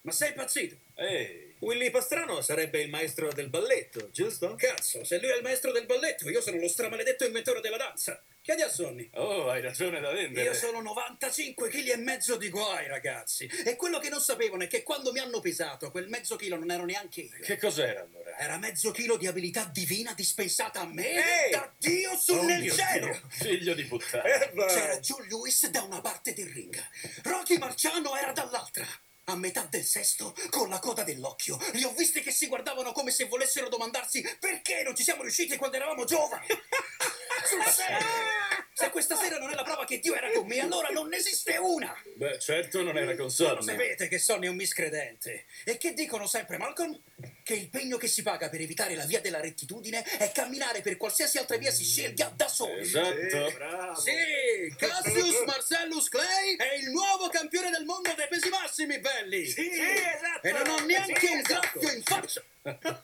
Ma 0.00 0.12
sei 0.12 0.30
impazzito? 0.30 0.76
Ehi, 0.94 1.49
Willy 1.60 1.90
Pastrano 1.90 2.40
sarebbe 2.40 2.80
il 2.80 2.88
maestro 2.88 3.30
del 3.32 3.50
balletto, 3.50 4.08
giusto? 4.10 4.54
Cazzo, 4.54 5.04
se 5.04 5.20
lui 5.20 5.30
è 5.30 5.36
il 5.36 5.42
maestro 5.42 5.72
del 5.72 5.84
balletto, 5.84 6.28
io 6.30 6.40
sono 6.40 6.58
lo 6.58 6.68
stramaledetto 6.68 7.26
inventore 7.26 7.60
della 7.60 7.76
danza. 7.76 8.22
Chiedi 8.40 8.62
a 8.62 8.70
Sonny. 8.70 9.10
oh, 9.14 9.50
hai 9.50 9.60
ragione 9.60 10.00
da 10.00 10.10
vendere. 10.10 10.46
Io 10.46 10.54
sono 10.54 10.80
95 10.80 11.68
kg 11.68 11.88
e 11.88 11.96
mezzo 11.96 12.36
di 12.36 12.48
guai, 12.48 12.88
ragazzi. 12.88 13.44
E 13.66 13.76
quello 13.76 13.98
che 13.98 14.08
non 14.08 14.20
sapevano 14.20 14.62
è 14.62 14.66
che 14.68 14.82
quando 14.82 15.12
mi 15.12 15.18
hanno 15.18 15.40
pesato, 15.40 15.90
quel 15.90 16.08
mezzo 16.08 16.36
chilo 16.36 16.56
non 16.56 16.70
ero 16.70 16.86
neanche 16.86 17.20
io. 17.20 17.38
Che 17.42 17.58
cos'era 17.58 18.00
allora? 18.00 18.38
Era 18.38 18.56
mezzo 18.56 18.90
chilo 18.92 19.18
di 19.18 19.26
abilità 19.26 19.68
divina 19.70 20.14
dispensata 20.14 20.80
a 20.80 20.86
me 20.86 21.06
Ehi! 21.06 21.50
da 21.50 21.70
Dio 21.76 22.16
sul 22.16 22.38
Oh 22.38 22.44
nel 22.44 22.70
cielo. 22.72 23.06
Dio, 23.06 23.22
Figlio 23.28 23.74
di 23.74 23.84
puttana. 23.84 24.22
C'era 24.66 24.98
Joe 24.98 25.26
Lewis 25.28 25.68
da 25.68 25.82
una 25.82 26.00
parte 26.00 26.32
del 26.32 26.48
ring, 26.48 26.82
Rocky 27.24 27.58
Marciano 27.58 28.16
era 28.16 28.32
dall'altra. 28.32 28.86
A 29.30 29.36
metà 29.36 29.64
del 29.70 29.84
sesto, 29.84 30.34
con 30.50 30.68
la 30.68 30.80
coda 30.80 31.04
dell'occhio, 31.04 31.56
li 31.74 31.84
ho 31.84 31.92
visti 31.92 32.20
che 32.20 32.32
si 32.32 32.48
guardavano 32.48 32.90
come 32.90 33.12
se 33.12 33.26
volessero 33.26 33.68
domandarsi 33.68 34.20
perché 34.40 34.82
non 34.82 34.96
ci 34.96 35.04
siamo 35.04 35.22
riusciti 35.22 35.56
quando 35.56 35.76
eravamo 35.76 36.04
giovani. 36.04 36.46
Sul 37.46 37.62
serio! 37.72 38.59
Se 38.72 38.88
questa 38.90 39.14
sera 39.16 39.38
non 39.38 39.50
è 39.50 39.54
la 39.54 39.62
prova 39.62 39.84
che 39.84 39.98
Dio 39.98 40.14
era 40.14 40.30
con 40.30 40.46
me, 40.46 40.58
allora 40.60 40.88
non 40.88 41.08
ne 41.08 41.16
esiste 41.16 41.56
una! 41.58 41.94
Beh, 42.14 42.38
certo 42.38 42.82
non 42.82 42.96
era 42.96 43.14
con 43.14 43.24
Lo 43.24 43.28
Sonny. 43.28 43.62
sapete 43.62 44.08
che 44.08 44.18
Sonny 44.18 44.46
è 44.46 44.48
un 44.48 44.56
miscredente. 44.56 45.44
E 45.64 45.76
che 45.76 45.92
dicono 45.92 46.26
sempre, 46.26 46.56
Malcolm? 46.56 46.98
Che 47.42 47.54
il 47.54 47.68
pegno 47.68 47.96
che 47.98 48.06
si 48.06 48.22
paga 48.22 48.48
per 48.48 48.60
evitare 48.60 48.94
la 48.94 49.04
via 49.04 49.20
della 49.20 49.40
rettitudine 49.40 50.02
è 50.02 50.30
camminare 50.32 50.80
per 50.80 50.96
qualsiasi 50.96 51.36
altra 51.38 51.56
via 51.58 51.70
si 51.70 51.84
scelga 51.84 52.32
da 52.34 52.48
soli. 52.48 52.80
Esatto. 52.80 54.00
Sì, 54.00 54.74
Cassius 54.78 55.42
Marcellus 55.44 56.08
Clay 56.08 56.56
è 56.56 56.74
il 56.76 56.90
nuovo 56.90 57.28
campione 57.28 57.70
del 57.70 57.84
mondo 57.84 58.12
dei 58.14 58.28
pesi 58.28 58.48
massimi, 58.48 58.98
belli. 58.98 59.46
Sì, 59.46 59.68
esatto. 59.68 60.46
E 60.46 60.52
non 60.52 60.68
ho 60.68 60.78
neanche 60.86 61.18
Sì, 61.26 61.32
un 61.32 61.38
esatto. 61.40 61.78
graffio 61.78 61.92
in 61.96 62.02
faccia. 62.02 62.42